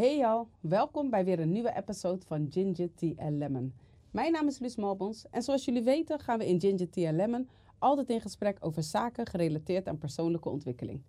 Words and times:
Hey 0.00 0.16
y'all, 0.16 0.46
welkom 0.60 1.10
bij 1.10 1.24
weer 1.24 1.40
een 1.40 1.52
nieuwe 1.52 1.76
episode 1.76 2.26
van 2.26 2.46
Ginger 2.50 2.94
Tea 2.94 3.30
Lemon. 3.30 3.74
Mijn 4.10 4.32
naam 4.32 4.46
is 4.46 4.58
Luus 4.58 4.76
Malbons 4.76 5.26
en 5.30 5.42
zoals 5.42 5.64
jullie 5.64 5.82
weten 5.82 6.20
gaan 6.20 6.38
we 6.38 6.46
in 6.46 6.60
Ginger 6.60 6.90
Tea 6.90 7.12
Lemon 7.12 7.48
altijd 7.78 8.10
in 8.10 8.20
gesprek 8.20 8.56
over 8.60 8.82
zaken 8.82 9.26
gerelateerd 9.26 9.88
aan 9.88 9.98
persoonlijke 9.98 10.48
ontwikkeling. 10.48 11.02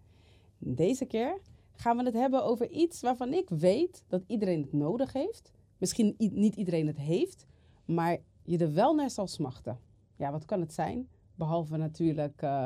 Deze 0.58 1.06
keer 1.06 1.40
gaan 1.74 1.98
we 1.98 2.04
het 2.04 2.14
hebben 2.14 2.44
over 2.44 2.70
iets 2.70 3.02
waarvan 3.02 3.34
ik 3.34 3.50
weet 3.50 4.04
dat 4.08 4.24
iedereen 4.28 4.62
het 4.62 4.74
nodig 4.74 5.14
heeft. 5.14 5.52
Misschien 5.78 6.16
niet 6.18 6.56
iedereen 6.56 6.88
het 6.88 6.98
heeft, 6.98 7.46
maar 7.86 8.18
je 8.44 8.58
er 8.58 8.74
wel 8.74 8.96
naar 8.96 9.10
zal 9.10 9.28
smachten. 9.28 9.80
Ja, 10.16 10.32
wat 10.32 10.46
kan 10.46 10.60
het 10.60 10.74
zijn? 10.74 11.08
Behalve 11.36 11.78
natuurlijk 11.78 12.42
eh, 12.42 12.66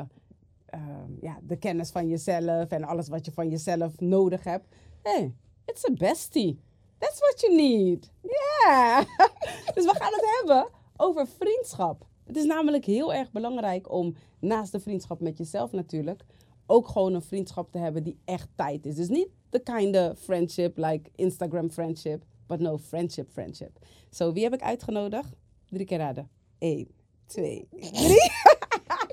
eh, 0.66 0.80
ja, 1.20 1.38
de 1.42 1.56
kennis 1.56 1.90
van 1.90 2.08
jezelf 2.08 2.68
en 2.70 2.84
alles 2.84 3.08
wat 3.08 3.24
je 3.24 3.32
van 3.32 3.48
jezelf 3.48 4.00
nodig 4.00 4.44
hebt. 4.44 4.74
Hey, 5.02 5.34
it's 5.66 5.84
a 5.84 5.92
bestie. 5.92 6.58
That's 6.98 7.18
what 7.18 7.40
you 7.40 7.54
need. 7.54 8.10
Yeah. 8.22 8.98
dus 9.74 9.84
we 9.84 9.94
gaan 9.94 10.12
het 10.12 10.24
hebben 10.38 10.68
over 10.96 11.26
vriendschap. 11.26 12.06
Het 12.24 12.36
is 12.36 12.44
namelijk 12.44 12.84
heel 12.84 13.14
erg 13.14 13.30
belangrijk 13.30 13.90
om 13.92 14.16
naast 14.38 14.72
de 14.72 14.80
vriendschap 14.80 15.20
met 15.20 15.38
jezelf 15.38 15.72
natuurlijk 15.72 16.24
ook 16.66 16.88
gewoon 16.88 17.14
een 17.14 17.22
vriendschap 17.22 17.72
te 17.72 17.78
hebben 17.78 18.02
die 18.02 18.18
echt 18.24 18.48
tijd 18.54 18.86
is. 18.86 18.94
Dus 18.94 19.08
niet 19.08 19.28
de 19.50 19.60
kind 19.60 19.96
of 19.96 20.18
friendship 20.18 20.76
like 20.76 21.10
Instagram 21.14 21.70
friendship, 21.70 22.24
but 22.46 22.60
no 22.60 22.78
friendship 22.78 23.30
friendship. 23.30 23.78
Zo, 24.10 24.32
wie 24.32 24.42
heb 24.42 24.54
ik 24.54 24.62
uitgenodigd? 24.62 25.32
Drie 25.68 25.86
keer 25.86 25.98
raden. 25.98 26.30
Eén, 26.58 26.90
twee, 27.26 27.68
drie. 27.70 28.30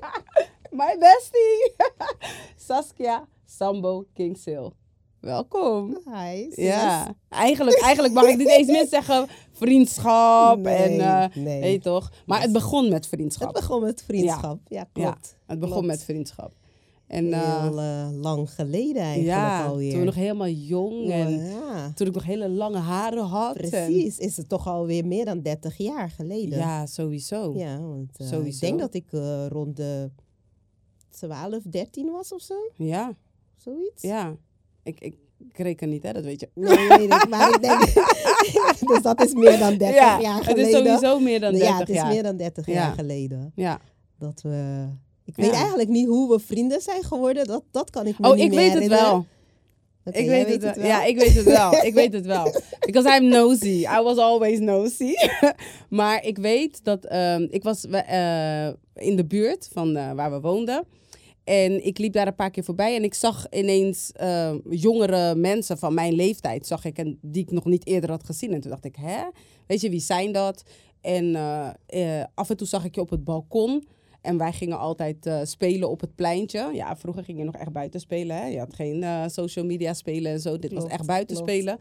My 0.78 0.98
bestie. 0.98 1.74
Saskia 2.66 3.28
Sambo 3.44 4.06
Kingsil. 4.12 4.74
Welkom. 5.24 5.98
Hi. 6.14 6.44
sis. 6.50 6.64
Ja, 6.64 7.14
eigenlijk, 7.28 7.80
eigenlijk 7.80 8.14
mag 8.14 8.24
ik 8.24 8.36
niet 8.36 8.48
eens 8.48 8.66
meer 8.70 8.86
zeggen 8.86 9.26
vriendschap 9.52 10.58
Nee, 10.58 10.74
en 10.76 11.00
eh 11.00 11.36
nee. 11.44 11.60
weet 11.60 11.82
toch. 11.82 12.12
Maar 12.26 12.40
het 12.42 12.52
begon 12.52 12.88
met 12.88 13.06
vriendschap. 13.06 13.46
Het 13.54 13.60
begon 13.66 13.82
met 13.82 14.02
vriendschap. 14.02 14.58
Ja, 14.68 14.76
Ja, 14.92 15.02
klopt. 15.02 15.36
het 15.46 15.58
begon 15.58 15.72
Klopt. 15.74 15.86
met 15.86 16.04
vriendschap. 16.04 16.52
En 17.06 17.32
eh, 17.32 17.62
Heel 17.62 17.80
eh, 17.80 18.08
lang 18.12 18.50
geleden 18.50 19.02
eigenlijk 19.02 19.26
ja, 19.38 19.66
alweer. 19.66 19.90
toen 19.90 19.98
we 20.00 20.04
nog 20.06 20.14
helemaal 20.14 20.48
jong 20.48 21.10
en 21.10 21.44
ja, 21.44 21.92
toen 21.94 22.06
ik 22.06 22.14
nog 22.14 22.24
hele 22.24 22.48
lange 22.48 22.78
haren 22.78 23.24
had. 23.24 23.56
en- 23.56 23.68
precies. 23.68 24.18
Is 24.18 24.36
het 24.36 24.48
toch 24.48 24.66
alweer 24.68 25.06
meer 25.06 25.24
dan 25.24 25.40
30 25.42 25.76
jaar 25.76 26.10
geleden. 26.10 26.58
ja, 26.58 26.86
sowieso. 26.86 27.52
Ja, 27.56 27.80
want 27.80 28.18
eh, 28.18 28.26
Sowieso. 28.26 28.54
ik 28.56 28.60
denk 28.60 28.78
dat 28.80 28.94
ik 28.94 29.12
eh, 29.12 29.46
rond 29.48 29.76
de 29.76 30.10
12, 31.10 31.62
13 31.62 32.10
was 32.10 32.32
of 32.32 32.40
zo. 32.42 32.54
Ja, 32.76 33.14
Zoiets. 33.56 34.02
ja. 34.02 34.36
Ik, 34.84 35.00
ik, 35.00 35.14
ik 35.48 35.58
reken 35.58 35.88
niet, 35.88 36.02
hè, 36.02 36.12
dat 36.12 36.24
weet 36.24 36.40
je. 36.40 36.48
Nee, 36.54 36.88
weet 36.88 37.12
ik, 37.14 37.28
maar 37.28 37.54
ik 37.54 37.62
denk... 37.62 37.80
dus 38.90 39.02
dat 39.02 39.24
is 39.24 39.32
meer 39.34 39.58
dan 39.58 39.76
30 39.76 39.88
ja, 39.94 40.20
jaar 40.20 40.36
het 40.36 40.44
geleden. 40.44 40.66
is 40.66 40.76
sowieso 40.76 41.20
meer 41.20 41.40
dan 41.40 41.52
30 41.52 41.68
ja, 41.68 41.78
het 41.78 41.88
is 41.88 41.94
jaar. 41.94 42.06
meer 42.08 42.22
dan 42.22 42.36
30 42.36 42.66
Ja. 42.66 42.72
jaar 42.72 42.92
geleden. 42.92 43.52
Ja. 43.54 43.80
Dat 44.18 44.42
we... 44.42 44.86
Ik 45.24 45.36
weet 45.36 45.50
eigenlijk 45.52 45.88
niet 45.88 46.06
hoe 46.06 46.28
we 46.32 46.38
vrienden 46.38 46.80
zijn 46.80 47.02
geworden. 47.04 47.46
Dat, 47.46 47.62
dat 47.70 47.90
kan 47.90 48.06
ik 48.06 48.18
me 48.18 48.28
Oh, 48.28 48.34
niet 48.34 48.44
ik 48.44 48.48
meer 48.50 48.58
weet 48.58 48.72
het 48.72 48.82
herinneren. 48.82 49.04
wel. 49.10 49.26
Ik 50.04 50.26
weet 50.28 50.62
het 50.62 50.76
wel. 50.76 50.86
Ja, 50.86 51.04
ik 51.04 51.18
weet 51.18 51.34
het 51.34 51.44
wel. 51.44 51.72
ik 51.84 51.94
weet 51.94 52.12
het 52.12 52.26
wel. 52.26 52.44
Because 52.86 53.16
I'm 53.16 53.28
nosy. 53.28 53.86
I 53.98 54.02
was 54.02 54.16
always 54.18 54.58
nosy. 54.58 55.12
maar 55.88 56.24
ik 56.24 56.38
weet 56.38 56.84
dat 56.84 57.04
ehm, 57.04 57.46
ik 57.50 57.62
was 57.62 57.86
eh, 57.86 58.66
in 58.94 59.16
de 59.16 59.24
buurt 59.28 59.68
van 59.72 59.96
eh, 59.96 60.12
waar 60.12 60.30
we 60.32 60.40
woonden. 60.40 60.84
En 61.44 61.84
ik 61.84 61.98
liep 61.98 62.12
daar 62.12 62.26
een 62.26 62.34
paar 62.34 62.50
keer 62.50 62.64
voorbij 62.64 62.96
en 62.96 63.04
ik 63.04 63.14
zag 63.14 63.46
ineens 63.50 64.12
eh, 64.12 64.54
jongere 64.70 65.34
mensen 65.34 65.78
van 65.78 65.94
mijn 65.94 66.12
leeftijd, 66.12 66.66
zag 66.66 66.84
ik, 66.84 66.98
en 66.98 67.18
die 67.22 67.42
ik 67.42 67.50
nog 67.50 67.64
niet 67.64 67.86
eerder 67.86 68.10
had 68.10 68.24
gezien. 68.24 68.52
En 68.52 68.60
toen 68.60 68.70
dacht 68.70 68.84
ik, 68.84 68.96
hè? 68.96 69.22
Weet 69.66 69.80
je, 69.80 69.90
wie 69.90 70.00
zijn 70.00 70.32
dat? 70.32 70.64
En 71.04 71.36
eh, 71.36 71.68
eh, 71.86 72.26
af 72.34 72.50
en 72.50 72.56
toe 72.56 72.66
zag 72.66 72.84
ik 72.84 72.94
je 72.94 73.00
op 73.00 73.10
het 73.10 73.24
balkon. 73.24 73.84
En 74.20 74.38
wij 74.38 74.52
gingen 74.52 74.78
altijd 74.78 75.26
eh, 75.26 75.40
spelen 75.42 75.90
op 75.90 76.00
het 76.00 76.14
pleintje. 76.14 76.70
Ja, 76.72 76.96
vroeger 76.96 77.24
ging 77.24 77.38
je 77.38 77.44
nog 77.44 77.54
echt 77.54 77.72
buiten 77.72 78.00
spelen. 78.00 78.36
Hè? 78.36 78.46
Je 78.46 78.58
had 78.58 78.74
geen 78.74 79.30
social 79.30 79.64
media 79.64 79.94
spelen 79.94 80.32
en 80.32 80.40
zo. 80.40 80.58
Dit 80.58 80.72
was 80.72 80.86
echt 80.86 81.06
buiten 81.06 81.36
klopt. 81.36 81.50
spelen. 81.50 81.78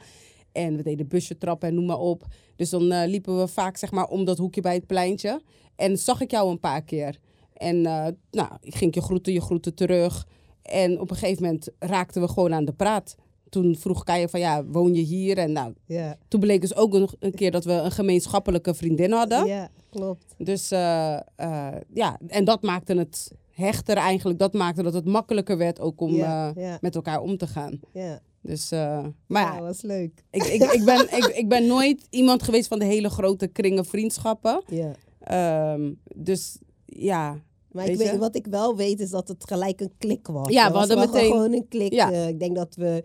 En 0.52 0.76
we 0.76 0.84
deden 0.84 1.08
busje 1.08 1.38
trappen 1.38 1.70
en 1.70 1.76
noem 1.76 1.86
maar 1.86 2.00
op. 2.00 2.26
Dus 2.56 2.70
dan 2.70 3.06
liepen 3.06 3.40
we 3.40 3.48
vaak 3.48 3.78
zeg 3.78 3.92
maar 3.92 4.08
om 4.08 4.26
dat 4.26 4.38
hoekje 4.38 4.62
bij 4.62 4.74
het 4.74 4.88
pleintje. 4.88 5.42
En 5.76 5.98
zag 5.98 6.22
ik 6.22 6.32
jou 6.32 6.50
een 6.52 6.60
paar 6.60 6.84
keer. 6.84 7.20
En 7.54 7.86
eh, 7.86 8.08
nou, 8.32 8.50
ik 8.62 8.76
ging 8.76 8.94
je 8.96 9.02
groeten, 9.02 9.34
je 9.34 9.42
groeten 9.42 9.74
terug. 9.74 10.28
En 10.62 11.00
op 11.00 11.10
een 11.10 11.16
gegeven 11.18 11.44
moment 11.44 11.70
raakten 11.80 12.22
we 12.22 12.28
gewoon 12.28 12.54
aan 12.54 12.66
de 12.66 12.74
praat. 12.74 13.16
Toen 13.50 13.76
vroeg 13.76 14.04
Kaya 14.04 14.28
van 14.28 14.40
ja, 14.40 14.66
woon 14.66 14.94
je 14.94 15.02
hier? 15.02 15.38
En 15.38 15.52
nou, 15.52 15.74
Ja, 15.86 16.18
toen 16.28 16.40
bleek 16.40 16.62
dus 16.62 16.76
ook 16.76 16.92
nog 16.94 17.16
een 17.20 17.34
keer 17.34 17.52
dat 17.52 17.66
we 17.66 17.72
een 17.72 17.92
gemeenschappelijke 17.92 18.74
vriendin 18.74 19.12
hadden. 19.12 19.46
ja 19.46 19.70
klopt. 19.90 20.36
Dus 20.38 20.72
eh, 20.72 21.14
eh, 21.36 21.76
ja, 21.94 22.20
en 22.28 22.46
dat 22.46 22.62
maakte 22.62 22.94
het 22.94 23.32
hechter 23.52 23.98
eigenlijk. 23.98 24.40
Dat 24.40 24.54
maakte 24.54 24.84
dat 24.84 24.94
het 24.94 25.06
makkelijker 25.06 25.58
werd 25.58 25.80
ook 25.80 26.02
om 26.02 26.16
Ja, 26.16 26.52
ja. 26.56 26.78
met 26.82 26.96
elkaar 26.96 27.22
om 27.22 27.38
te 27.38 27.48
gaan. 27.48 27.80
Ja, 27.94 28.20
Dus, 28.42 28.72
eh, 28.72 29.06
maar 29.28 29.56
ja, 29.56 29.62
was 29.62 29.82
leuk. 29.82 30.24
ik, 30.32 30.44
ik, 30.44 30.62
ik, 30.72 30.86
ben, 30.86 31.02
ik, 31.18 31.26
ik 31.26 31.48
ben 31.48 31.68
nooit 31.68 32.08
iemand 32.10 32.44
geweest 32.44 32.68
van 32.68 32.80
de 32.80 32.86
hele 32.86 33.10
grote 33.10 33.48
kringen 33.48 33.86
vriendschappen. 33.86 34.64
Ja. 34.68 34.92
Ehm, 35.20 35.92
dus 36.16 36.58
ja, 36.98 37.42
Maar 37.72 37.84
Weet 37.86 37.94
ik 37.94 38.00
weet, 38.00 38.12
je? 38.12 38.18
wat 38.18 38.36
ik 38.36 38.46
wel 38.50 38.76
weet 38.76 39.00
is 39.00 39.10
dat 39.10 39.28
het 39.28 39.44
gelijk 39.48 39.82
een 39.82 39.92
klik 39.98 40.28
was. 40.28 40.50
Ja, 40.50 40.72
we 40.72 40.78
hadden 40.78 41.00
meteen- 41.00 41.32
gewoon 41.32 41.54
een 41.54 41.68
klik. 41.70 41.94
Ja. 41.94 42.12
Eh, 42.12 42.28
ik 42.28 42.40
denk 42.40 42.56
dat 42.56 42.76
we 42.76 43.04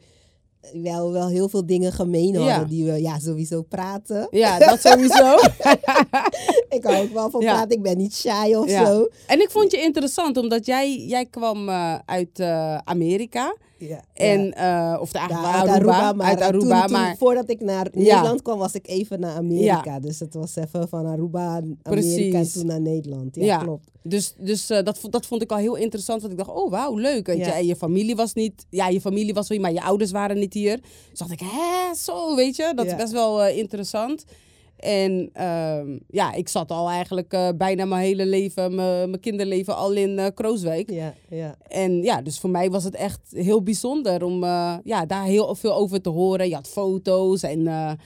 wel, 0.72 1.12
wel 1.12 1.28
heel 1.28 1.48
veel 1.48 1.66
dingen 1.66 1.92
gemeen 1.92 2.34
hadden 2.36 2.54
Ja. 2.54 2.64
die 2.64 2.84
we 2.84 3.00
ja, 3.00 3.18
sowieso 3.18 3.62
praten. 3.62 4.26
ja, 4.30 4.58
dat 4.58 4.80
sowieso. 4.80 5.34
ik 6.76 6.82
hou 6.84 6.96
ook 7.02 7.12
wel 7.12 7.30
van 7.30 7.40
Ja. 7.40 7.52
praten. 7.52 7.76
Ik 7.76 7.82
ben 7.82 7.96
niet 7.96 8.14
shy 8.14 8.54
of 8.56 8.70
Ja. 8.70 8.86
zo. 8.86 9.08
en 9.26 9.40
ik 9.40 9.50
vond 9.50 9.70
je 9.70 9.80
interessant, 9.80 10.36
omdat 10.36 10.66
jij, 10.66 10.96
jij 10.96 11.26
kwam 11.26 11.68
eh, 11.68 11.98
uit 12.04 12.38
eh, 12.40 12.76
Amerika. 12.84 13.56
Ja. 13.78 14.00
En, 14.14 14.52
eh, 14.54 14.98
of 15.00 15.12
de, 15.12 15.18
eigenlijk 15.18 15.48
uit 15.48 15.68
Aruba, 15.68 15.92
Aruba, 15.92 16.12
maar, 16.12 16.26
uit 16.26 16.40
Aruba, 16.40 16.78
toen, 16.78 16.82
toen- 16.88 16.92
maar 17.00 17.16
voordat 17.16 17.50
ik 17.50 17.60
naar 17.60 17.88
Ja. 17.92 18.00
Nederland 18.14 18.42
kwam, 18.42 18.58
was 18.58 18.72
ik 18.74 18.88
even 18.88 19.20
naar 19.20 19.36
Amerika. 19.36 20.00
Dus 20.00 20.20
het 20.20 20.34
was 20.34 20.56
even 20.56 20.88
van 20.88 21.06
Aruba, 21.06 21.60
Amerika 21.82 22.38
en 22.38 22.52
toen 22.52 22.66
naar 22.66 22.80
Nederland. 22.80 23.36
Ja, 23.36 23.58
klopt. 23.58 23.90
Dus, 24.02 24.34
dus 24.38 24.70
eh, 24.70 24.84
dat, 24.84 24.98
dat 25.10 25.26
vond 25.26 25.42
ik 25.42 25.50
al 25.50 25.56
heel 25.56 25.74
interessant. 25.76 26.20
Want 26.20 26.32
ik 26.32 26.38
dacht, 26.38 26.50
oh 26.50 26.70
wauw, 26.70 26.96
leuk. 26.96 27.26
Weet 27.26 27.36
je. 27.36 27.44
En 27.44 27.66
je 27.66 27.76
familie 27.76 28.16
was 28.16 28.32
niet... 28.34 28.66
Ja, 28.70 28.88
je 28.88 29.00
familie 29.00 29.34
was 29.34 29.48
wel 29.48 29.58
hier, 29.58 29.66
maar 29.66 29.76
je 29.76 29.82
ouders 29.86 30.10
waren 30.10 30.38
niet 30.38 30.54
hier. 30.54 30.80
Dus 31.10 31.18
dacht 31.18 31.30
ik, 31.30 31.40
hè, 31.44 31.94
zo, 31.94 32.34
weet 32.36 32.56
je. 32.56 32.72
Dat 32.74 32.86
is 32.86 32.96
best 32.96 33.12
wel 33.12 33.42
eh, 33.42 33.58
interessant. 33.58 34.24
En 34.78 35.30
ehm, 35.32 35.98
ja, 36.08 36.32
ik 36.32 36.48
zat 36.48 36.70
al 36.70 36.88
eigenlijk 36.88 37.32
eh, 37.32 37.48
bijna 37.56 37.84
mijn 37.84 38.02
hele 38.02 38.26
leven, 38.26 38.74
mijn 38.74 39.20
kinderleven 39.20 39.76
al 39.76 39.92
in 39.92 40.18
eh, 40.18 40.26
Krooswijk. 40.34 40.90
Ja, 40.90 41.14
ja. 41.28 41.54
En 41.68 42.02
ja, 42.02 42.22
dus 42.22 42.38
voor 42.38 42.50
mij 42.50 42.70
was 42.70 42.84
het 42.84 42.94
echt 42.94 43.20
heel 43.30 43.62
bijzonder 43.62 44.24
om 44.24 44.44
eh, 44.44 44.74
ja, 44.84 45.06
daar 45.06 45.24
heel 45.24 45.54
veel 45.54 45.74
over 45.74 46.00
te 46.00 46.08
horen. 46.10 46.48
Je 46.48 46.54
had 46.54 46.68
foto's 46.68 47.42
en 47.42 47.62
Ja. 47.62 47.96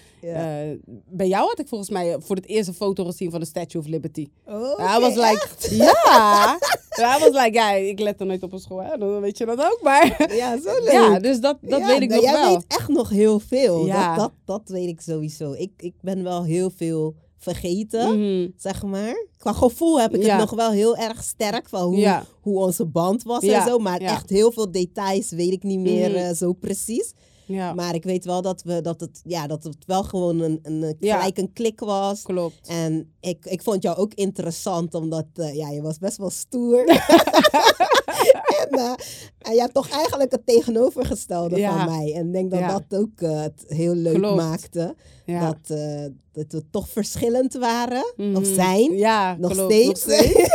bij 1.11 1.29
jou 1.29 1.47
had 1.49 1.59
ik 1.59 1.69
volgens 1.69 1.91
mij 1.91 2.17
voor 2.19 2.37
het 2.37 2.47
eerst 2.47 2.69
een 2.69 2.75
foto 2.75 3.05
gezien 3.05 3.31
van 3.31 3.41
de 3.41 3.47
Statue 3.47 3.81
of 3.81 3.87
Liberty. 3.87 4.27
Oh, 4.47 4.77
hij 4.91 5.01
was 5.01 5.15
like, 5.15 5.47
ja. 5.85 6.59
Hij 6.89 7.19
was 7.21 7.43
like, 7.45 7.51
ja, 7.53 7.73
ik 7.73 7.99
let 8.01 8.21
er 8.21 8.27
nooit 8.27 8.43
op 8.43 8.53
op 8.53 8.59
school, 8.61 8.83
hè? 8.83 8.99
dan 8.99 9.21
weet 9.21 9.39
je 9.39 9.47
dat 9.47 9.59
ook. 9.59 9.79
Maar 9.83 10.17
Ja, 10.35 10.61
zo 10.61 10.71
leuk. 10.85 10.93
ja, 10.93 11.19
dus 11.19 11.41
dat, 11.41 11.59
dat 11.61 11.81
Ja, 11.81 11.87
weet 11.87 12.01
ik 12.01 12.09
nou, 12.09 12.21
nog 12.23 12.31
jij 12.31 12.41
wel. 12.41 12.55
weet 12.55 12.65
echt 12.69 12.89
nog 12.89 13.09
heel 13.09 13.39
veel. 13.39 13.87
Ja. 13.87 14.17
Dat, 14.17 14.33
dat, 14.45 14.61
dat 14.67 14.77
weet 14.77 14.89
ik 14.89 15.01
sowieso. 15.01 15.53
Ik, 15.53 15.71
ik 15.77 15.95
ben 16.01 16.23
wel 16.23 16.45
heel 16.45 16.62
veel 16.71 17.15
vergeten, 17.39 18.19
Mhm. 18.21 18.49
zeg 18.57 18.83
maar. 18.83 19.27
Qua 19.37 19.53
gevoel 19.53 20.01
heb 20.01 20.15
ik 20.15 20.23
Ja. 20.23 20.31
het 20.31 20.39
nog 20.41 20.51
wel 20.51 20.71
heel 20.71 20.97
erg 20.97 21.23
sterk 21.23 21.69
van 21.69 21.83
hoe, 21.83 21.97
Ja. 21.97 22.25
hoe 22.41 22.59
onze 22.59 22.85
band 22.87 23.23
was 23.23 23.43
Ja, 23.43 23.61
en 23.61 23.69
zo. 23.69 23.79
Maar 23.79 24.01
ja. 24.03 24.11
echt 24.13 24.31
heel 24.31 24.53
veel 24.53 24.71
details 24.71 25.31
weet 25.31 25.53
ik 25.53 25.63
niet 25.63 25.79
meer 25.81 26.09
Mhm. 26.09 26.19
eh, 26.19 26.33
zo 26.35 26.53
precies. 26.53 27.13
Ja, 27.47 27.73
Maar 27.75 27.95
ik 27.95 28.05
weet 28.05 28.25
wel 28.25 28.43
dat, 28.43 28.63
we, 28.63 28.81
dat, 28.81 29.01
het, 29.01 29.21
ja, 29.25 29.47
dat 29.47 29.65
het 29.65 29.77
wel 29.87 30.03
gewoon 30.05 30.41
een, 30.41 30.59
een, 30.63 30.83
eh, 30.83 30.91
Ja. 31.01 31.17
gelijk 31.17 31.39
een 31.39 31.53
klik 31.53 31.81
was. 31.81 32.23
klopt. 32.23 32.67
En 32.69 33.13
ik, 33.21 33.47
ik 33.47 33.63
vond 33.63 33.83
jou 33.83 33.97
ook 33.97 34.15
interessant, 34.15 34.95
omdat 34.95 35.27
eh, 35.35 35.55
ja, 35.55 35.69
je 35.71 35.83
was 35.83 35.99
best 35.99 36.17
wel 36.17 36.31
stoer. 36.31 36.85
en, 38.63 38.69
eh, 38.79 38.93
en 39.39 39.55
je 39.55 39.61
hebt 39.61 39.75
toch 39.75 39.89
eigenlijk 39.91 40.33
het 40.33 40.47
tegenovergestelde 40.47 41.57
Ja. 41.59 41.77
van 41.87 41.97
mij. 41.99 42.13
En 42.15 42.27
ik 42.27 42.33
denk 42.33 42.51
dat 42.51 42.61
Ja. 42.61 42.69
dat 42.89 43.01
ook 43.01 43.21
het 43.21 43.65
heel 43.67 43.95
leuk 43.95 44.15
Klopt. 44.15 44.37
maakte. 44.37 44.95
Ja. 45.27 45.47
Dat, 45.47 45.79
eh, 45.79 46.05
dat 46.33 46.45
we 46.49 46.63
toch 46.71 46.89
verschillend 46.89 47.55
waren, 47.55 48.13
Mhm. 48.17 48.37
of 48.37 48.47
zijn. 48.47 48.97
Ja, 48.97 49.37
Nog 49.41 49.53
klopt, 49.53 49.73
steeds. 49.73 50.05
nog 50.07 50.15
steeds. 50.17 50.49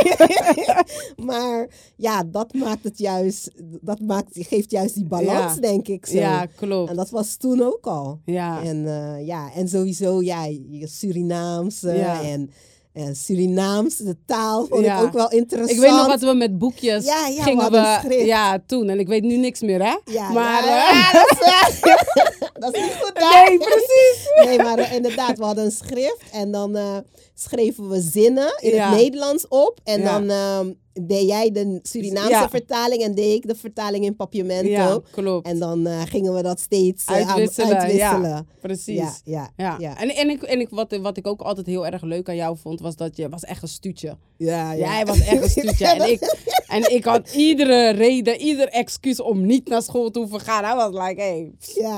maar 1.30 1.68
ja, 1.96 2.24
dat 2.24 2.54
maakt 2.54 2.84
het 2.84 2.98
juist, 2.98 3.52
dat 3.82 4.00
maakt, 4.00 4.30
geeft 4.34 4.72
juist 4.72 4.94
die 4.96 5.06
balans, 5.08 5.54
Ja. 5.56 5.60
denk 5.62 5.88
ik 5.88 6.06
zo. 6.06 6.18
Ja, 6.18 6.46
klopt. 6.46 6.90
En 6.90 6.96
dat 6.96 7.10
was 7.10 7.36
toen 7.36 7.62
ook 7.62 7.86
al. 7.88 8.20
Ja, 8.26 8.64
En, 8.64 8.88
eh, 8.88 9.26
ja, 9.26 9.54
en 9.54 9.68
sowieso, 9.70 10.22
ja, 10.22 10.46
je 10.70 10.88
Surinaamse 10.88 11.92
en, 11.92 12.50
En 12.98 13.16
Surinaams, 13.16 13.96
de 13.98 14.16
taal, 14.26 14.66
vond 14.70 14.86
Ja. 14.86 14.98
ik 14.98 15.04
ook 15.04 15.14
wel 15.14 15.30
interessant. 15.32 15.72
Ik 15.72 15.80
weet 15.80 15.92
nog 15.92 16.08
dat 16.08 16.20
we 16.22 16.34
met 16.34 16.58
boekjes 16.58 17.06
Ja, 17.06 17.28
ja, 17.28 17.36
we 17.36 17.42
gingen 17.42 17.72
we. 17.72 17.98
schrift. 18.04 18.26
Ja, 18.26 18.60
toen. 18.68 18.90
En 18.90 19.00
ik 19.00 19.08
weet 19.08 19.24
nu 19.24 19.36
niks 19.38 19.62
meer, 19.62 19.84
hè? 19.84 19.96
Ja, 20.06 20.30
maar. 20.30 20.64
eh, 20.64 21.14
dat, 21.14 21.32
is, 21.32 21.80
dat 22.64 22.76
is 22.76 22.82
niet 22.82 22.98
goed. 23.02 23.12
hè? 23.14 23.44
nee, 23.50 23.58
precies. 23.58 24.16
Nee, 24.46 24.58
maar 24.58 24.78
eh, 24.78 24.94
inderdaad, 24.94 25.38
we 25.38 25.44
hadden 25.44 25.66
een 25.66 25.72
schrift 25.72 26.24
en 26.32 26.52
dan 26.52 26.76
eh, 26.76 26.98
schreven 27.34 27.90
we 27.90 28.02
zinnen 28.02 28.56
in 28.60 28.80
het 28.80 28.92
Nederlands 28.96 29.48
op. 29.48 29.80
En 29.84 30.04
dan 30.04 30.30
ehm, 30.30 30.72
deed 31.02 31.28
jij 31.28 31.52
de 31.52 31.80
Surinaamse 31.84 32.30
Ja. 32.32 32.50
vertaling 32.50 33.02
en 33.02 33.16
deed 33.16 33.34
ik 33.36 33.48
de 33.48 33.56
vertaling 33.56 34.06
in 34.06 34.16
papiamento. 34.16 34.70
Ja, 34.70 35.00
klopt. 35.12 35.48
En 35.48 35.60
dan 35.60 35.88
eh, 35.88 36.02
gingen 36.06 36.34
we 36.34 36.42
dat 36.42 36.60
steeds 36.60 37.06
eh, 37.06 37.16
aan- 37.16 37.28
Uitwisselen, 37.28 37.70
ja. 37.70 37.78
uitwisselen. 37.80 38.48
precies. 38.62 39.22
Ja, 39.24 39.50
ja. 39.58 39.80
En, 39.98 40.10
en, 40.16 40.30
ik, 40.30 40.44
en 40.44 40.60
ik, 40.60 40.70
wat, 40.70 40.98
wat 41.02 41.18
ik 41.18 41.28
ook 41.28 41.42
altijd 41.42 41.66
heel 41.68 41.86
erg 41.86 42.02
leuk 42.02 42.30
aan 42.30 42.36
jou 42.36 42.58
vond, 42.58 42.80
was 42.80 42.96
dat 42.96 43.18
je 43.18 43.30
was 43.30 43.44
echt 43.44 43.62
een 43.62 43.68
stuutje. 43.68 44.18
ja, 44.38 44.72
ja. 44.72 44.94
Jij 44.96 45.06
was 45.06 45.20
echt 45.20 45.42
een 45.44 45.50
stuutje. 45.50 45.86
en, 45.96 46.12
ik, 46.12 46.20
en 46.68 46.92
ik 46.96 47.04
had 47.06 47.34
iedere 47.34 47.90
reden, 47.90 48.42
ieder 48.42 48.68
excuus 48.68 49.20
om 49.22 49.46
niet 49.46 49.68
naar 49.68 49.82
school 49.82 50.10
te 50.10 50.20
hoeven 50.20 50.40
gaan. 50.40 50.64
Hij 50.64 50.76
was 50.76 51.08
like, 51.08 51.22
hey, 51.22 51.52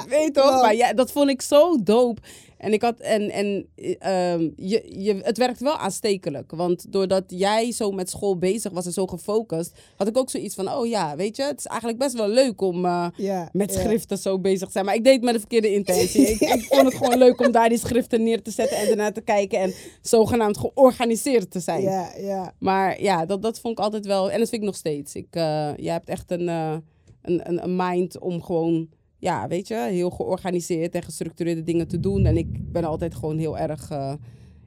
weet 0.07 0.33
toch? 0.33 0.61
Maar 0.61 0.75
ja, 0.75 0.93
dat 0.93 1.11
vond 1.11 1.29
ik 1.29 1.41
zo 1.41 1.83
dope. 1.83 2.21
En, 2.59 2.73
ik 2.73 2.81
had, 2.81 2.99
en, 2.99 3.29
en 3.29 3.67
ehm, 3.99 4.49
je, 4.55 5.01
je, 5.03 5.19
het 5.21 5.37
werkt 5.37 5.59
wel 5.59 5.77
aanstekelijk. 5.77 6.51
Want 6.51 6.91
doordat 6.91 7.23
jij 7.27 7.71
zo 7.71 7.91
met 7.91 8.09
school 8.09 8.37
bezig 8.37 8.71
was 8.71 8.85
en 8.85 8.91
zo 8.91 9.07
gefocust, 9.07 9.79
had 9.95 10.07
ik 10.07 10.17
ook 10.17 10.29
zoiets 10.29 10.55
van, 10.55 10.71
oh 10.71 10.87
ja, 10.87 11.15
weet 11.15 11.35
je, 11.35 11.43
het 11.43 11.59
is 11.59 11.65
eigenlijk 11.65 11.99
best 11.99 12.15
wel 12.15 12.27
leuk 12.27 12.61
om 12.61 12.85
eh, 12.85 13.07
met 13.51 13.73
schriften 13.73 14.17
zo 14.17 14.39
bezig 14.39 14.65
te 14.65 14.71
zijn. 14.71 14.85
Maar 14.85 14.95
ik 14.95 15.03
deed 15.03 15.13
het 15.13 15.23
met 15.23 15.33
de 15.33 15.39
verkeerde 15.39 15.73
intentie. 15.73 16.27
ik, 16.33 16.39
ik 16.39 16.65
vond 16.69 16.85
het 16.85 16.95
gewoon 16.95 17.17
leuk 17.17 17.39
om 17.39 17.51
daar 17.51 17.69
die 17.69 17.77
schriften 17.77 18.23
neer 18.23 18.41
te 18.41 18.51
zetten 18.51 18.77
en 18.77 18.87
ernaar 18.87 19.13
te 19.13 19.21
kijken 19.21 19.59
en 19.59 19.73
zogenaamd 20.01 20.57
georganiseerd 20.57 21.51
te 21.51 21.59
zijn. 21.59 21.81
Ja, 21.81 22.11
ja. 22.17 22.53
Maar 22.59 23.01
ja, 23.01 23.25
dat, 23.25 23.41
dat 23.41 23.59
vond 23.59 23.77
ik 23.77 23.83
altijd 23.83 24.05
wel. 24.05 24.31
En 24.31 24.39
dat 24.39 24.49
vind 24.49 24.61
ik 24.61 24.67
nog 24.67 24.77
steeds. 24.77 25.15
Ik, 25.15 25.27
eh, 25.29 25.71
jij 25.75 25.93
hebt 25.93 26.09
echt 26.09 26.31
een, 26.31 26.49
eh, 26.49 26.77
een, 27.21 27.49
een, 27.49 27.63
een 27.63 27.75
mind 27.75 28.19
om 28.19 28.41
gewoon, 28.41 28.89
ja, 29.19 29.47
weet 29.47 29.67
je, 29.67 29.75
heel 29.75 30.09
georganiseerd 30.09 30.95
en 30.95 31.03
gestructureerde 31.03 31.63
dingen 31.63 31.87
te 31.87 31.99
doen. 31.99 32.25
En 32.25 32.37
ik 32.37 32.71
ben 32.71 32.83
altijd 32.83 33.15
gewoon 33.15 33.37
heel 33.37 33.57
erg 33.57 33.89
eh, 33.91 34.13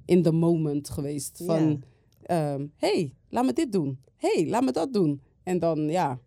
in 0.04 0.22
the 0.22 0.32
moment 0.32 0.90
geweest. 0.90 1.42
Van, 1.44 1.82
ehm, 2.22 2.66
hey, 2.76 3.14
laat 3.28 3.44
me 3.44 3.52
dit 3.52 3.72
doen. 3.72 3.98
hey, 4.16 4.46
laat 4.48 4.64
me 4.64 4.72
dat 4.72 4.92
doen. 4.92 5.20
En 5.42 5.58
dan, 5.58 5.78
ja, 5.88 6.18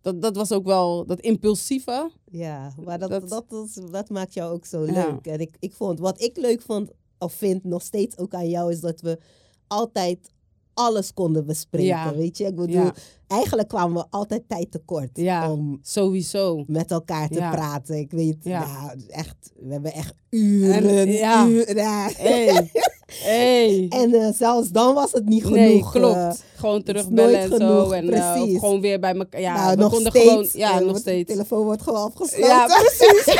dat, 0.00 0.22
dat 0.22 0.36
was 0.36 0.52
ook 0.52 0.64
wel 0.64 1.06
dat 1.06 1.20
impulsieve. 1.20 2.10
Ja, 2.30 2.72
maar 2.84 2.98
dat, 2.98 3.10
Dat- 3.10 3.28
dat, 3.28 3.50
dat, 3.50 3.82
dat 3.90 4.08
maakt 4.10 4.34
jou 4.34 4.52
ook 4.52 4.64
zo 4.64 4.86
Ja. 4.86 4.92
leuk. 4.92 5.26
En 5.26 5.40
ik, 5.40 5.56
ik 5.58 5.72
vond, 5.72 5.98
wat 5.98 6.20
ik 6.22 6.36
leuk 6.36 6.62
vond, 6.62 6.90
of 7.18 7.32
vind 7.32 7.64
nog 7.64 7.82
steeds 7.82 8.18
ook 8.18 8.34
aan 8.34 8.48
jou, 8.48 8.70
is 8.72 8.80
dat 8.80 9.00
we 9.00 9.18
altijd 9.66 10.30
alles 10.74 11.14
konden 11.14 11.46
bespreken. 11.46 11.86
Ja. 11.86 12.14
Weet 12.14 12.38
je, 12.38 12.44
ik 12.44 12.54
bedoel, 12.54 12.82
Ja. 12.82 12.92
eigenlijk 13.26 13.68
kwamen 13.68 13.96
we 13.96 14.06
altijd 14.10 14.42
tijd 14.48 14.70
tekort 14.70 15.10
Ja. 15.12 15.52
om 15.52 15.78
Sowieso. 15.82 16.64
met 16.66 16.90
elkaar 16.90 17.28
te 17.28 17.38
praten. 17.50 17.98
Ik 17.98 18.10
weet, 18.10 18.36
Ja. 18.42 18.60
ja. 18.60 18.94
echt, 19.08 19.52
we 19.60 19.72
hebben 19.72 19.92
echt 19.92 20.14
uren, 20.30 20.96
En, 20.98 21.08
uren. 21.48 21.76
Hey, 22.16 22.70
hey. 23.22 23.86
En 23.88 24.14
eh, 24.14 24.28
zelfs 24.32 24.68
dan 24.68 24.94
was 24.94 25.12
het 25.12 25.28
niet 25.28 25.42
genoeg. 25.42 25.56
Nee, 25.58 25.78
eh, 25.78 25.90
klopt. 25.90 26.44
gewoon 26.56 26.82
terugbellen 26.82 27.40
en 27.40 27.56
zo. 27.58 27.90
En 27.90 28.10
eh, 28.12 28.32
precies. 28.34 28.58
gewoon 28.58 28.80
weer 28.80 29.00
bij 29.00 29.14
elkaar. 29.14 29.40
Ja, 29.40 29.54
nou, 29.54 29.70
we 29.76 29.82
nog 29.82 29.92
konden 29.92 30.10
steeds. 30.12 30.28
gewoon. 30.28 30.48
Ja, 30.52 30.68
eh, 30.68 30.74
nog 30.74 30.84
want 30.84 30.94
De 30.94 31.00
steeds. 31.00 31.30
telefoon 31.32 31.64
wordt 31.64 31.82
gewoon 31.82 32.02
afgesloten. 32.02 32.46
Ja, 32.48 32.66
precies. 32.80 33.34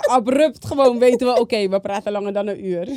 Abrupt 0.16 0.64
gewoon 0.66 0.98
weten 0.98 1.26
we, 1.26 1.40
oké, 1.40 1.68
we 1.68 1.80
praten 1.80 2.12
langer 2.12 2.32
dan 2.32 2.46
een 2.46 2.64
uur. 2.66 2.88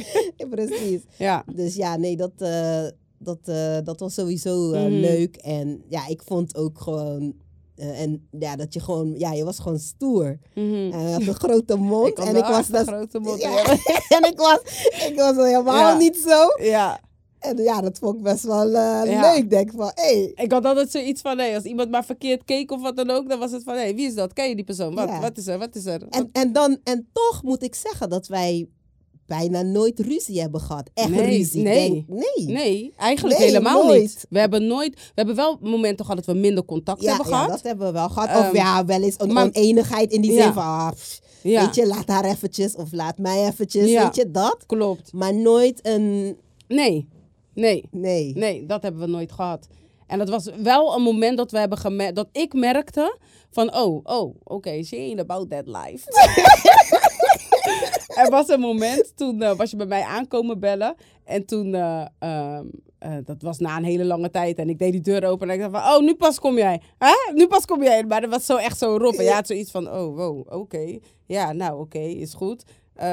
precies. 0.49 1.01
Ja. 1.17 1.43
Dus 1.55 1.75
ja, 1.75 1.95
nee, 1.97 2.15
dat, 2.17 2.31
eh, 2.37 2.83
dat, 3.23 3.39
eh, 3.43 3.77
dat 3.83 3.99
was 3.99 4.13
sowieso 4.13 4.71
eh, 4.71 4.81
Mhm. 4.81 4.91
leuk. 4.91 5.35
En 5.35 5.83
ja, 5.89 6.07
ik 6.07 6.21
vond 6.25 6.55
ook 6.57 6.79
gewoon... 6.79 7.33
eh, 7.75 8.01
en 8.01 8.27
ja, 8.39 8.55
dat 8.55 8.73
je 8.73 8.79
gewoon... 8.79 9.19
Ja, 9.19 9.31
je 9.33 9.43
was 9.43 9.59
gewoon 9.59 9.79
stoer. 9.79 10.39
Je 10.53 10.89
had 11.11 11.21
een 11.27 11.33
grote 11.35 11.75
mond. 11.91 12.07
Ik 12.07 12.17
en 12.19 12.35
ik 12.35 12.45
was 12.45 12.67
best... 12.67 12.87
grote 12.87 13.19
mond, 13.19 13.41
Ja, 13.41 13.49
ja. 13.49 13.63
en 14.17 14.23
ik 14.31 14.37
was, 14.37 14.59
ik 15.07 15.13
was 15.15 15.35
helemaal 15.35 15.75
Ja. 15.91 15.97
niet 15.97 16.17
zo. 16.17 16.63
Ja. 16.65 16.99
En 17.39 17.57
ja, 17.57 17.81
dat 17.81 17.97
vond 17.99 18.15
ik 18.17 18.23
best 18.23 18.43
wel 18.43 18.69
Ja. 18.69 19.03
leuk. 19.03 19.35
Ik 19.37 19.49
denk 19.49 19.71
van. 19.75 19.91
Hey, 19.95 20.31
Ik 20.35 20.51
had 20.51 20.65
altijd 20.65 20.91
zoiets 20.91 21.21
van, 21.21 21.37
nee, 21.37 21.55
als 21.55 21.63
iemand 21.63 21.89
maar 21.91 22.05
verkeerd 22.05 22.43
keek 22.43 22.71
of 22.71 22.81
wat 22.81 22.95
dan 22.95 23.09
ook, 23.09 23.29
dan 23.29 23.39
was 23.39 23.51
het 23.51 23.63
van, 23.63 23.75
hé, 23.75 23.93
wie 23.93 24.07
is 24.07 24.15
dat? 24.15 24.33
Ken 24.33 24.49
je 24.49 24.55
die 24.55 24.63
persoon? 24.63 24.95
Wat, 24.95 25.07
Ja. 25.07 25.19
wat 25.19 25.37
is 25.37 25.47
er? 25.47 25.57
Wat 25.57 25.75
is 25.75 25.85
er? 25.85 26.01
En, 26.09 26.29
en, 26.31 26.51
dan, 26.53 26.77
en 26.83 27.07
toch 27.13 27.43
moet 27.43 27.63
ik 27.63 27.75
zeggen 27.75 28.09
dat 28.09 28.27
wij 28.27 28.67
bijna 29.25 29.61
nooit 29.61 29.99
ruzie 29.99 30.41
hebben 30.41 30.61
gehad. 30.61 30.89
Echt 30.93 31.09
Nee, 31.09 31.37
ruzie. 31.37 31.61
Nee. 31.63 31.89
denk, 31.89 32.07
nee. 32.07 32.45
Nee, 32.55 32.93
eigenlijk 32.97 33.37
Nee, 33.39 33.47
helemaal 33.47 33.83
nooit. 33.85 34.01
niet. 34.01 34.25
We 34.29 34.39
hebben 34.39 34.67
nooit, 34.67 34.93
we 34.95 35.11
hebben 35.15 35.35
wel 35.35 35.57
momenten 35.61 36.05
gehad 36.05 36.25
dat 36.25 36.35
we 36.35 36.41
minder 36.41 36.65
contact 36.65 37.01
Ja, 37.01 37.07
hebben 37.15 37.27
ja, 37.31 37.35
gehad. 37.37 37.49
dat 37.49 37.61
hebben 37.63 37.85
we 37.87 37.93
wel 37.93 38.09
gehad. 38.09 38.29
Ehm, 38.29 38.39
of 38.47 38.53
ja, 38.55 38.85
wel 38.85 39.01
eens 39.01 39.15
een 39.17 39.37
oneenigheid 39.37 40.11
in 40.11 40.21
die 40.21 40.31
Ja. 40.31 40.43
zin 40.43 40.53
van... 40.53 40.63
ah, 40.63 40.91
pff, 40.91 41.21
Weet 41.41 41.75
je, 41.75 41.87
laat 41.87 42.07
haar 42.07 42.25
eventjes 42.25 42.75
of 42.75 42.91
laat 42.91 43.17
mij 43.17 43.47
eventjes. 43.47 43.93
Weet 43.93 44.15
je, 44.15 44.31
dat. 44.31 44.63
klopt. 44.65 45.13
Maar 45.13 45.33
nooit 45.33 45.79
een... 45.87 46.37
Nee, 46.67 47.07
nee, 47.53 47.83
Nee. 47.91 48.33
nee, 48.35 48.65
dat 48.65 48.81
hebben 48.81 49.01
we 49.01 49.07
nooit 49.07 49.31
gehad. 49.31 49.67
En 50.07 50.17
dat 50.19 50.29
was 50.29 50.49
wel 50.63 50.95
een 50.95 51.01
moment 51.01 51.37
dat 51.37 51.51
we 51.51 51.57
hebben 51.59 51.77
gemerkt, 51.77 52.15
dat 52.15 52.27
ik 52.31 52.53
merkte 52.53 53.17
van, 53.51 53.75
oh, 53.75 53.99
oh, 54.03 54.35
oké, 54.43 54.83
she 54.83 54.95
ain't 54.95 55.19
about 55.19 55.49
that 55.49 55.67
life. 55.67 56.05
er 58.15 58.29
was 58.29 58.47
een 58.47 58.59
moment, 58.59 59.17
toen 59.17 59.41
eh, 59.41 59.55
was 59.55 59.69
je 59.69 59.75
bij 59.75 59.85
mij 59.85 60.03
aankomen 60.03 60.59
bellen. 60.59 60.95
En 61.23 61.45
toen, 61.45 61.75
eh, 61.75 62.05
ehm, 62.19 62.65
eh, 62.99 63.17
dat 63.23 63.41
was 63.41 63.57
na 63.57 63.77
een 63.77 63.83
hele 63.83 64.05
lange 64.05 64.29
tijd. 64.29 64.57
En 64.57 64.69
ik 64.69 64.79
deed 64.79 64.91
die 64.91 65.01
deur 65.01 65.25
open 65.25 65.49
en 65.49 65.53
ik 65.53 65.59
dacht 65.59 65.83
van, 65.83 65.95
oh, 65.95 66.01
nu 66.01 66.15
pas 66.15 66.39
kom 66.39 66.57
jij. 66.57 66.81
Hè? 66.97 67.33
Nu 67.33 67.47
pas 67.47 67.65
kom 67.65 67.83
jij. 67.83 68.03
Maar 68.03 68.21
dat 68.21 68.29
was 68.29 68.45
zo 68.45 68.55
echt 68.55 68.77
zo 68.77 68.97
rof. 68.97 69.17
En 69.17 69.23
je 69.23 69.31
had 69.31 69.47
zoiets 69.47 69.71
van, 69.71 69.87
oh, 69.87 70.15
wow, 70.15 70.53
oké. 70.53 70.99
Ja, 71.25 71.51
nou, 71.51 71.79
oké, 71.79 71.99
is 71.99 72.33
goed. 72.33 72.63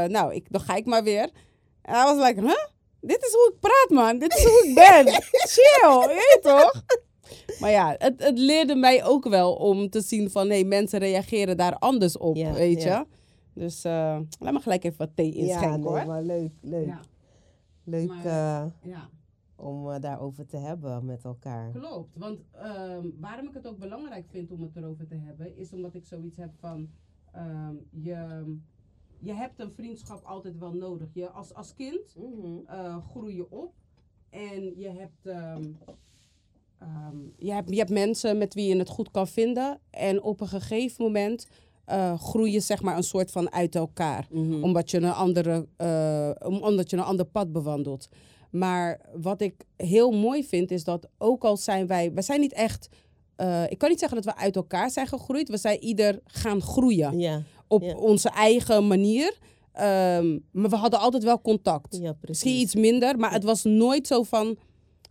Nou, 0.06 0.34
ik, 0.34 0.46
dan 0.48 0.60
ga 0.60 0.74
ik 0.74 0.84
maar 0.84 1.02
weer. 1.02 1.30
En 1.82 1.94
hij 1.94 2.04
was 2.04 2.26
like, 2.26 2.40
huh? 2.40 2.64
Dit 3.00 3.24
is 3.24 3.32
hoe 3.32 3.52
ik 3.52 3.60
praat, 3.60 4.04
man. 4.04 4.18
Dit 4.18 4.36
is 4.36 4.44
hoe 4.44 4.66
ik 4.66 4.74
ben. 4.74 5.12
Chill, 5.52 6.14
je 6.14 6.38
toch? 6.42 6.84
Maar 7.60 7.70
ja, 7.70 7.94
het, 7.98 8.14
het 8.16 8.38
leerde 8.38 8.74
mij 8.74 9.04
ook 9.04 9.28
wel 9.28 9.52
om 9.52 9.90
te 9.90 10.00
zien 10.00 10.30
van... 10.30 10.48
nee, 10.48 10.64
mensen 10.64 10.98
reageren 10.98 11.56
daar 11.56 11.76
anders 11.78 12.18
op, 12.18 12.36
Ja, 12.36 12.52
weet 12.52 12.82
ja. 12.82 13.06
Dus 13.52 13.84
eh, 13.84 14.20
laat 14.38 14.52
me 14.52 14.60
gelijk 14.60 14.84
even 14.84 14.98
wat 14.98 15.16
thee 15.16 15.34
Ja, 15.36 15.40
inschenken, 15.42 15.80
nee, 15.80 15.88
hoor. 15.88 16.06
maar 16.06 16.22
leuk. 16.22 16.52
Leuk, 16.60 16.86
Ja, 16.86 17.00
leuk 17.84 18.08
Maar- 18.08 18.18
eh, 18.24 18.66
ja, 18.82 19.08
om 19.56 19.90
eh, 19.90 20.00
daarover 20.00 20.46
te 20.46 20.56
hebben 20.56 21.04
met 21.04 21.24
elkaar. 21.24 21.70
klopt. 21.70 22.16
Want 22.16 22.40
ehm, 22.52 23.06
waarom 23.20 23.46
ik 23.48 23.54
het 23.54 23.66
ook 23.66 23.78
belangrijk 23.78 24.26
vind 24.28 24.50
om 24.50 24.62
het 24.62 24.76
erover 24.76 25.06
te 25.06 25.14
hebben... 25.14 25.56
is 25.56 25.72
omdat 25.72 25.94
ik 25.94 26.04
zoiets 26.06 26.36
heb 26.36 26.50
van... 26.58 26.90
ehm, 27.32 27.74
je, 27.90 28.44
je 29.18 29.32
hebt 29.32 29.60
een 29.60 29.72
vriendschap 29.72 30.24
altijd 30.24 30.58
wel 30.58 30.72
nodig. 30.74 31.08
Je, 31.14 31.28
als, 31.30 31.54
als 31.54 31.74
kind 31.74 32.16
eh, 32.66 32.96
groei 33.08 33.34
je 33.34 33.50
op. 33.50 33.72
En 34.30 34.78
je 34.78 34.88
hebt, 34.88 35.26
ehm, 35.26 35.64
ehm, 36.78 37.16
je, 37.36 37.52
hebt, 37.52 37.70
je 37.70 37.76
hebt 37.76 37.90
mensen 37.90 38.38
met 38.38 38.54
wie 38.54 38.68
je 38.68 38.76
het 38.78 38.88
goed 38.88 39.10
kan 39.10 39.28
vinden. 39.28 39.78
En 39.90 40.22
op 40.22 40.40
een 40.40 40.48
gegeven 40.48 41.04
moment 41.04 41.46
eh 41.90 42.20
groei 42.20 42.52
je 42.52 42.60
zeg 42.60 42.82
maar 42.82 42.96
een 42.96 43.02
soort 43.02 43.30
van 43.30 43.52
uit 43.52 43.74
elkaar. 43.74 44.26
Mhm. 44.30 44.62
Omdat, 44.62 44.90
je 44.90 44.96
een 44.96 45.12
andere, 45.12 45.66
eh, 45.76 46.30
om- 46.38 46.62
omdat 46.62 46.90
je 46.90 46.96
een 46.96 47.02
ander 47.02 47.24
pad 47.26 47.52
bewandelt. 47.52 48.08
Maar 48.50 49.00
wat 49.14 49.40
ik 49.40 49.54
heel 49.76 50.10
mooi 50.10 50.44
vind 50.44 50.70
is 50.70 50.84
dat 50.84 51.08
ook 51.18 51.44
al 51.44 51.56
zijn 51.56 51.86
wij... 51.86 52.12
We 52.12 52.22
zijn 52.22 52.40
niet 52.40 52.52
echt... 52.52 52.88
eh, 53.36 53.62
ik 53.68 53.78
kan 53.78 53.88
niet 53.88 53.98
zeggen 53.98 54.22
dat 54.22 54.34
we 54.34 54.40
uit 54.40 54.56
elkaar 54.56 54.90
zijn 54.90 55.06
gegroeid. 55.06 55.48
We 55.48 55.56
zijn 55.56 55.82
ieder 55.82 56.20
gaan 56.24 56.60
groeien 56.62 57.18
Ja, 57.18 57.42
op 57.68 57.82
Ja. 57.82 57.94
onze 57.96 58.28
eigen 58.30 58.86
manier. 58.86 59.38
Ehm, 59.72 60.38
maar 60.52 60.70
we 60.70 60.76
hadden 60.76 61.00
altijd 61.00 61.22
wel 61.24 61.40
contact. 61.40 61.96
ja, 62.00 62.12
precies. 62.12 62.28
Misschien 62.44 62.60
iets 62.60 62.74
minder, 62.74 63.18
maar 63.18 63.32
het 63.32 63.44
was 63.44 63.64
nooit 63.64 64.06
zo 64.06 64.22
van. 64.22 64.56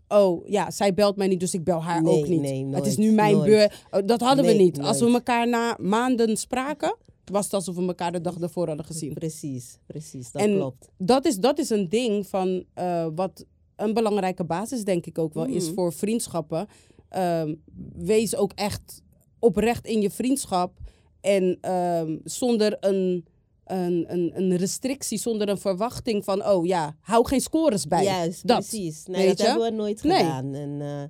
Oh 0.09 0.47
ja, 0.47 0.71
zij 0.71 0.93
belt 0.93 1.15
mij 1.15 1.27
niet, 1.27 1.39
dus 1.39 1.53
ik 1.53 1.63
bel 1.63 1.83
haar 1.83 2.01
Nee, 2.01 2.13
ook 2.19 2.27
niet. 2.27 2.41
nee, 2.41 2.65
het 2.71 2.85
is 2.85 2.97
nu 2.97 3.11
mijn 3.11 3.41
beurt. 3.43 3.85
Oh, 3.91 3.99
dat 4.05 4.19
hadden 4.21 4.45
we 4.45 4.51
niet. 4.53 4.79
Als 4.81 4.99
we 4.99 5.11
elkaar 5.11 5.47
na 5.47 5.77
maanden 5.79 6.37
spraken, 6.37 6.95
was 7.25 7.43
het 7.43 7.53
alsof 7.53 7.75
we 7.75 7.81
elkaar 7.87 8.11
de 8.11 8.21
dag 8.21 8.35
daarvoor 8.35 8.67
hadden 8.67 8.85
gezien. 8.85 9.13
Precies, 9.13 9.77
precies. 9.85 10.31
Dat 10.31 10.41
En 10.41 10.53
klopt. 10.55 10.89
Dat 10.97 11.25
is, 11.25 11.35
dat 11.37 11.59
is 11.59 11.69
een 11.69 11.89
ding 11.89 12.27
van 12.27 12.63
eh, 12.73 13.07
wat 13.15 13.45
een 13.75 13.93
belangrijke 13.93 14.43
basis, 14.43 14.83
denk 14.83 15.05
ik 15.05 15.17
ook 15.17 15.33
wel, 15.33 15.45
is 15.45 15.65
Mhm. 15.65 15.73
voor 15.73 15.93
vriendschappen. 15.93 16.67
Ehm, 17.09 17.55
wees 17.95 18.35
ook 18.35 18.51
echt 18.55 19.01
oprecht 19.39 19.85
in 19.85 20.01
je 20.01 20.09
vriendschap. 20.09 20.77
En 21.21 21.57
ehm, 21.61 22.17
zonder 22.23 22.77
een, 22.79 23.25
een, 23.71 24.05
een, 24.07 24.31
een 24.35 24.55
restrictie, 24.55 25.17
zonder 25.17 25.49
een 25.49 25.57
verwachting 25.57 26.23
van, 26.23 26.45
oh 26.45 26.65
ja, 26.65 26.95
hou 27.01 27.27
geen 27.27 27.41
scores 27.41 27.87
bij. 27.87 28.03
Juist, 28.03 28.47
dat. 28.47 28.57
precies. 28.59 29.05
Nee, 29.05 29.27
dat 29.27 29.37
je? 29.37 29.43
hebben 29.43 29.63
we 29.69 29.75
nooit 29.75 30.03
Nee. 30.03 30.17
gedaan. 30.17 30.53
En 30.53 30.81
eh, 30.81 31.03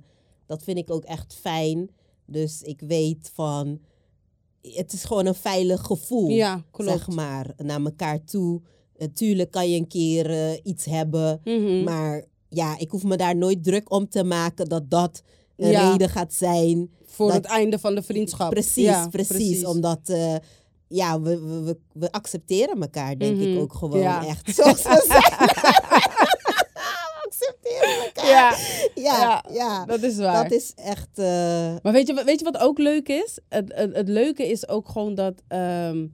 dat 0.46 0.62
vind 0.62 0.78
ik 0.78 0.90
ook 0.90 1.04
echt 1.04 1.34
fijn. 1.40 1.90
Dus 2.26 2.62
ik 2.62 2.80
weet 2.86 3.30
van... 3.34 3.80
Het 4.62 4.92
is 4.92 5.04
gewoon 5.04 5.26
een 5.26 5.34
veilig 5.34 5.80
gevoel, 5.80 6.28
Ja, 6.28 6.64
klopt. 6.70 6.90
zeg 6.90 7.08
maar, 7.08 7.46
naar 7.56 7.80
elkaar 7.84 8.24
toe. 8.24 8.60
Natuurlijk 8.98 9.50
kan 9.50 9.70
je 9.70 9.76
een 9.78 9.86
keer 9.88 10.30
eh, 10.30 10.58
iets 10.62 10.84
hebben, 10.84 11.40
Mhm. 11.44 11.82
maar 11.82 12.24
ja, 12.48 12.78
ik 12.78 12.90
hoef 12.90 13.04
me 13.04 13.16
daar 13.16 13.36
nooit 13.36 13.64
druk 13.64 13.90
om 13.92 14.08
te 14.08 14.24
maken 14.24 14.68
dat 14.68 14.90
dat 14.90 15.22
een 15.56 15.70
Ja. 15.70 15.90
reden 15.90 16.08
gaat 16.08 16.32
zijn. 16.34 16.90
Voor 17.04 17.26
Dat- 17.26 17.36
het 17.36 17.44
einde 17.46 17.78
van 17.78 17.94
de 17.94 18.02
vriendschap. 18.02 18.50
Precies, 18.50 18.84
Ja, 18.84 19.08
precies, 19.08 19.64
Omdat 19.64 20.00
eh, 20.08 20.34
ja, 20.92 21.20
we, 21.20 21.40
we, 21.64 21.76
we, 21.92 22.12
accepteren 22.12 22.80
elkaar, 22.80 23.18
denk 23.18 23.40
ik 23.40 23.48
Mhm. 23.48 23.58
ook 23.58 23.72
gewoon 23.74 24.00
Ja. 24.00 24.26
echt. 24.26 24.54
Zoals 24.54 24.82
we 24.82 25.04
zijn. 25.08 25.22
we 26.74 27.22
accepteren 27.26 28.04
elkaar. 28.04 28.26
Ja, 28.30 28.54
ja, 28.94 29.44
ja. 29.52 29.84
dat 29.84 30.02
is 30.02 30.16
waar. 30.16 30.42
Dat 30.42 30.52
is 30.52 30.72
echt. 30.76 31.08
eh, 31.14 31.24
Maar 31.82 31.92
weet 31.92 32.06
je, 32.06 32.14
wat- 32.14 32.24
weet 32.24 32.38
je 32.38 32.44
wat 32.44 32.58
ook 32.58 32.78
leuk 32.78 33.08
is? 33.08 33.38
Het, 33.48 33.72
het, 33.74 33.96
het 33.96 34.08
leuke 34.08 34.48
is 34.50 34.68
ook 34.68 34.88
gewoon 34.88 35.14
dat 35.14 35.42
ehm, 35.48 36.06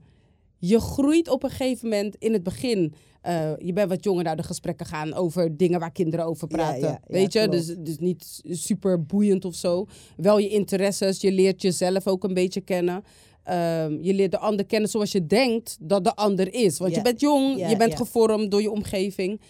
je 0.57 0.79
groeit 0.79 1.29
op 1.29 1.43
een 1.43 1.49
gegeven 1.49 1.89
moment 1.89 2.15
in 2.15 2.33
het 2.33 2.43
begin. 2.43 2.93
eh, 3.21 3.51
je 3.57 3.73
bent 3.73 3.89
wat 3.89 4.03
jonger, 4.03 4.23
nou, 4.23 4.35
de 4.35 4.43
gesprekken 4.43 4.85
gaan 4.85 5.13
over 5.13 5.57
dingen 5.57 5.79
waar 5.79 5.91
kinderen 5.91 6.25
over 6.25 6.47
praten. 6.47 6.79
ja, 6.79 6.87
ja, 6.87 6.99
weet 7.07 7.33
je, 7.33 7.39
klopt. 7.47 7.51
dus, 7.67 7.75
dus 7.77 7.97
niet 7.97 8.41
super 8.49 9.05
boeiend 9.05 9.45
of 9.45 9.55
zo. 9.55 9.85
Wel 10.17 10.37
je 10.37 10.49
interesses, 10.49 11.21
je 11.21 11.31
leert 11.31 11.61
jezelf 11.61 12.07
ook 12.07 12.23
een 12.23 12.33
beetje 12.33 12.61
kennen. 12.61 13.03
Ehm, 13.47 13.97
je 14.01 14.13
leert 14.13 14.31
de 14.31 14.37
ander 14.37 14.65
kennen 14.65 14.89
zoals 14.89 15.11
je 15.11 15.25
denkt 15.25 15.77
dat 15.81 16.03
de 16.03 16.15
ander 16.15 16.53
is. 16.53 16.77
Want 16.77 16.95
je 16.95 17.01
bent 17.01 17.19
jong, 17.19 17.69
je 17.69 17.77
bent 17.77 17.95
gevormd 17.95 18.51
door 18.51 18.61
je 18.61 18.71
omgeving. 18.71 19.41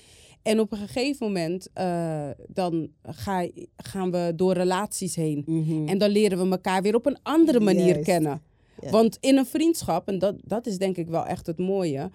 En 0.42 0.60
op 0.60 0.72
een 0.72 0.78
gegeven 0.78 1.26
moment 1.26 1.70
eh, 1.74 2.30
dan 2.48 2.90
ga, 3.04 3.48
gaan 3.78 4.12
we 4.12 4.34
door 4.36 4.54
relaties 4.54 5.16
heen. 5.16 5.44
mhm. 5.46 5.88
En 5.88 5.98
dan 5.98 6.10
leren 6.10 6.38
we 6.38 6.52
elkaar 6.52 6.82
weer 6.82 6.96
op 6.96 7.06
een 7.06 7.18
andere 7.24 7.60
manier 7.60 7.86
Juist. 7.86 8.04
kennen. 8.04 8.42
Want 8.90 9.18
in 9.20 9.38
een 9.38 9.46
vriendschap, 9.46 10.08
en 10.08 10.20
dat, 10.20 10.36
dat 10.42 10.66
is 10.66 10.78
denk 10.78 10.98
ik 10.98 11.08
wel 11.08 11.26
echt 11.26 11.48
het 11.48 11.58
mooie, 11.58 12.12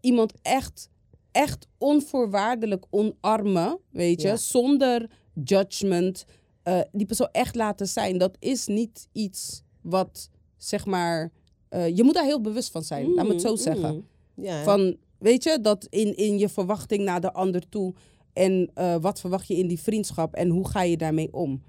iemand 0.00 0.32
echt, 0.42 0.88
echt 1.32 1.66
onvoorwaardelijk 1.78 2.84
omarmen, 2.90 3.78
weet 3.90 4.22
je, 4.22 4.36
zonder 4.36 5.10
judgment, 5.44 6.24
eh, 6.62 6.80
die 6.92 7.06
persoon 7.06 7.28
echt 7.32 7.54
laten 7.54 7.88
zijn, 7.88 8.18
dat 8.18 8.36
is 8.38 8.66
niet 8.66 9.08
iets 9.12 9.62
wat, 9.80 10.30
zeg 10.58 10.86
maar, 10.86 11.30
eh, 11.68 11.96
je 11.96 12.02
moet 12.04 12.14
daar 12.14 12.24
heel 12.24 12.40
bewust 12.40 12.70
van 12.70 12.82
zijn, 12.82 13.14
laat 13.14 13.26
me 13.26 13.32
het 13.32 13.40
zo 13.40 13.52
Mhm, 13.52 13.62
zeggen. 13.62 14.06
Ja. 14.34 14.62
Van, 14.62 14.96
weet 15.18 15.42
je, 15.42 15.58
dat 15.60 15.86
in, 15.90 16.16
in 16.16 16.38
je 16.38 16.48
verwachting 16.48 17.04
naar 17.04 17.20
de 17.20 17.32
ander 17.32 17.68
toe. 17.68 17.94
En 18.32 18.70
eh, 18.74 18.96
wat 19.00 19.20
verwacht 19.20 19.46
je 19.48 19.56
in 19.56 19.66
die 19.66 19.80
vriendschap 19.80 20.34
en 20.34 20.48
hoe 20.48 20.68
ga 20.68 20.82
je 20.82 20.96
daarmee 20.96 21.32
om? 21.32 21.62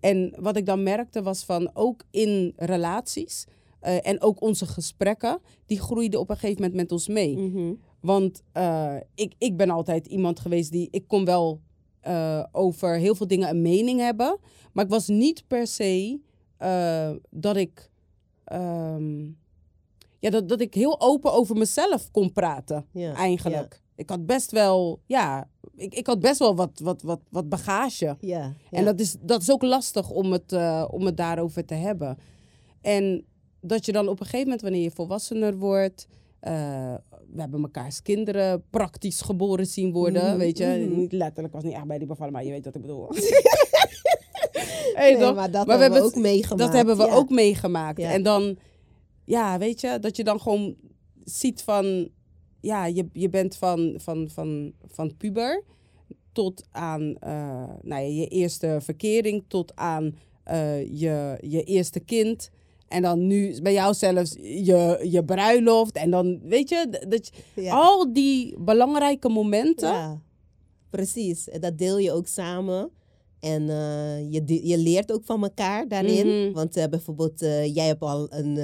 En 0.00 0.34
wat 0.38 0.56
ik 0.56 0.66
dan 0.66 0.82
merkte 0.82 1.22
was 1.22 1.44
van 1.44 1.70
ook 1.74 2.02
in 2.10 2.52
relaties 2.56 3.44
eh, 3.80 4.06
en 4.06 4.20
ook 4.22 4.40
onze 4.42 4.66
gesprekken, 4.66 5.38
die 5.66 5.80
groeiden 5.80 6.20
op 6.20 6.30
een 6.30 6.36
gegeven 6.36 6.62
moment 6.62 6.80
met 6.80 6.92
ons 6.92 7.08
mee. 7.08 7.36
Mhm. 7.36 7.74
Want 8.00 8.42
ik, 9.14 9.34
ik 9.38 9.56
ben 9.56 9.70
altijd 9.70 10.06
iemand 10.06 10.40
geweest 10.40 10.72
die, 10.72 10.88
ik 10.90 11.04
kon 11.08 11.24
wel 11.24 11.60
over 12.52 12.96
heel 12.96 13.14
veel 13.14 13.26
dingen 13.26 13.48
een 13.48 13.62
mening 13.62 14.00
hebben, 14.00 14.38
maar 14.72 14.84
ik 14.84 14.90
was 14.90 15.08
niet 15.08 15.44
per 15.46 15.66
se 15.66 16.20
dat 17.30 17.56
ik. 17.56 17.90
Ehm, 18.50 19.24
ja, 20.18 20.30
dat, 20.30 20.48
dat 20.48 20.60
ik 20.60 20.74
heel 20.74 21.00
open 21.00 21.32
over 21.32 21.56
mezelf 21.56 22.10
kon 22.10 22.32
praten 22.32 22.86
Ja, 22.92 23.14
eigenlijk. 23.14 23.82
Ik 23.96 24.08
had 24.10 24.26
best 24.26 24.50
wel, 24.50 25.00
ja, 25.06 25.48
ik, 25.76 25.94
ik 25.94 26.06
had 26.06 26.20
best 26.20 26.38
wel 26.38 26.54
wat, 26.56 26.70
wat, 26.82 27.02
wat, 27.02 27.20
wat 27.30 27.48
bagage. 27.48 28.04
Ja, 28.20 28.38
ja. 28.40 28.54
En 28.70 28.84
dat 28.84 29.00
is, 29.00 29.16
dat 29.20 29.40
is 29.42 29.50
ook 29.50 29.62
lastig 29.62 30.10
om 30.10 30.32
het, 30.32 30.52
eh, 30.52 30.84
om 30.90 31.06
het 31.06 31.16
daarover 31.16 31.64
te 31.64 31.74
hebben. 31.74 32.18
En 32.80 33.24
dat 33.60 33.86
je 33.86 33.92
dan 33.92 34.08
op 34.08 34.20
een 34.20 34.24
gegeven 34.26 34.44
moment, 34.44 34.62
wanneer 34.62 34.82
je 34.82 34.90
volwassener 34.90 35.56
wordt, 35.58 36.06
eh, 36.40 36.94
we 37.32 37.40
hebben 37.40 37.60
mekaars 37.60 38.02
kinderen 38.02 38.64
praktisch 38.70 39.20
geboren 39.20 39.66
zien 39.66 39.92
worden, 39.92 40.28
Mhm, 40.28 40.38
weet 40.38 40.58
je. 40.58 40.66
mhm. 40.88 40.96
Niet 40.98 41.12
letterlijk, 41.12 41.54
was 41.54 41.62
niet 41.64 41.74
echt 41.74 41.86
bij 41.86 41.98
die 41.98 42.06
bevallen, 42.06 42.32
maar 42.32 42.44
je 42.44 42.50
weet 42.50 42.64
wat 42.64 42.74
ik 42.74 42.80
bedoel. 42.80 43.08
hey, 44.94 45.12
Nee, 45.12 45.20
toch? 45.20 45.34
maar 45.34 45.50
dat 45.50 45.66
hebben 45.66 45.90
we 45.92 45.98
ook 46.04 46.14
het- 46.14 46.22
meegemaakt. 46.22 46.58
Dat 46.62 46.72
hebben 46.72 46.96
we 46.96 47.04
ja. 47.06 47.14
ook 47.14 47.30
meegemaakt. 47.30 48.00
Ja. 48.00 48.10
En 48.12 48.22
dan, 48.22 48.56
ja, 49.24 49.58
weet 49.58 49.80
je, 49.80 49.98
dat 50.00 50.16
je 50.16 50.24
dan 50.24 50.40
gewoon 50.40 50.76
ziet 51.24 51.62
van, 51.62 52.08
ja, 52.60 52.86
je, 52.86 53.06
je 53.12 53.28
bent 53.28 53.56
van, 53.56 53.94
van, 53.96 54.28
van, 54.32 54.72
van 54.86 55.16
puber 55.16 55.62
tot 56.32 56.62
aan 56.70 57.16
eh, 57.20 57.64
nou 57.82 58.02
ja, 58.02 58.20
je 58.20 58.26
eerste 58.26 58.78
verkering, 58.82 59.44
tot 59.48 59.72
aan 59.76 60.16
eh, 60.44 60.80
je, 61.00 61.38
je 61.40 61.62
eerste 61.62 62.00
kind. 62.00 62.50
En 62.88 63.02
dan 63.02 63.26
nu 63.26 63.60
bij 63.62 63.72
jou 63.72 63.94
zelfs 63.94 64.32
je, 64.40 65.00
je 65.10 65.24
bruiloft. 65.24 65.96
En 65.96 66.10
dan, 66.10 66.40
weet 66.42 66.68
je, 66.68 67.04
dat 67.08 67.30
je- 67.54 67.62
Ja. 67.62 67.74
al 67.74 68.12
die 68.12 68.54
belangrijke 68.58 69.28
momenten. 69.28 69.88
Ja, 69.88 70.20
precies. 70.90 71.48
En 71.48 71.60
Dat 71.60 71.78
deel 71.78 71.98
je 71.98 72.12
ook 72.12 72.26
samen. 72.26 72.90
En 73.46 73.68
eh, 73.70 74.32
je, 74.32 74.66
je 74.68 74.78
leert 74.78 75.12
ook 75.12 75.24
van 75.24 75.42
elkaar 75.42 75.88
daarin. 75.88 76.26
Mhm. 76.44 76.52
Want 76.52 76.76
eh, 76.76 76.84
bijvoorbeeld, 76.90 77.42
eh, 77.42 77.74
jij 77.74 77.86
hebt 77.86 78.00
al 78.02 78.26
een, 78.30 78.56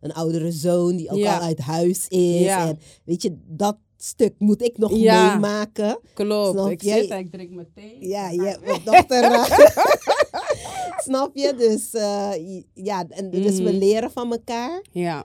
een 0.00 0.12
oudere 0.12 0.50
zoon 0.52 0.96
die 0.96 1.10
ook 1.10 1.18
Ja. 1.18 1.34
al 1.36 1.42
uit 1.42 1.58
huis 1.58 2.08
is. 2.08 2.40
Ja. 2.40 2.68
En 2.68 2.78
weet 3.04 3.22
je, 3.22 3.36
dat 3.46 3.76
stuk 3.96 4.34
moet 4.38 4.62
ik 4.62 4.78
nog 4.78 4.96
Ja. 4.96 5.32
meemaken. 5.32 5.98
Klopt. 6.14 6.58
Snap 6.58 6.70
ik 6.70 6.82
zit 6.82 7.10
en 7.10 7.18
ik 7.18 7.30
drink 7.30 7.50
mijn 7.50 7.68
thee. 7.74 7.96
Ja, 8.08 8.30
je 8.30 8.58
mijn 8.64 8.80
dochter. 8.84 9.30
Snap 11.06 11.30
je? 11.36 11.54
Dus 11.56 11.90
ja, 12.74 13.04
en, 13.08 13.30
dus 13.30 13.56
we 13.56 13.62
Mhm. 13.62 13.78
leren 13.78 14.10
van 14.10 14.30
elkaar. 14.32 14.84
Ja. 14.92 15.24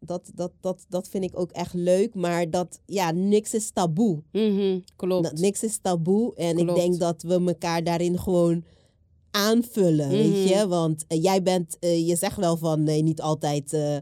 Dat, 0.00 0.30
dat, 0.34 0.52
dat, 0.60 0.86
dat 0.88 1.08
vind 1.08 1.24
ik 1.24 1.38
ook 1.38 1.50
echt 1.50 1.74
leuk. 1.74 2.14
Maar 2.14 2.50
dat, 2.50 2.80
ja, 2.86 3.10
niks 3.10 3.54
is 3.54 3.70
taboe. 3.70 4.22
Mhm, 4.32 4.78
klopt. 4.96 5.22
Dat, 5.24 5.38
niks 5.38 5.62
is 5.62 5.78
taboe. 5.82 6.34
En 6.34 6.58
ik 6.58 6.74
denk 6.74 6.98
dat 6.98 7.22
we 7.22 7.34
elkaar 7.46 7.84
daarin 7.84 8.18
gewoon 8.18 8.64
aanvullen, 9.30 10.08
weet 10.08 10.26
Mhm. 10.30 10.58
je. 10.58 10.68
Want 10.68 11.04
eh, 11.08 11.22
jij 11.22 11.42
bent, 11.42 11.76
eh, 11.80 12.06
je 12.08 12.16
zegt 12.16 12.36
wel 12.36 12.56
van 12.56 12.82
nee, 12.82 13.02
niet 13.02 13.20
altijd 13.20 13.72
eh, 13.72 13.96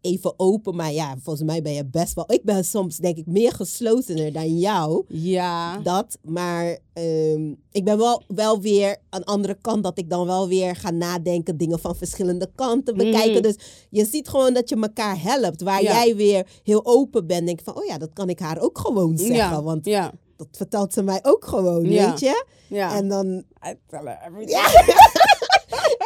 even 0.00 0.34
open. 0.36 0.76
Maar 0.76 0.92
ja, 0.92 1.14
volgens 1.22 1.44
mij 1.46 1.62
ben 1.62 1.72
je 1.72 1.84
best 1.86 2.14
wel... 2.14 2.24
Ik 2.32 2.42
ben 2.44 2.64
soms 2.64 2.96
denk 2.96 3.16
ik 3.16 3.26
meer 3.26 3.52
geslotener 3.52 4.32
dan 4.32 4.58
jou. 4.58 5.04
Ja. 5.08 5.78
Dat, 5.78 6.18
maar 6.22 6.78
ehm, 6.92 7.54
ik 7.72 7.84
ben 7.84 7.98
wel, 7.98 8.22
wel 8.26 8.60
weer 8.60 8.96
aan 9.08 9.20
de 9.20 9.26
andere 9.26 9.56
kant 9.60 9.82
dat 9.84 9.98
ik 9.98 10.10
dan 10.10 10.26
wel 10.26 10.48
weer 10.48 10.76
ga 10.76 10.90
nadenken, 10.90 11.56
dingen 11.56 11.78
van 11.78 11.96
verschillende 11.96 12.50
kanten 12.54 12.96
bekijken. 12.96 13.32
Mhm. 13.32 13.42
Dus 13.42 13.56
je 13.90 14.04
ziet 14.04 14.28
gewoon 14.28 14.54
dat 14.54 14.68
je 14.68 14.76
elkaar 14.80 15.22
helpt. 15.22 15.62
Waar 15.62 15.82
Ja. 15.82 15.92
jij 15.92 16.16
weer 16.16 16.46
heel 16.62 16.86
open 16.86 17.26
bent, 17.26 17.46
denk 17.46 17.60
van, 17.64 17.76
oh 17.76 17.84
ja, 17.84 17.98
dat 17.98 18.12
kan 18.12 18.28
ik 18.28 18.38
haar 18.38 18.58
ook 18.60 18.78
gewoon 18.78 19.18
zeggen. 19.18 19.36
ja. 19.36 19.62
Want 19.62 19.84
ja. 19.84 20.12
dat 20.36 20.48
vertelt 20.52 20.92
ze 20.92 21.02
mij 21.02 21.18
ook 21.22 21.44
gewoon, 21.44 21.82
weet 21.82 22.20
je? 22.20 22.44
Ja. 22.68 22.96
En 22.96 23.08
dan, 23.08 23.26
I 23.68 23.74
tell 23.86 24.00
her 24.04 24.18
everything. 24.26 24.58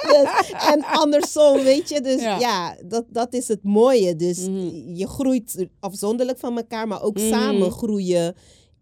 Dus- 0.06 0.52
en 0.72 0.84
andersom, 0.84 1.62
weet 1.62 1.88
je? 1.88 2.00
Dus 2.00 2.20
Ja. 2.20 2.38
ja, 2.38 2.76
dat, 2.86 3.04
dat 3.08 3.34
is 3.34 3.48
het 3.48 3.62
mooie. 3.62 4.16
Dus 4.16 4.38
Mhm. 4.48 4.94
je 4.94 5.06
groeit 5.06 5.66
afzonderlijk 5.80 6.38
van 6.38 6.56
elkaar, 6.56 6.88
maar 6.88 7.02
ook 7.02 7.16
Mhm. 7.18 7.28
samen 7.28 7.70
groeien 7.70 8.34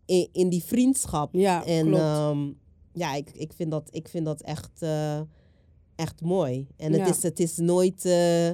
in, 0.06 0.28
in 0.32 0.48
die 0.48 0.64
vriendschap. 0.64 1.34
Ja, 1.34 1.64
En 1.66 1.86
klopt. 1.86 2.00
ehm, 2.02 2.50
ja, 2.92 3.14
ik, 3.14 3.30
ik, 3.32 3.52
vind 3.52 3.70
dat, 3.70 3.88
ik 3.90 4.08
vind 4.08 4.24
dat 4.24 4.40
echt, 4.42 4.70
eh, 4.78 5.20
echt 5.96 6.20
mooi. 6.20 6.66
En 6.76 6.92
het, 6.92 7.00
Ja. 7.00 7.06
is, 7.08 7.22
het 7.22 7.40
is 7.40 7.56
nooit 7.56 8.04
eh, 8.04 8.50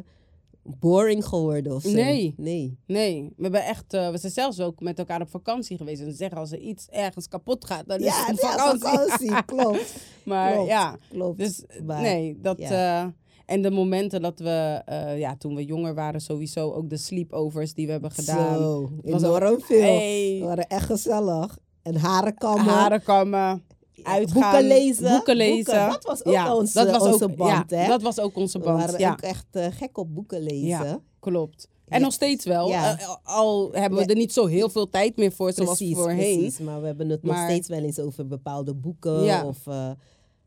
boring 0.78 1.24
geworden 1.26 1.74
of 1.74 1.82
zo. 1.82 1.90
Nee. 1.90 2.34
Nee. 2.36 2.78
Nee, 2.86 3.32
we, 3.36 3.42
hebben 3.42 3.64
echt, 3.64 3.92
eh, 3.94 4.10
we 4.10 4.18
zijn 4.18 4.32
zelfs 4.32 4.60
ook 4.60 4.80
met 4.80 4.98
elkaar 4.98 5.20
op 5.20 5.30
vakantie 5.30 5.76
geweest. 5.76 6.00
En 6.02 6.10
ze 6.10 6.16
zeggen 6.16 6.38
als 6.38 6.52
er 6.52 6.58
iets 6.58 6.88
ergens 6.88 7.28
kapot 7.28 7.64
gaat, 7.64 7.84
dan 7.86 7.98
is 7.98 8.04
Ja, 8.04 8.24
het 8.26 8.40
ja, 8.40 8.72
een 8.72 8.78
vakantie. 8.80 9.44
Klopt. 9.56 9.94
maar 10.24 10.52
klopt, 10.52 10.68
ja, 10.68 10.96
Klopt. 11.10 11.38
dus 11.38 11.64
Maar, 11.84 12.02
nee, 12.02 12.38
dat... 12.42 12.58
ja. 12.58 13.02
eh, 13.04 13.08
en 13.46 13.62
de 13.62 13.70
momenten 13.70 14.22
dat 14.22 14.38
we, 14.38 14.82
eh, 14.84 15.18
ja, 15.18 15.36
toen 15.36 15.54
we 15.54 15.64
jonger 15.64 15.94
waren, 15.94 16.20
sowieso 16.20 16.72
ook 16.72 16.90
de 16.90 16.96
sleepovers 16.96 17.74
die 17.74 17.86
we 17.86 17.92
hebben 17.92 18.10
gedaan. 18.10 18.58
Zo, 18.58 18.90
was 19.02 19.24
ook- 19.24 19.36
enorm 19.36 19.60
veel. 19.60 19.80
Hey, 19.80 20.36
We 20.40 20.46
waren 20.46 20.66
echt 20.66 20.86
gezellig. 20.86 21.58
En 21.82 21.96
harenkammen. 21.96 22.64
harenkammen, 22.64 23.62
uitgaan, 24.02 24.40
Boeken 24.42 24.66
lezen. 24.66 25.10
boeken 25.10 25.36
lezen. 25.36 25.88
Dat 25.88 26.04
was 26.04 26.24
ook 26.24 26.32
ja, 26.32 26.54
onze, 26.54 26.72
dat 26.84 26.90
was 26.90 27.12
onze 27.12 27.24
ook, 27.24 27.36
band, 27.36 27.70
ja, 27.70 27.76
hè? 27.76 27.86
dat 27.88 28.02
was 28.02 28.20
ook 28.20 28.36
onze 28.36 28.58
We 28.58 28.64
band, 28.64 28.80
waren 28.84 29.00
ja, 29.00 29.10
ook 29.12 29.20
echt 29.20 29.46
eh, 29.50 29.66
gek 29.70 29.98
op 29.98 30.14
boeken 30.14 30.42
lezen. 30.42 30.68
Ja. 30.68 31.00
klopt. 31.20 31.68
En 31.88 32.00
nog 32.00 32.12
steeds 32.12 32.44
wel, 32.44 32.70
eh, 32.70 32.98
al 33.22 33.68
hebben 33.72 33.98
we 33.98 34.04
er 34.04 34.14
niet 34.16 34.32
zo 34.32 34.46
heel 34.46 34.68
veel 34.68 34.88
tijd 34.90 35.16
meer 35.16 35.32
voor, 35.32 35.52
zoals 35.52 35.82
voorheen. 35.92 36.38
precies. 36.38 36.58
Maar 36.58 36.80
we 36.80 36.86
hebben 36.86 37.08
het 37.08 37.22
nog 37.22 37.36
steeds 37.44 37.68
wel 37.68 37.78
eens 37.82 37.98
over 37.98 38.26
bepaalde 38.26 38.74
boeken. 38.74 39.22
Ja. 39.24 39.44
Of, 39.46 39.66
eh, 39.66 39.90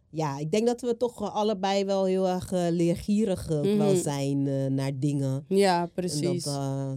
ja, 0.10 0.38
ik 0.38 0.52
denk 0.52 0.66
dat 0.68 0.82
we 0.82 0.98
toch 0.98 1.34
allebei 1.34 1.86
wel 1.86 2.06
heel 2.06 2.28
erg 2.28 2.52
leergierig 2.52 3.52
ook 3.52 3.64
wel 3.64 3.76
Mhm. 3.94 4.02
zijn 4.02 4.74
naar 4.76 4.92
dingen. 5.00 5.46
Ja, 5.48 5.82
En 5.82 5.92
precies. 5.94 6.44
dat, 6.44 6.54
eh, 6.56 6.92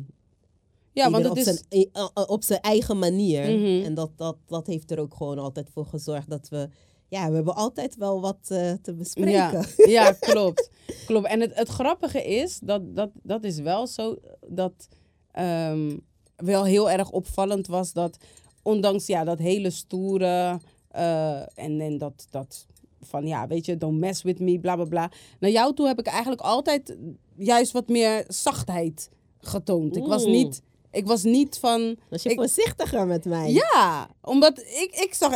ja, 0.95 1.11
want 1.11 1.31
op, 1.31 1.37
is... 1.37 1.45
zijn, 1.45 1.89
op 2.29 2.45
zijn 2.45 2.61
eigen 2.61 2.99
manier. 2.99 3.59
Mhm. 3.59 3.85
En 3.85 3.95
dat, 3.95 4.11
dat, 4.17 4.37
dat 4.47 4.67
heeft 4.67 4.91
er 4.91 4.99
ook 4.99 5.15
gewoon 5.15 5.39
altijd 5.39 5.71
voor 5.71 5.87
gezorgd 5.87 6.31
dat 6.31 6.49
we... 6.49 6.69
Ja, 7.09 7.29
we 7.29 7.35
hebben 7.35 7.55
altijd 7.55 7.97
wel 7.97 8.21
wat 8.21 8.39
eh, 8.49 8.73
te 8.83 8.95
bespreken. 8.95 9.33
Ja, 9.33 9.65
ja 9.97 10.13
klopt. 10.13 10.71
klopt. 11.07 11.27
En 11.27 11.41
het, 11.41 11.55
het 11.55 11.69
grappige 11.69 12.25
is, 12.25 12.59
dat, 12.63 12.97
dat, 12.97 13.11
dat 13.23 13.45
is 13.45 13.59
wel 13.59 13.87
zo, 13.87 14.17
dat 14.49 14.89
ehm, 15.31 15.97
wel 16.37 16.65
heel 16.65 16.91
erg 16.91 17.11
opvallend 17.11 17.67
was 17.67 17.93
dat, 17.93 18.17
ondanks 18.63 19.07
ja, 19.07 19.25
dat 19.25 19.39
hele 19.39 19.71
stoere, 19.71 20.61
Eh, 20.95 21.41
en, 21.41 21.81
en 21.81 21.99
dat, 21.99 22.27
dat 22.31 22.67
van 23.01 23.27
ja, 23.27 23.47
weet 23.47 23.67
je, 23.67 23.77
don't 23.77 23.99
mess 23.99 24.23
with 24.23 24.39
me, 24.39 24.59
bla 24.59 24.75
bla 24.75 24.85
bla. 24.85 25.11
Naar 25.41 25.51
jou 25.51 25.75
toe 25.75 25.87
heb 25.87 25.99
ik 25.99 26.07
eigenlijk 26.07 26.41
altijd 26.41 26.97
juist 27.37 27.73
wat 27.73 27.89
meer 27.89 28.25
zachtheid 28.29 29.11
getoond. 29.39 29.97
Ik 29.97 30.07
was 30.07 30.25
niet, 30.25 30.63
ik 30.95 31.07
was 31.07 31.23
niet 31.23 31.59
van. 31.61 31.97
Was 32.11 32.23
je 32.23 32.29
Ik- 32.31 32.37
voorzichtiger 32.37 33.07
met 33.07 33.25
mij? 33.25 33.51
Ja, 33.51 34.09
omdat 34.23 34.59
ik, 34.59 34.91
ik 35.05 35.15
zag. 35.15 35.35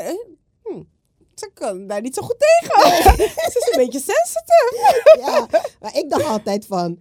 hm, 0.62 0.82
ze 1.34 1.50
kan 1.54 1.86
daar 1.86 2.00
niet 2.00 2.14
zo 2.14 2.22
goed 2.22 2.36
tegen. 2.38 2.90
ze 3.52 3.58
is 3.58 3.68
een 3.72 3.84
beetje 3.86 4.00
sensitive. 4.00 4.96
Ja, 5.26 5.46
maar 5.80 5.96
ik 5.96 6.10
dacht 6.10 6.24
altijd 6.24 6.66
van... 6.66 6.98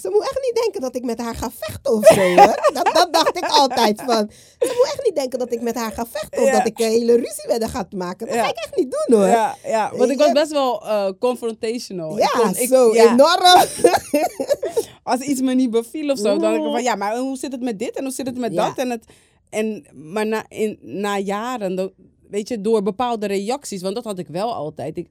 Ze 0.00 0.08
moet 0.10 0.22
echt 0.22 0.38
niet 0.42 0.62
denken 0.62 0.80
dat 0.80 0.96
ik 0.96 1.04
met 1.04 1.20
haar 1.20 1.34
ga 1.34 1.50
vechten 1.58 1.92
of 1.92 2.06
zo. 2.06 2.20
Hè? 2.20 2.46
Dat, 2.78 2.90
dat 2.94 3.08
dacht 3.12 3.36
ik 3.36 3.44
altijd 3.48 4.02
van. 4.06 4.30
Ze 4.58 4.72
moet 4.76 4.84
echt 4.94 5.00
niet 5.04 5.14
denken 5.14 5.38
dat 5.38 5.52
ik 5.52 5.60
met 5.62 5.74
haar 5.74 5.92
ga 5.92 6.06
vechten. 6.10 6.42
Of 6.42 6.46
Ja. 6.48 6.56
dat 6.56 6.66
ik 6.66 6.78
een 6.78 6.88
hele 6.88 7.12
ruzie 7.14 7.46
met 7.46 7.60
haar 7.60 7.68
ga 7.70 7.86
maken. 7.96 8.26
Dat 8.26 8.34
Ja. 8.36 8.42
ga 8.42 8.48
ik 8.50 8.56
echt 8.58 8.76
niet 8.76 8.90
doen 9.06 9.18
hoor. 9.18 9.26
Ja, 9.26 9.56
Ja, 9.62 9.68
ja, 9.70 9.96
want 9.96 10.10
ik 10.10 10.18
was 10.18 10.32
best 10.32 10.50
wel 10.52 10.82
eh, 10.86 11.08
confrontational. 11.18 12.18
Ik 12.18 12.28
kon- 12.40 12.56
ik- 12.56 12.68
zo 12.68 12.94
ja, 12.94 13.12
enorm. 13.12 13.42
Als 15.02 15.20
iets 15.20 15.40
me 15.40 15.54
niet 15.54 15.70
beviel 15.70 16.10
of 16.10 16.18
zo, 16.18 16.24
dan 16.24 16.38
denk 16.38 16.64
ik 16.64 16.70
van 16.72 16.82
ja, 16.82 16.94
maar 16.94 17.16
hoe 17.18 17.36
zit 17.36 17.52
het 17.52 17.60
met 17.62 17.78
dit 17.78 17.96
en 17.96 18.04
hoe 18.04 18.12
zit 18.12 18.26
het 18.26 18.38
met 18.38 18.52
Ja. 18.52 18.66
dat? 18.66 18.78
En 18.78 18.90
het, 18.90 19.04
en, 19.50 19.86
maar 19.92 20.26
na, 20.26 20.44
in, 20.48 20.78
na 20.82 21.18
jaren, 21.18 21.92
weet 22.30 22.48
je, 22.48 22.60
door 22.60 22.82
bepaalde 22.82 23.26
reacties, 23.26 23.82
want 23.82 23.94
dat 23.94 24.04
had 24.04 24.18
ik 24.18 24.28
wel 24.28 24.54
altijd. 24.54 24.96
Ik, 24.96 25.06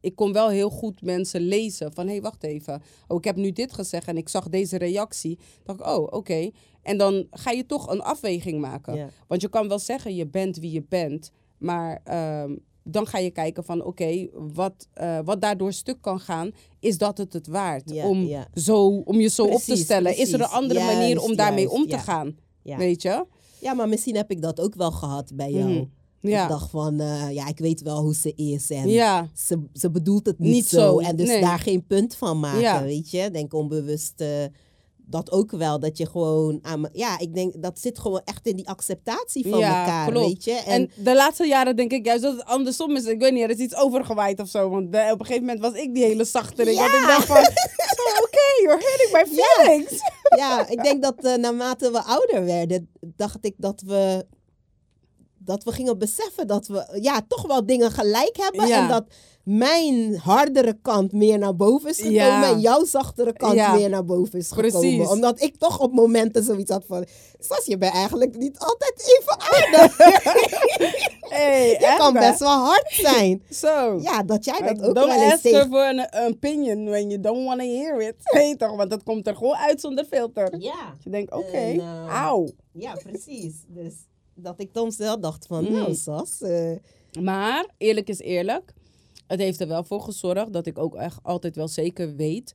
ik 0.00 0.16
kon 0.16 0.32
wel 0.32 0.48
heel 0.48 0.70
goed 0.70 1.02
mensen 1.02 1.40
lezen 1.40 1.92
van 1.92 2.06
hé, 2.06 2.12
hey, 2.12 2.22
wacht 2.22 2.42
even. 2.42 2.82
Oh, 3.08 3.16
ik 3.16 3.24
heb 3.24 3.36
nu 3.36 3.52
dit 3.52 3.72
gezegd 3.72 4.06
en 4.06 4.16
ik 4.16 4.28
zag 4.28 4.48
deze 4.48 4.78
reactie. 4.78 5.38
dacht 5.64 5.80
ik, 5.80 5.86
oh, 5.86 6.06
oké. 6.10 6.50
En 6.82 6.98
dan 6.98 7.26
ga 7.30 7.50
je 7.50 7.66
toch 7.66 7.90
een 7.90 8.00
afweging 8.00 8.60
maken. 8.60 9.10
Want 9.26 9.40
je 9.40 9.48
kan 9.48 9.68
wel 9.68 9.78
zeggen, 9.78 10.14
je 10.14 10.26
bent 10.26 10.56
wie 10.56 10.72
je 10.72 10.84
bent. 10.88 11.30
Maar 11.58 12.00
ehm, 12.04 12.56
dan 12.82 13.06
ga 13.06 13.18
je 13.18 13.30
kijken 13.30 13.64
van, 13.64 13.84
oké, 13.84 14.28
wat, 14.32 14.88
eh, 14.92 15.18
wat 15.24 15.40
daardoor 15.40 15.72
stuk 15.72 16.00
kan 16.00 16.20
gaan, 16.20 16.50
is 16.78 16.98
dat 16.98 17.18
het 17.18 17.32
het 17.32 17.46
waard? 17.46 18.04
Om. 18.04 18.28
Zo, 18.54 18.86
om 18.86 19.20
je 19.20 19.28
zo 19.28 19.42
op 19.42 19.58
te 19.58 19.64
Precies, 19.64 19.84
stellen. 19.84 20.16
Is 20.16 20.32
er 20.32 20.40
een 20.40 20.46
andere 20.46 20.80
manier 20.84 21.20
om 21.20 21.36
daarmee 21.36 21.64
juist, 21.64 21.76
om 21.76 21.88
te 21.88 21.98
gaan? 21.98 22.36
Ja. 22.62 22.76
Weet 22.76 23.02
je? 23.02 23.26
ja, 23.60 23.74
maar 23.74 23.88
misschien 23.88 24.16
heb 24.16 24.30
ik 24.30 24.42
dat 24.42 24.60
ook 24.60 24.74
wel 24.74 24.90
gehad 24.90 25.32
bij 25.34 25.50
jou. 25.50 25.70
Mhm. 25.70 25.84
Ja. 26.20 26.42
Ik 26.42 26.48
dacht 26.48 26.70
van, 26.70 27.00
eh, 27.00 27.30
ja, 27.32 27.48
ik 27.48 27.58
weet 27.58 27.82
wel 27.82 28.02
hoe 28.02 28.14
ze 28.14 28.34
is. 28.34 28.70
En 28.70 28.88
Ja, 28.88 29.28
ze, 29.34 29.62
ze 29.72 29.90
bedoelt 29.90 30.26
het 30.26 30.38
niet, 30.38 30.52
Niet 30.52 30.66
zo. 30.68 30.76
zo, 30.80 30.98
En 30.98 31.16
dus 31.16 31.28
nee. 31.28 31.40
daar 31.40 31.58
geen 31.58 31.86
punt 31.86 32.14
van 32.16 32.40
maken, 32.40 32.60
Ja. 32.60 32.82
weet 32.82 33.10
je. 33.10 33.30
Denk 33.30 33.54
onbewust 33.54 34.12
eh, 34.20 34.28
dat 34.96 35.30
ook 35.30 35.50
wel. 35.50 35.80
Dat 35.80 35.98
je 35.98 36.06
gewoon 36.06 36.58
aan... 36.62 36.88
Ja, 36.92 37.18
ik 37.18 37.34
denk 37.34 37.62
dat 37.62 37.78
zit 37.78 37.98
gewoon 37.98 38.20
echt 38.24 38.46
in 38.46 38.56
die 38.56 38.68
acceptatie 38.68 39.48
van 39.48 39.58
Ja, 39.58 39.80
elkaar, 39.80 40.10
klopt. 40.10 40.26
weet 40.26 40.44
je. 40.44 40.52
En, 40.52 40.64
En 40.96 41.04
de 41.04 41.14
laatste 41.14 41.46
jaren 41.46 41.76
denk 41.76 41.92
ik 41.92 42.04
juist 42.06 42.22
dat 42.22 42.32
het 42.36 42.44
andersom 42.44 42.96
is. 42.96 43.04
Ik 43.04 43.20
weet 43.20 43.32
niet, 43.32 43.42
er 43.42 43.50
is 43.50 43.56
iets 43.58 43.76
overgewaaid 43.76 44.40
of 44.40 44.48
zo. 44.48 44.68
Want 44.70 44.90
bij- 44.90 45.12
op 45.12 45.20
een 45.20 45.26
gegeven 45.26 45.46
moment 45.46 45.64
was 45.64 45.74
ik 45.74 45.94
die 45.94 46.04
hele. 46.04 46.24
Ja. 46.32 46.40
Want 46.42 46.68
ik 46.68 47.06
dacht 47.06 47.26
van, 47.26 47.36
oh, 47.36 48.22
oké, 48.24 48.62
you're 48.62 48.82
hurting 48.82 49.10
my 49.12 49.36
feelings. 49.42 50.02
ja, 50.36 50.68
ik 50.68 50.82
denk 50.82 51.02
dat 51.02 51.24
eh, 51.24 51.34
naarmate 51.36 51.90
we 51.90 52.02
ouder 52.02 52.44
werden, 52.44 52.88
dacht 53.00 53.44
ik 53.44 53.54
dat 53.56 53.82
we... 53.86 54.26
Dat 55.50 55.64
we 55.64 55.72
gingen 55.72 55.98
beseffen 55.98 56.46
dat 56.46 56.66
we 56.66 56.98
ja, 57.00 57.20
toch 57.28 57.46
wel 57.46 57.66
dingen 57.66 57.90
gelijk 57.90 58.36
hebben. 58.36 58.66
Ja. 58.66 58.82
En 58.82 58.88
dat 58.88 59.04
mijn 59.44 60.16
hardere 60.16 60.78
kant 60.82 61.12
meer 61.12 61.38
naar 61.38 61.56
boven 61.56 61.90
is 61.90 61.96
gekomen. 61.96 62.18
Ja. 62.20 62.50
En 62.50 62.60
jouw 62.60 62.84
zachtere 62.84 63.32
kant 63.32 63.54
Ja. 63.54 63.72
meer 63.72 63.88
naar 63.88 64.04
boven 64.04 64.38
is 64.38 64.50
gekomen. 64.50 64.70
Precies. 64.80 65.08
Omdat 65.08 65.42
ik 65.42 65.56
toch 65.56 65.78
op 65.78 65.92
momenten 65.92 66.42
zoiets 66.42 66.70
had 66.70 66.84
van... 66.86 67.06
Sas, 67.38 67.64
je 67.66 67.78
bent 67.78 67.94
eigenlijk 67.94 68.36
niet 68.36 68.58
altijd 68.58 69.18
even 69.18 69.40
aardig. 69.54 69.96
Hey, 71.20 71.68
je 71.80 71.94
kan 71.98 72.12
best 72.12 72.38
wel 72.38 72.58
hard 72.58 72.86
zijn. 72.88 73.42
Zo. 73.50 73.98
Ja, 74.00 74.22
dat 74.22 74.44
jij 74.44 74.60
dat 74.60 74.82
ook 74.82 74.94
don't 74.94 75.12
wel 75.12 75.22
eens 75.22 75.32
ask 75.32 75.42
her 75.42 75.52
tegen... 75.52 75.68
for 75.68 75.84
an 75.84 76.28
opinion 76.28 76.84
when 76.84 77.08
you 77.08 77.20
don't 77.20 77.44
want 77.46 77.60
to 77.60 77.66
hear 77.66 78.00
it. 78.00 78.14
Weet 78.36 78.58
toch, 78.58 78.76
want 78.76 78.90
dat 78.90 79.02
komt 79.02 79.26
er 79.26 79.36
gewoon 79.36 79.56
uit 79.56 79.80
zonder 79.80 80.04
filter. 80.04 80.54
Ja. 80.58 80.94
Je 81.04 81.10
denkt, 81.10 81.32
oké, 81.32 81.56
En, 81.56 81.80
eh, 81.80 82.06
auw. 82.08 82.48
ja, 82.72 82.94
precies. 83.02 83.54
Dus 83.68 83.94
dat 84.42 84.60
ik 84.60 84.70
soms 84.72 84.96
wel 84.96 85.20
dacht 85.20 85.46
van, 85.46 85.64
Mm. 85.64 85.72
nou 85.72 85.94
Sas... 85.94 86.40
eh, 86.42 86.72
Maar 87.20 87.66
eerlijk 87.78 88.08
is 88.08 88.18
eerlijk. 88.18 88.72
Het 89.26 89.40
heeft 89.40 89.60
er 89.60 89.68
wel 89.68 89.84
voor 89.84 90.00
gezorgd 90.00 90.52
dat 90.52 90.66
ik 90.66 90.78
ook 90.78 90.94
echt 90.94 91.18
altijd 91.22 91.56
wel 91.56 91.68
zeker 91.68 92.16
weet. 92.16 92.54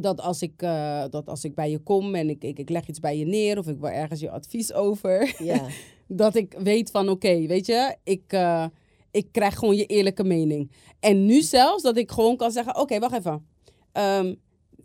Dat 0.00 0.20
als 0.20 0.42
ik, 0.42 0.62
eh, 0.62 1.04
dat 1.10 1.28
als 1.28 1.44
ik 1.44 1.54
bij 1.54 1.70
je 1.70 1.78
kom 1.78 2.14
en 2.14 2.28
ik, 2.30 2.44
ik, 2.44 2.58
ik 2.58 2.68
leg 2.68 2.86
iets 2.88 3.00
bij 3.00 3.18
je 3.18 3.24
neer 3.24 3.58
of 3.58 3.66
ik 3.68 3.78
wil 3.78 3.90
ergens 3.90 4.20
je 4.20 4.30
advies 4.30 4.72
over. 4.72 5.34
ja. 5.42 5.66
dat 6.06 6.34
ik 6.34 6.54
weet 6.58 6.90
van 6.90 7.08
oké, 7.08 7.46
weet 7.46 7.66
je, 7.66 7.96
ik, 8.04 8.22
eh, 8.26 8.66
ik 9.10 9.28
krijg 9.32 9.54
gewoon 9.58 9.76
je 9.76 9.86
eerlijke 9.86 10.24
mening. 10.24 10.70
En 11.00 11.26
nu 11.26 11.42
zelfs 11.42 11.82
dat 11.82 11.96
ik 11.96 12.10
gewoon 12.10 12.36
kan 12.36 12.50
zeggen, 12.52 12.76
oké, 12.78 12.98
wacht 12.98 13.14
even. 13.16 13.46
Ehm, 13.92 14.34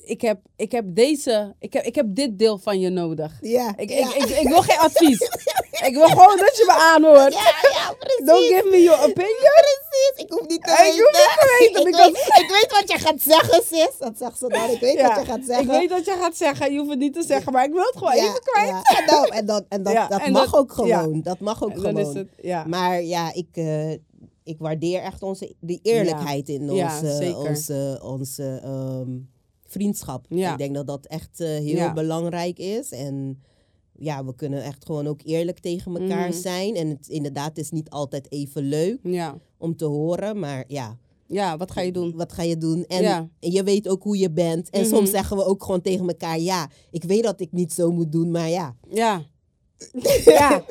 ik, 0.05 0.21
heb, 0.21 0.39
ik, 0.55 0.71
heb 0.71 0.85
deze, 0.87 1.55
ik, 1.59 1.73
heb, 1.73 1.83
ik 1.85 1.95
heb 1.95 2.05
dit 2.09 2.39
deel 2.39 2.57
van 2.57 2.79
je 2.79 2.89
nodig. 2.89 3.37
Ja, 3.41 3.73
Ik, 3.77 3.89
ja. 3.89 4.15
ik, 4.15 4.23
ik, 4.23 4.29
ik 4.29 4.47
wil 4.47 4.61
geen 4.61 4.77
advies. 4.77 5.19
ik 5.87 5.93
wil 5.93 6.07
gewoon 6.07 6.37
dat 6.37 6.57
je 6.57 6.63
me 6.67 6.73
aanhoort. 6.73 7.33
ja, 7.33 7.51
ja, 7.73 7.93
precies. 7.99 8.25
Don't 8.25 8.43
give 8.45 8.67
me 8.69 8.81
your 8.81 8.99
opinion. 9.03 9.37
Precies, 9.37 10.13
ik 10.25 10.31
hoef 10.31 10.47
niet 10.47 10.63
te 10.63 10.71
Ik 10.71 10.77
weten. 10.77 10.99
hoef 11.03 11.11
niet 11.11 11.33
te 11.39 11.57
weten, 11.59 11.87
ik, 11.87 11.95
weet, 11.95 12.43
ik 12.43 12.49
weet 12.61 12.71
wat 12.79 12.91
je 12.91 12.97
gaat 13.05 13.21
zeggen, 13.21 13.63
sis. 13.63 13.97
Dat 13.99 14.17
zegt 14.17 14.37
ze 14.37 14.47
dan. 14.47 14.69
Ik 14.69 14.79
weet 14.79 14.93
Ja, 14.93 15.07
wat 15.15 15.25
je 15.25 15.31
gaat 15.31 15.45
zeggen. 15.45 15.65
Ik 15.65 15.79
weet 15.79 15.89
dat 15.89 16.05
je 16.05 16.11
gaat 16.21 16.35
zeggen, 16.37 16.71
je 16.73 16.77
hoeft 16.77 16.89
het 16.89 16.99
niet 16.99 17.13
te 17.13 17.23
zeggen, 17.23 17.51
maar 17.53 17.65
ik 17.65 17.71
wil 17.71 17.81
het 17.83 17.97
gewoon 17.97 18.15
Ja, 18.15 18.21
even 18.23 18.41
kwijt. 18.41 18.67
ja. 18.69 18.97
En, 18.97 19.05
dan, 19.05 19.25
en, 19.27 19.45
dan, 19.45 19.65
en 19.69 19.83
dat, 19.83 20.09
dat 20.09 20.21
en 20.21 20.31
mag 20.31 20.51
dat- 20.51 20.59
ook 20.59 20.71
gewoon. 20.71 21.21
Dat 21.21 21.39
mag 21.39 21.63
ook 21.63 21.73
gewoon. 21.73 21.97
is 21.97 22.13
het, 22.13 22.27
ja. 22.41 22.63
Maar 22.67 23.01
ja, 23.03 23.33
ik, 23.33 23.47
eh, 23.53 23.91
ik 24.43 24.55
waardeer 24.59 25.01
echt 25.01 25.23
onze, 25.23 25.55
die 25.59 25.79
eerlijkheid 25.83 26.49
in 26.49 26.69
onze, 26.71 27.33
onze, 27.47 27.99
onze 28.03 28.59
ehm, 28.63 29.09
vriendschap. 29.73 30.25
Ja. 30.29 30.51
Ik 30.51 30.57
denk 30.57 30.75
dat 30.75 30.87
dat 30.87 31.05
echt 31.05 31.39
eh, 31.39 31.47
heel 31.47 31.75
Ja. 31.75 31.93
belangrijk 31.93 32.57
is. 32.59 32.91
En 32.91 33.41
ja, 33.97 34.25
we 34.25 34.35
kunnen 34.35 34.63
echt 34.63 34.85
gewoon 34.85 35.07
ook 35.07 35.19
eerlijk 35.23 35.59
tegen 35.59 35.95
elkaar 36.01 36.29
Mhm. 36.29 36.37
zijn. 36.37 36.75
En 36.75 36.87
het 36.89 37.07
inderdaad 37.07 37.57
is 37.57 37.69
niet 37.71 37.89
altijd 37.89 38.31
even 38.31 38.63
leuk 38.63 38.99
ja. 39.03 39.37
om 39.57 39.75
te 39.75 39.85
horen. 39.85 40.39
Maar 40.39 40.63
ja, 40.67 40.97
ja, 41.27 41.57
wat 41.57 41.71
ga 41.71 41.81
je 41.81 41.91
doen? 41.91 42.13
wat 42.15 42.33
ga 42.33 42.43
je 42.43 42.57
doen? 42.57 42.85
En, 42.85 43.01
Ja. 43.01 43.29
je 43.39 43.63
weet 43.63 43.87
ook 43.87 44.03
hoe 44.03 44.17
je 44.17 44.31
bent. 44.31 44.69
En 44.69 44.81
Mhm. 44.81 44.89
soms 44.89 45.09
zeggen 45.09 45.37
we 45.37 45.45
ook 45.45 45.63
gewoon 45.63 45.81
tegen 45.81 46.07
elkaar... 46.07 46.39
ja, 46.39 46.69
ik 46.91 47.03
weet 47.03 47.23
dat 47.23 47.39
ik 47.39 47.51
niet 47.51 47.73
zo 47.73 47.91
moet 47.91 48.11
doen, 48.11 48.31
maar 48.31 48.49
ja. 48.49 48.75
Ja. 48.89 49.25
Ja. 50.25 50.63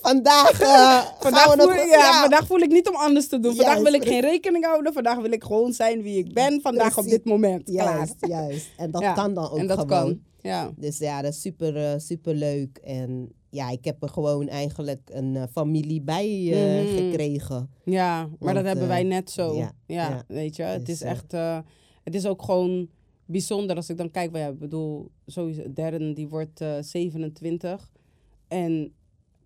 Vandaag, 0.00 0.60
eh, 0.60 1.04
Vandaag 1.20 1.54
voel, 1.54 1.72
ja, 1.72 2.20
vandaag 2.20 2.46
voel 2.46 2.58
ik 2.58 2.70
niet 2.70 2.88
om 2.88 2.94
anders 2.96 3.28
te 3.28 3.38
doen. 3.40 3.54
Vandaag 3.56 3.74
Juist, 3.76 3.90
wil 3.90 4.00
ik 4.00 4.08
geen 4.08 4.20
rekening 4.20 4.64
houden. 4.64 4.92
Vandaag 4.92 5.18
wil 5.18 5.32
ik 5.32 5.44
gewoon 5.44 5.72
zijn 5.72 6.02
wie 6.02 6.18
ik 6.18 6.34
ben. 6.34 6.60
Vandaag 6.60 6.98
op 6.98 7.04
dit 7.04 7.24
moment. 7.24 7.64
Klaar. 7.64 8.08
Juist. 8.28 8.66
En 8.76 8.90
dat 8.90 9.02
Ja, 9.02 9.12
kan 9.12 9.34
dan 9.34 9.50
ook 9.50 9.58
en 9.58 9.66
dat 9.66 9.78
gewoon. 9.78 9.88
kan. 10.04 10.20
Ja. 10.42 10.70
Dus 10.76 10.98
ja, 10.98 11.22
dat 11.22 11.32
is 11.32 11.40
super, 11.40 11.76
eh, 11.76 11.98
super 11.98 12.34
leuk. 12.34 12.76
En 12.84 13.32
ja, 13.50 13.70
ik 13.70 13.84
heb 13.84 14.02
er 14.02 14.08
gewoon 14.08 14.48
eigenlijk 14.48 15.00
een 15.12 15.36
eh, 15.36 15.42
familie 15.52 16.02
bij 16.02 16.28
Mhm. 16.52 16.96
gekregen. 16.96 17.70
ja, 17.84 18.18
maar 18.20 18.36
Want, 18.38 18.54
dat 18.56 18.64
hebben 18.64 18.88
wij 18.88 19.02
net 19.02 19.30
zo. 19.30 19.54
ja, 19.56 19.72
Ja, 19.86 20.08
ja. 20.08 20.24
weet 20.28 20.56
je. 20.56 20.62
Het 20.62 20.86
Dus, 20.86 20.94
is 20.94 21.00
echt... 21.00 21.32
het 22.02 22.14
is 22.14 22.26
ook 22.26 22.42
gewoon 22.42 22.88
bijzonder 23.24 23.76
als 23.76 23.88
ik 23.90 23.96
dan 23.96 24.10
kijk. 24.10 24.36
Ja, 24.36 24.46
ik 24.46 24.58
bedoel, 24.58 25.10
sowieso, 25.26 25.62
Darren 25.72 26.14
die 26.14 26.28
wordt 26.28 26.60
eh 26.60 26.74
27. 26.80 27.90
En 28.48 28.94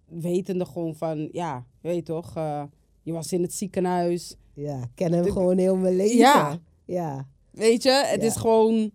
wetende 0.09 0.65
gewoon 0.65 0.95
van... 0.95 1.29
Ja, 1.33 1.67
je 1.81 1.89
weet 1.89 2.05
toch... 2.05 2.37
eh, 2.37 2.63
je 3.03 3.13
was 3.13 3.33
in 3.33 3.43
het 3.43 3.53
ziekenhuis. 3.53 4.37
Ja, 4.55 4.83
ik 4.83 4.91
ken 4.95 5.13
hem 5.13 5.23
De- 5.23 5.33
gewoon 5.33 5.59
heel 5.59 5.77
mijn 5.77 5.97
leven. 5.97 6.17
Ja. 6.17 6.59
Ja, 6.85 7.29
Weet 7.51 7.83
je, 7.83 7.91
het 8.07 8.21
Ja. 8.21 8.27
is 8.27 8.37
gewoon... 8.37 8.91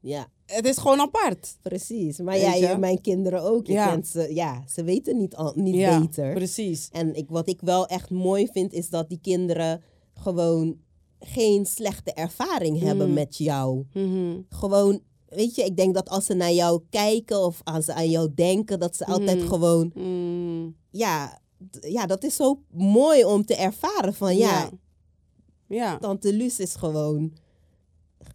ja, 0.00 0.26
Het 0.46 0.66
is 0.66 0.78
gewoon 0.78 1.00
apart. 1.00 1.56
precies. 1.62 2.18
Maar 2.18 2.34
Weet 2.34 2.42
ja, 2.42 2.54
je? 2.54 2.66
je- 2.66 2.76
mijn 2.78 3.00
kinderen 3.00 3.42
ook. 3.42 3.66
Je 3.66 3.72
Ja. 3.72 3.88
kent 3.90 4.06
ze, 4.06 4.34
ja, 4.34 4.62
ze 4.68 4.84
weten 4.84 5.16
niet, 5.16 5.36
al, 5.36 5.52
niet 5.56 5.74
ja, 5.74 6.00
beter. 6.00 6.32
precies. 6.34 6.88
En 6.92 7.14
ik, 7.14 7.28
wat 7.28 7.48
ik 7.48 7.60
wel 7.60 7.86
echt 7.86 8.10
mooi 8.10 8.48
vind, 8.52 8.72
is 8.72 8.88
dat 8.90 9.08
die 9.08 9.18
kinderen 9.22 9.82
gewoon 10.14 10.78
geen 11.18 11.66
slechte 11.66 12.12
ervaring 12.12 12.80
hebben 12.80 13.08
Mm. 13.08 13.14
met 13.14 13.36
jou. 13.36 13.84
Mhm. 13.92 14.38
Gewoon, 14.48 15.00
weet 15.30 15.54
je, 15.54 15.64
ik 15.64 15.76
denk 15.76 15.94
dat 15.94 16.08
als 16.08 16.24
ze 16.26 16.34
naar 16.34 16.52
jou 16.52 16.80
kijken 16.90 17.44
of 17.44 17.60
als 17.64 17.84
ze 17.84 17.94
aan 17.94 18.10
jou 18.10 18.34
denken, 18.34 18.78
dat 18.78 18.96
ze 18.96 19.06
altijd 19.06 19.38
Mhm. 19.38 19.48
gewoon, 19.48 19.90
Mm. 19.94 20.76
ja, 20.90 21.38
ja, 21.80 22.06
dat 22.06 22.24
is 22.24 22.36
zo 22.36 22.60
mooi 22.72 23.24
om 23.24 23.44
te 23.44 23.54
ervaren 23.54 24.14
van, 24.14 24.36
ja, 24.36 24.48
Ja. 24.60 24.70
Ja. 25.66 25.98
Tante 25.98 26.32
Luus 26.32 26.58
is 26.58 26.74
gewoon, 26.74 27.32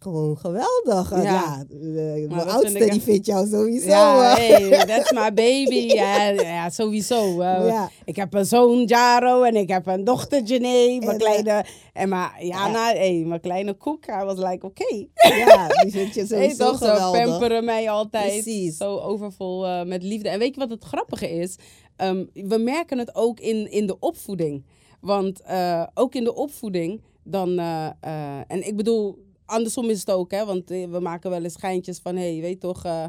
gewoon 0.06 0.36
geweldig. 0.36 1.10
Ja, 1.10 1.22
Ja. 1.22 1.64
eh, 1.70 1.76
mijn 1.86 2.28
dat 2.28 2.40
vind 2.42 2.50
oudste 2.52 2.78
die 2.78 2.88
echt- 2.88 3.02
vindt 3.02 3.26
jou 3.26 3.46
sowieso. 3.48 3.86
Ja, 3.88 4.38
eh, 4.38 4.56
hey, 4.56 4.84
that's 4.86 5.12
my 5.12 5.32
baby. 5.34 5.74
Ja, 5.94 6.28
ja 6.28 6.70
sowieso. 6.70 7.40
Uh, 7.40 7.66
Ja. 7.74 7.90
Ik 8.04 8.16
heb 8.16 8.34
een 8.34 8.44
zoon, 8.46 8.84
Jaro, 8.84 9.42
en 9.42 9.56
ik 9.56 9.68
heb 9.68 9.86
een 9.86 10.04
dochter, 10.04 10.42
Janae. 10.42 10.98
Mijn 10.98 11.10
En, 11.10 11.18
kleine... 11.18 11.64
En 11.92 12.08
maar 12.08 12.44
Jana, 12.44 12.92
hey, 12.92 13.22
mijn 13.26 13.40
kleine 13.40 13.74
koek. 13.74 14.06
I 14.06 14.24
was 14.24 14.36
like, 14.38 14.66
oké. 14.66 15.06
ja, 15.46 15.68
die 15.68 15.90
vind 15.90 16.14
je 16.14 16.20
Hey, 16.20 16.28
sowieso 16.28 16.70
toch, 16.70 16.78
zo 16.78 16.86
geweldig. 16.94 17.24
pamperen 17.28 17.64
mij 17.64 17.90
altijd. 17.90 18.42
Precies. 18.42 18.76
Zo 18.76 18.96
overvol 18.98 19.66
eh, 19.66 19.82
met 19.84 20.02
liefde. 20.02 20.28
En 20.28 20.38
weet 20.38 20.54
je 20.54 20.60
wat 20.60 20.70
het 20.70 20.84
grappige 20.84 21.30
is? 21.30 21.56
Ehm, 21.96 22.24
we 22.32 22.58
merken 22.58 22.98
het 22.98 23.14
ook 23.14 23.40
in, 23.40 23.70
in 23.70 23.86
de 23.86 23.98
opvoeding. 23.98 24.64
Want 25.00 25.40
eh, 25.42 25.82
ook 25.94 26.14
in 26.14 26.24
de 26.24 26.34
opvoeding, 26.34 27.00
dan... 27.24 27.58
eh, 27.58 27.86
eh, 28.00 28.38
en 28.48 28.66
ik 28.66 28.76
bedoel, 28.76 29.24
andersom 29.46 29.90
is 29.90 30.00
het 30.00 30.10
ook, 30.10 30.30
hè. 30.30 30.44
Want 30.44 30.70
eh, 30.70 30.88
we 30.90 31.00
maken 31.00 31.30
wel 31.30 31.42
eens 31.44 31.56
geintjes 31.58 31.98
van... 31.98 32.16
Hé, 32.16 32.32
hey, 32.32 32.40
weet 32.40 32.60
toch, 32.60 32.84
eh, 32.84 33.04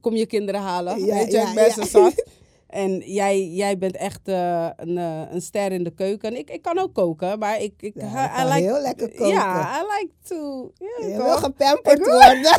kom 0.00 0.14
je 0.14 0.26
kinderen 0.26 0.60
halen. 0.60 1.04
Ja, 1.04 1.14
weet 1.14 1.30
je, 1.32 1.36
ja, 1.38 1.48
ik 1.48 1.54
ben 1.54 1.64
ja. 1.64 1.72
zo 1.72 1.82
zat. 1.82 2.24
En 2.66 2.98
jij, 2.98 3.46
jij 3.46 3.78
bent 3.78 3.96
echt 3.96 4.20
eh, 4.28 4.68
een, 4.76 4.98
eh, 4.98 5.20
een 5.30 5.40
ster 5.42 5.72
in 5.72 5.84
de 5.84 5.90
keuken. 5.94 6.36
Ik, 6.38 6.50
ik 6.50 6.62
kan 6.62 6.78
ook 6.78 6.94
koken, 6.94 7.38
maar 7.38 7.60
ik... 7.62 7.72
ik 7.80 7.92
Ja, 7.96 8.42
I 8.44 8.48
like, 8.48 8.60
heel 8.60 8.80
lekker 8.80 9.08
koken. 9.08 9.28
Ja, 9.28 9.80
I 9.80 9.84
like 9.98 10.12
to... 10.22 10.72
Je 10.78 11.14
toch? 11.16 11.24
wil 11.24 11.36
gepamperd 11.36 11.98
worden. 11.98 12.40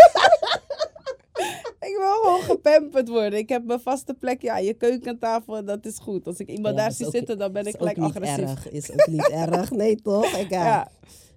Ik 1.79 1.95
wil 1.97 2.13
gewoon 2.21 2.41
gepamperd 2.41 3.07
worden. 3.09 3.39
Ik 3.39 3.49
heb 3.49 3.65
mijn 3.65 3.79
vaste 3.79 4.13
plek 4.13 4.41
ja, 4.41 4.57
je 4.57 4.73
keukentafel, 4.73 5.65
dat 5.65 5.85
is 5.85 5.97
goed. 5.99 6.27
Als 6.27 6.37
ik 6.37 6.47
iemand 6.49 6.75
Ja, 6.75 6.81
daar 6.81 6.91
zie 6.91 7.05
ook- 7.05 7.11
zitten, 7.11 7.37
dan 7.37 7.51
ben 7.51 7.65
ik 7.65 7.75
gelijk 7.77 7.97
niet 7.97 8.15
agressief. 8.15 8.49
erg. 8.49 8.69
Is 8.71 8.91
ook 8.91 9.07
niet 9.07 9.29
erg. 9.45 9.71
Nee, 9.71 9.95
toch? 10.01 10.25
Ik 10.25 10.49
Ja. 10.49 10.91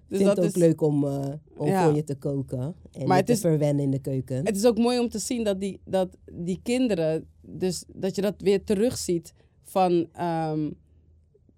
Dus 0.09 0.17
vind 0.17 0.29
dat 0.29 0.37
het 0.37 0.45
ook 0.45 0.55
is, 0.55 0.61
leuk 0.61 0.81
om, 0.81 1.05
eh, 1.07 1.27
om 1.57 1.67
Ja. 1.67 1.85
voor 1.85 1.95
je 1.95 2.03
te 2.03 2.15
koken. 2.15 2.59
En 2.91 3.07
Maar 3.07 3.07
je 3.07 3.13
het 3.13 3.25
te 3.25 3.31
is- 3.31 3.39
verwennen 3.39 3.83
in 3.83 3.91
de 3.91 3.99
keuken. 3.99 4.45
het 4.45 4.55
is 4.55 4.65
ook 4.65 4.77
mooi 4.77 4.99
om 4.99 5.09
te 5.09 5.19
zien 5.19 5.43
dat 5.43 5.59
die, 5.59 5.79
dat 5.85 6.17
die 6.31 6.59
kinderen, 6.63 7.27
dus 7.41 7.83
dat 7.93 8.15
je 8.15 8.21
dat 8.21 8.33
weer 8.37 8.63
terugziet 8.63 9.33
van, 9.63 10.07
ehm, 10.13 10.69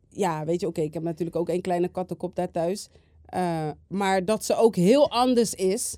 ja, 0.10 0.46
weet 0.46 0.60
je, 0.62 0.68
oké, 0.68 0.82
ik 0.82 0.94
heb 0.94 1.04
natuurlijk 1.04 1.36
ook 1.38 1.50
een 1.50 1.62
kleine 1.62 1.88
kattenkop 1.88 2.36
daar 2.36 2.52
thuis. 2.52 2.90
eh, 3.26 3.70
maar 3.88 4.26
dat 4.26 4.46
ze 4.46 4.56
ook 4.56 4.76
heel 4.76 5.10
anders 5.10 5.54
is 5.54 5.98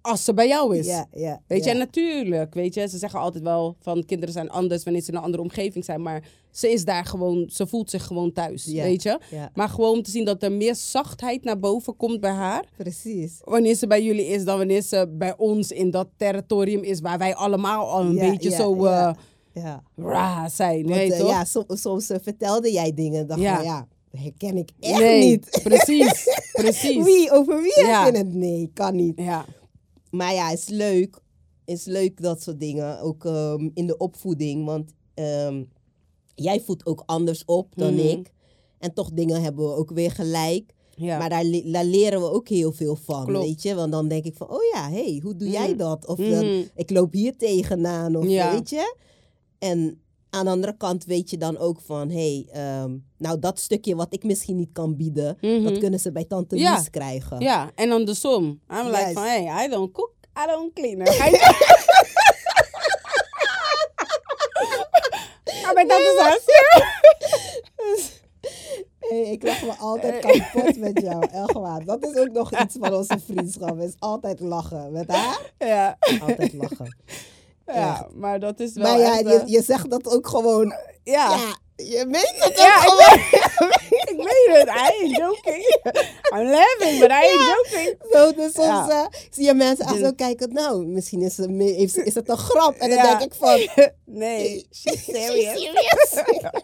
als 0.00 0.24
ze 0.24 0.34
bij 0.34 0.48
jou 0.48 0.76
is. 0.76 0.86
ja, 0.86 1.06
ja, 1.12 1.40
Weet 1.46 1.58
je, 1.58 1.66
ja. 1.66 1.72
en 1.72 1.78
natuurlijk, 1.78 2.54
weet 2.54 2.74
je, 2.74 2.88
ze 2.88 2.98
zeggen 2.98 3.20
altijd 3.20 3.44
wel 3.44 3.76
van 3.80 4.04
kinderen 4.04 4.34
zijn 4.34 4.50
anders 4.50 4.84
wanneer 4.84 5.02
ze 5.02 5.10
in 5.10 5.16
een 5.16 5.22
andere 5.22 5.42
omgeving 5.42 5.84
zijn. 5.84 6.02
Maar 6.02 6.22
ze 6.50 6.72
is 6.72 6.84
daar 6.84 7.04
gewoon, 7.04 7.48
ze 7.52 7.66
voelt 7.66 7.90
zich 7.90 8.04
gewoon 8.04 8.32
thuis, 8.32 8.64
Ja. 8.64 8.82
weet 8.82 9.02
je. 9.02 9.18
Ja, 9.30 9.50
Maar 9.54 9.68
gewoon 9.68 9.90
om 9.92 10.02
te 10.02 10.10
zien 10.10 10.24
dat 10.24 10.42
er 10.42 10.52
meer 10.52 10.74
zachtheid 10.74 11.44
naar 11.44 11.58
boven 11.58 11.96
komt 11.96 12.20
bij 12.20 12.30
haar. 12.30 12.64
precies. 12.76 13.40
Wanneer 13.44 13.74
ze 13.74 13.86
bij 13.86 14.02
jullie 14.02 14.26
is 14.26 14.44
dan 14.44 14.58
wanneer 14.58 14.82
ze 14.82 15.08
bij 15.18 15.34
ons 15.36 15.70
in 15.70 15.90
dat 15.90 16.08
territorium 16.16 16.82
is 16.82 17.00
waar 17.00 17.18
wij 17.18 17.34
allemaal 17.34 17.90
al 17.90 18.00
een 18.04 18.14
Ja, 18.14 18.30
beetje 18.30 18.50
ja, 18.50 18.56
zo 18.56 18.84
ja. 18.84 19.08
eh, 19.08 19.62
Ja. 19.62 19.82
raar 19.96 20.50
zijn. 20.50 20.86
Want, 20.88 21.00
eh, 21.12 21.18
toch? 21.18 21.28
ja, 21.28 21.44
som- 21.44 21.64
soms 21.68 22.10
eh, 22.10 22.18
vertelde 22.22 22.72
jij 22.72 22.94
dingen. 22.94 23.26
dacht 23.26 23.40
Ja. 23.40 23.62
ja. 23.62 23.86
ja, 24.12 24.20
herken 24.20 24.56
ik 24.56 24.70
echt 24.80 24.98
nee, 24.98 25.24
niet. 25.28 25.60
precies, 25.62 26.24
precies. 26.52 27.04
Wie, 27.04 27.30
over 27.32 27.62
wie 27.62 27.80
Ja. 27.86 28.04
het? 28.12 28.34
Nee, 28.34 28.70
kan 28.74 28.96
niet. 28.96 29.12
Ja, 29.20 29.44
Maar 30.16 30.34
ja, 30.34 30.50
is 30.50 30.68
leuk. 30.68 31.18
Is 31.64 31.84
leuk 31.84 32.22
dat 32.22 32.42
soort 32.42 32.60
dingen. 32.60 33.00
Ook 33.00 33.24
ehm, 33.24 33.68
in 33.74 33.86
de 33.86 33.96
opvoeding. 33.96 34.64
Want 34.64 34.92
ehm, 35.14 35.64
jij 36.34 36.60
voedt 36.60 36.86
ook 36.86 37.02
anders 37.06 37.44
op 37.44 37.72
dan 37.76 37.94
Mhm. 37.94 38.06
ik. 38.06 38.32
En 38.78 38.94
toch 38.94 39.10
dingen 39.12 39.42
hebben 39.42 39.64
we 39.64 39.74
ook 39.74 39.90
weer 39.90 40.10
gelijk. 40.10 40.74
ja. 40.96 41.18
Maar 41.18 41.28
daar, 41.28 41.44
daar 41.64 41.84
leren 41.84 42.20
we 42.20 42.30
ook 42.30 42.48
heel 42.48 42.72
veel 42.72 42.96
van, 42.96 43.24
Klopt. 43.26 43.44
weet 43.46 43.62
je. 43.62 43.74
Want 43.74 43.92
dan 43.92 44.08
denk 44.08 44.24
ik 44.24 44.36
van, 44.36 44.48
oh 44.50 44.62
ja, 44.74 44.90
hey, 44.90 45.20
hoe 45.22 45.36
doe 45.36 45.48
jij 45.48 45.68
Mhm. 45.68 45.76
dat? 45.76 46.06
Of 46.06 46.18
Mhm. 46.18 46.30
dan, 46.30 46.64
ik 46.74 46.90
loop 46.90 47.12
hier 47.12 47.36
tegenaan, 47.36 48.16
of 48.16 48.26
Ja. 48.28 48.52
weet 48.52 48.70
je. 48.70 48.96
En 49.58 50.00
aan 50.36 50.44
de 50.44 50.50
andere 50.50 50.76
kant 50.76 51.04
weet 51.04 51.30
je 51.30 51.36
dan 51.38 51.58
ook 51.58 51.80
van, 51.80 52.10
hey, 52.10 52.46
ehm, 52.52 52.96
nou 53.18 53.38
dat 53.38 53.60
stukje 53.60 53.94
wat 53.96 54.06
ik 54.14 54.24
misschien 54.24 54.56
niet 54.56 54.72
kan 54.72 54.96
bieden, 54.96 55.36
Mhm. 55.40 55.62
dat 55.62 55.78
kunnen 55.78 56.00
ze 56.00 56.12
bij 56.12 56.24
tante 56.24 56.56
Ja. 56.56 56.76
Lies 56.76 56.90
krijgen. 56.90 57.40
ja, 57.40 57.70
en 57.74 57.90
andersom. 57.92 58.44
I'm 58.72 58.86
like 58.86 59.10
van, 59.12 59.22
hey, 59.22 59.64
I 59.64 59.68
don't 59.68 59.92
cook, 59.92 60.12
I 60.38 60.46
don't 60.46 60.72
clean. 60.72 61.06
Ga 65.44 65.72
bij 65.72 65.86
tante 65.86 66.14
Sas. 66.18 66.44
Hey, 68.98 69.22
ik 69.22 69.42
lach 69.42 69.62
me 69.62 69.72
altijd 69.78 70.18
kapot 70.18 70.76
met 70.78 71.00
jou, 71.00 71.26
echt 71.32 71.52
waar. 71.52 71.84
Dat 71.84 72.04
is 72.04 72.16
ook 72.16 72.30
nog 72.32 72.60
iets 72.60 72.76
van 72.78 72.94
onze 72.94 73.18
vriendschap, 73.26 73.80
is 73.80 73.94
altijd 73.98 74.40
lachen. 74.40 74.92
Met 74.92 75.10
haar, 75.10 75.52
Ja. 75.58 75.98
altijd 76.20 76.52
lachen. 76.52 76.96
Ja, 77.66 78.08
maar 78.14 78.40
dat 78.40 78.60
is 78.60 78.72
wel 78.72 78.82
Maar 78.84 78.98
ja, 78.98 79.12
echt, 79.12 79.20
je, 79.28 79.34
eh, 79.34 79.46
je 79.46 79.62
zegt 79.62 79.90
dat 79.90 80.06
ook 80.08 80.28
gewoon, 80.28 80.74
ja. 81.04 81.30
ja, 81.36 81.56
je 81.76 82.04
meent 82.08 82.34
het 82.38 82.58
ook 82.60 82.66
gewoon. 82.66 83.18
ik, 84.10 84.16
weet 84.16 84.58
het. 84.58 84.68
I 84.68 85.02
ain't 85.02 85.16
joking. 85.16 85.80
I'm 86.34 86.50
laughing, 86.50 87.00
but 87.00 87.10
I 87.10 87.12
ain't 87.12 87.46
joking. 87.46 87.96
Zo, 88.10 88.32
dus 88.32 88.52
soms 88.52 88.66
Ja. 88.88 89.08
eh, 89.10 89.20
zie 89.30 89.44
je 89.44 89.54
mensen 89.54 89.86
aan 89.86 89.92
Dus- 89.94 90.02
zo 90.02 90.12
kijken, 90.12 90.52
nou, 90.52 90.86
misschien 90.86 91.22
is 91.22 91.36
het, 91.36 91.50
is, 91.60 91.94
is 91.96 92.14
het 92.14 92.28
een 92.28 92.36
grap. 92.38 92.74
En 92.74 92.90
dan 92.90 93.02
denk 93.02 93.20
ik 93.20 93.34
van, 93.34 93.58
Nee, 94.04 94.66
she's 94.70 95.02
She's 95.04 95.04
serious. 95.04 95.60
serious. 96.10 96.62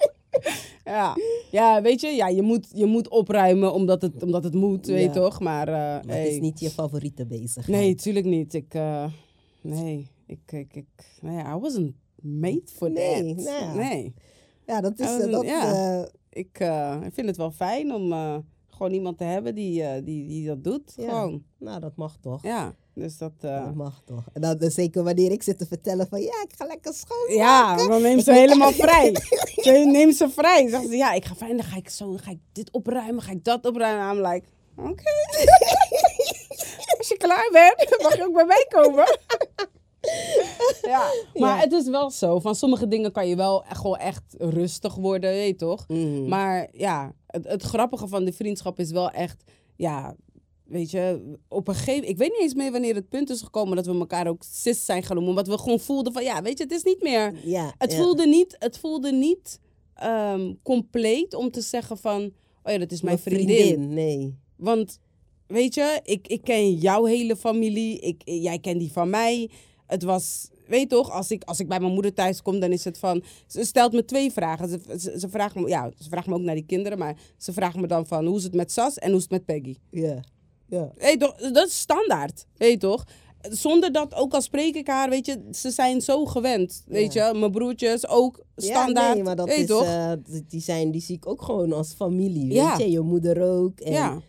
Ja, 0.85 1.17
ja 1.51 1.83
weet 1.83 2.01
je, 2.01 2.09
ja, 2.09 2.29
je, 2.29 2.43
moet, 2.43 2.67
je 2.73 2.87
moet 2.87 3.09
opruimen 3.09 3.73
omdat 3.73 4.03
het, 4.03 4.23
omdat 4.23 4.45
het 4.45 4.55
moet, 4.55 4.87
weet 4.87 5.03
je 5.03 5.11
toch? 5.21 5.41
Maar, 5.41 5.69
eh, 5.69 5.75
maar 5.75 6.03
hey. 6.07 6.23
het 6.23 6.33
is 6.33 6.39
niet 6.41 6.61
je 6.61 6.71
favoriete 6.71 7.27
bezigheid. 7.27 7.67
Nee, 7.79 7.95
tuurlijk 7.95 8.27
niet. 8.27 8.55
Ik, 8.55 8.75
eh, 8.75 9.05
nee, 9.61 10.11
ik, 10.33 10.53
ik, 10.53 10.75
ik, 10.75 10.87
nee, 11.21 11.39
I 11.45 11.55
wasn't 11.61 11.95
made 12.23 12.63
for 12.67 12.91
Nee, 12.91 13.35
that. 13.35 13.45
nou 13.45 13.65
ja. 13.65 13.75
Nee, 13.75 14.15
Ja, 14.67 14.81
dat 14.81 14.99
is, 14.99 15.07
Ja, 15.07 15.21
eh, 15.21 15.31
dat, 15.33 15.45
ja. 15.45 15.73
eh, 15.73 16.09
ik, 16.31 16.59
ik 17.07 17.15
vind 17.15 17.27
het 17.27 17.37
wel 17.37 17.51
fijn 17.51 17.93
om 17.95 18.13
gewoon 18.69 18.93
iemand 18.93 19.19
te 19.19 19.25
hebben 19.25 19.55
die, 19.55 20.03
die, 20.03 20.27
die 20.29 20.47
dat 20.47 20.65
doet. 20.65 20.93
Ja. 20.97 21.09
Gewoon, 21.09 21.43
nou, 21.59 21.81
dat 21.81 21.97
mag 21.97 22.17
toch. 22.21 22.43
ja. 22.43 22.75
Dus 22.95 23.19
dat, 23.19 23.33
Dat 23.41 23.75
mag 23.75 24.03
toch. 24.05 24.25
En 24.33 24.41
dan, 24.41 24.71
zeker 24.71 25.03
wanneer 25.03 25.33
ik 25.33 25.43
zit 25.43 25.59
te 25.59 25.67
vertellen 25.67 26.07
van, 26.09 26.21
ja, 26.21 26.43
ik 26.49 26.53
ga 26.57 26.67
lekker 26.67 26.95
schoon. 26.95 27.35
Ja, 27.37 27.77
dan 27.77 28.03
neemt 28.03 28.25
ze 28.25 28.33
helemaal 28.33 28.73
vrij. 28.73 29.15
Ze 29.65 29.71
neemt 29.93 30.17
ze 30.17 30.31
vrij. 30.31 30.69
Zegt 30.69 30.87
ze, 30.89 30.97
ja, 30.97 31.13
ik 31.13 31.25
ga 31.25 31.35
fijn, 31.35 31.57
dan 31.57 31.67
ga 31.67 31.77
ik 31.77 31.89
zo, 31.89 32.13
ga 32.17 32.31
ik 32.31 32.39
dit 32.53 32.71
opruimen, 32.73 33.23
ga 33.23 33.33
ik 33.33 33.45
dat 33.45 33.67
opruimen. 33.67 34.17
I'm 34.17 34.33
like, 34.33 34.47
oké. 34.77 35.03
Als 36.99 37.09
je 37.09 37.17
klaar 37.17 37.49
bent, 37.53 38.03
mag 38.03 38.17
je 38.17 38.25
ook 38.27 38.35
bij 38.35 38.45
mij 38.47 38.67
komen. 38.69 39.05
ja, 40.93 41.13
maar 41.35 41.61
het 41.61 41.73
is 41.73 41.89
wel 41.89 42.11
zo. 42.11 42.41
Van 42.41 42.55
sommige 42.55 42.89
dingen 42.89 43.13
kan 43.13 43.29
je 43.29 43.37
wel 43.37 43.65
echt, 43.65 43.77
gewoon 43.81 43.97
echt 43.97 44.35
rustig 44.39 44.95
worden, 44.95 45.31
weet 45.31 45.49
je 45.49 45.55
toch? 45.55 45.89
Mhm. 45.89 46.29
Maar 46.29 46.69
ja, 46.73 47.15
het, 47.27 47.49
het 47.49 47.63
grappige 47.63 48.09
van 48.09 48.25
de 48.25 48.33
vriendschap 48.33 48.79
is 48.79 48.91
wel 48.91 49.11
echt, 49.11 49.45
ja, 49.77 50.17
weet 50.65 50.91
je, 50.91 51.37
op 51.49 51.69
een 51.69 51.75
gegeven 51.75 52.09
ik 52.09 52.17
weet 52.17 52.31
niet 52.31 52.41
eens 52.41 52.55
meer 52.55 52.73
wanneer 52.73 52.95
het 52.95 53.09
punt 53.09 53.31
is 53.31 53.41
gekomen 53.41 53.77
dat 53.77 53.87
we 53.87 53.99
elkaar 53.99 54.27
ook 54.27 54.43
sis 54.51 54.85
zijn 54.85 55.03
genoemd, 55.03 55.29
omdat 55.29 55.49
we 55.49 55.59
gewoon 55.59 55.81
voelden 55.81 56.13
van, 56.13 56.23
ja, 56.23 56.43
weet 56.43 56.59
je, 56.59 56.65
het 56.65 56.73
is 56.73 56.83
niet 56.83 57.03
meer, 57.03 57.35
ja, 57.45 57.75
het 57.79 57.93
ja. 57.93 57.99
voelde 57.99 58.27
niet, 58.27 58.57
het 58.59 58.79
voelde 58.79 59.13
niet 59.13 59.61
ehm, 59.95 60.53
compleet 60.63 61.35
om 61.35 61.51
te 61.51 61.61
zeggen 61.61 61.99
van, 61.99 62.33
oh 62.63 62.73
ja, 62.73 62.79
dat 62.79 62.93
is 62.93 63.03
mijn 63.03 63.19
vriendin. 63.19 63.95
Nee. 63.95 64.39
Want, 64.57 64.99
weet 65.47 65.75
je, 65.75 66.01
ik, 66.05 66.29
ik 66.29 66.43
ken 66.43 66.75
jouw 66.75 67.05
hele 67.05 67.37
familie, 67.37 67.99
ik, 67.99 68.23
jij 68.25 68.59
kent 68.59 68.79
die 68.79 68.93
van 68.93 69.11
mij. 69.11 69.51
Het 69.87 70.03
was, 70.03 70.49
weet 70.67 70.81
je 70.81 70.87
toch, 70.87 71.11
als 71.11 71.31
ik, 71.31 71.45
als 71.45 71.61
ik 71.61 71.69
bij 71.69 71.81
mijn 71.81 71.93
moeder 71.93 72.15
thuis 72.15 72.43
kom, 72.43 72.61
dan 72.61 72.73
is 72.73 72.85
het 72.85 72.99
van... 72.99 73.23
Ze 73.47 73.65
stelt 73.65 73.93
me 73.93 74.05
twee 74.05 74.33
vragen. 74.33 74.69
Ze, 74.69 74.79
ze, 74.99 75.19
ze 75.19 75.29
vraagt 75.29 75.55
me, 75.55 75.69
ja, 75.69 75.91
ze 75.99 76.09
vraagt 76.09 76.27
me 76.27 76.35
ook 76.35 76.41
naar 76.41 76.55
die 76.55 76.67
kinderen, 76.67 76.99
maar 76.99 77.17
ze 77.39 77.53
vraagt 77.53 77.77
me 77.77 77.87
dan 77.87 78.07
van... 78.07 78.27
Hoe 78.27 78.37
is 78.37 78.45
het 78.45 78.55
met 78.55 78.73
Sas 78.73 78.99
en 78.99 79.09
hoe 79.09 79.17
is 79.17 79.23
het 79.23 79.31
met 79.33 79.45
Peggy? 79.45 79.77
Ja. 79.91 80.21
Ja. 80.69 80.93
Je 81.11 81.17
toch, 81.17 81.37
dat 81.37 81.67
is 81.69 81.79
standaard, 81.79 82.47
weet 82.57 82.71
je 82.71 82.79
toch? 82.79 83.05
Zonder 83.51 83.93
dat, 83.93 84.15
ook 84.15 84.35
al 84.35 84.41
spreek 84.43 84.75
ik 84.75 84.87
haar, 84.87 85.09
weet 85.11 85.27
je, 85.27 85.43
ze 85.53 85.71
zijn 85.71 86.01
zo 86.01 86.25
gewend, 86.25 86.83
weet 86.87 87.13
je. 87.13 87.31
Mijn 87.35 87.51
broertjes 87.51 88.09
ook 88.09 88.45
standaard, 88.57 89.07
Ja, 89.09 89.15
nee, 89.15 89.23
maar 89.23 89.37
dat 89.37 89.49
is, 89.49 89.67
toch? 89.67 89.85
eh, 89.85 90.13
die- 90.49 90.61
zijn, 90.61 90.91
die 90.91 91.01
zie 91.01 91.17
ik 91.17 91.27
ook 91.27 91.43
gewoon 91.43 91.73
als 91.73 91.93
familie, 91.93 92.49
weet 92.49 92.79
je. 92.79 92.91
Je 92.91 93.01
moeder 93.01 93.43
ook. 93.43 93.81
En, 93.81 93.93
ja. 93.93 94.21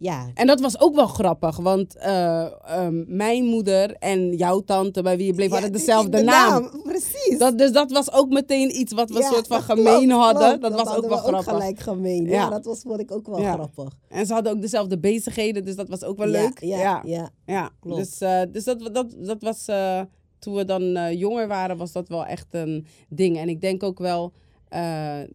Ja. 0.00 0.30
En 0.34 0.46
dat 0.46 0.60
was 0.60 0.80
ook 0.80 0.94
wel 0.94 1.06
grappig, 1.06 1.56
want 1.56 1.96
eh, 1.96 2.46
ehm, 2.64 3.16
mijn 3.16 3.44
moeder 3.44 3.94
en 3.94 4.36
jouw 4.36 4.60
tante, 4.60 5.02
bij 5.02 5.16
wie 5.16 5.26
je 5.26 5.34
bleef, 5.34 5.46
Ja, 5.48 5.52
hadden 5.52 5.72
dezelfde 5.72 6.10
de 6.10 6.22
naam. 6.22 6.82
Precies. 6.82 7.38
Dat, 7.38 7.58
dus 7.58 7.72
dat 7.72 7.90
was 7.90 8.12
ook 8.12 8.28
meteen 8.28 8.76
iets 8.80 8.92
wat 8.92 9.10
we 9.10 9.18
Ja, 9.18 9.28
soort 9.30 9.46
van 9.46 9.62
gemeen 9.62 10.08
klopt, 10.08 10.22
hadden. 10.24 10.58
klopt. 10.58 10.62
Dat 10.76 10.84
was 10.86 10.96
ook 10.96 11.08
wel 11.08 11.16
we 11.22 11.26
grappig. 11.28 11.44
gelijk 11.52 11.78
gemeen. 11.80 12.24
Ja, 12.24 12.30
Ja. 12.30 12.48
dat 12.48 12.64
was, 12.64 12.80
vond 12.80 13.00
ik 13.00 13.10
ook 13.12 13.26
wel 13.26 13.36
grappig. 13.38 13.92
En 14.08 14.26
ze 14.26 14.32
hadden 14.32 14.52
ook 14.52 14.60
dezelfde 14.60 14.98
bezigheden, 14.98 15.64
dus 15.64 15.76
dat 15.76 15.88
was 15.88 16.04
ook 16.04 16.16
wel 16.18 16.26
leuk. 16.26 16.60
Ja, 16.60 17.00
ja. 17.04 17.30
ja. 17.46 17.70
Klopt. 17.80 17.96
Dus, 17.98 18.20
eh, 18.20 18.42
dus 18.52 18.64
dat, 18.64 18.90
dat, 18.94 19.14
dat 19.18 19.42
was, 19.42 19.66
eh, 19.68 20.00
toen 20.38 20.54
we 20.54 20.64
dan 20.64 21.16
jonger 21.16 21.48
waren, 21.48 21.76
was 21.76 21.92
dat 21.92 22.08
wel 22.08 22.24
echt 22.26 22.46
een 22.50 22.86
ding. 23.08 23.38
En 23.38 23.48
ik 23.48 23.60
denk 23.60 23.82
ook 23.82 23.98
wel, 23.98 24.32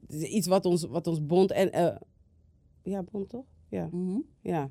iets 0.10 0.47
wat 0.47 0.65
ons, 0.65 0.86
wat 0.89 1.08
ons 1.08 1.25
bond 1.25 1.51
en... 1.51 1.69
ja, 2.84 3.04
bond 3.12 3.30
toch? 3.30 3.43
Ja. 3.75 3.89
Mhm. 3.91 4.19
Ja. 4.41 4.69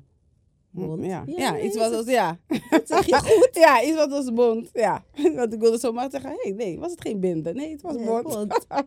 Bond. 0.69 1.03
Ja, 1.05 1.23
Ja, 1.25 1.33
ja, 1.37 1.51
nee, 1.51 1.63
iets 1.63 1.77
wat 1.77 1.89
dat- 1.89 1.97
als, 1.99 2.07
ja. 2.09 2.37
zeg 2.85 3.05
je 3.05 3.15
goed. 3.15 3.49
ja, 3.65 3.83
iets 3.83 3.95
wat 3.95 4.11
als 4.11 4.33
bond, 4.33 4.69
ja. 4.73 5.03
Want 5.35 5.53
ik 5.53 5.59
wilde 5.59 5.77
zomaar 5.77 6.09
zeggen, 6.11 6.29
hé, 6.29 6.37
hey, 6.41 6.51
nee, 6.51 6.79
was 6.79 6.91
het 6.91 7.01
geen 7.01 7.19
binden? 7.19 7.55
Nee, 7.55 7.71
het 7.71 7.81
was 7.81 7.95
Nee, 7.95 8.05
bond. 8.05 8.23
bond. 8.23 8.65
Maar 8.67 8.85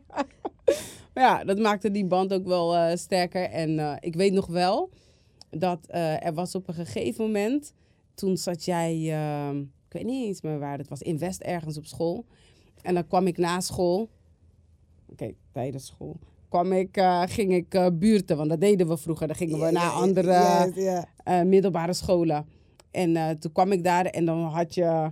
ja, 1.24 1.44
dat 1.44 1.58
maakte 1.58 1.90
die 1.90 2.04
band 2.04 2.32
ook 2.32 2.46
wel 2.46 2.76
eh, 2.76 2.96
sterker. 2.96 3.42
En 3.44 3.78
eh, 3.78 3.96
ik 4.00 4.14
weet 4.14 4.32
nog 4.32 4.46
wel 4.46 4.90
dat 5.50 5.86
eh, 5.86 6.26
er 6.26 6.34
was 6.34 6.54
op 6.54 6.68
een 6.68 6.74
gegeven 6.74 7.24
moment, 7.24 7.72
toen 8.14 8.36
zat 8.36 8.64
jij, 8.64 8.92
eh, 8.94 9.56
ik 9.86 9.92
weet 9.92 10.04
niet 10.04 10.26
eens 10.26 10.40
meer 10.42 10.58
waar 10.58 10.78
het 10.78 10.88
was, 10.88 11.02
in 11.02 11.18
West 11.18 11.40
ergens 11.40 11.76
op 11.78 11.86
school. 11.86 12.24
En 12.82 12.94
dan 12.94 13.06
kwam 13.06 13.26
ik 13.26 13.36
na 13.38 13.60
school, 13.60 14.08
oké, 15.10 15.34
tijdens 15.52 15.86
school, 15.86 16.18
kwam 16.48 16.72
ik, 16.72 16.96
eh, 16.96 17.22
ging 17.26 17.54
ik 17.54 17.74
eh, 17.74 17.86
buurten, 17.92 18.36
want 18.36 18.48
dat 18.48 18.60
deden 18.60 18.88
we 18.88 18.96
vroeger. 18.96 19.26
Dan 19.26 19.36
gingen 19.36 19.60
we 19.60 19.70
naar 19.70 19.90
andere 19.90 20.32
eh, 21.24 21.42
middelbare 21.42 21.92
scholen. 21.92 22.46
En 22.90 23.38
toen 23.38 23.52
kwam 23.52 23.72
ik 23.72 23.84
daar 23.84 24.04
en 24.04 24.24
dan 24.24 24.42
had 24.42 24.74
je, 24.74 25.10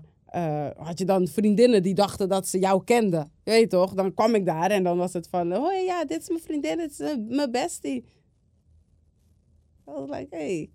had 0.77 0.99
je 0.99 1.05
dan 1.05 1.29
vriendinnen 1.29 1.83
die 1.83 1.94
dachten 1.94 2.29
dat 2.29 2.49
ze 2.49 2.59
jou 2.59 2.85
kenden. 2.85 3.31
Je 3.44 3.51
weet 3.51 3.70
toch? 3.70 3.94
Dan 3.94 4.14
kwam 4.14 4.35
ik 4.35 4.46
daar 4.46 4.70
en 4.70 4.83
dan 4.83 4.96
was 4.96 5.12
het 5.12 5.29
van... 5.29 5.53
Hoi, 5.53 5.85
ja, 5.85 6.05
dit 6.05 6.20
is 6.20 6.29
mijn 6.29 6.40
vriendin, 6.40 6.77
dit 6.77 6.90
is 6.90 7.16
mijn 7.29 7.51
bestie. 7.51 8.05
I 9.88 9.92
was 9.92 10.09
like, 10.09 10.37
hey, 10.37 10.70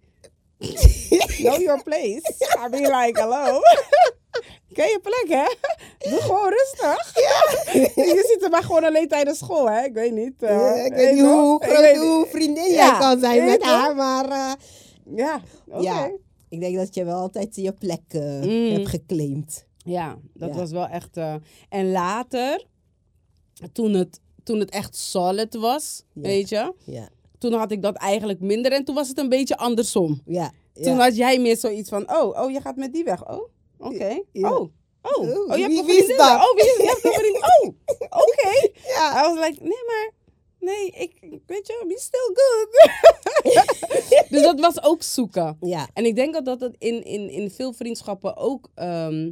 know 1.43 1.59
your 1.59 1.83
place. 1.83 2.21
I 2.65 2.69
be 2.69 2.77
like, 2.77 3.19
hallo. 3.19 3.59
Ken 4.73 4.85
je 4.87 4.99
plek, 5.03 5.25
hè? 5.39 5.45
Doe 6.09 6.21
gewoon 6.21 6.49
rustig. 6.49 7.13
je 8.15 8.25
ziet 8.33 8.43
er 8.43 8.49
maar 8.49 8.63
gewoon 8.63 8.83
alleen 8.83 9.07
tijdens 9.07 9.37
school, 9.37 9.69
hè? 9.69 9.83
Ik 9.83 9.93
weet 9.93 10.11
niet. 10.13 10.33
Ja, 10.37 10.73
ik 10.73 10.93
weet 10.93 11.13
niet 11.13 11.21
hoe 11.23 11.63
groot 11.65 11.95
hoe 11.95 12.25
vriendin 12.29 12.71
Ja, 12.71 12.75
jij 12.89 12.99
kan 12.99 13.19
zijn 13.19 13.45
met 13.45 13.63
haar, 13.63 13.95
maar 13.95 14.29
eh, 14.29 14.51
Ja, 15.15 15.41
oké. 15.67 15.81
ja, 15.81 16.11
ik 16.49 16.59
denk 16.59 16.75
dat 16.75 16.93
je 16.95 17.03
wel 17.03 17.19
altijd 17.19 17.55
je 17.55 17.73
plek 17.73 18.01
eh, 18.07 18.41
Mm. 18.41 18.71
hebt 18.71 18.87
geclaimd. 18.87 19.65
Ja, 19.77 20.17
dat 20.33 20.49
Ja. 20.49 20.55
was 20.55 20.71
wel 20.71 20.87
echt. 20.87 21.17
en 21.69 21.91
later, 21.91 22.65
toen 23.73 23.93
het, 23.93 24.19
toen 24.43 24.59
het 24.59 24.69
echt 24.71 24.95
solid 24.95 25.55
was, 25.55 26.03
Ja. 26.13 26.21
weet 26.21 26.49
je, 26.49 26.73
Ja, 26.85 27.09
toen 27.37 27.53
had 27.53 27.71
ik 27.71 27.81
dat 27.81 27.95
eigenlijk 27.95 28.39
minder 28.39 28.71
en 28.71 28.83
toen 28.85 28.95
was 28.95 29.07
het 29.07 29.17
een 29.17 29.29
beetje 29.29 29.57
andersom. 29.57 30.21
ja. 30.25 30.51
Toen 30.73 30.93
ja. 30.95 31.03
had 31.03 31.15
jij 31.15 31.39
meer 31.39 31.57
zoiets 31.57 31.89
van: 31.89 32.11
oh, 32.13 32.41
oh, 32.43 32.51
je 32.51 32.61
gaat 32.61 32.75
met 32.75 32.93
die 32.93 33.03
weg. 33.03 33.29
Oh, 33.29 33.49
oké. 33.81 34.23
Oh. 34.33 34.69
Oh, 35.01 35.49
oh, 35.49 35.57
je 35.57 35.61
hebt 35.61 35.77
een 35.77 35.83
vriendin. 35.83 36.19
Oh, 36.19 36.53
wie 36.55 36.63
is, 36.63 36.77
je 36.77 36.85
hebt 36.85 37.05
een 37.05 37.13
vriendin. 37.13 37.43
Oh, 37.43 37.67
oké. 38.25 38.71
I 38.87 39.33
was 39.33 39.47
like, 39.47 39.63
nee, 39.63 39.83
maar, 39.87 40.11
nee, 40.59 40.89
ik, 40.89 41.39
weet 41.45 41.67
je, 41.67 41.85
be 41.87 41.99
still 41.99 42.33
good. 42.33 42.69
dus 44.31 44.41
dat 44.41 44.59
was 44.59 44.83
ook 44.83 45.03
zoeken. 45.03 45.57
Ja, 45.61 45.89
En 45.93 46.05
ik 46.05 46.15
denk 46.15 46.33
dat 46.33 46.59
dat 46.59 46.75
in, 46.77 47.03
in, 47.03 47.29
in 47.29 47.51
veel 47.51 47.73
vriendschappen 47.73 48.37
ook 48.37 48.69
ehm, 48.75 49.31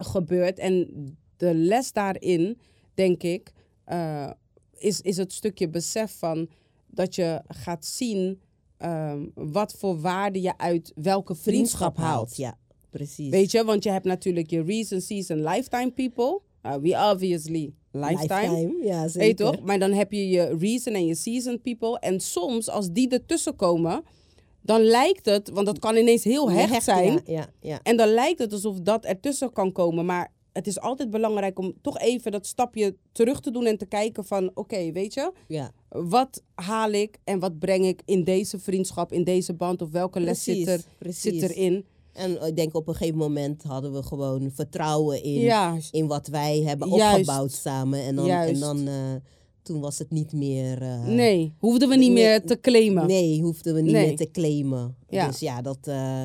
gebeurt. 0.00 0.58
En 0.58 0.88
de 1.36 1.54
les 1.54 1.92
daarin, 1.92 2.60
denk 2.94 3.22
ik, 3.22 3.52
eh, 3.84 4.30
is, 4.76 5.00
is 5.00 5.16
het 5.16 5.32
stukje 5.32 5.68
besef 5.68 6.18
van 6.18 6.48
dat 6.86 7.14
je 7.14 7.42
gaat 7.48 7.84
zien 7.84 8.40
ehm, 8.76 9.26
wat 9.34 9.72
voor 9.72 10.00
waarde 10.00 10.40
je 10.40 10.58
uit 10.58 10.92
welke 10.94 11.34
vriendschap 11.34 11.96
haalt. 11.96 12.36
Ja, 12.36 12.58
precies. 12.96 13.30
Weet 13.30 13.50
je, 13.50 13.64
want 13.64 13.84
je 13.84 13.90
hebt 13.90 14.04
natuurlijk 14.04 14.50
je 14.50 14.62
reason, 14.62 15.00
season, 15.00 15.42
lifetime 15.42 15.90
people. 15.90 16.40
Uh, 16.62 16.74
we 16.74 17.10
obviously 17.12 17.72
lifetime. 17.92 18.76
Ja, 18.82 19.02
Weet 19.02 19.10
zeker. 19.10 19.26
je 19.26 19.34
toch? 19.34 19.64
Maar 19.64 19.78
dan 19.78 19.92
heb 19.92 20.12
je 20.12 20.28
je 20.28 20.56
reason 20.58 20.94
en 20.94 21.06
je 21.06 21.14
season 21.14 21.60
people. 21.60 21.98
En 21.98 22.20
soms, 22.20 22.68
als 22.68 22.90
die 22.90 23.08
ertussen 23.08 23.56
komen, 23.56 24.02
dan 24.60 24.82
lijkt 24.82 25.24
het, 25.24 25.50
want 25.50 25.66
dat 25.66 25.78
kan 25.78 25.96
ineens 25.96 26.24
heel 26.24 26.50
hecht 26.50 26.70
hecht, 26.70 26.84
zijn. 26.84 27.12
Ja, 27.12 27.20
ja, 27.24 27.48
ja. 27.60 27.80
En 27.82 27.96
dan 27.96 28.08
lijkt 28.08 28.38
het 28.38 28.52
alsof 28.52 28.80
dat 28.80 29.04
ertussen 29.04 29.52
kan 29.52 29.72
komen. 29.72 30.04
Maar 30.04 30.32
het 30.52 30.66
is 30.66 30.80
altijd 30.80 31.10
belangrijk 31.10 31.58
om 31.58 31.74
toch 31.82 31.98
even 31.98 32.32
dat 32.32 32.46
stapje 32.46 32.96
terug 33.12 33.40
te 33.40 33.50
doen 33.50 33.66
en 33.66 33.78
te 33.78 33.86
kijken 33.86 34.24
van, 34.24 34.50
oké, 34.54 34.92
weet 34.92 35.14
je, 35.14 35.32
ja. 35.48 35.70
wat 35.88 36.42
haal 36.54 36.90
ik 36.90 37.18
en 37.24 37.38
wat 37.38 37.58
breng 37.58 37.84
ik 37.84 38.02
in 38.04 38.24
deze 38.24 38.58
vriendschap, 38.58 39.12
in 39.12 39.24
deze 39.24 39.54
band 39.54 39.82
of 39.82 39.90
welke 39.90 40.20
les 40.20 40.42
zit, 40.42 40.68
er, 40.68 40.80
precies. 40.98 41.40
zit 41.40 41.50
erin? 41.50 41.86
En 42.14 42.46
ik 42.46 42.56
denk 42.56 42.74
op 42.74 42.88
een 42.88 42.94
gegeven 42.94 43.18
moment 43.18 43.62
hadden 43.62 43.92
we 43.92 44.02
gewoon 44.02 44.50
vertrouwen 44.54 45.22
in, 45.22 45.80
in 45.90 46.06
wat 46.06 46.26
wij 46.26 46.62
hebben 46.62 46.88
Juist. 46.88 47.18
opgebouwd 47.18 47.52
samen. 47.52 48.00
En 48.02 48.16
dan, 48.16 48.28
en 48.28 48.60
dan 48.60 48.86
eh, 48.86 48.94
toen 49.62 49.80
was 49.80 49.98
het 49.98 50.10
niet 50.10 50.32
meer... 50.32 50.82
eh, 50.82 51.04
nee, 51.06 51.54
hoefden 51.58 51.88
we 51.88 51.96
niet 51.96 52.12
nee, 52.12 52.24
meer 52.24 52.44
te 52.44 52.60
claimen. 52.60 53.06
Nee, 53.06 53.42
hoefden 53.42 53.74
we 53.74 53.80
niet 53.80 53.92
Nee. 53.92 54.06
meer 54.06 54.16
te 54.16 54.30
claimen. 54.30 54.96
Ja. 55.08 55.26
Dus 55.26 55.38
ja, 55.38 55.62
dat, 55.62 55.78
eh, 55.82 56.22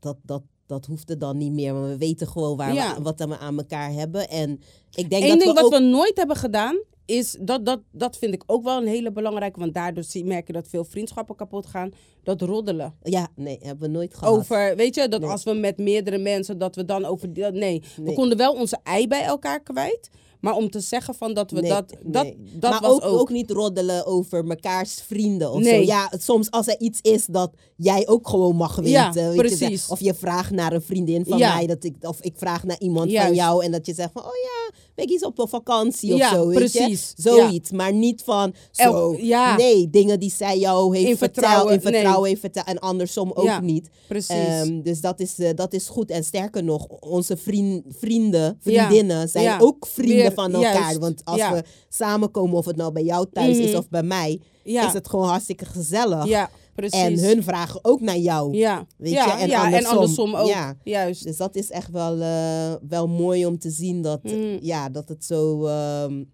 dat, 0.00 0.16
dat, 0.22 0.42
dat 0.66 0.86
hoefde 0.86 1.16
dan 1.16 1.36
niet 1.38 1.52
meer. 1.52 1.74
Maar 1.74 1.88
we 1.88 1.96
weten 1.98 2.28
gewoon 2.28 2.56
waar 2.56 2.74
Ja. 2.74 2.94
we, 2.96 3.02
wat 3.02 3.18
we 3.18 3.38
aan 3.38 3.58
elkaar 3.58 3.92
hebben. 3.92 4.28
En 4.28 4.60
ik 4.94 5.10
denk 5.10 5.22
Eén 5.22 5.28
dat 5.28 5.38
ding 5.38 5.52
we 5.54 5.60
wat 5.60 5.64
ook... 5.64 5.72
we 5.78 5.80
nooit 5.80 6.16
hebben 6.16 6.36
gedaan, 6.36 6.82
is 7.06 7.36
dat, 7.40 7.66
dat, 7.66 7.80
dat 7.92 8.16
vind 8.18 8.34
ik 8.34 8.42
ook 8.46 8.64
wel 8.64 8.76
een 8.80 8.86
hele 8.86 9.12
belangrijke, 9.12 9.60
want 9.60 9.74
daardoor 9.74 10.04
zie, 10.04 10.24
merk 10.24 10.46
je 10.46 10.52
dat 10.52 10.68
veel 10.68 10.84
vriendschappen 10.84 11.36
kapot 11.36 11.66
gaan. 11.66 11.90
Dat 12.22 12.40
roddelen. 12.40 12.94
Ja, 13.02 13.28
nee, 13.36 13.58
hebben 13.62 13.88
we 13.90 13.94
nooit 13.96 14.14
gehad. 14.14 14.34
Over, 14.38 14.76
weet 14.76 14.94
je, 14.94 15.08
dat 15.08 15.20
Nee. 15.20 15.30
als 15.30 15.44
we 15.44 15.52
met 15.52 15.78
meerdere 15.78 16.18
mensen, 16.18 16.58
dat 16.58 16.76
we 16.76 16.84
dan 16.84 17.04
over. 17.04 17.28
Nee, 17.52 17.82
we 18.02 18.12
konden 18.12 18.38
wel 18.38 18.52
onze 18.52 18.78
ei 18.82 19.08
bij 19.08 19.22
elkaar 19.22 19.62
kwijt. 19.62 20.10
Maar 20.40 20.56
om 20.56 20.70
te 20.70 20.80
zeggen 20.80 21.14
van 21.14 21.34
dat 21.34 21.50
we 21.50 21.60
Nee, 21.60 21.70
dat. 21.70 21.94
Dat, 22.02 22.22
nee. 22.24 22.36
dat 22.52 22.70
maar 22.70 22.80
was 22.80 22.90
ook, 22.92 23.04
ook. 23.04 23.18
ook 23.20 23.30
niet 23.30 23.50
roddelen 23.50 24.06
over 24.06 24.44
mekaars 24.44 24.94
vrienden 25.06 25.52
of 25.52 25.60
Nee. 25.60 25.84
zo. 25.84 25.92
Ja, 25.92 26.12
soms 26.18 26.50
als 26.50 26.66
er 26.66 26.80
iets 26.80 27.00
is 27.00 27.26
dat 27.26 27.52
jij 27.76 28.08
ook 28.08 28.28
gewoon 28.28 28.56
mag 28.56 28.76
weten. 28.76 28.90
Ja, 28.90 29.12
weet 29.12 29.36
precies. 29.36 29.86
of 29.88 30.00
je 30.00 30.14
vraagt 30.14 30.50
naar 30.50 30.72
een 30.72 30.82
vriendin 30.82 31.24
van 31.24 31.38
Ja. 31.38 31.54
mij, 31.54 31.66
dat 31.66 31.84
ik, 31.84 31.94
of 32.00 32.20
ik 32.20 32.34
vraag 32.36 32.64
naar 32.64 32.78
iemand 32.78 33.12
van 33.12 33.34
jou 33.34 33.64
en 33.64 33.70
dat 33.72 33.86
je 33.86 33.94
zegt 33.94 34.12
van, 34.12 34.22
oh 34.22 34.28
ja, 34.42 34.74
ik 34.94 35.10
iets 35.10 35.24
op 35.24 35.38
een 35.38 35.48
vakantie 35.48 36.16
Ja, 36.16 36.28
of 36.30 36.36
zo. 36.36 36.46
Weet 36.46 36.56
precies. 36.58 37.12
Je? 37.16 37.22
Zoiets, 37.22 37.70
maar 37.70 37.92
niet 37.92 38.22
van 38.24 38.54
zo. 38.70 39.16
Ja. 39.20 39.56
Nee, 39.56 39.90
dingen 39.90 40.20
die 40.20 40.30
zij 40.36 40.58
jou 40.58 40.96
heeft 40.96 41.08
In 41.08 41.16
verteld, 41.16 41.44
vertrouwen, 41.46 41.74
in 41.74 41.80
vertrouwen 41.80 42.20
nee. 42.20 42.28
heeft 42.28 42.40
verteld 42.40 42.66
en 42.66 42.78
andersom 42.78 43.30
ook 43.34 43.44
Ja, 43.44 43.60
niet. 43.60 43.88
Precies. 44.08 44.28
Ehm, 44.28 44.82
dus 44.82 45.00
dat 45.00 45.20
is, 45.20 45.38
eh, 45.38 45.50
dat 45.54 45.72
is 45.72 45.88
goed. 45.88 46.10
En 46.10 46.24
sterker 46.24 46.64
nog, 46.64 46.86
onze 47.00 47.36
vriend, 47.36 47.84
vrienden, 47.88 48.58
Ja. 48.62 48.86
vriendinnen 48.86 49.28
zijn 49.28 49.44
Ja. 49.44 49.58
ook 49.60 49.86
vrienden 49.86 50.16
Weer- 50.16 50.32
van 50.32 50.54
elkaar. 50.54 50.80
juist. 50.80 50.98
Want 50.98 51.24
als 51.24 51.36
Ja. 51.36 51.52
we 51.52 51.62
samenkomen, 51.88 52.56
of 52.56 52.64
het 52.64 52.76
nou 52.76 52.92
bij 52.92 53.04
jou 53.04 53.26
thuis 53.32 53.56
is 53.58 53.68
Mhm. 53.70 53.78
of 53.78 53.88
bij 53.88 54.02
mij, 54.02 54.40
ja. 54.64 54.86
is 54.86 54.92
het 54.92 55.08
gewoon 55.08 55.28
hartstikke 55.28 55.64
gezellig. 55.64 56.26
ja, 56.26 56.50
precies. 56.74 57.00
En 57.00 57.18
hun 57.18 57.42
vragen 57.42 57.80
ook 57.82 58.00
naar 58.00 58.16
jou. 58.16 58.56
Ja, 58.56 58.86
Weet 58.96 59.12
ja, 59.12 59.24
je, 59.24 59.42
en 59.42 59.48
ja, 59.48 59.72
en 59.72 59.84
andersom. 59.86 60.34
ook. 60.34 60.46
Ja. 60.48 60.76
Juist. 60.84 61.24
Dus 61.24 61.36
dat 61.36 61.54
is 61.56 61.70
echt 61.70 61.90
wel, 61.90 62.20
eh, 62.20 62.74
wel 62.88 63.08
mooi 63.08 63.46
om 63.46 63.58
te 63.58 63.70
zien 63.70 64.02
dat, 64.02 64.22
Mm. 64.22 64.58
ja, 64.60 64.88
dat 64.88 65.08
het 65.08 65.24
zo 65.24 65.66
ehm, 65.66 66.24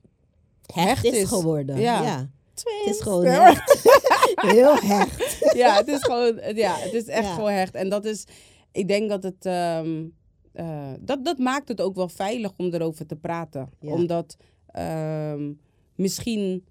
hecht, 0.72 1.04
is, 1.04 1.12
is. 1.12 1.28
geworden. 1.28 1.80
Ja. 1.80 2.02
Ja. 2.02 2.30
Het 2.54 2.94
is 2.94 3.00
gewoon 3.00 3.24
hecht. 3.24 3.82
Heel 4.56 4.76
hecht. 4.76 5.50
ja, 5.54 5.76
het 5.76 5.88
is 5.88 6.02
gewoon, 6.02 6.40
ja, 6.54 6.74
het 6.76 6.92
is 6.92 7.04
echt 7.04 7.28
gewoon 7.28 7.50
hecht. 7.50 7.74
En 7.74 7.88
dat 7.88 8.04
is, 8.04 8.24
ik 8.72 8.88
denk 8.88 9.08
dat 9.08 9.22
het, 9.22 9.46
ehm, 9.46 10.04
eh, 10.52 10.92
dat, 11.00 11.24
dat 11.24 11.38
maakt 11.38 11.68
het 11.68 11.80
ook 11.80 11.94
wel 11.94 12.08
veilig 12.08 12.52
om 12.56 12.74
erover 12.74 13.06
te 13.06 13.16
praten. 13.16 13.70
Omdat 13.80 14.36
ehm, 14.66 15.52
misschien, 15.94 16.64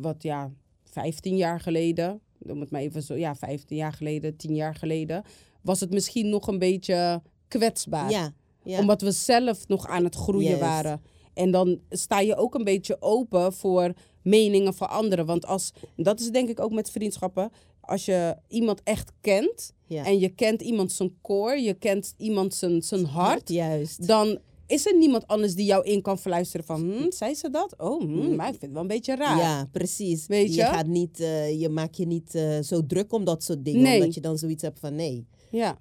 wat 0.00 0.22
ja, 0.22 0.50
15 0.84 1.36
jaar 1.36 1.60
geleden, 1.60 2.20
om 2.50 2.60
het 2.60 2.70
maar 2.70 2.80
even 2.80 3.02
zo, 3.02 3.14
ja, 3.14 3.34
15 3.34 3.76
jaar 3.76 3.92
geleden, 3.92 4.36
10 4.36 4.54
jaar 4.54 4.74
geleden, 4.74 5.24
was 5.62 5.80
het 5.80 5.90
misschien 5.90 6.28
nog 6.28 6.46
een 6.46 6.58
beetje 6.58 7.22
kwetsbaar. 7.48 8.10
Ja. 8.10 8.32
ja. 8.62 8.78
Omdat 8.78 9.00
we 9.00 9.10
zelf 9.10 9.68
nog 9.68 9.86
aan 9.86 10.04
het 10.04 10.14
groeien 10.14 10.58
waren. 10.58 11.02
En 11.34 11.50
dan 11.50 11.80
sta 11.90 12.20
je 12.20 12.36
ook 12.36 12.54
een 12.54 12.64
beetje 12.64 12.96
open 13.00 13.52
voor 13.52 13.92
meningen 14.22 14.74
van 14.74 14.88
anderen. 14.88 15.26
Want 15.26 15.46
als, 15.46 15.72
dat 15.96 16.20
is 16.20 16.30
denk 16.30 16.48
ik 16.48 16.60
ook 16.60 16.72
met 16.72 16.90
vriendschappen. 16.90 17.50
Als 17.80 18.04
je 18.04 18.36
iemand 18.48 18.80
echt 18.82 19.12
kent 19.20 19.72
ja. 19.86 20.04
en 20.04 20.18
je 20.18 20.28
kent 20.28 20.62
iemand 20.62 20.92
zijn 20.92 21.18
core, 21.22 21.62
je 21.62 21.74
kent 21.74 22.14
iemand 22.16 22.54
zijn, 22.54 22.82
zijn 22.82 23.04
hart, 23.04 23.48
Juist. 23.48 24.06
dan 24.06 24.38
is 24.66 24.86
er 24.86 24.96
niemand 24.96 25.26
anders 25.26 25.54
die 25.54 25.64
jou 25.66 25.84
in 25.84 26.02
kan 26.02 26.18
fluisteren 26.18 26.66
van, 26.66 26.80
hm, 26.80 27.10
zei 27.10 27.34
ze 27.34 27.50
dat? 27.50 27.74
Oh, 27.78 28.00
hm, 28.00 28.34
maar 28.34 28.46
ik 28.46 28.50
vind 28.58 28.60
het 28.62 28.72
wel 28.72 28.80
een 28.82 28.86
beetje 28.88 29.16
raar. 29.16 29.38
Ja, 29.38 29.68
precies. 29.72 30.26
Weet 30.26 30.54
je? 30.54 30.62
gaat 30.62 30.86
niet, 30.86 31.20
eh, 31.20 31.60
je 31.60 31.68
maakt 31.68 31.96
je 31.96 32.06
niet 32.06 32.34
eh, 32.34 32.60
zo 32.60 32.86
druk 32.86 33.12
om 33.12 33.24
dat 33.24 33.42
soort 33.42 33.64
dingen. 33.64 33.82
Nee. 33.82 33.98
Omdat 33.98 34.14
je 34.14 34.20
dan 34.20 34.38
zoiets 34.38 34.62
hebt 34.62 34.78
van 34.78 34.94
nee, 34.94 35.26
Ja, 35.50 35.78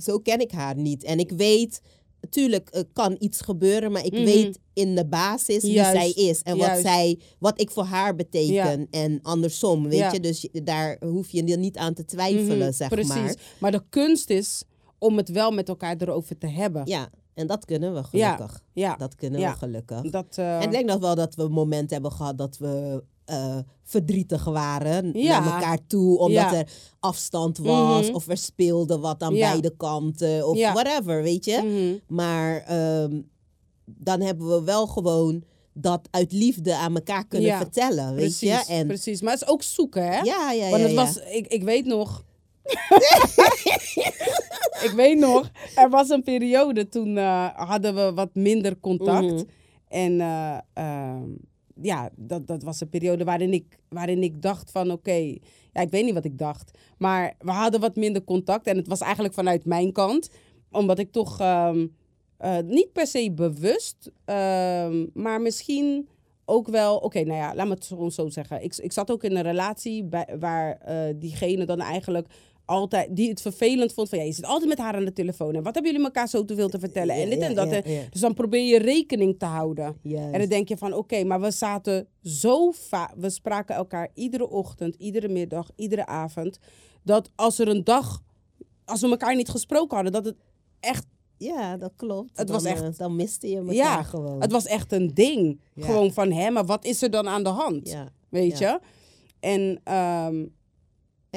zo 0.00 0.18
ken 0.18 0.40
ik 0.40 0.50
haar 0.50 0.76
niet. 0.76 1.04
En 1.04 1.18
ik 1.18 1.30
weet, 1.30 1.80
natuurlijk 2.20 2.68
eh, 2.68 2.82
kan 2.92 3.16
iets 3.18 3.40
gebeuren, 3.40 3.92
maar 3.92 4.04
ik 4.04 4.12
Mhm. 4.12 4.24
weet 4.24 4.58
in 4.72 4.94
de 4.94 5.06
basis 5.06 5.62
wie 5.62 5.72
Juist, 5.72 5.90
zij 5.92 6.10
is. 6.10 6.42
En 6.42 6.56
wat, 6.56 6.78
zij, 6.82 7.18
wat 7.38 7.60
ik 7.60 7.70
voor 7.70 7.84
haar 7.84 8.14
beteken. 8.14 8.86
En 8.90 9.18
andersom, 9.22 9.82
weet 9.88 9.98
Ja. 9.98 10.12
je. 10.12 10.20
Dus 10.20 10.40
je- 10.40 10.62
daar 10.62 10.96
hoef 11.04 11.30
je 11.30 11.42
niet 11.42 11.76
aan 11.76 11.94
te 11.94 12.04
twijfelen, 12.04 12.58
mhm, 12.58 12.72
zeg 12.72 12.88
precies. 12.88 13.14
maar. 13.14 13.36
Maar 13.60 13.72
de 13.72 13.82
kunst 13.88 14.30
is 14.30 14.62
om 14.98 15.16
het 15.16 15.28
wel 15.28 15.50
met 15.50 15.68
elkaar 15.68 15.96
erover 15.98 16.38
te 16.38 16.46
hebben. 16.48 16.82
Ja, 16.86 17.10
en 17.38 17.46
dat 17.46 17.64
kunnen 17.64 17.94
we 17.94 18.02
gelukkig. 18.04 18.62
Ja, 18.72 18.96
Dat 18.96 19.14
kunnen 19.14 19.40
Ja. 19.40 19.52
we 19.52 19.58
gelukkig. 19.58 20.10
dat... 20.10 20.26
eh, 20.38 20.56
En 20.56 20.62
ik 20.62 20.70
denk 20.70 20.88
nog 20.88 20.98
wel 20.98 21.14
dat 21.14 21.34
we 21.34 21.42
een 21.42 21.50
moment 21.52 21.90
hebben 21.90 22.12
gehad 22.12 22.38
dat 22.38 22.56
we 22.58 23.02
eh, 23.24 23.56
verdrietig 23.84 24.44
waren 24.44 25.10
Ja. 25.12 25.40
naar 25.40 25.54
elkaar 25.54 25.78
toe. 25.86 26.18
Omdat 26.18 26.52
er 26.52 26.68
afstand 27.00 27.58
was 27.58 28.06
Mhm. 28.06 28.14
of 28.14 28.28
er 28.28 28.36
speelde 28.36 28.98
wat 28.98 29.22
aan 29.22 29.32
beide 29.34 29.76
kanten. 29.76 30.48
Of 30.48 30.56
Ja. 30.56 30.72
whatever, 30.72 31.22
weet 31.22 31.44
je. 31.44 31.60
Mhm. 31.62 32.14
Maar 32.16 32.56
ehm, 32.62 33.20
dan 33.84 34.20
hebben 34.20 34.48
we 34.48 34.62
wel 34.62 34.86
gewoon 34.86 35.42
dat 35.72 36.08
uit 36.10 36.32
liefde 36.32 36.76
aan 36.76 36.94
elkaar 36.94 37.26
kunnen 37.26 37.56
vertellen, 37.56 38.06
weet 38.14 38.16
Precies, 38.38 38.66
je. 38.66 38.72
En, 38.72 38.86
precies. 38.86 39.20
Maar 39.20 39.32
het 39.32 39.42
is 39.42 39.48
ook 39.48 39.62
zoeken, 39.62 40.02
hè? 40.02 40.18
ja, 40.20 40.52
ja, 40.52 40.68
Want 40.70 40.82
ja, 40.82 40.88
het 40.88 40.90
ja. 40.90 41.04
was, 41.04 41.16
ik, 41.18 41.46
ik 41.46 41.62
weet 41.62 41.86
nog. 41.86 42.24
ik 44.86 44.92
weet 44.96 45.18
nog, 45.18 45.50
er 45.74 45.90
was 45.90 46.08
een 46.08 46.22
periode 46.22 46.88
toen 46.88 47.16
eh, 47.16 47.48
hadden 47.54 47.94
we 47.94 48.12
wat 48.14 48.34
minder 48.34 48.80
contact. 48.80 49.32
Mhm. 49.32 49.42
En 49.88 50.20
eh, 50.20 50.58
ehm, 50.72 51.30
ja, 51.82 52.10
dat, 52.16 52.46
dat 52.46 52.62
was 52.62 52.80
een 52.80 52.88
periode 52.88 53.24
waarin 53.24 53.52
ik, 53.52 53.78
waarin 53.88 54.22
ik 54.22 54.42
dacht 54.42 54.70
van 54.70 54.90
oké, 54.90 55.36
ja, 55.72 55.80
ik 55.80 55.90
weet 55.90 56.04
niet 56.04 56.14
wat 56.14 56.24
ik 56.24 56.38
dacht. 56.38 56.78
Maar 56.98 57.34
we 57.38 57.50
hadden 57.50 57.80
wat 57.80 57.96
minder 57.96 58.24
contact 58.24 58.66
en 58.66 58.76
het 58.76 58.88
was 58.88 59.00
eigenlijk 59.00 59.34
vanuit 59.34 59.64
mijn 59.64 59.92
kant. 59.92 60.30
Omdat 60.70 60.98
ik 60.98 61.12
toch 61.12 61.40
ehm, 61.40 61.86
eh, 62.36 62.58
niet 62.64 62.92
per 62.92 63.06
se 63.06 63.32
bewust, 63.32 64.10
ehm, 64.24 65.06
maar 65.14 65.40
misschien 65.40 66.08
ook 66.44 66.68
wel, 66.68 66.96
oké, 66.96 67.22
nou 67.22 67.38
ja, 67.38 67.54
laat 67.54 67.66
me 67.66 67.74
het 67.74 67.84
zo, 67.84 68.08
zo 68.08 68.28
zeggen. 68.28 68.62
Ik, 68.62 68.76
ik 68.76 68.92
zat 68.92 69.10
ook 69.10 69.24
in 69.24 69.36
een 69.36 69.42
relatie 69.42 70.04
bij, 70.04 70.36
waar 70.38 70.78
diegene 71.16 71.64
dan 71.64 71.80
eigenlijk 71.80 72.26
altijd, 72.68 73.16
die 73.16 73.28
het 73.28 73.40
vervelend 73.40 73.92
vond 73.92 74.08
van 74.08 74.18
ja, 74.18 74.24
je 74.24 74.32
zit 74.32 74.44
altijd 74.44 74.68
met 74.68 74.78
haar 74.78 74.94
aan 74.94 75.04
de 75.04 75.12
telefoon. 75.12 75.54
En 75.54 75.62
wat 75.62 75.74
hebben 75.74 75.92
jullie 75.92 76.06
elkaar 76.06 76.28
zo 76.28 76.44
te 76.44 76.54
veel 76.54 76.68
te 76.68 76.78
vertellen? 76.78 77.14
en 77.14 77.30
dit 77.30 77.38
en 77.40 77.54
dat. 77.54 77.68
en-. 77.70 78.06
Dus 78.10 78.20
dan 78.20 78.34
probeer 78.34 78.64
je 78.66 78.78
rekening 78.78 79.38
te 79.38 79.44
houden. 79.44 79.96
Juist. 80.02 80.32
En 80.32 80.38
dan 80.40 80.48
denk 80.48 80.68
je 80.68 80.76
van, 80.76 80.92
oké, 80.92 81.24
maar 81.24 81.40
we 81.40 81.50
zaten 81.50 82.06
zo 82.22 82.70
vaak... 82.70 83.12
We 83.16 83.30
spraken 83.30 83.74
elkaar 83.74 84.10
iedere 84.14 84.48
ochtend, 84.48 84.94
iedere 84.94 85.28
middag, 85.28 85.70
iedere 85.76 86.06
avond. 86.06 86.58
Dat 87.02 87.30
als 87.34 87.58
er 87.58 87.68
een 87.68 87.84
dag... 87.84 88.22
Als 88.84 89.00
we 89.00 89.08
elkaar 89.08 89.36
niet 89.36 89.48
gesproken 89.48 89.94
hadden, 89.94 90.12
dat 90.12 90.24
het 90.24 90.36
echt... 90.80 91.06
Ja, 91.36 91.76
dat 91.76 91.92
klopt. 91.96 92.30
Het 92.38 92.46
dan, 92.46 92.56
was 92.56 92.64
echt- 92.64 92.82
eh, 92.82 92.88
dan 92.96 93.16
miste 93.16 93.48
je 93.48 93.56
elkaar 93.56 93.74
Ja, 93.74 94.02
gewoon. 94.02 94.40
het 94.40 94.52
was 94.52 94.66
echt 94.66 94.92
een 94.92 95.10
ding. 95.14 95.60
Ja. 95.74 95.84
Gewoon 95.84 96.12
van, 96.12 96.32
hè, 96.32 96.50
maar 96.50 96.64
wat 96.66 96.84
is 96.84 97.02
er 97.02 97.10
dan 97.10 97.28
aan 97.28 97.42
de 97.42 97.48
hand? 97.48 97.88
ja. 97.88 98.08
Weet 98.28 98.58
je? 98.58 98.80
En, 99.40 99.80
ehm, 99.84 100.34
En 100.34 100.52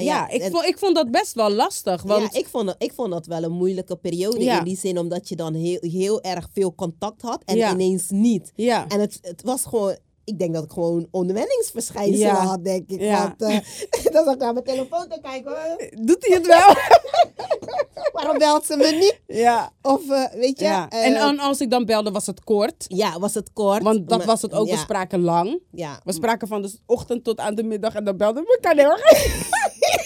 ja, 0.04 0.30
ik, 0.30 0.42
en- 0.42 0.52
vond, 0.52 0.66
ik 0.66 0.78
vond 0.78 0.96
dat 0.96 1.12
best 1.12 1.34
wel 1.34 1.50
lastig. 1.52 2.02
Want 2.04 2.34
ja, 2.34 2.40
ik 2.40 2.48
vond, 2.48 2.66
dat, 2.66 2.76
ik 2.78 2.94
vond 2.94 3.12
dat 3.12 3.26
wel 3.26 3.44
een 3.44 3.52
moeilijke 3.52 3.96
periode 3.96 4.44
Ja. 4.44 4.58
in 4.60 4.64
die 4.64 4.78
zin, 4.78 4.98
omdat 5.00 5.30
je 5.30 5.36
dan 5.36 5.54
heel, 5.54 5.80
heel 5.82 6.22
erg 6.22 6.50
veel 6.54 6.76
contact 6.76 7.22
had 7.22 7.42
en 7.46 7.56
Ja. 7.58 7.72
ineens 7.74 8.10
niet. 8.10 8.52
ja, 8.56 8.88
En 8.88 9.00
het, 9.00 9.18
het 9.22 9.42
was 9.44 9.64
gewoon, 9.66 9.98
ik 10.32 10.40
denk 10.40 10.54
dat 10.54 10.64
ik 10.64 10.72
gewoon 10.72 11.08
onwenningsverschijnselen 11.12 12.18
Ja. 12.28 12.34
had, 12.46 12.64
denk 12.64 12.90
ik. 12.90 13.02
Ja. 13.02 13.22
Want 13.38 13.42
eh, 13.42 13.60
dan 14.14 14.24
zat 14.26 14.34
ik 14.34 14.40
naar 14.40 14.54
mijn 14.54 14.66
telefoon 14.66 15.08
te 15.10 15.20
kijken, 15.22 15.52
hoor. 15.52 15.90
doet 16.06 16.26
hij 16.28 16.38
het 16.38 16.48
wel? 16.48 16.76
waarom 18.14 18.38
belt 18.38 18.66
ze 18.66 18.78
me 18.78 18.92
niet? 18.92 19.22
ja. 19.38 19.72
Of 19.82 20.10
eh, 20.10 20.24
weet 20.34 20.60
je, 20.60 20.66
ja. 20.66 20.90
eh, 20.90 21.06
En 21.06 21.14
dan 21.14 21.40
als 21.40 21.62
ik 21.62 21.70
dan 21.70 21.86
belde, 21.86 22.12
was 22.12 22.26
het 22.26 22.44
kort. 22.44 22.86
ja, 22.88 23.20
was 23.20 23.34
het 23.34 23.50
kort. 23.54 23.84
Want 23.84 24.10
dat 24.10 24.18
maar- 24.18 24.28
was 24.28 24.42
het 24.42 24.54
ook. 24.54 24.70
We 24.70 24.78
spraken 24.78 25.22
lang. 25.22 25.60
ja. 25.72 26.00
We 26.04 26.12
spraken 26.14 26.48
van 26.48 26.62
de 26.62 26.74
ochtend 26.86 27.24
tot 27.24 27.40
aan 27.40 27.56
de 27.56 27.64
middag 27.64 27.94
en 27.96 28.04
dan 28.04 28.18
belden 28.18 28.44
we 28.44 28.60
elkaar 28.62 28.76
heel 28.86 28.92
erg. 28.92 29.40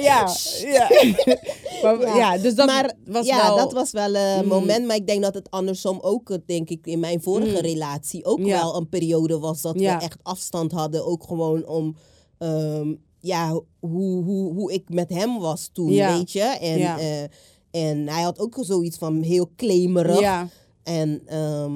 maar 0.00 0.02
ja, 0.02 0.28
ja. 0.72 0.88
maar, 1.82 2.00
ja. 2.00 2.16
Ja. 2.16 2.38
dus 2.38 2.54
dat 2.54 2.66
maar 2.66 2.92
was 3.06 3.26
ja, 3.26 3.46
wel... 3.46 3.56
dat 3.56 3.72
was 3.72 3.90
wel 3.90 4.14
een 4.14 4.42
Mm. 4.42 4.48
moment. 4.48 4.86
Maar 4.86 4.96
ik 4.96 5.06
denk 5.06 5.22
dat 5.22 5.34
het 5.34 5.50
andersom 5.50 5.98
ook, 6.00 6.38
denk 6.46 6.68
ik, 6.70 6.86
in 6.86 7.00
mijn 7.00 7.22
vorige 7.22 7.50
Mm. 7.56 7.56
relatie 7.66 8.24
ook 8.24 8.38
Ja. 8.38 8.44
wel 8.60 8.76
een 8.76 8.88
periode 8.88 9.38
was 9.38 9.60
dat 9.62 9.76
we 9.76 9.86
echt 9.88 10.18
afstand 10.22 10.72
hadden. 10.72 11.06
Ook 11.06 11.24
gewoon 11.24 11.66
om, 11.66 11.96
ehm, 12.38 12.94
ja, 13.20 13.60
hoe, 13.80 14.24
hoe, 14.24 14.52
hoe 14.54 14.72
ik 14.72 14.88
met 14.88 15.08
hem 15.08 15.38
was 15.38 15.70
toen, 15.72 15.88
weet 15.90 16.32
je. 16.32 16.40
En, 16.42 16.80
eh, 16.80 17.22
en 17.70 18.08
hij 18.08 18.22
had 18.22 18.38
ook 18.38 18.56
zoiets 18.60 18.96
van 18.98 19.22
heel 19.22 19.50
claimerig. 19.56 20.46
En 20.82 21.22
ehm, 21.26 21.72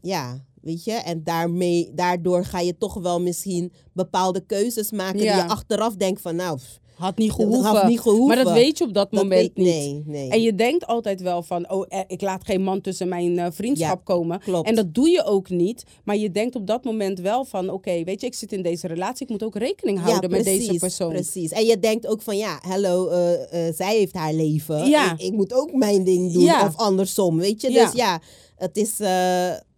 ja, 0.00 0.44
weet 0.62 0.84
je, 0.84 0.92
en 0.92 1.24
daarmee, 1.24 1.90
daardoor 1.94 2.44
ga 2.44 2.60
je 2.60 2.78
toch 2.78 2.94
wel 2.94 3.20
misschien 3.20 3.72
bepaalde 3.92 4.40
keuzes 4.40 4.90
maken 4.90 5.22
Ja. 5.22 5.34
die 5.34 5.42
je 5.42 5.48
achteraf 5.48 5.94
denkt 5.96 6.20
van, 6.20 6.36
nou, 6.36 6.56
pff, 6.56 6.78
had 7.00 7.16
niet 7.18 7.32
gehoeven. 7.32 7.64
had 7.76 7.86
niet 7.88 8.00
gehoeven. 8.00 8.26
Maar 8.36 8.44
dat 8.44 8.52
weet 8.52 8.78
je 8.78 8.84
op 8.84 8.94
dat 8.94 9.10
Dat 9.10 9.22
moment 9.22 9.40
weet- 9.54 9.56
niet. 9.56 10.06
Nee. 10.06 10.28
En 10.30 10.42
je 10.42 10.54
denkt 10.54 10.86
altijd 10.86 11.20
wel 11.20 11.42
van, 11.42 11.70
oh, 11.70 11.84
eh, 11.88 12.00
ik 12.06 12.20
laat 12.20 12.44
geen 12.44 12.62
man 12.62 12.80
tussen 12.80 13.08
mijn 13.08 13.38
eh, 13.38 13.46
vriendschap 13.50 13.96
Ja, 14.06 14.14
komen. 14.14 14.40
klopt. 14.40 14.68
En 14.68 14.74
dat 14.74 14.94
doe 14.94 15.08
je 15.08 15.24
ook 15.24 15.48
niet. 15.50 15.84
Maar 16.04 16.16
je 16.16 16.30
denkt 16.30 16.54
op 16.54 16.66
dat 16.66 16.84
moment 16.84 17.18
wel 17.18 17.44
van, 17.44 17.70
oké, 17.70 18.04
weet 18.04 18.20
je, 18.20 18.26
ik 18.26 18.34
zit 18.34 18.52
in 18.52 18.62
deze 18.62 18.86
relatie. 18.86 19.24
Ik 19.26 19.30
moet 19.32 19.42
ook 19.42 19.56
rekening 19.56 20.00
houden 20.00 20.30
met 20.30 20.44
deze 20.44 20.74
persoon. 20.74 21.12
Precies. 21.12 21.50
En 21.50 21.64
je 21.64 21.78
denkt 21.78 22.06
ook 22.06 22.22
van 22.22 22.36
ja, 22.36 22.58
hallo, 22.62 23.08
eh, 23.08 23.74
zij 23.74 23.96
heeft 23.96 24.14
haar 24.14 24.32
leven. 24.34 24.88
Ja. 24.88 25.12
Ik, 25.12 25.20
ik 25.20 25.32
moet 25.32 25.52
ook 25.54 25.72
mijn 25.72 26.04
ding 26.04 26.32
doen. 26.32 26.42
Ja. 26.42 26.66
Of 26.66 26.76
andersom, 26.76 27.36
weet 27.38 27.60
je. 27.60 27.70
Ja. 27.72 27.84
Dus 27.84 27.94
ja, 27.94 28.20
het 28.56 28.76
is, 28.76 28.96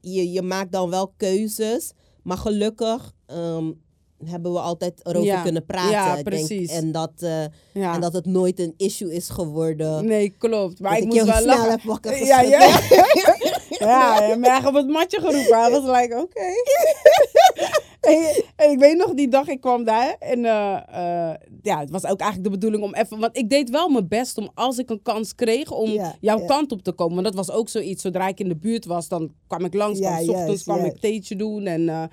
je, 0.00 0.30
je 0.32 0.42
maakt 0.42 0.72
dan 0.72 0.90
wel 0.90 1.12
keuzes. 1.16 1.92
Maar 2.22 2.36
gelukkig 2.36 3.12
ehm, 3.26 3.70
hebben 4.24 4.52
we 4.52 4.58
altijd 4.58 5.00
erover 5.02 5.28
Ja. 5.28 5.42
kunnen 5.42 5.64
praten. 5.64 5.90
Ja, 5.90 6.12
denk, 6.14 6.24
precies. 6.26 6.70
en, 6.70 6.92
dat, 6.92 7.12
eh, 7.18 7.44
Ja. 7.72 7.94
en 7.94 8.00
dat 8.00 8.12
het 8.12 8.26
nooit 8.26 8.58
een 8.58 8.74
issue 8.76 9.14
is 9.14 9.28
geworden. 9.28 10.04
Nee, 10.04 10.34
klopt. 10.38 10.80
Maar 10.80 10.96
ik 10.96 11.02
ik 11.02 11.08
moest 11.08 11.24
wel 11.24 11.44
lachen. 11.44 11.70
heb 11.70 11.82
wakker 11.82 12.24
Ja, 12.26 12.40
ja. 12.40 12.58
ja, 13.78 14.36
mij 14.36 14.50
echt 14.50 14.66
op 14.66 14.74
het 14.74 14.88
matje 14.88 15.20
geroepen. 15.20 15.60
Hij 15.60 15.70
was 15.70 16.00
like, 16.00 16.16
oké. 16.20 16.40
en, 18.12 18.44
en 18.56 18.70
ik 18.70 18.78
weet 18.78 18.96
nog, 18.96 19.14
die 19.14 19.28
dag 19.28 19.48
ik 19.48 19.60
kwam 19.60 19.84
daar. 19.84 20.16
En 20.18 20.44
eh, 20.44 20.76
eh, 21.30 21.34
ja, 21.62 21.78
het 21.80 21.90
was 21.90 22.04
ook 22.06 22.20
eigenlijk 22.20 22.44
de 22.44 22.58
bedoeling 22.58 22.82
om 22.82 22.94
even... 22.94 23.18
Want 23.18 23.36
ik 23.36 23.50
deed 23.50 23.70
wel 23.70 23.88
mijn 23.88 24.08
best 24.08 24.38
om, 24.38 24.50
als 24.54 24.78
ik 24.78 24.90
een 24.90 25.02
kans 25.02 25.34
kreeg, 25.34 25.70
om 25.70 25.90
Ja, 25.90 26.14
jouw 26.20 26.38
ja. 26.38 26.46
kant 26.46 26.72
op 26.72 26.82
te 26.82 26.92
komen. 26.92 27.14
Want 27.22 27.26
dat 27.26 27.46
was 27.46 27.56
ook 27.56 27.68
zoiets. 27.68 28.02
Zodra 28.02 28.28
ik 28.28 28.40
in 28.40 28.48
de 28.48 28.56
buurt 28.56 28.84
was, 28.84 29.08
dan 29.08 29.32
kwam 29.46 29.64
ik 29.64 29.74
langs. 29.74 29.98
Ja, 29.98 30.14
kwam 30.14 30.24
's 30.24 30.28
ochtends 30.28 30.62
kwam 30.62 30.84
ik 30.84 30.98
theetje 31.00 31.36
doen. 31.36 31.66
En, 31.66 32.10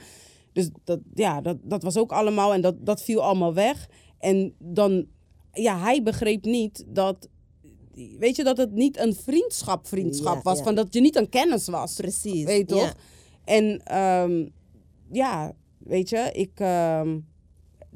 dus 0.54 0.70
dat, 0.84 1.00
ja, 1.14 1.42
dat, 1.42 1.58
dat 1.64 1.84
was 1.84 1.98
ook 1.98 2.12
allemaal. 2.12 2.54
En 2.54 2.62
dat, 2.62 2.86
dat 2.86 3.02
viel 3.04 3.24
allemaal 3.24 3.54
weg. 3.54 3.88
En 4.20 4.54
dan... 4.60 5.06
Ja, 5.54 5.80
hij 5.80 6.04
begreep 6.04 6.46
niet 6.46 6.84
dat... 6.88 7.28
Weet 8.20 8.36
je, 8.36 8.44
dat 8.44 8.58
het 8.58 8.72
niet 8.72 8.98
een 9.00 9.16
vriendschap 9.16 9.88
vriendschap 9.88 10.36
Ja, 10.36 10.42
was. 10.42 10.58
ja. 10.58 10.64
Van 10.64 10.76
dat 10.76 10.94
je 10.94 11.02
niet 11.02 11.16
een 11.16 11.30
kennis 11.30 11.68
was. 11.68 11.96
Precies. 11.96 12.44
Weet 12.44 12.58
je 12.70 12.76
toch? 12.76 12.82
Ja. 12.84 12.94
En 13.46 13.82
ehm, 13.84 14.48
ja, 15.12 15.54
weet 15.78 16.10
je, 16.10 16.30
ik. 16.34 16.52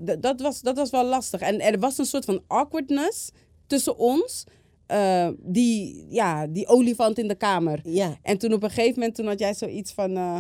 d- 0.06 0.22
dat, 0.24 0.42
was, 0.42 0.62
dat 0.62 0.78
was 0.78 0.90
wel 0.90 1.06
lastig. 1.06 1.40
En 1.42 1.60
er 1.62 1.80
was 1.80 1.98
een 1.98 2.06
soort 2.06 2.26
van 2.26 2.42
awkwardness 2.48 3.30
tussen 3.68 3.98
ons. 3.98 4.44
eh, 4.86 5.30
die, 5.40 6.06
ja, 6.10 6.48
die 6.48 6.68
olifant 6.68 7.18
in 7.20 7.28
de 7.28 7.36
kamer. 7.36 7.80
Ja. 7.84 8.18
En 8.22 8.38
toen 8.38 8.54
op 8.54 8.64
een 8.64 8.70
gegeven 8.70 8.94
moment 9.00 9.16
toen 9.16 9.26
had 9.28 9.40
jij 9.40 9.54
zoiets 9.54 9.92
van. 9.92 10.18
eh, 10.18 10.40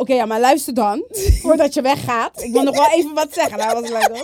Oké, 0.00 0.14
ja, 0.14 0.26
maar 0.26 0.40
luister 0.40 0.74
dan. 0.74 1.04
voordat 1.42 1.74
je 1.74 1.82
weggaat. 1.82 2.42
Ik 2.42 2.52
wil 2.52 2.62
nog 2.62 2.76
wel 2.76 2.90
even 2.90 3.14
wat 3.14 3.32
zeggen. 3.32 3.60
Hij 3.60 3.74
was 3.80 3.90
oké. 3.90 4.20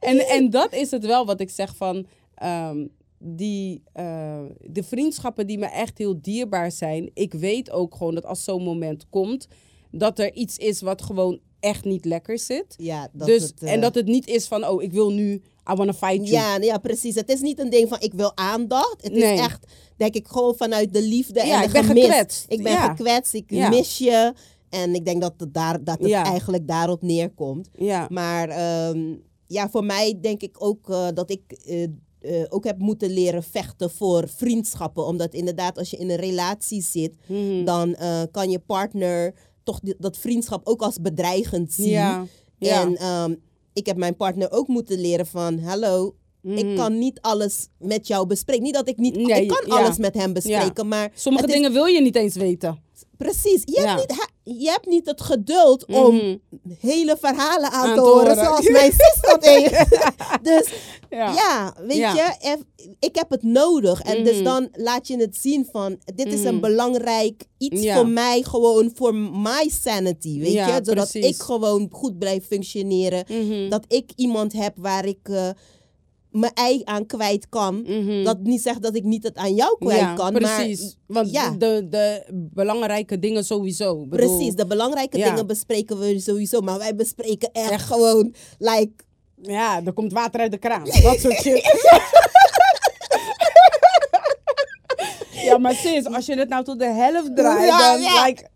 en, 0.10 0.18
en 0.18 0.50
dat 0.50 0.72
is 0.72 0.90
het 0.90 1.06
wel 1.06 1.26
wat 1.26 1.40
ik 1.40 1.50
zeg 1.50 1.76
van. 1.76 2.06
ehm, 2.34 2.86
die, 3.18 3.82
eh, 3.92 4.42
de 4.60 4.82
vriendschappen 4.82 5.46
die 5.46 5.58
me 5.58 5.66
echt 5.66 5.98
heel 5.98 6.22
dierbaar 6.22 6.70
zijn. 6.72 7.10
Ik 7.14 7.32
weet 7.32 7.70
ook 7.70 7.94
gewoon 7.94 8.14
dat 8.14 8.24
als 8.26 8.44
zo'n 8.44 8.62
moment 8.62 9.06
komt. 9.10 9.48
dat 9.90 10.18
er 10.18 10.32
iets 10.34 10.56
is 10.56 10.80
wat 10.80 11.02
gewoon 11.02 11.40
echt 11.60 11.84
niet 11.84 12.04
lekker 12.04 12.38
zit. 12.38 12.74
Ja, 12.76 13.08
dat 13.12 13.26
dus, 13.26 13.42
het, 13.42 13.62
eh, 13.62 13.72
En 13.72 13.80
dat 13.80 13.94
het 13.94 14.06
niet 14.06 14.26
is 14.26 14.46
van, 14.46 14.66
oh, 14.66 14.82
ik 14.82 14.92
wil 14.92 15.10
nu, 15.12 15.42
I 15.70 15.74
wanna 15.74 15.92
fight 15.92 16.28
you. 16.28 16.30
Ja, 16.30 16.56
ja, 16.56 16.78
precies. 16.78 17.14
Het 17.14 17.28
is 17.30 17.40
niet 17.40 17.58
een 17.58 17.70
ding 17.70 17.88
van 17.88 18.00
ik 18.00 18.12
wil 18.14 18.36
aandacht. 18.36 18.96
Het 19.02 19.12
Nee. 19.12 19.34
is 19.34 19.40
echt, 19.40 19.66
denk 19.96 20.14
ik, 20.14 20.26
gewoon 20.28 20.54
vanuit 20.56 20.92
de 20.92 21.02
liefde 21.02 21.46
Ja, 21.46 21.54
en 21.54 21.60
de 21.60 21.66
ik 21.66 21.72
ben 21.72 21.84
gemis. 21.84 22.04
gekwetst. 22.04 22.44
Ik 22.48 22.62
ben 22.62 22.72
Ja. 22.72 22.88
gekwetst, 22.94 23.34
ik 23.34 23.50
Ja. 23.50 23.68
mis 23.68 23.98
je. 23.98 24.32
En 24.70 24.94
ik 24.94 25.04
denk 25.04 25.20
dat 25.20 25.34
het, 25.36 25.54
daar, 25.54 25.84
dat 25.84 25.98
het 26.00 26.10
eigenlijk 26.12 26.68
daarop 26.68 27.02
neerkomt. 27.02 27.68
Maar 28.08 28.48
ehm, 28.48 29.14
ja, 29.46 29.68
voor 29.70 29.84
mij 29.84 30.18
denk 30.20 30.42
ik 30.42 30.56
ook 30.58 30.90
eh, 30.90 31.08
dat 31.14 31.30
ik 31.30 31.40
eh, 31.66 31.82
eh, 31.82 32.44
ook 32.48 32.64
heb 32.64 32.78
moeten 32.78 33.10
leren 33.10 33.42
vechten 33.42 33.90
voor 33.90 34.28
vriendschappen. 34.36 35.06
Omdat 35.06 35.34
inderdaad, 35.34 35.78
als 35.78 35.90
je 35.90 35.96
in 35.96 36.10
een 36.10 36.16
relatie 36.16 36.82
zit, 36.82 37.14
Mhm. 37.26 37.64
dan 37.64 37.96
kan 38.30 38.50
je 38.50 38.58
partner 38.58 39.34
toch 39.64 39.80
die- 39.80 39.94
dat 39.98 40.16
vriendschap 40.16 40.66
ook 40.66 40.82
als 40.82 41.00
bedreigend 41.00 41.72
zien. 41.72 42.28
En 42.58 42.96
ehm, 42.96 43.34
ik 43.76 43.86
heb 43.86 43.96
mijn 43.96 44.16
partner 44.16 44.50
ook 44.52 44.68
moeten 44.68 45.00
leren 45.00 45.26
van, 45.26 45.58
hallo, 45.58 46.14
ik 46.42 46.76
kan 46.76 46.98
niet 46.98 47.20
alles 47.20 47.68
met 47.78 48.06
jou 48.06 48.26
bespreken. 48.26 48.62
Niet 48.62 48.74
dat 48.74 48.88
ik 48.88 48.96
niet, 48.96 49.16
Nee, 49.16 49.42
ik 49.42 49.48
kan 49.48 49.62
ja. 49.66 49.76
alles 49.82 49.96
met 49.98 50.14
hem 50.14 50.32
bespreken, 50.32 50.88
maar 50.88 51.10
Sommige 51.14 51.46
is- 51.46 51.52
dingen 51.52 51.72
wil 51.72 51.84
je 51.84 52.00
niet 52.00 52.16
eens 52.16 52.34
weten. 52.34 52.78
Precies. 53.16 53.62
Je, 53.64 53.80
Ja. 53.80 53.86
hebt 53.96 54.08
niet, 54.08 54.18
ha- 54.18 54.28
je 54.52 54.70
hebt 54.70 54.86
niet 54.86 55.06
het 55.06 55.20
geduld 55.20 55.86
om 55.86 56.14
Mhm. 56.14 56.36
hele 56.80 57.16
verhalen 57.20 57.70
aan, 57.70 57.88
Aan 57.88 57.94
te 57.94 58.00
horen. 58.00 58.18
horen. 58.18 58.44
Zoals 58.44 58.68
mijn 58.78 58.92
zus 58.92 59.18
dat 59.20 59.44
heeft. 59.44 59.86
Dus 60.42 60.68
Ja. 61.10 61.32
ja, 61.32 61.74
weet 61.86 61.96
Ja. 61.96 62.14
je, 62.14 62.58
ik 62.98 63.14
heb 63.16 63.30
het 63.30 63.42
nodig. 63.42 64.02
En 64.02 64.24
dus 64.24 64.34
Mhm. 64.34 64.44
dan 64.44 64.68
laat 64.72 65.06
je 65.08 65.16
het 65.16 65.36
zien 65.36 65.68
van, 65.72 65.98
dit 66.14 66.32
is 66.32 66.44
een 66.44 66.52
Mhm. 66.58 66.60
belangrijk 66.60 67.44
iets 67.58 67.92
voor 67.92 68.08
mij, 68.08 68.42
gewoon 68.42 68.90
voor 68.94 69.14
my 69.14 69.68
sanity, 69.82 70.38
weet 70.40 70.52
je. 70.52 70.80
Zodat 70.82 71.10
precies. 71.10 71.24
ik 71.36 71.42
gewoon 71.42 71.88
goed 71.92 72.18
blijf 72.18 72.46
functioneren. 72.46 73.24
Dat 73.70 73.84
ik 73.88 74.10
iemand 74.16 74.52
heb 74.52 74.72
waar 74.76 75.04
ik 75.06 75.18
eh, 75.28 75.48
mijn 76.36 76.52
ei 76.54 76.82
aan 76.84 77.06
kwijt 77.06 77.48
kan. 77.48 77.82
Mhm. 77.82 78.24
Dat 78.24 78.38
niet 78.40 78.62
zegt 78.62 78.82
dat 78.82 78.94
ik 78.94 79.04
niet 79.04 79.22
het 79.22 79.36
aan 79.36 79.54
jou 79.54 79.76
kwijt 79.78 80.00
ja, 80.00 80.14
kan, 80.14 80.32
precies. 80.32 80.96
maar 81.06 81.16
Want 81.16 81.30
ja. 81.32 81.50
de, 81.50 81.86
de 81.90 82.24
belangrijke 82.32 83.18
dingen 83.18 83.44
sowieso. 83.44 84.06
Bedoel, 84.06 84.36
Precies, 84.36 84.54
de 84.54 84.66
belangrijke 84.66 85.18
Ja. 85.18 85.28
dingen 85.30 85.46
bespreken 85.46 85.98
we 85.98 86.20
sowieso. 86.20 86.60
Maar 86.60 86.78
wij 86.78 86.94
bespreken 86.94 87.48
echt, 87.52 87.70
Echt. 87.70 87.86
gewoon, 87.86 88.34
like, 88.58 88.92
Ja, 89.42 89.80
er 89.84 89.92
komt 89.92 90.12
water 90.12 90.40
uit 90.40 90.50
de 90.52 90.58
kraan. 90.58 90.84
Dat 91.02 91.20
soort 91.20 91.40
shit. 91.40 91.62
ja, 95.46 95.58
maar 95.58 95.74
sis, 95.74 96.04
als 96.06 96.26
je 96.26 96.38
het 96.38 96.48
nou 96.48 96.64
tot 96.64 96.78
de 96.78 96.86
helft 96.86 97.36
draait, 97.36 97.78
dan 97.78 98.24
like... 98.24 98.48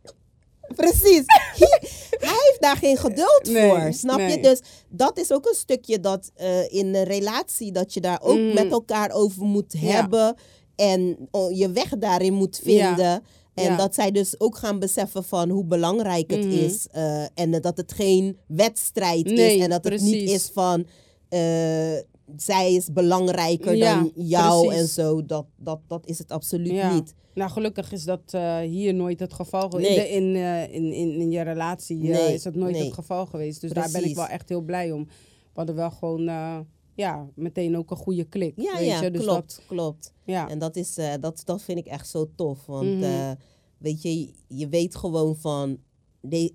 precies. 0.76 1.22
Hij, 1.26 2.28
heeft 2.48 2.56
daar 2.60 2.76
geen 2.76 2.96
geduld 2.96 3.40
Nee, 3.48 3.68
voor, 3.70 3.92
snap 3.92 4.18
je? 4.18 4.40
Dus 4.40 4.60
dat 4.88 5.18
is 5.18 5.32
ook 5.32 5.46
een 5.46 5.54
stukje 5.54 6.00
dat 6.00 6.30
eh, 6.34 6.72
in 6.72 6.94
een 6.94 7.04
relatie, 7.04 7.72
dat 7.72 7.94
je 7.94 8.00
daar 8.00 8.20
ook 8.22 8.36
Mm. 8.36 8.54
met 8.54 8.70
elkaar 8.72 9.10
over 9.10 9.42
moet 9.44 9.72
Ja. 9.78 9.78
hebben. 9.90 10.34
En 10.76 11.28
oh, 11.30 11.56
je 11.56 11.70
weg 11.70 11.88
daarin 11.98 12.32
moet 12.34 12.60
Ja. 12.62 12.86
vinden. 12.94 13.22
En 13.54 13.64
Ja. 13.64 13.76
dat 13.76 13.94
zij 13.94 14.10
dus 14.10 14.40
ook 14.40 14.56
gaan 14.56 14.78
beseffen 14.78 15.24
van 15.24 15.48
hoe 15.50 15.64
belangrijk 15.64 16.30
het 16.30 16.44
Mhm. 16.44 16.58
is. 16.58 16.86
eh, 16.90 17.24
en 17.34 17.50
dat 17.60 17.76
het 17.76 17.92
geen 17.92 18.38
wedstrijd 18.46 19.24
Nee, 19.24 19.56
is. 19.56 19.62
En 19.62 19.70
dat 19.70 19.84
het 19.84 20.00
niet 20.00 20.30
is 20.30 20.50
van... 20.54 20.86
eh, 21.28 21.96
zij 22.36 22.74
is 22.74 22.92
belangrijker 22.92 23.74
Ja, 23.74 23.94
dan 23.94 24.12
jou 24.14 24.66
precies. 24.66 24.82
en 24.82 24.88
zo. 24.88 25.24
Dat, 25.26 25.46
dat, 25.56 25.80
dat 25.86 26.06
is 26.06 26.18
het 26.18 26.30
absoluut 26.30 26.70
Ja. 26.72 26.94
niet. 26.94 27.14
Nou, 27.34 27.50
gelukkig 27.50 27.92
is 27.92 28.04
dat 28.04 28.22
eh, 28.30 28.58
hier 28.58 28.94
nooit 28.94 29.20
het 29.20 29.32
geval 29.32 29.68
geweest. 29.70 29.96
Nee. 29.96 30.08
In, 30.08 30.34
eh, 30.34 30.74
in, 30.74 30.92
in, 30.92 31.20
in 31.20 31.30
je 31.30 31.40
relatie 31.42 32.02
eh, 32.12 32.18
Nee, 32.18 32.34
is 32.34 32.42
dat 32.42 32.54
nooit 32.54 32.72
nee. 32.72 32.84
het 32.84 32.94
geval 32.94 33.26
geweest. 33.26 33.60
Dus 33.60 33.72
daar 33.72 33.90
ben 33.92 34.04
ik 34.04 34.14
wel 34.14 34.26
echt 34.26 34.48
heel 34.48 34.60
blij 34.60 34.92
om. 34.92 35.04
We 35.04 35.66
hadden 35.66 35.74
wel 35.74 35.90
gewoon, 35.90 36.22
ja, 36.94 37.28
meteen 37.34 37.76
ook 37.76 37.90
een 37.90 37.96
goede 37.96 38.24
klik. 38.24 38.52
Ja, 38.56 38.76
weet 38.78 38.86
ja, 38.86 39.02
je? 39.02 39.10
Dus 39.10 39.22
klopt, 39.22 39.56
Dat, 39.56 39.64
klopt. 39.66 40.12
ja. 40.24 40.48
En 40.48 40.58
dat, 40.58 40.76
is, 40.76 40.96
dat, 41.20 41.42
dat 41.44 41.62
vind 41.62 41.78
ik 41.78 41.86
echt 41.86 42.08
zo 42.08 42.30
tof. 42.36 42.66
Want 42.66 42.98
Mhm. 43.00 43.34
weet 43.78 44.02
je, 44.02 44.32
je 44.48 44.68
weet 44.68 44.96
gewoon 44.96 45.36
van 45.36 45.78
de, 46.20 46.54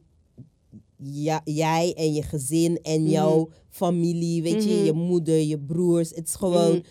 ja, 0.98 1.42
jij 1.44 1.94
en 1.98 2.14
je 2.14 2.22
gezin 2.24 2.80
en 2.82 3.02
Mhm. 3.02 3.12
jouw 3.12 3.50
familie, 3.70 4.42
weet 4.44 4.64
je, 4.64 4.74
Mhm. 4.76 4.84
je 4.86 4.94
moeder, 4.94 5.40
je 5.40 5.60
broers. 5.60 6.10
Het 6.10 6.28
is 6.28 6.36
gewoon, 6.36 6.72
Mhm. 6.72 6.82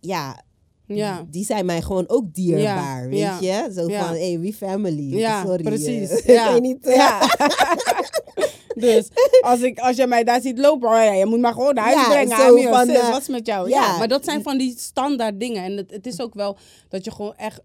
ja, 0.00 0.42
Ja. 0.86 1.26
die 1.30 1.44
zijn 1.44 1.66
mij 1.66 1.82
gewoon 1.82 2.08
ook 2.08 2.34
dierbaar, 2.34 3.08
weet 3.08 3.18
ja, 3.18 3.38
je. 3.40 3.70
Zo 3.74 3.88
ja. 3.88 4.06
van, 4.06 4.16
hey, 4.16 4.38
we 4.40 4.52
family. 4.52 5.16
Ja, 5.18 5.44
Sorry. 5.44 5.62
precies. 5.62 6.10
eh, 6.10 6.34
Ja. 6.34 6.52
weet 6.52 6.62
niet, 6.62 6.86
eh, 6.86 6.94
Ja. 6.96 7.20
dus 8.74 9.08
als, 9.40 9.60
ik, 9.60 9.78
als 9.78 9.96
je 9.96 10.06
mij 10.06 10.24
daar 10.24 10.40
ziet 10.40 10.58
lopen, 10.58 10.88
oh 10.88 10.94
ja, 10.94 11.12
je 11.12 11.26
moet 11.26 11.40
maar 11.40 11.52
gewoon 11.52 11.74
naar 11.74 11.84
huis 11.84 11.96
Ja, 11.96 12.08
brengen. 12.08 12.36
zo 12.36 12.48
Amir, 12.48 12.68
van, 12.68 12.86
sis, 12.86 12.96
eh, 12.96 13.10
wat 13.10 13.20
is 13.20 13.28
met 13.28 13.46
jou? 13.46 13.68
Ja. 13.68 13.80
ja. 13.82 13.98
maar 13.98 14.08
dat 14.08 14.24
zijn 14.24 14.42
van 14.42 14.58
die 14.58 14.74
standaard 14.78 15.40
dingen. 15.40 15.64
En 15.64 15.76
het, 15.76 15.90
het 15.90 16.06
is 16.06 16.20
ook 16.20 16.34
wel 16.34 16.56
dat 16.88 17.04
je 17.04 17.10
gewoon 17.10 17.34
echt... 17.36 17.60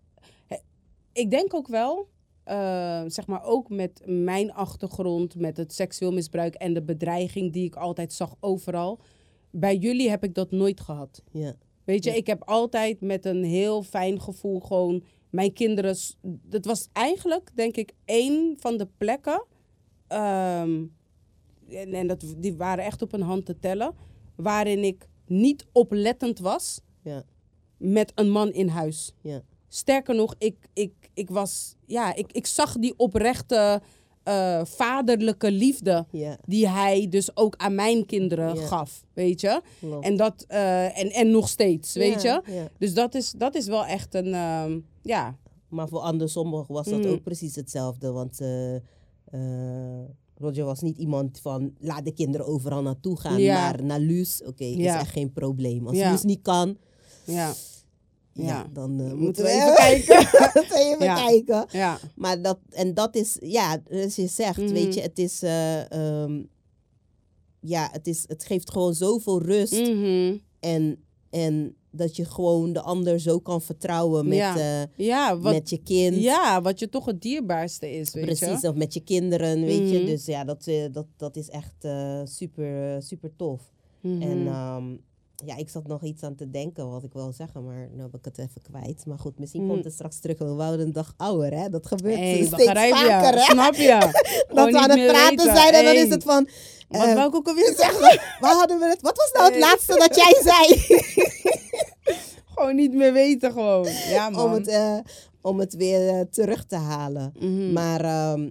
Ik 1.13 1.31
denk 1.31 1.53
ook 1.53 1.67
wel, 1.67 2.07
eh, 2.47 3.03
zeg 3.07 3.27
maar 3.27 3.43
ook 3.43 3.69
met 3.69 4.01
mijn 4.05 4.53
achtergrond, 4.53 5.35
met 5.35 5.57
het 5.57 5.73
seksueel 5.73 6.11
misbruik 6.11 6.55
en 6.55 6.73
de 6.73 6.83
bedreiging 6.83 7.53
die 7.53 7.65
ik 7.65 7.75
altijd 7.75 8.13
zag 8.13 8.35
overal. 8.39 8.99
Bij 9.51 9.75
jullie 9.75 10.09
heb 10.09 10.23
ik 10.23 10.33
dat 10.33 10.51
nooit 10.51 10.79
gehad. 10.81 11.23
Ja. 11.31 11.53
Weet 11.83 12.03
je, 12.03 12.09
Ja. 12.09 12.15
ik 12.15 12.27
heb 12.27 12.43
altijd 12.43 13.01
met 13.01 13.25
een 13.25 13.43
heel 13.43 13.83
fijn 13.83 14.21
gevoel 14.21 14.59
gewoon 14.59 15.03
mijn 15.29 15.53
kinderen. 15.53 15.95
Dat 16.21 16.65
was 16.65 16.87
eigenlijk, 16.93 17.49
denk 17.55 17.75
ik, 17.77 17.93
één 18.05 18.55
van 18.59 18.77
de 18.77 18.87
plekken. 18.97 19.45
ehm, 20.07 20.83
en 21.69 21.93
en 21.93 22.07
dat, 22.07 22.35
die 22.37 22.55
waren 22.55 22.83
echt 22.85 23.01
op 23.01 23.13
een 23.13 23.21
hand 23.21 23.45
te 23.45 23.59
tellen. 23.59 23.93
Waarin 24.35 24.83
ik 24.83 25.07
niet 25.25 25.65
oplettend 25.71 26.39
was 26.39 26.81
Ja. 27.03 27.23
met 27.77 28.11
een 28.15 28.29
man 28.29 28.51
in 28.51 28.67
huis. 28.67 29.13
Ja. 29.21 29.41
Sterker 29.67 30.15
nog, 30.15 30.35
ik, 30.37 30.55
ik, 30.73 30.93
ik 31.17 31.29
was. 31.29 31.75
Ja, 31.85 32.15
ik, 32.15 32.31
ik 32.31 32.45
zag 32.45 32.73
die 32.77 32.93
oprechte 32.97 33.81
eh, 34.23 34.61
vaderlijke 34.65 35.51
liefde. 35.51 36.05
Die 36.45 36.67
hij 36.67 37.07
dus 37.09 37.35
ook 37.35 37.55
aan 37.57 37.75
mijn 37.75 38.05
kinderen 38.05 38.57
gaf. 38.57 39.03
Weet 39.13 39.41
je? 39.41 39.61
En, 40.01 40.17
dat, 40.17 40.45
eh, 40.47 40.99
en, 40.99 41.09
en 41.11 41.31
nog 41.31 41.49
steeds, 41.49 41.93
weet 41.93 42.21
je? 42.21 42.41
Dus 42.77 42.93
dat 42.93 43.15
is, 43.15 43.31
dat 43.37 43.55
is 43.55 43.65
wel 43.67 43.85
echt 43.85 44.13
een, 44.15 44.33
ehm, 44.33 44.79
ja. 45.01 45.37
Maar 45.69 45.87
voor 45.87 45.99
andersom 45.99 46.65
was 46.67 46.85
dat 46.87 46.99
Mhm. 46.99 47.07
ook 47.09 47.23
precies 47.23 47.55
hetzelfde. 47.55 48.11
Want 48.11 48.41
eh, 48.41 48.75
Roger 50.39 50.65
was 50.65 50.81
niet 50.81 50.97
iemand 50.97 51.39
van 51.39 51.73
laat 51.79 52.05
de 52.05 52.11
kinderen 52.13 52.47
overal 52.47 52.81
naartoe 52.81 53.19
gaan. 53.19 53.43
Maar 53.45 53.83
naar 53.83 53.99
Luus, 53.99 54.43
oké, 54.43 54.63
is 54.63 54.85
echt 54.85 55.09
geen 55.11 55.31
probleem. 55.33 55.87
Als. 55.87 55.97
Luus 55.97 56.23
niet 56.23 56.41
kan, 56.41 56.77
Ja, 57.25 57.53
ja, 58.45 58.67
dan 58.73 58.89
eh, 58.91 58.97
moeten 59.05 59.17
moeten 59.17 59.43
we 59.43 59.49
even 59.49 59.73
kijken. 59.75 60.27
even 60.87 61.05
Ja. 61.05 61.25
kijken. 61.25 61.65
ja, 61.71 61.99
Maar 62.15 62.41
dat, 62.41 62.59
en 62.69 62.93
dat 62.93 63.15
is, 63.15 63.37
ja, 63.41 63.81
zoals 63.89 64.15
je 64.15 64.27
zegt, 64.27 64.57
Mhm. 64.57 64.73
weet 64.73 64.93
je, 64.93 65.01
het 65.01 65.19
is, 65.19 65.41
eh, 65.43 65.91
ehm, 65.91 66.41
ja, 67.59 67.89
het 67.91 68.07
is, 68.07 68.23
het 68.27 68.43
geeft 68.45 68.71
gewoon 68.71 68.93
zoveel 68.93 69.41
rust. 69.41 69.79
Mhm. 69.89 70.37
En, 70.59 71.03
en 71.29 71.75
dat 71.91 72.15
je 72.15 72.25
gewoon 72.25 72.73
de 72.73 72.81
ander 72.81 73.19
zo 73.19 73.39
kan 73.39 73.61
vertrouwen 73.61 74.27
met, 74.27 74.37
Ja. 74.37 74.81
eh, 74.81 75.05
ja, 75.05 75.37
wat, 75.39 75.53
met 75.53 75.69
je 75.69 75.77
kind. 75.83 76.15
ja, 76.15 76.61
wat 76.61 76.79
je 76.79 76.89
toch 76.89 77.05
het 77.05 77.21
dierbaarste 77.21 77.91
is, 77.91 78.13
weet 78.13 78.25
Precies, 78.25 78.61
je? 78.61 78.67
of 78.67 78.75
met 78.75 78.93
je 78.93 78.99
kinderen, 78.99 79.61
weet 79.61 79.89
je. 79.89 79.97
Mhm. 79.97 80.05
Dus 80.05 80.25
ja, 80.25 80.43
dat, 80.43 80.69
dat, 80.91 81.05
dat 81.17 81.35
is 81.35 81.49
echt 81.49 81.87
super, 82.23 83.01
super 83.01 83.31
tof. 83.35 83.61
Mhm. 84.01 84.21
En 84.21 84.47
ehm, 84.47 84.95
ja, 85.45 85.55
ik 85.55 85.69
zat 85.69 85.87
nog 85.87 86.03
iets 86.03 86.23
aan 86.23 86.35
te 86.35 86.49
denken 86.49 86.89
wat 86.89 87.03
ik 87.03 87.13
wil 87.13 87.31
zeggen, 87.33 87.65
maar 87.65 87.89
nu 87.93 88.01
heb 88.01 88.15
ik 88.15 88.25
het 88.25 88.37
even 88.37 88.61
kwijt. 88.61 89.05
Maar 89.05 89.19
goed, 89.19 89.39
misschien 89.39 89.61
Mhm. 89.63 89.71
komt 89.71 89.83
het 89.83 89.93
straks 89.93 90.19
terug. 90.19 90.37
We 90.37 90.45
wouden 90.53 90.85
een 90.85 90.91
dag 90.93 91.13
ouder, 91.17 91.53
hè? 91.59 91.69
Dat 91.69 91.87
gebeurt 91.87 92.15
hey, 92.17 92.45
steeds 92.45 92.63
vaker, 92.65 93.33
hè? 93.33 93.39
snap 93.39 93.73
je? 93.73 93.97
Dat 94.55 94.71
we 94.71 94.79
aan 94.79 94.89
het 94.89 95.07
praten 95.07 95.37
weten. 95.37 95.55
zijn 95.55 95.73
en 95.73 95.83
dan 95.83 95.95
is 95.95 96.09
het 96.09 96.23
van... 96.23 96.47
Wat 96.87 97.01
eh, 97.01 97.13
wou 97.13 97.27
ik 97.27 97.35
ook 97.35 97.47
alweer 97.47 97.73
zeg, 97.77 97.91
zeggen? 97.99 98.21
waar 98.39 98.53
hadden 98.55 98.79
we 98.79 98.85
het? 98.85 99.01
Wat 99.01 99.17
was 99.17 99.31
nou 99.31 99.43
het 99.45 99.53
Hey. 99.53 99.61
laatste 99.61 99.95
dat 99.97 100.15
jij 100.15 100.41
zei? 100.51 100.81
Gewoon 102.45 102.75
niet 102.75 102.93
meer 102.93 103.13
weten, 103.13 103.51
gewoon. 103.51 103.87
Ja, 104.09 104.29
man. 104.29 104.43
om, 104.45 104.51
het, 104.53 104.67
eh, 104.67 104.97
om 105.41 105.59
het 105.59 105.73
weer 105.75 106.09
eh, 106.09 106.19
terug 106.31 106.65
te 106.65 106.75
halen. 106.75 107.33
Mhm. 107.39 107.73
Maar 107.73 108.01
ehm, 108.01 108.49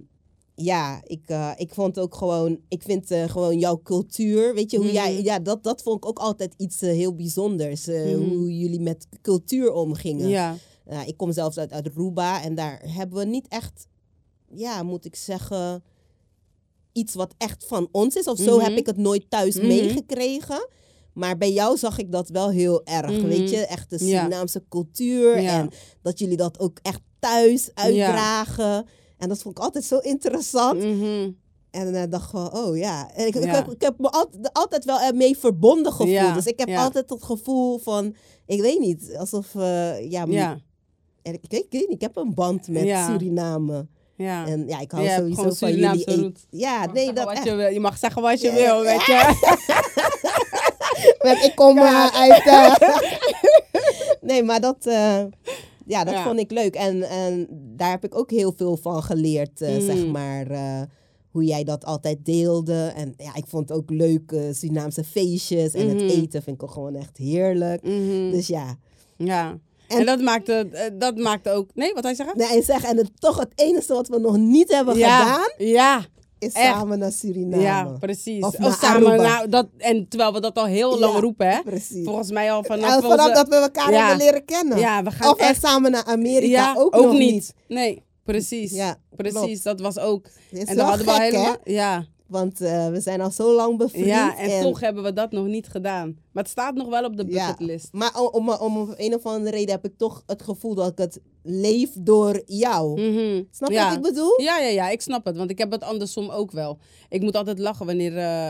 ja, 0.59 1.01
ik, 1.03 1.21
eh, 1.25 1.51
ik 1.55 1.73
vond 1.73 1.99
ook 1.99 2.15
gewoon, 2.15 2.59
ik 2.67 2.81
vind 2.83 3.11
eh, 3.11 3.29
gewoon 3.29 3.59
jouw 3.59 3.81
cultuur, 3.83 4.53
weet 4.53 4.71
je, 4.71 4.77
hoe 4.77 4.91
jij, 4.91 5.13
Mhm. 5.13 5.23
ja, 5.23 5.39
dat, 5.39 5.63
dat 5.63 5.81
vond 5.81 5.97
ik 5.97 6.05
ook 6.05 6.19
altijd 6.19 6.53
iets 6.57 6.81
eh, 6.81 6.89
heel 6.91 7.15
bijzonders. 7.15 7.85
Mhm. 7.85 8.13
Hoe 8.17 8.57
jullie 8.57 8.79
met 8.81 9.07
cultuur 9.21 9.71
omgingen. 9.73 10.29
Ja, 10.29 10.55
Ja, 10.89 11.05
ik 11.05 11.17
kom 11.17 11.31
zelfs 11.31 11.57
uit, 11.57 11.71
uit 11.71 11.87
Aruba 11.89 12.43
en 12.43 12.55
daar 12.55 12.81
hebben 12.85 13.17
we 13.19 13.25
niet 13.25 13.47
echt, 13.47 13.87
ja, 14.53 14.83
moet 14.83 15.05
ik 15.05 15.15
zeggen, 15.15 15.83
iets 16.91 17.13
wat 17.15 17.33
echt 17.37 17.65
van 17.67 17.87
ons 17.91 18.15
is. 18.15 18.27
Of 18.27 18.37
zo 18.37 18.55
Mhm. 18.57 18.65
heb 18.65 18.77
ik 18.77 18.85
het 18.85 18.97
nooit 18.97 19.29
thuis 19.29 19.55
meegekregen. 19.55 20.67
Maar 21.13 21.37
bij 21.37 21.51
jou 21.53 21.77
zag 21.77 21.97
ik 21.97 22.11
dat 22.11 22.29
wel 22.29 22.49
heel 22.49 22.85
erg, 22.85 23.21
weet 23.21 23.49
je. 23.49 23.57
Echt 23.57 23.89
de 23.89 24.05
Ja. 24.05 24.17
Surinaamse 24.19 24.63
cultuur. 24.69 25.41
Ja. 25.41 25.59
En 25.59 25.69
dat 26.01 26.19
jullie 26.19 26.37
dat 26.37 26.59
ook 26.59 26.79
echt 26.81 27.01
thuis 27.19 27.69
uitdragen. 27.73 28.85
En 29.17 29.29
dat 29.29 29.41
vond 29.41 29.57
ik 29.57 29.63
altijd 29.63 29.83
zo 29.83 29.97
interessant. 29.97 30.83
Mhm. 30.83 31.29
En 31.71 31.93
dan 31.93 32.09
dacht 32.09 32.33
ik 32.33 32.55
oh 32.55 32.77
ja. 32.77 33.11
En 33.13 33.27
ik, 33.27 33.35
ik, 33.35 33.51
heb, 33.51 33.71
ik 33.71 33.81
heb 33.81 33.99
me 33.99 34.09
altijd, 34.09 34.53
altijd 34.53 34.85
wel 34.85 34.99
ermee 34.99 35.37
verbonden 35.37 35.91
gevoeld. 35.91 36.09
Ja, 36.09 36.33
Dus 36.33 36.45
ik 36.45 36.59
heb 36.59 36.67
ja. 36.67 36.83
altijd 36.83 37.09
het 37.09 37.23
gevoel 37.23 37.77
van, 37.77 38.15
ik 38.45 38.61
weet 38.61 38.79
niet, 38.79 39.15
alsof, 39.17 39.55
eh, 39.55 40.11
ja, 40.11 40.25
ja, 40.27 40.59
en 41.21 41.33
ik, 41.33 41.41
ik, 41.47 41.67
weet 41.69 41.71
niet, 41.71 41.89
ik 41.89 42.01
heb 42.01 42.15
een 42.15 42.33
band 42.33 42.67
met. 42.67 42.97
Suriname. 43.07 43.87
ja. 44.15 44.47
En 44.47 44.67
ja, 44.67 44.79
ik 44.79 44.91
hou 44.91 45.07
sowieso 45.07 45.49
van 45.53 45.75
jullie. 45.75 46.33
Ja, 46.49 46.81
Je 46.81 46.87
mag 46.87 46.93
nee, 46.93 47.05
zeggen 47.05 47.25
dat 47.35 47.43
je, 47.43 47.55
wil. 47.55 47.69
je 47.69 47.79
mag 47.79 47.97
zeggen 47.97 48.21
wat 48.21 48.41
je 48.41 48.51
wil, 48.51 48.81
weet 48.81 49.05
je. 49.05 49.35
Want 51.23 51.43
ik 51.43 51.55
kom 51.55 51.77
eh, 51.77 52.07
uit. 52.07 52.45
eh, 52.45 52.97
nee, 54.29 54.43
maar 54.43 54.61
dat, 54.61 54.85
eh, 54.85 55.23
ja, 55.87 56.03
dat 56.03 56.13
Ja. 56.13 56.23
vond 56.23 56.39
ik 56.39 56.51
leuk. 56.51 56.75
En, 56.75 57.03
en 57.09 57.47
daar 57.75 57.89
heb 57.89 58.03
ik 58.03 58.15
ook 58.17 58.31
heel 58.31 58.53
veel 58.55 58.77
van 58.77 59.03
geleerd, 59.03 59.59
Mm. 59.59 59.81
zeg 59.81 60.05
maar. 60.07 60.47
eh, 60.51 60.81
hoe 61.31 61.45
jij 61.45 61.63
dat 61.63 61.85
altijd 61.85 62.25
deelde. 62.25 62.93
En 62.95 63.13
ja, 63.17 63.35
ik 63.35 63.45
vond 63.47 63.69
het 63.69 63.77
ook 63.77 63.89
leuk, 63.89 64.31
eh, 64.31 64.39
Surinaamse 64.51 65.03
feestjes. 65.03 65.73
En 65.73 65.85
Mhm. 65.85 65.95
het 65.97 66.11
eten 66.11 66.43
vind 66.43 66.55
ik 66.55 66.63
ook 66.63 66.71
gewoon 66.71 66.95
echt 66.95 67.17
heerlijk. 67.17 67.83
Mhm. 67.83 68.31
Dus 68.31 68.47
ja, 68.47 68.75
Ja. 69.17 69.57
En, 69.87 70.05
dat 70.05 70.21
maakte, 70.21 70.53
eh, 70.71 70.91
dat 70.99 71.17
maakte 71.17 71.49
ook... 71.51 71.69
Nee, 71.73 71.93
wat 71.93 72.03
hij 72.03 72.15
zeggen? 72.15 72.37
Nee, 72.37 72.47
en 72.57 72.63
zeg, 72.63 72.83
en 72.83 72.97
het, 72.97 73.11
toch 73.19 73.39
het 73.39 73.51
enige 73.55 73.93
wat 73.93 74.07
we 74.07 74.19
nog 74.19 74.37
niet 74.37 74.71
hebben 74.73 74.97
ja, 74.97 75.19
gedaan, 75.21 75.67
Ja, 75.67 76.05
is 76.39 76.53
echt. 76.53 76.65
samen 76.73 76.99
naar 76.99 77.11
Suriname. 77.11 77.61
ja, 77.61 77.83
precies. 77.99 78.43
Of 78.43 78.53
Of, 78.53 78.57
naar 78.59 78.71
samen, 78.81 79.17
nou, 79.21 79.49
dat, 79.49 79.67
en 79.77 80.07
terwijl 80.07 80.33
we 80.33 80.39
dat 80.41 80.57
al 80.57 80.65
heel 80.65 80.99
lang 80.99 81.13
Ja, 81.13 81.19
roepen, 81.19 81.47
hè? 81.49 81.61
Precies. 81.63 82.05
Volgens 82.05 82.31
mij 82.31 82.51
al 82.51 82.63
vanaf, 82.63 82.89
Ja, 82.89 83.01
vanaf 83.01 83.19
onze- 83.19 83.33
dat 83.33 83.47
we 83.47 83.55
elkaar 83.55 83.91
Ja. 83.91 83.99
hebben 84.07 84.25
leren 84.25 84.45
kennen. 84.45 84.77
Ja, 84.79 85.03
we 85.03 85.11
gaan 85.11 85.29
of 85.31 85.37
echt... 85.37 85.61
samen 85.61 85.91
naar 85.91 86.03
Amerika 86.05 86.47
ja, 86.51 86.75
ook, 86.77 86.95
nog 86.95 87.11
niet. 87.13 87.53
Nee, 87.67 88.03
precies. 88.23 88.71
Ja, 88.71 88.97
precies, 89.15 89.61
klopt. 89.61 89.63
dat 89.63 89.79
was 89.79 89.99
ook... 89.99 90.27
Is 90.51 90.63
en 90.63 90.75
dan 90.75 90.87
hadden 90.87 91.05
we 91.05 91.21
helemaal... 91.21 91.55
hè? 91.63 91.71
Ja, 91.71 92.05
Want 92.27 92.61
eh, 92.61 92.87
we 92.89 92.99
zijn 93.01 93.21
al 93.21 93.31
zo 93.31 93.53
lang 93.55 93.77
bevriend. 93.77 94.05
ja, 94.05 94.37
en, 94.37 94.61
toch 94.61 94.79
hebben 94.79 95.03
we 95.03 95.13
dat 95.13 95.31
nog 95.31 95.45
niet 95.45 95.67
gedaan. 95.67 96.17
Maar 96.31 96.43
het 96.43 96.51
staat 96.51 96.75
nog 96.75 96.87
wel 96.89 97.03
op 97.03 97.17
de 97.17 97.25
Ja. 97.27 97.47
bucketlist. 97.47 97.87
Maar 97.91 98.19
om, 98.19 98.49
om, 98.49 98.49
om 98.49 98.93
een 98.97 99.15
of 99.15 99.25
andere 99.25 99.55
reden 99.55 99.71
heb 99.71 99.85
ik 99.85 99.97
toch 99.97 100.23
het 100.25 100.41
gevoel 100.41 100.75
dat 100.75 100.91
ik 100.91 100.97
het 100.97 101.19
leef 101.49 101.89
door 101.97 102.41
jou. 102.45 103.01
Mhm. 103.01 103.43
Snap 103.51 103.69
je 103.69 103.75
Ja. 103.75 103.87
wat 103.87 103.97
ik 103.97 104.01
bedoel? 104.03 104.41
Ja, 104.41 104.59
ja, 104.59 104.67
ja, 104.69 104.89
ik 104.89 105.01
snap 105.01 105.25
het. 105.25 105.37
Want 105.37 105.49
ik 105.49 105.57
heb 105.57 105.71
het 105.71 105.83
andersom 105.83 106.29
ook 106.29 106.51
wel. 106.51 106.77
Ik 107.09 107.21
moet 107.21 107.35
altijd 107.35 107.59
lachen 107.59 107.85
wanneer 107.85 108.17
eh, 108.17 108.47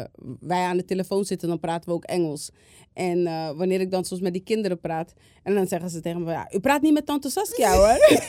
eh, 0.00 0.06
wij 0.40 0.62
aan 0.62 0.76
de 0.76 0.84
telefoon 0.84 1.24
zitten. 1.24 1.48
Dan 1.48 1.60
praten 1.60 1.88
we 1.88 1.94
ook 1.94 2.04
Engels. 2.04 2.50
En 2.92 3.26
eh, 3.26 3.50
wanneer 3.50 3.80
ik 3.80 3.90
dan 3.90 4.04
soms 4.04 4.20
met 4.20 4.32
die 4.32 4.42
kinderen 4.42 4.80
praat. 4.80 5.12
En 5.42 5.54
dan 5.54 5.66
zeggen 5.66 5.90
ze 5.90 6.00
tegen 6.00 6.22
me, 6.22 6.30
ja, 6.30 6.48
u 6.52 6.60
praat 6.60 6.82
niet 6.82 6.92
met 6.92 7.06
tante 7.06 7.30
Saskia 7.30 7.74
hoor. 7.80 7.96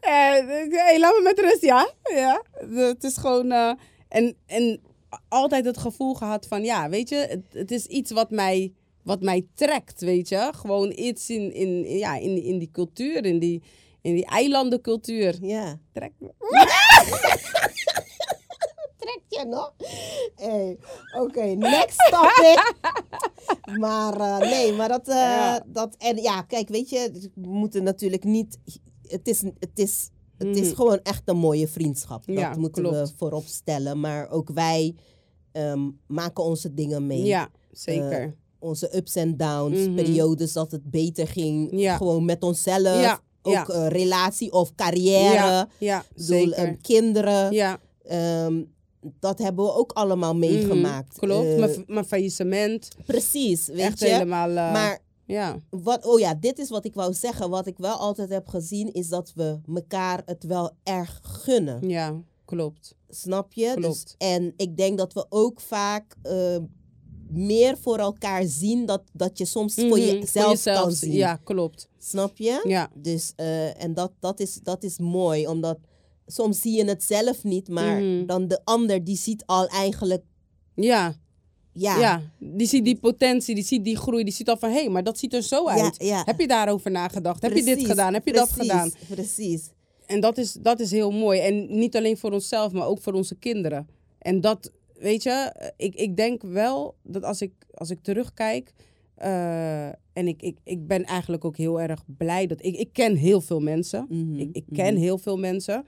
Hey, 0.00 0.98
laat 0.98 1.14
me 1.14 1.20
met 1.22 1.38
rust, 1.38 1.62
ja. 1.62 1.90
ja. 2.14 2.42
Het 2.74 3.04
is 3.04 3.16
gewoon... 3.16 3.52
en, 4.08 4.36
en 4.46 4.80
altijd 5.28 5.64
het 5.64 5.78
gevoel 5.78 6.14
gehad 6.14 6.46
van, 6.46 6.64
ja, 6.64 6.88
weet 6.88 7.08
je, 7.08 7.16
het, 7.16 7.44
het 7.52 7.70
is 7.70 7.86
iets 7.86 8.10
wat 8.10 8.30
mij, 8.30 8.72
wat 9.10 9.22
mij 9.22 9.46
trekt, 9.54 10.00
weet 10.00 10.28
je. 10.28 10.52
Gewoon 10.56 10.92
iets 10.96 11.30
in, 11.30 11.52
in, 11.54 11.98
ja, 11.98 12.16
in, 12.16 12.42
in 12.42 12.58
die 12.58 12.70
cultuur, 12.72 13.24
in 13.24 13.38
die, 13.38 13.62
in 14.00 14.14
die 14.14 14.26
eilandencultuur. 14.26 15.36
Ja. 15.40 15.78
Trekt 15.92 16.20
me. 16.20 16.30
Trek 18.98 19.20
je 19.28 19.44
nog? 19.48 19.74
Hey, 20.36 20.78
Oké, 21.18 21.44
next 21.44 22.08
topic. 22.10 22.74
maar 23.80 24.20
eh, 24.20 24.38
nee, 24.50 24.72
maar 24.72 24.88
dat, 24.88 25.08
eh, 25.08 25.14
Ja. 25.14 25.64
dat... 25.66 25.94
En 25.98 26.16
ja, 26.16 26.42
kijk, 26.42 26.68
weet 26.68 26.88
je, 26.90 27.30
we 27.34 27.48
moeten 27.48 27.82
natuurlijk 27.82 28.24
niet... 28.24 28.58
Het 29.02 29.28
is, 29.28 29.40
het 29.42 29.78
is, 29.78 30.10
het 30.38 30.56
is 30.56 30.66
Mhm. 30.66 30.74
gewoon 30.74 31.00
echt 31.02 31.22
een 31.28 31.36
mooie 31.36 31.68
vriendschap. 31.68 32.26
Dat 32.26 32.36
Ja, 32.36 32.54
moeten 32.56 32.82
we 32.90 33.10
voorop 33.16 33.44
stellen. 33.46 34.00
Maar 34.00 34.30
ook 34.30 34.50
wij 34.50 34.94
ehm, 35.52 35.90
maken 36.06 36.44
onze 36.44 36.74
dingen 36.74 37.06
mee. 37.06 37.22
Ja, 37.22 37.48
zeker. 37.72 38.36
Onze 38.60 38.96
ups 38.96 39.14
en 39.14 39.36
downs, 39.36 39.78
Mhm. 39.78 39.94
periodes 39.94 40.52
dat 40.52 40.70
het 40.70 40.90
beter 40.90 41.26
ging, 41.26 41.68
Ja. 41.80 41.96
gewoon 41.96 42.24
met 42.24 42.42
onszelf, 42.42 43.00
Ja, 43.02 43.20
ook 43.42 43.52
ja. 43.52 43.66
eh, 43.66 43.86
relatie 43.86 44.52
of 44.52 44.74
carrière, 44.74 45.68
ja, 45.78 46.04
bedoel, 46.16 46.54
kinderen, 46.82 47.52
ja, 47.52 47.78
ehm, 48.04 48.62
dat 49.20 49.38
hebben 49.38 49.64
we 49.64 49.74
ook 49.74 49.92
allemaal 49.92 50.34
meegemaakt. 50.36 51.16
Mhm, 51.16 51.26
klopt. 51.26 51.46
Eh, 51.48 51.58
mijn, 51.58 51.84
mijn 51.86 52.04
faillissement. 52.04 52.88
precies, 53.06 53.66
weet 53.66 53.78
Echt 53.78 53.98
je. 54.00 54.06
helemaal... 54.06 54.48
eh, 54.48 54.72
Maar 54.72 54.98
ja. 55.26 55.56
wat, 55.70 56.04
oh 56.06 56.18
ja, 56.18 56.34
dit 56.34 56.58
is 56.58 56.70
wat 56.70 56.84
ik 56.84 56.94
wou 56.94 57.12
zeggen. 57.14 57.50
Wat 57.50 57.66
ik 57.66 57.78
wel 57.78 57.96
altijd 57.96 58.28
heb 58.30 58.48
gezien, 58.48 58.92
is 58.92 59.08
dat 59.08 59.32
we 59.34 59.58
elkaar 59.74 60.22
het 60.24 60.44
wel 60.44 60.70
erg 60.82 61.20
gunnen. 61.22 61.88
ja, 61.88 62.20
klopt. 62.44 62.94
Snap 63.08 63.52
je? 63.52 63.66
Dus, 63.74 63.74
Klopt. 63.74 64.14
en 64.18 64.52
ik 64.56 64.76
denk 64.76 64.98
dat 64.98 65.12
we 65.12 65.26
ook 65.28 65.60
vaak 65.60 66.16
meer 67.32 67.76
voor 67.78 67.98
elkaar 67.98 68.44
zien 68.44 68.86
dat, 68.86 69.02
dat 69.12 69.38
je 69.38 69.44
soms 69.44 69.74
voor 69.74 69.84
Mhm, 69.84 69.98
jezelf 69.98 70.62
kan 70.62 70.92
zien. 70.92 71.12
Ja, 71.12 71.36
klopt. 71.44 71.88
Snap 71.98 72.36
je? 72.36 72.64
Ja, 72.66 72.90
Dus, 72.94 73.32
eh, 73.36 73.82
en 73.82 73.94
dat, 73.94 74.12
dat, 74.20 74.40
is, 74.40 74.54
dat 74.62 74.82
is 74.82 74.98
mooi, 74.98 75.46
omdat 75.46 75.78
soms 76.26 76.60
zie 76.60 76.76
je 76.76 76.84
het 76.84 77.02
zelf 77.02 77.44
niet, 77.44 77.68
maar 77.68 78.02
Mhm. 78.02 78.26
dan 78.26 78.48
de 78.48 78.60
ander 78.64 79.04
die 79.04 79.16
ziet 79.16 79.42
al 79.46 79.66
eigenlijk, 79.66 80.22
ja, 80.74 81.14
ja, 81.72 81.98
ja. 81.98 82.22
Die 82.38 82.66
ziet 82.66 82.84
die 82.84 82.98
potentie, 82.98 83.54
die 83.54 83.64
ziet 83.64 83.84
die 83.84 83.96
groei, 83.96 84.24
die 84.24 84.32
ziet 84.32 84.48
al 84.48 84.56
van... 84.56 84.70
Hé, 84.70 84.76
hey, 84.80 84.88
maar 84.88 85.04
dat 85.04 85.18
ziet 85.18 85.34
er 85.34 85.42
zo 85.42 85.66
uit. 85.68 85.94
ja. 85.98 86.22
Heb 86.24 86.40
je 86.40 86.46
daarover 86.46 86.90
nagedacht? 86.90 87.42
Heb 87.42 87.50
je 87.50 87.56
dit 87.56 87.66
Precies, 87.72 87.88
gedaan? 87.88 88.12
Heb 88.14 88.26
je 88.26 88.32
dat 88.32 88.48
precies, 88.50 88.70
gedaan? 88.70 88.92
Precies. 89.08 89.68
En 90.06 90.20
dat 90.20 90.38
is, 90.38 90.52
dat 90.52 90.80
is 90.80 90.90
heel 90.90 91.10
mooi. 91.10 91.40
En 91.40 91.78
niet 91.78 91.96
alleen 91.96 92.16
voor 92.16 92.32
onszelf, 92.32 92.72
maar 92.72 92.86
ook 92.86 93.00
voor 93.00 93.12
onze 93.12 93.34
kinderen. 93.34 93.88
En 94.18 94.40
dat, 94.40 94.70
weet 95.00 95.22
je, 95.22 95.52
ik, 95.76 95.94
ik 95.94 96.16
denk 96.16 96.42
wel 96.42 96.94
dat 97.02 97.22
als 97.24 97.42
ik, 97.42 97.52
als 97.74 97.90
ik 97.90 97.98
terugkijk. 98.02 98.72
eh, 99.14 99.86
en 100.12 100.28
ik, 100.28 100.42
ik, 100.42 100.58
ik 100.64 100.86
ben 100.86 101.04
eigenlijk 101.04 101.44
ook 101.44 101.56
heel 101.56 101.80
erg 101.80 102.04
blij 102.16 102.46
dat 102.46 102.64
ik, 102.64 102.76
ik 102.76 102.92
ken 102.92 103.16
heel 103.16 103.40
veel 103.40 103.60
mensen. 103.60 104.06
Mhm, 104.08 104.34
Ik, 104.40 104.48
ik 104.52 104.64
ken 104.72 104.94
mhm. 104.94 105.02
heel 105.02 105.18
veel 105.18 105.38
mensen. 105.38 105.84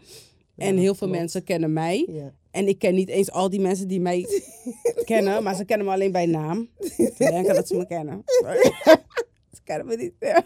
Ja, 0.55 0.67
en 0.67 0.77
heel 0.77 0.95
veel 0.95 1.07
klopt. 1.07 1.13
mensen 1.23 1.45
kennen 1.45 1.73
mij. 1.73 2.07
Ja. 2.11 2.33
En 2.51 2.69
ik 2.69 2.79
ken 2.79 2.95
niet 2.95 3.09
eens 3.09 3.31
al 3.31 3.51
die 3.51 3.61
mensen 3.61 3.89
die 3.89 4.01
mij 4.01 4.27
kennen, 5.05 5.43
maar 5.43 5.55
ze 5.55 5.65
kennen 5.65 5.87
me 5.87 5.93
alleen 5.93 6.13
bij 6.13 6.27
naam. 6.27 6.69
Ze 6.81 7.15
denken 7.19 7.55
dat 7.55 7.69
ze 7.69 7.77
me 7.77 7.87
kennen. 7.87 8.23
ze 9.57 9.61
kennen 9.65 9.87
me 9.87 9.97
niet. 9.97 10.13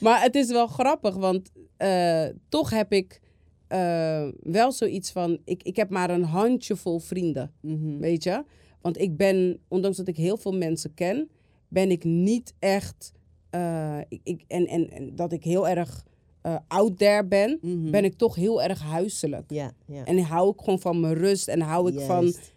maar 0.00 0.22
het 0.22 0.34
is 0.34 0.50
wel 0.50 0.66
grappig, 0.66 1.14
want 1.16 1.50
eh, 1.76 2.24
toch 2.48 2.70
heb 2.70 2.92
ik 2.92 3.20
eh, 3.70 4.28
wel 4.42 4.72
zoiets 4.72 5.10
van... 5.10 5.38
Ik, 5.44 5.62
ik 5.62 5.76
heb 5.76 5.90
maar 5.90 6.10
een 6.10 6.22
handjevol 6.24 6.98
vrienden, 6.98 7.52
Mhm. 7.60 7.98
weet 7.98 8.22
je. 8.22 8.44
Want 8.80 8.98
ik 9.00 9.16
ben, 9.16 9.58
ondanks 9.68 9.96
dat 9.96 10.08
ik 10.08 10.16
heel 10.16 10.36
veel 10.36 10.52
mensen 10.52 10.94
ken, 10.94 11.28
ben 11.68 11.90
ik 11.90 12.04
niet 12.04 12.54
echt... 12.58 13.12
eh, 13.50 13.98
ik, 14.08 14.20
ik, 14.24 14.44
en, 14.48 14.66
en, 14.66 14.90
en 14.90 15.14
dat 15.16 15.32
ik 15.32 15.44
heel 15.44 15.68
erg 15.68 16.04
eh, 16.42 16.56
out 16.68 16.98
there 16.98 17.24
ben, 17.26 17.58
Mhm. 17.62 17.90
ben 17.90 18.04
ik 18.04 18.14
toch 18.14 18.34
heel 18.34 18.62
erg 18.62 18.82
huiselijk. 18.82 19.50
En 20.04 20.18
hou 20.18 20.50
ik 20.52 20.60
gewoon 20.60 20.80
van 20.80 21.00
mijn 21.00 21.14
rust. 21.14 21.48
En 21.48 21.60
hou 21.60 21.92
ik 21.92 22.00
van... 22.00 22.22
Juist. 22.22 22.52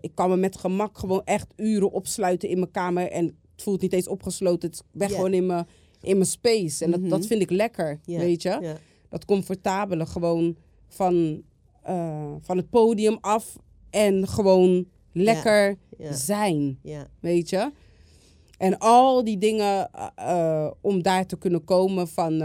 ik 0.00 0.10
kan 0.14 0.30
me 0.30 0.36
met 0.36 0.56
gemak 0.56 0.98
gewoon 0.98 1.22
echt 1.24 1.52
uren 1.56 1.90
opsluiten 1.92 2.48
in 2.48 2.58
mijn 2.58 2.70
kamer. 2.70 3.10
En 3.10 3.24
het 3.24 3.62
voelt 3.62 3.80
niet 3.80 3.92
eens 3.92 4.08
opgesloten. 4.08 4.68
Het- 4.68 4.78
Ik 4.78 4.98
ben 4.98 5.08
Ja. 5.08 5.14
gewoon 5.14 5.32
in 5.32 5.46
mijn, 5.46 5.66
in 6.00 6.14
mijn 6.16 6.28
space. 6.28 6.84
En 6.84 6.90
dat, 6.90 7.00
Mhm. 7.00 7.08
dat 7.08 7.26
vind 7.26 7.42
ik 7.42 7.50
lekker, 7.50 8.00
weet 8.04 8.42
je? 8.42 8.74
Dat 9.10 9.24
comfortabele 9.24 10.06
gewoon 10.06 10.56
van, 10.88 11.42
eh, 11.82 12.32
van 12.40 12.56
het 12.56 12.70
podium 12.70 13.18
af. 13.20 13.56
En 13.90 14.28
gewoon 14.28 14.86
lekker 15.12 15.76
Ja. 15.98 16.12
zijn, 16.12 16.78
Ja. 16.82 17.06
weet 17.20 17.50
je? 17.50 17.70
En 18.58 18.78
al 18.78 19.24
die 19.24 19.38
dingen 19.38 19.90
eh, 19.92 20.06
eh, 20.16 20.70
om 20.80 21.02
daar 21.02 21.26
te 21.26 21.38
kunnen 21.38 21.64
komen 21.64 22.08
van 22.08 22.42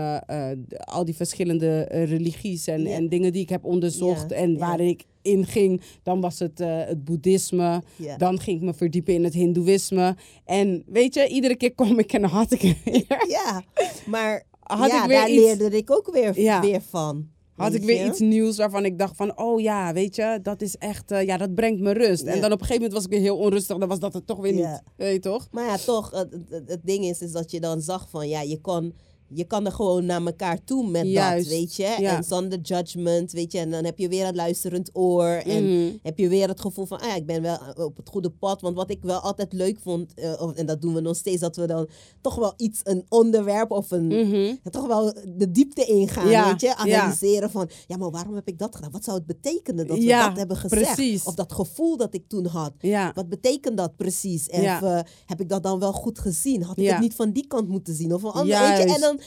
al 0.69 1.05
die 1.05 1.15
verschillende 1.15 1.81
religies 1.83 2.67
en, 2.67 2.85
en 2.85 3.09
dingen 3.09 3.31
die 3.33 3.41
ik 3.41 3.49
heb 3.49 3.65
onderzocht 3.65 4.31
en 4.31 4.51
ja. 4.51 4.57
waarin 4.57 4.87
ik 4.87 5.05
in 5.21 5.45
ging. 5.45 5.81
Dan 6.03 6.21
was 6.21 6.39
het 6.39 6.57
het 6.59 7.03
boeddhisme, 7.05 7.83
dan 8.17 8.39
ging 8.39 8.57
ik 8.57 8.63
me 8.63 8.73
verdiepen 8.73 9.13
in 9.13 9.23
het 9.23 9.33
hindoeïsme. 9.33 10.15
En 10.45 10.83
weet 10.87 11.13
je, 11.13 11.27
iedere 11.27 11.55
keer 11.55 11.73
kom 11.75 11.99
ik 11.99 12.13
en 12.13 12.21
dan 12.21 12.29
had 12.29 12.51
ik 12.51 12.61
weer, 12.85 13.25
Ja, 13.27 13.63
maar 14.05 14.43
had 14.63 14.89
ja, 14.89 15.01
ik 15.01 15.07
weer 15.07 15.17
daar 15.17 15.29
iets, 15.29 15.41
leerde 15.43 15.77
ik 15.77 15.91
ook 15.91 16.11
weer, 16.13 16.39
Ja. 16.41 16.61
weer 16.61 16.81
van. 16.89 17.31
had 17.55 17.73
ik 17.73 17.83
weer 17.83 18.05
iets 18.07 18.19
nieuws 18.19 18.57
waarvan 18.57 18.85
ik 18.85 18.97
dacht 18.99 19.15
van, 19.15 19.37
oh 19.37 19.61
ja, 19.61 19.93
weet 19.93 20.15
je, 20.15 20.39
dat 20.41 20.61
is 20.61 20.75
echt, 20.77 21.11
eh, 21.11 21.25
ja, 21.25 21.37
dat 21.37 21.53
brengt 21.55 21.81
me 21.81 21.91
rust. 21.91 22.23
Ja. 22.25 22.31
En 22.31 22.41
dan 22.41 22.51
op 22.51 22.59
een 22.59 22.65
gegeven 22.65 22.75
moment 22.75 22.93
was 22.93 23.03
ik 23.03 23.09
weer 23.09 23.19
heel 23.19 23.37
onrustig, 23.37 23.77
dan 23.77 23.87
was 23.89 23.99
dat 23.99 24.13
het 24.13 24.27
toch 24.27 24.39
weer 24.39 24.53
niet, 24.53 24.81
weet 24.95 25.13
je 25.13 25.19
toch? 25.19 25.47
Maar 25.51 25.65
ja, 25.65 25.77
toch, 25.77 26.11
het, 26.11 26.31
het, 26.49 26.69
het 26.69 26.79
ding 26.83 27.05
is, 27.05 27.21
is 27.21 27.31
dat 27.31 27.51
je 27.51 27.59
dan 27.59 27.81
zag 27.81 28.09
van, 28.09 28.27
ja, 28.29 28.41
je 28.41 28.61
kan, 28.61 28.93
je 29.33 29.43
kan 29.43 29.65
er 29.65 29.71
gewoon 29.71 30.05
naar 30.05 30.25
elkaar 30.25 30.63
toe 30.63 30.87
met 30.89 31.05
Juist, 31.07 31.49
dat, 31.49 31.57
weet 31.57 31.75
je. 31.75 31.95
ja. 31.99 32.17
En 32.17 32.23
zonder 32.23 32.59
judgment, 32.59 33.31
weet 33.31 33.51
je. 33.51 33.59
En 33.59 33.71
dan 33.71 33.83
heb 33.85 33.97
je 33.99 34.07
weer 34.09 34.25
een 34.27 34.35
luisterend 34.35 34.89
oor. 34.93 35.27
En 35.27 35.63
Mhm. 35.63 35.91
heb 36.03 36.17
je 36.17 36.27
weer 36.29 36.47
het 36.47 36.59
gevoel 36.59 36.85
van, 36.85 36.99
ah 36.99 37.07
ja, 37.07 37.15
ik 37.15 37.25
ben 37.25 37.41
wel 37.41 37.57
op 37.75 37.97
het 37.97 38.09
goede 38.09 38.29
pad. 38.29 38.61
Want 38.61 38.75
wat 38.75 38.89
ik 38.89 38.99
wel 39.03 39.19
altijd 39.19 39.53
leuk 39.53 39.77
vond, 39.81 40.13
eh, 40.13 40.41
of, 40.41 40.53
en 40.53 40.65
dat 40.65 40.81
doen 40.81 40.93
we 40.93 40.99
nog 41.01 41.15
steeds, 41.15 41.41
dat 41.41 41.55
we 41.55 41.67
dan 41.67 41.87
toch 42.21 42.35
wel 42.35 42.53
iets, 42.57 42.79
een 42.83 43.05
onderwerp 43.09 43.71
of 43.71 43.91
een... 43.91 44.07
Mhm. 44.07 44.55
toch 44.71 44.87
wel 44.87 45.13
de 45.37 45.51
diepte 45.51 45.85
ingaan, 45.85 46.29
Ja, 46.29 46.49
weet 46.51 46.61
je? 46.61 46.67
ja. 46.67 46.75
Analyseren 46.75 47.51
van, 47.51 47.69
ja, 47.87 47.97
maar 47.97 48.11
waarom 48.11 48.35
heb 48.35 48.47
ik 48.47 48.59
dat 48.59 48.75
gedaan? 48.75 48.91
Wat 48.91 49.03
zou 49.03 49.17
het 49.17 49.25
betekenen 49.25 49.87
dat 49.87 49.97
we 49.97 50.05
dat 50.05 50.37
hebben 50.37 50.57
gezegd? 50.57 50.81
precies. 50.95 51.23
Of 51.23 51.33
dat 51.35 51.53
gevoel 51.53 51.97
dat 51.97 52.13
ik 52.13 52.23
toen 52.27 52.45
had. 52.45 52.73
Ja. 52.79 53.11
Wat 53.15 53.29
betekent 53.29 53.77
dat 53.77 53.95
precies? 53.95 54.49
En 54.49 54.63
eh, 54.63 54.99
heb 55.25 55.41
ik 55.41 55.49
dat 55.49 55.63
dan 55.63 55.79
wel 55.79 55.91
goed 55.93 56.19
gezien? 56.19 56.63
Had 56.63 56.77
ik 56.77 56.89
het 56.89 56.99
niet 56.99 57.15
van 57.15 57.31
die 57.31 57.47
kant 57.47 57.67
moeten 57.67 57.95
zien? 57.95 58.13
Of 58.13 58.21
van 58.21 58.31
andere, 58.33 58.59
weet 58.59 58.77
je? 58.77 58.83
Juist. 58.83 58.95
En 58.95 59.01
dan, 59.01 59.19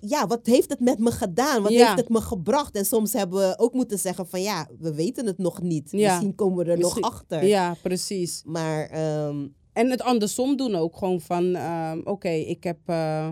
ja, 0.00 0.26
wat 0.26 0.46
heeft 0.46 0.68
het 0.70 0.80
met 0.80 0.98
me 0.98 1.10
gedaan? 1.10 1.62
Wat 1.62 1.72
Ja. 1.72 1.86
heeft 1.86 1.98
het 2.00 2.08
me 2.08 2.20
gebracht? 2.20 2.76
En 2.76 2.84
soms 2.84 3.12
hebben 3.12 3.38
we 3.38 3.58
ook 3.58 3.72
moeten 3.72 3.98
zeggen 3.98 4.26
van, 4.28 4.42
ja, 4.42 4.68
we 4.78 4.94
weten 4.94 5.26
het 5.26 5.38
nog 5.38 5.62
niet. 5.62 5.90
Ja. 5.90 6.08
Misschien 6.12 6.34
komen 6.34 6.64
we 6.64 6.70
er 6.70 6.78
Misschien- 6.78 7.00
nog 7.02 7.10
achter. 7.10 7.44
Ja, 7.46 7.76
precies. 7.82 8.42
Maar, 8.46 8.86
ehm, 8.90 9.46
En 9.72 9.90
het 9.90 10.02
andersom 10.02 10.56
doen 10.56 10.74
ook. 10.74 10.96
Gewoon 10.96 11.20
van, 11.20 11.54
ehm, 11.54 12.00
oké, 12.04 12.28
ik, 12.28 12.64
heb, 12.64 12.78
eh, 12.84 13.28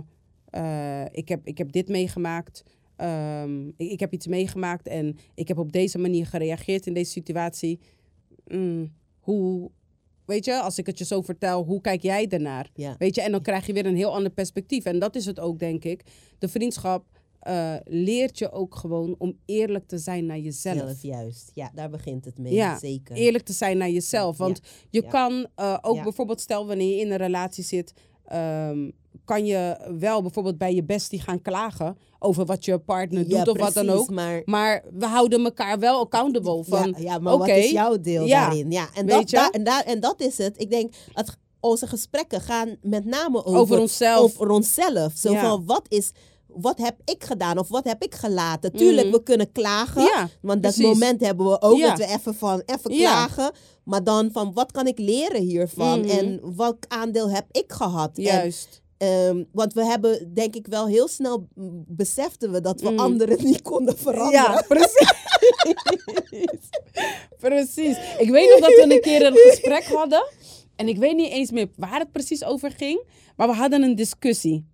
eh, 0.50 1.06
ik, 1.10 1.28
heb, 1.28 1.46
ik 1.46 1.58
heb 1.58 1.72
dit 1.72 1.88
meegemaakt. 1.88 2.62
Ehm, 2.96 3.66
ik, 3.68 3.90
ik 3.90 4.00
heb 4.00 4.12
iets 4.12 4.26
meegemaakt 4.26 4.86
en 4.86 5.16
ik 5.34 5.48
heb 5.48 5.58
op 5.58 5.72
deze 5.72 5.98
manier 5.98 6.26
gereageerd 6.26 6.86
in 6.86 6.94
deze 6.94 7.10
situatie. 7.10 7.80
Mm, 8.46 8.92
hoe, 9.20 9.70
weet 10.26 10.44
je, 10.44 10.60
als 10.60 10.78
ik 10.78 10.86
het 10.86 10.98
je 10.98 11.04
zo 11.04 11.22
vertel, 11.22 11.64
hoe 11.64 11.80
kijk 11.80 12.02
jij 12.02 12.28
ernaar? 12.28 12.70
Ja. 12.74 12.94
Weet 12.98 13.14
je, 13.14 13.20
en 13.22 13.32
dan 13.32 13.42
krijg 13.42 13.66
je 13.66 13.72
weer 13.72 13.86
een 13.86 13.96
heel 13.96 14.14
ander 14.14 14.32
perspectief. 14.32 14.84
En 14.84 14.98
dat 14.98 15.16
is 15.16 15.26
het 15.26 15.40
ook, 15.40 15.58
denk 15.58 15.84
ik. 15.84 16.02
De 16.38 16.48
vriendschap 16.48 17.04
eh, 17.46 17.74
leert 17.84 18.38
je 18.38 18.52
ook 18.52 18.74
gewoon 18.74 19.14
om 19.18 19.38
eerlijk 19.44 19.86
te 19.86 19.98
zijn 19.98 20.26
naar 20.26 20.38
jezelf. 20.38 20.76
Zelf, 20.76 21.02
juist. 21.02 21.50
Ja, 21.54 21.70
daar 21.74 21.90
begint 21.90 22.24
het 22.24 22.38
mee. 22.38 22.52
Ja, 22.52 22.78
Zeker. 22.78 23.16
Eerlijk 23.16 23.44
te 23.44 23.52
zijn 23.52 23.78
naar 23.78 23.90
jezelf. 23.90 24.36
Want 24.36 24.60
je 24.90 25.06
kan 25.06 25.46
eh, 25.54 25.78
ook 25.80 26.02
bijvoorbeeld, 26.02 26.40
stel 26.40 26.66
wanneer 26.66 26.96
je 26.96 27.00
in 27.00 27.10
een 27.10 27.16
relatie 27.16 27.64
zit, 27.64 27.92
ehm, 28.24 28.90
kan 29.24 29.46
je 29.46 29.76
wel 29.98 30.22
bijvoorbeeld 30.22 30.58
bij 30.58 30.74
je 30.74 30.84
bestie 30.84 31.20
gaan 31.20 31.42
klagen 31.42 31.98
over 32.18 32.44
wat 32.44 32.64
je 32.64 32.78
partner 32.78 33.28
Ja, 33.28 33.44
doet 33.44 33.54
of 33.54 33.60
wat 33.60 33.74
dan 33.74 33.90
ook. 33.90 34.10
Maar, 34.10 34.42
Maar 34.44 34.84
we 34.92 35.06
houden 35.06 35.44
elkaar 35.44 35.78
wel 35.78 36.00
accountable. 36.00 36.64
Van, 36.64 36.94
ja, 36.98 37.02
ja, 37.12 37.18
maar 37.18 37.38
wat 37.38 37.48
is 37.48 37.70
jouw 37.70 38.00
deel 38.00 38.24
ja, 38.24 38.40
daarin? 38.40 38.70
Ja, 38.70 38.88
en, 38.94 39.06
dat, 39.06 39.30
en, 39.50 39.64
en 39.64 40.00
dat 40.00 40.20
is 40.20 40.38
het. 40.38 40.60
Ik 40.60 40.70
denk, 40.70 40.94
het, 41.12 41.36
onze 41.60 41.86
gesprekken 41.86 42.40
gaan 42.40 42.76
met 42.82 43.04
name 43.04 43.44
over, 43.44 43.60
Over 43.60 43.78
onszelf. 43.80 44.20
Over 44.22 44.50
onszelf. 44.50 45.12
Zo 45.16 45.34
van, 45.34 45.64
wat 45.66 45.86
is... 45.88 46.12
Wat 46.46 46.78
heb 46.78 46.96
ik 47.04 47.24
gedaan 47.24 47.58
of 47.58 47.68
wat 47.68 47.84
heb 47.84 48.02
ik 48.02 48.14
gelaten? 48.14 48.72
Tuurlijk, 48.72 49.06
Mhm. 49.06 49.16
we 49.16 49.22
kunnen 49.22 49.52
klagen. 49.52 50.02
Ja, 50.02 50.28
want 50.42 50.62
dat 50.62 50.74
precies. 50.74 50.92
moment 50.92 51.20
hebben 51.20 51.46
we 51.50 51.60
ook. 51.62 51.76
Ja. 51.78 51.88
Dat 51.88 51.98
we 51.98 52.04
even 52.14 52.34
van 52.34 52.62
even 52.66 52.94
Ja. 52.94 53.10
klagen. 53.10 53.50
Maar 53.84 54.04
dan 54.04 54.30
van, 54.32 54.52
wat 54.52 54.72
kan 54.72 54.86
ik 54.86 54.98
leren 54.98 55.42
hiervan? 55.42 56.00
Mhm. 56.00 56.08
En 56.08 56.56
welk 56.56 56.84
aandeel 56.88 57.30
heb 57.30 57.46
ik 57.50 57.72
gehad? 57.72 58.18
En 58.18 58.52
Ehm, 58.98 59.44
want 59.52 59.72
we 59.72 59.84
hebben, 59.84 60.34
denk 60.34 60.54
ik 60.54 60.66
wel, 60.66 60.86
heel 60.86 61.08
snel 61.08 61.48
beseften 61.86 62.52
we 62.52 62.60
dat 62.60 62.80
we 62.80 62.90
Mm. 62.90 62.98
anderen 62.98 63.44
niet 63.44 63.62
konden 63.62 63.98
veranderen. 63.98 64.30
Ja, 64.52 64.64
precies. 64.68 65.12
precies. 67.38 67.96
Ik 68.18 68.30
weet 68.30 68.50
nog 68.50 68.58
dat 68.60 68.74
we 68.74 68.94
een 68.94 69.00
keer 69.00 69.26
een 69.26 69.36
gesprek 69.36 69.84
hadden. 69.84 70.26
En 70.76 70.88
ik 70.88 70.96
weet 70.98 71.16
niet 71.16 71.30
eens 71.32 71.50
meer 71.50 71.68
waar 71.76 71.98
het 71.98 72.12
precies 72.12 72.44
over 72.44 72.70
ging. 72.70 73.02
Maar 73.36 73.48
we 73.48 73.54
hadden 73.54 73.82
een 73.82 73.94
discussie. 73.94 74.66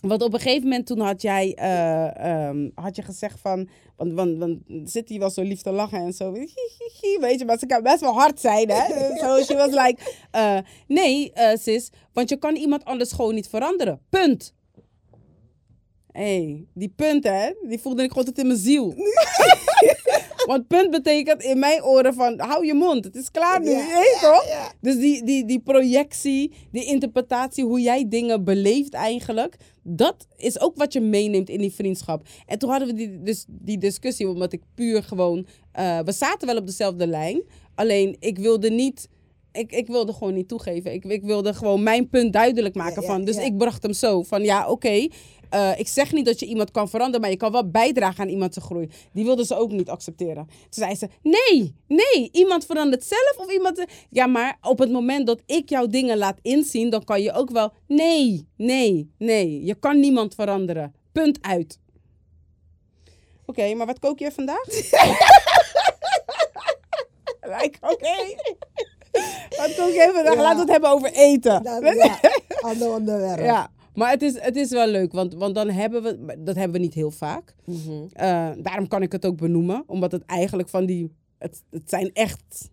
Want 0.00 0.22
op 0.22 0.32
een 0.32 0.40
gegeven 0.40 0.62
moment 0.62 0.86
toen 0.86 1.00
had 1.00 1.22
jij 1.22 1.54
eh, 1.54 2.46
ehm, 2.48 2.68
had 2.74 2.96
je 2.96 3.02
gezegd 3.02 3.40
van... 3.40 3.68
Want, 3.96 4.12
want, 4.12 4.38
want 4.38 4.58
City 4.84 5.18
was 5.18 5.34
zo 5.34 5.42
lief 5.42 5.62
te 5.62 5.70
lachen 5.70 5.98
en 5.98 6.12
zo. 6.12 6.32
Weet 6.32 7.38
je, 7.38 7.42
maar 7.46 7.58
ze 7.58 7.66
kan 7.66 7.82
best 7.82 8.00
wel 8.00 8.12
hard 8.12 8.40
zijn, 8.40 8.70
hè. 8.70 8.86
Zo, 9.22 9.42
she 9.42 9.54
was 9.54 9.70
like... 9.70 9.96
eh, 10.30 10.58
nee, 10.86 11.32
eh, 11.32 11.58
sis, 11.58 11.90
want 12.12 12.28
je 12.28 12.36
kan 12.36 12.56
iemand 12.56 12.84
anders 12.84 13.12
gewoon 13.12 13.34
niet 13.34 13.48
veranderen. 13.48 14.00
Punt. 14.10 14.54
Hé, 16.12 16.22
hey, 16.22 16.66
die 16.74 16.92
punt, 16.96 17.24
hè, 17.24 17.50
die 17.68 17.78
voelde 17.78 18.02
ik 18.02 18.08
gewoon 18.08 18.24
tot 18.24 18.38
in 18.38 18.46
mijn 18.46 18.58
ziel. 18.58 18.94
Want 20.50 20.66
punt 20.66 20.90
betekent 20.90 21.42
in 21.42 21.58
mijn 21.58 21.84
oren 21.84 22.14
van, 22.14 22.40
hou 22.40 22.66
je 22.66 22.74
mond, 22.74 23.04
het 23.04 23.16
is 23.16 23.30
klaar 23.30 23.60
nu, 23.60 23.70
Ja, 23.70 23.76
je 23.78 23.94
weet 23.94 24.20
ja, 24.20 24.32
toch? 24.32 24.48
ja. 24.48 24.72
Dus 24.80 24.96
die, 24.96 25.24
die, 25.24 25.44
die 25.44 25.60
projectie, 25.60 26.52
die 26.72 26.84
interpretatie, 26.84 27.64
hoe 27.64 27.80
jij 27.80 28.08
dingen 28.08 28.44
beleeft 28.44 28.92
eigenlijk, 28.92 29.56
dat 29.82 30.26
is 30.36 30.60
ook 30.60 30.76
wat 30.76 30.92
je 30.92 31.00
meeneemt 31.00 31.48
in 31.48 31.60
die 31.60 31.72
vriendschap. 31.72 32.26
En 32.46 32.58
toen 32.58 32.70
hadden 32.70 32.88
we 32.88 32.94
die, 32.94 33.22
dus 33.22 33.44
die 33.48 33.78
discussie, 33.78 34.28
omdat 34.28 34.52
ik 34.52 34.62
puur 34.74 35.02
gewoon, 35.02 35.46
eh, 35.72 35.98
we 35.98 36.12
zaten 36.12 36.46
wel 36.46 36.56
op 36.56 36.66
dezelfde 36.66 37.06
lijn, 37.06 37.42
alleen 37.74 38.16
ik 38.18 38.38
wilde 38.38 38.70
niet... 38.70 39.08
Ik, 39.52 39.72
ik 39.72 39.86
wilde 39.86 40.12
gewoon 40.12 40.34
niet 40.34 40.48
toegeven. 40.48 40.92
Ik, 40.92 41.04
ik 41.04 41.22
wilde 41.22 41.54
gewoon 41.54 41.82
mijn 41.82 42.08
punt 42.08 42.32
duidelijk 42.32 42.74
maken 42.74 43.02
Ja, 43.02 43.08
van. 43.08 43.24
Dus 43.24 43.36
ja. 43.36 43.42
ik 43.42 43.56
bracht 43.56 43.82
hem 43.82 43.92
zo 43.92 44.22
van 44.22 44.42
ja, 44.42 44.68
oké. 44.68 45.08
Eh, 45.50 45.78
ik 45.78 45.88
zeg 45.88 46.12
niet 46.12 46.24
dat 46.24 46.40
je 46.40 46.46
iemand 46.46 46.70
kan 46.70 46.88
veranderen, 46.88 47.20
maar 47.20 47.30
je 47.30 47.36
kan 47.36 47.52
wel 47.52 47.70
bijdragen 47.70 48.20
aan 48.20 48.28
iemand 48.28 48.52
te 48.52 48.60
groei. 48.60 48.90
Die 49.12 49.24
wilde 49.24 49.44
ze 49.44 49.56
ook 49.56 49.70
niet 49.70 49.88
accepteren. 49.88 50.46
Toen 50.46 50.68
zei 50.70 50.94
ze: 50.94 51.08
Nee, 51.22 51.74
nee, 51.86 52.28
iemand 52.32 52.66
verandert 52.66 53.04
zelf 53.04 53.34
of 53.36 53.52
iemand. 53.52 53.84
Ja, 54.10 54.26
maar 54.26 54.58
op 54.62 54.78
het 54.78 54.90
moment 54.90 55.26
dat 55.26 55.42
ik 55.46 55.68
jouw 55.68 55.86
dingen 55.86 56.18
laat 56.18 56.38
inzien, 56.42 56.90
dan 56.90 57.04
kan 57.04 57.22
je 57.22 57.32
ook 57.32 57.50
wel. 57.50 57.72
Nee, 57.86 58.48
nee, 58.56 59.10
nee. 59.18 59.64
Je 59.64 59.74
kan 59.74 60.00
niemand 60.00 60.34
veranderen. 60.34 60.94
Punt 61.12 61.38
uit. 61.40 61.78
Oké, 63.46 63.74
maar 63.74 63.86
wat 63.86 63.98
kook 63.98 64.18
je 64.18 64.32
vandaag? 64.32 64.66
like, 67.58 67.78
oké. 67.80 68.16
Wat 69.56 69.74
kook 69.74 69.92
je 69.92 70.10
vandaag? 70.14 70.34
Ja. 70.34 70.42
Laten 70.42 70.54
we 70.54 70.60
het 70.60 70.70
hebben 70.70 70.90
over 70.90 71.12
eten. 71.12 71.62
Dat, 71.62 71.94
ja, 71.94 72.18
ander 72.70 72.90
onderwerp. 72.90 73.40
Ja, 73.40 73.70
maar 73.94 74.10
het 74.10 74.22
is, 74.22 74.40
het 74.40 74.56
is 74.56 74.70
wel 74.70 74.86
leuk, 74.88 75.12
want, 75.12 75.34
want 75.34 75.54
dan 75.54 75.70
hebben 75.70 76.02
we, 76.02 76.36
dat 76.38 76.54
hebben 76.56 76.72
we 76.72 76.84
niet 76.84 76.94
heel 76.94 77.10
vaak. 77.10 77.54
Mhm. 77.64 77.90
Eh, 78.12 78.50
daarom 78.58 78.88
kan 78.88 79.02
ik 79.02 79.12
het 79.12 79.26
ook 79.26 79.36
benoemen, 79.36 79.82
omdat 79.86 80.12
het 80.12 80.24
eigenlijk 80.26 80.68
van 80.68 80.86
die, 80.86 81.12
het, 81.38 81.62
het 81.70 81.90
zijn 81.90 82.10
echt 82.12 82.70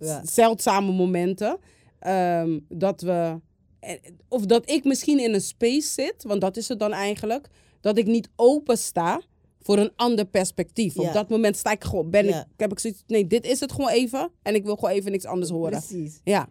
Ja. 0.00 0.20
zeldzame 0.24 0.92
momenten 0.92 1.58
ehm, 1.98 2.58
dat 2.68 3.00
we, 3.00 3.40
eh, 3.80 3.92
of 4.28 4.46
dat 4.46 4.70
ik 4.70 4.84
misschien 4.84 5.18
in 5.18 5.34
een 5.34 5.40
space 5.40 5.88
zit, 5.92 6.22
want 6.22 6.40
dat 6.40 6.56
is 6.56 6.68
het 6.68 6.78
dan 6.78 6.92
eigenlijk, 6.92 7.48
dat 7.80 7.98
ik 7.98 8.06
niet 8.06 8.28
open 8.36 8.78
sta 8.78 9.20
voor 9.60 9.78
een 9.78 9.92
ander 9.96 10.24
perspectief. 10.24 10.94
Ja. 10.94 11.02
Op 11.02 11.12
dat 11.12 11.28
moment 11.28 11.56
sta 11.56 11.70
ik 11.70 11.84
gewoon, 11.84 12.10
ben 12.10 12.24
Ja. 12.26 12.40
ik, 12.40 12.60
heb 12.60 12.72
ik 12.72 12.78
zoiets, 12.78 13.02
nee, 13.06 13.26
dit 13.26 13.46
is 13.46 13.60
het 13.60 13.72
gewoon 13.72 13.90
even 13.90 14.30
en 14.42 14.54
ik 14.54 14.64
wil 14.64 14.76
gewoon 14.76 14.94
even 14.94 15.10
niks 15.10 15.24
anders 15.24 15.50
horen. 15.50 15.70
Precies. 15.70 16.20
Ja. 16.24 16.48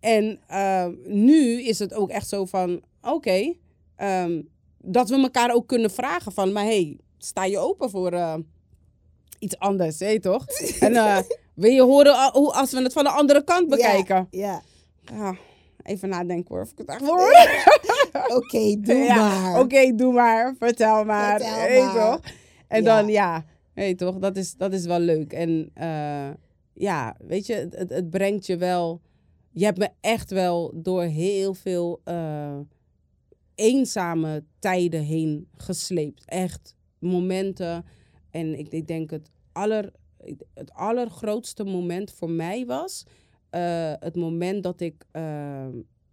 En 0.00 0.38
ehm, 0.46 0.94
nu 1.06 1.62
is 1.62 1.78
het 1.78 1.94
ook 1.94 2.10
echt 2.10 2.28
zo 2.28 2.44
van, 2.44 2.82
oké, 3.12 3.54
ehm, 3.96 4.42
dat 4.78 5.08
we 5.08 5.16
elkaar 5.20 5.54
ook 5.54 5.66
kunnen 5.66 5.90
vragen 5.90 6.32
van, 6.32 6.52
maar 6.52 6.64
hey, 6.64 6.98
sta 7.18 7.44
je 7.44 7.58
open 7.58 7.90
voor 7.90 8.12
eh, 8.12 8.34
iets 9.38 9.58
anders, 9.58 9.98
je 9.98 10.20
toch? 10.20 10.46
en 10.80 10.94
eh, 10.94 11.18
wil 11.54 11.70
je 11.70 11.82
horen 11.82 12.30
hoe, 12.32 12.52
als 12.52 12.70
we 12.70 12.82
het 12.82 12.92
van 12.92 13.04
de 13.04 13.10
andere 13.10 13.44
kant 13.44 13.68
bekijken? 13.68 14.26
Ja. 14.30 14.62
Ja, 15.12 15.36
even 15.82 16.08
nadenken 16.08 16.54
hoor, 16.54 16.62
of 16.64 16.70
ik 16.70 16.78
het 16.78 16.88
echt. 16.88 17.02
Oké, 18.36 18.76
doe 18.80 18.94
Ja, 18.96 19.16
maar. 19.16 19.60
Oké, 19.60 19.94
doe 19.94 20.12
maar, 20.12 20.54
vertel 20.58 21.04
maar, 21.04 21.40
Vertel 21.40 21.84
maar. 21.84 22.10
toch? 22.10 22.32
En 22.68 22.82
Ja. 22.82 22.96
dan, 22.96 23.08
ja, 23.08 23.44
je 23.74 23.94
toch, 23.94 24.18
dat 24.18 24.36
is, 24.36 24.54
dat 24.54 24.72
is 24.72 24.84
wel 24.84 24.98
leuk. 24.98 25.32
En 25.32 25.70
eh, 25.74 26.28
ja, 26.74 27.16
weet 27.18 27.46
je, 27.46 27.54
het, 27.54 27.90
het, 27.90 28.10
brengt 28.10 28.46
je 28.46 28.56
wel... 28.56 29.00
Je 29.50 29.64
hebt 29.64 29.78
me 29.78 29.88
echt 30.00 30.30
wel 30.30 30.72
door 30.74 31.02
heel 31.02 31.54
veel 31.54 32.00
eenzame 33.58 34.44
tijden 34.58 35.02
heen 35.02 35.48
gesleept. 35.56 36.24
Echt 36.24 36.76
momenten. 36.98 37.84
En 38.30 38.58
ik, 38.58 38.68
ik 38.72 38.86
denk 38.86 39.10
het, 39.10 39.30
aller, 39.52 39.92
het 40.54 40.72
allergrootste 40.72 41.64
moment 41.64 42.12
voor 42.12 42.30
mij 42.30 42.66
was... 42.66 43.04
eh, 43.50 43.92
het 43.98 44.16
moment 44.16 44.62
dat 44.62 44.80
ik, 44.80 45.04
eh, 45.10 45.68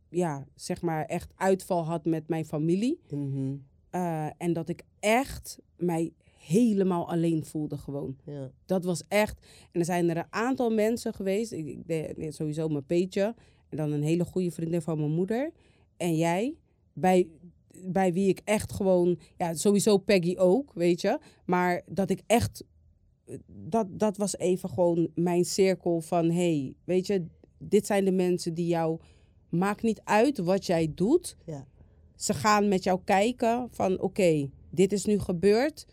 ja, 0.09 0.47
zeg 0.55 0.81
maar, 0.81 1.05
echt 1.05 1.33
uitval 1.35 1.83
had 1.85 2.05
met 2.05 2.27
mijn 2.27 2.45
familie. 2.45 2.99
Mhm. 3.09 3.55
Eh, 3.89 4.27
en 4.37 4.53
dat 4.53 4.69
ik 4.69 4.83
echt 4.99 5.59
mij 5.77 6.13
helemaal 6.39 7.09
alleen 7.09 7.45
voelde 7.45 7.77
gewoon. 7.77 8.17
Ja. 8.25 8.51
Dat 8.65 8.83
was 8.83 9.03
echt... 9.07 9.39
En 9.71 9.79
er 9.79 9.85
zijn 9.85 10.09
er 10.09 10.17
een 10.17 10.25
aantal 10.33 10.69
mensen 10.69 11.13
geweest. 11.13 11.51
Ik, 11.51 11.67
ik 11.67 11.87
deed 11.87 12.35
sowieso 12.35 12.67
mijn 12.67 12.85
Peetje. 12.85 13.35
En 13.69 13.77
dan 13.77 13.91
een 13.91 14.03
hele 14.03 14.25
goede 14.25 14.51
vriendin 14.51 14.81
van 14.81 14.97
mijn 14.97 15.11
moeder. 15.11 15.51
En 15.97 16.15
jij, 16.15 16.55
bij, 16.95 17.27
bij 17.85 18.13
wie 18.13 18.27
ik 18.29 18.41
echt 18.43 18.71
gewoon... 18.73 19.19
Ja, 19.37 19.53
sowieso 19.53 19.97
Peggy 19.97 20.35
ook, 20.37 20.73
weet 20.73 21.01
je. 21.01 21.19
Maar 21.45 21.81
dat 21.89 22.09
ik 22.09 22.21
echt... 22.27 22.63
Dat, 23.47 23.87
dat 23.91 24.17
was 24.17 24.37
even 24.37 24.69
gewoon 24.69 25.09
mijn 25.15 25.45
cirkel 25.45 26.01
van... 26.01 26.31
hey, 26.31 26.73
weet 26.83 27.07
je, 27.07 27.25
dit 27.57 27.85
zijn 27.85 28.05
de 28.05 28.11
mensen 28.11 28.53
die 28.53 28.67
jou... 28.67 28.99
Maakt 29.49 29.83
niet 29.83 30.01
uit 30.03 30.37
wat 30.37 30.65
jij 30.65 30.91
doet. 30.95 31.35
Ja. 31.45 31.67
Ze 32.15 32.33
gaan 32.33 32.67
met 32.67 32.83
jou 32.83 32.99
kijken 33.03 33.67
van... 33.71 33.99
Oké, 34.01 34.49
dit 34.69 34.93
is 34.93 35.05
nu 35.05 35.19
gebeurd. 35.19 35.85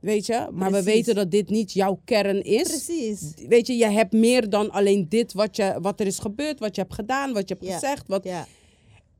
Weet 0.00 0.26
je? 0.26 0.48
Maar 0.52 0.72
we 0.72 0.82
weten 0.82 1.14
dat 1.14 1.30
dit 1.30 1.50
niet 1.50 1.72
jouw 1.72 2.00
kern 2.04 2.42
is. 2.42 2.62
Precies. 2.62 3.34
Weet 3.48 3.66
je, 3.66 3.72
je 3.76 3.86
hebt 3.86 4.12
meer 4.12 4.50
dan 4.50 4.70
alleen 4.70 5.08
dit 5.08 5.32
wat, 5.32 5.56
je, 5.56 5.78
wat 5.80 6.00
er 6.00 6.06
is 6.06 6.18
gebeurd, 6.18 6.58
wat 6.58 6.74
je 6.74 6.80
hebt 6.80 6.94
gedaan, 6.94 7.32
wat 7.32 7.48
je 7.48 7.54
hebt 7.54 7.66
Ja. 7.66 7.72
gezegd. 7.72 8.08
Wat, 8.08 8.24
Ja. 8.24 8.46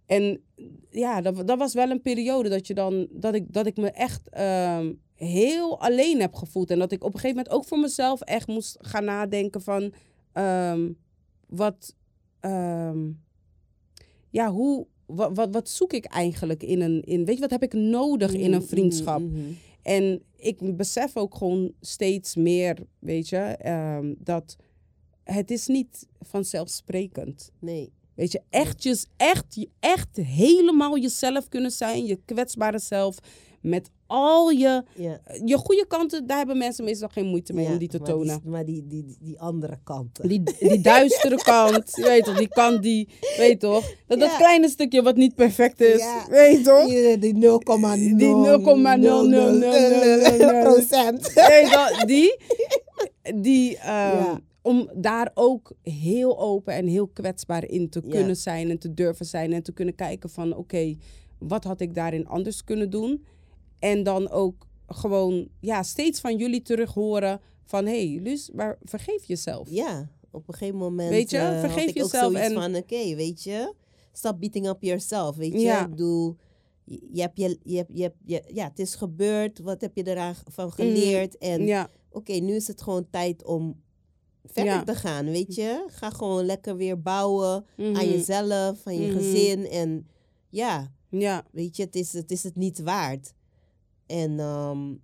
En 0.06 0.40
ja, 0.90 1.20
dat, 1.20 1.46
dat 1.46 1.58
was 1.58 1.74
wel 1.74 1.90
een 1.90 2.02
periode 2.02 2.48
dat, 2.48 2.66
je 2.66 2.74
dan, 2.74 3.06
dat, 3.10 3.34
ik, 3.34 3.52
dat 3.52 3.66
ik 3.66 3.76
me 3.76 3.90
echt 3.90 4.28
ehm, 4.28 4.92
heel 5.14 5.80
alleen 5.80 6.20
heb 6.20 6.34
gevoeld. 6.34 6.70
En 6.70 6.78
dat 6.78 6.92
ik 6.92 7.04
op 7.04 7.14
een 7.14 7.20
gegeven 7.20 7.36
moment 7.36 7.54
ook 7.54 7.64
voor 7.64 7.78
mezelf 7.78 8.20
echt 8.20 8.46
moest 8.46 8.76
gaan 8.80 9.04
nadenken 9.04 9.60
van... 9.62 9.92
ehm, 10.32 10.92
wat, 11.46 11.94
ehm, 12.40 13.10
ja, 14.30 14.50
hoe, 14.50 14.86
wat, 15.06 15.36
wat, 15.36 15.48
wat 15.52 15.68
zoek 15.68 15.92
ik 15.92 16.04
eigenlijk 16.04 16.62
in 16.62 16.80
een... 16.80 17.02
In, 17.02 17.24
weet 17.24 17.34
je, 17.34 17.40
wat 17.40 17.50
heb 17.50 17.62
ik 17.62 17.72
nodig 17.72 18.32
in 18.34 18.52
een 18.52 18.58
Mhm, 18.60 18.68
vriendschap? 18.68 19.20
mhm. 19.20 19.40
En 19.82 20.22
ik 20.36 20.76
besef 20.76 21.16
ook 21.16 21.34
gewoon 21.34 21.72
steeds 21.80 22.34
meer, 22.36 22.76
weet 22.98 23.28
je, 23.28 23.56
dat 24.18 24.56
het 25.24 25.50
is 25.50 25.66
niet 25.66 26.08
vanzelfsprekend. 26.20 27.52
Nee. 27.58 27.92
Weet 28.16 28.32
je, 28.32 28.40
echt, 28.50 28.82
je, 28.82 29.04
echt, 29.16 29.66
echt 29.80 30.08
helemaal 30.16 30.98
jezelf 30.98 31.48
kunnen 31.48 31.70
zijn, 31.70 32.06
je 32.06 32.18
kwetsbare 32.24 32.78
zelf, 32.78 33.16
met 33.60 33.90
al 34.06 34.50
je, 34.50 34.82
Ja. 34.94 35.20
je 35.44 35.56
goede 35.56 35.84
kanten, 35.88 36.26
daar 36.26 36.36
hebben 36.36 36.58
mensen 36.58 36.84
meestal 36.84 37.08
geen 37.08 37.26
moeite 37.26 37.52
mee 37.52 37.64
Ja, 37.64 37.70
om 37.72 37.78
die 37.78 37.88
te 37.88 37.98
maar 37.98 38.08
tonen. 38.08 38.40
maar 38.44 38.64
die, 38.64 38.86
die, 38.86 39.16
die, 39.20 39.40
andere 39.40 39.78
kanten. 39.84 40.28
Die, 40.28 40.42
die 40.58 40.80
duistere 40.80 41.36
kant, 41.36 41.90
weet 41.94 42.24
toch, 42.24 42.38
die 42.38 42.48
kant 42.48 42.82
die, 42.82 43.08
weet 43.36 43.60
toch, 43.60 43.84
dat, 44.06 44.36
kleine 44.36 44.68
stukje 44.68 45.02
wat 45.02 45.16
niet 45.16 45.34
perfect 45.34 45.80
is, 45.80 46.04
weet 46.28 46.64
toch? 46.64 46.86
Die, 46.88 47.18
die 47.18 47.34
0,0. 47.34 47.38
Die 48.16 48.34
0,000000. 48.34 50.62
procent. 50.62 51.32
Weet 51.34 51.72
toch, 51.72 52.04
die, 52.04 52.36
die 53.34 53.76
ehm, 53.76 53.86
Ja. 54.16 54.40
Om 54.66 54.90
daar 54.94 55.30
ook 55.34 55.72
heel 55.82 56.38
open 56.40 56.74
en 56.74 56.86
heel 56.86 57.06
kwetsbaar 57.08 57.64
in 57.68 57.88
te 57.90 58.00
Ja. 58.04 58.10
kunnen 58.10 58.36
zijn 58.36 58.70
en 58.70 58.78
te 58.78 58.94
durven 58.94 59.26
zijn 59.26 59.52
en 59.52 59.62
te 59.62 59.72
kunnen 59.72 59.94
kijken 59.94 60.30
van 60.30 60.56
oké, 60.56 60.96
wat 61.38 61.64
had 61.64 61.80
ik 61.80 61.94
daarin 61.94 62.26
anders 62.26 62.64
kunnen 62.64 62.90
doen? 62.90 63.24
En 63.78 64.02
dan 64.02 64.30
ook 64.30 64.66
gewoon 64.86 65.48
ja, 65.60 65.82
steeds 65.82 66.20
van 66.20 66.36
jullie 66.36 66.62
terug 66.62 66.94
horen 66.94 67.40
van 67.64 67.86
hé, 67.86 68.10
hey, 68.12 68.20
Luus, 68.22 68.50
maar 68.50 68.78
vergeef 68.82 69.24
jezelf. 69.24 69.70
Ja, 69.70 70.08
op 70.30 70.48
een 70.48 70.54
gegeven 70.54 70.78
moment. 70.78 71.10
Weet 71.10 71.30
je, 71.30 71.38
eh, 71.38 71.60
vergeef 71.60 71.88
ik 71.88 71.94
jezelf 71.96 72.34
en- 72.34 72.52
van: 72.52 72.74
oké, 72.76 73.14
weet 73.14 73.42
je, 73.42 73.74
stop 74.12 74.40
beating 74.40 74.68
up 74.68 74.82
yourself. 74.82 75.36
Weet 75.36 75.52
je, 75.52 75.58
Ja. 75.60 75.84
ik 75.84 75.90
bedoel. 75.90 76.36
Je 77.12 77.20
hebt 77.20 77.38
je, 77.38 77.58
je, 77.62 77.76
hebt, 77.76 77.90
je, 77.94 78.02
hebt, 78.02 78.16
je, 78.24 78.42
ja, 78.54 78.68
het 78.68 78.78
is 78.78 78.94
gebeurd. 78.94 79.58
Wat 79.58 79.80
heb 79.80 79.96
je 79.96 80.06
eraan 80.06 80.34
van 80.50 80.72
geleerd? 80.72 81.38
En 81.38 81.60
Mm. 81.60 81.66
Ja, 81.66 81.90
oké, 82.10 82.32
nu 82.32 82.54
is 82.54 82.66
het 82.66 82.82
gewoon 82.82 83.06
tijd 83.10 83.44
om 83.44 83.84
verder 84.50 84.72
Ja. 84.72 84.84
te 84.84 84.94
gaan, 84.94 85.24
weet 85.24 85.54
je. 85.54 85.84
Ga 85.86 86.10
gewoon 86.10 86.44
lekker 86.44 86.76
weer 86.76 87.02
bouwen 87.02 87.64
aan 87.76 87.90
mhm, 87.90 88.00
jezelf, 88.00 88.86
aan 88.86 88.96
je 89.00 89.10
Mhm. 89.12 89.16
gezin. 89.18 89.66
En 89.66 90.06
ja, 90.48 90.92
ja, 91.10 91.46
weet 91.52 91.76
je, 91.76 91.82
het 91.82 91.94
is 91.94 92.12
het, 92.12 92.30
is 92.30 92.42
het 92.42 92.56
niet 92.56 92.78
waard. 92.82 93.34
En 94.06 94.38
ehm, 94.40 94.94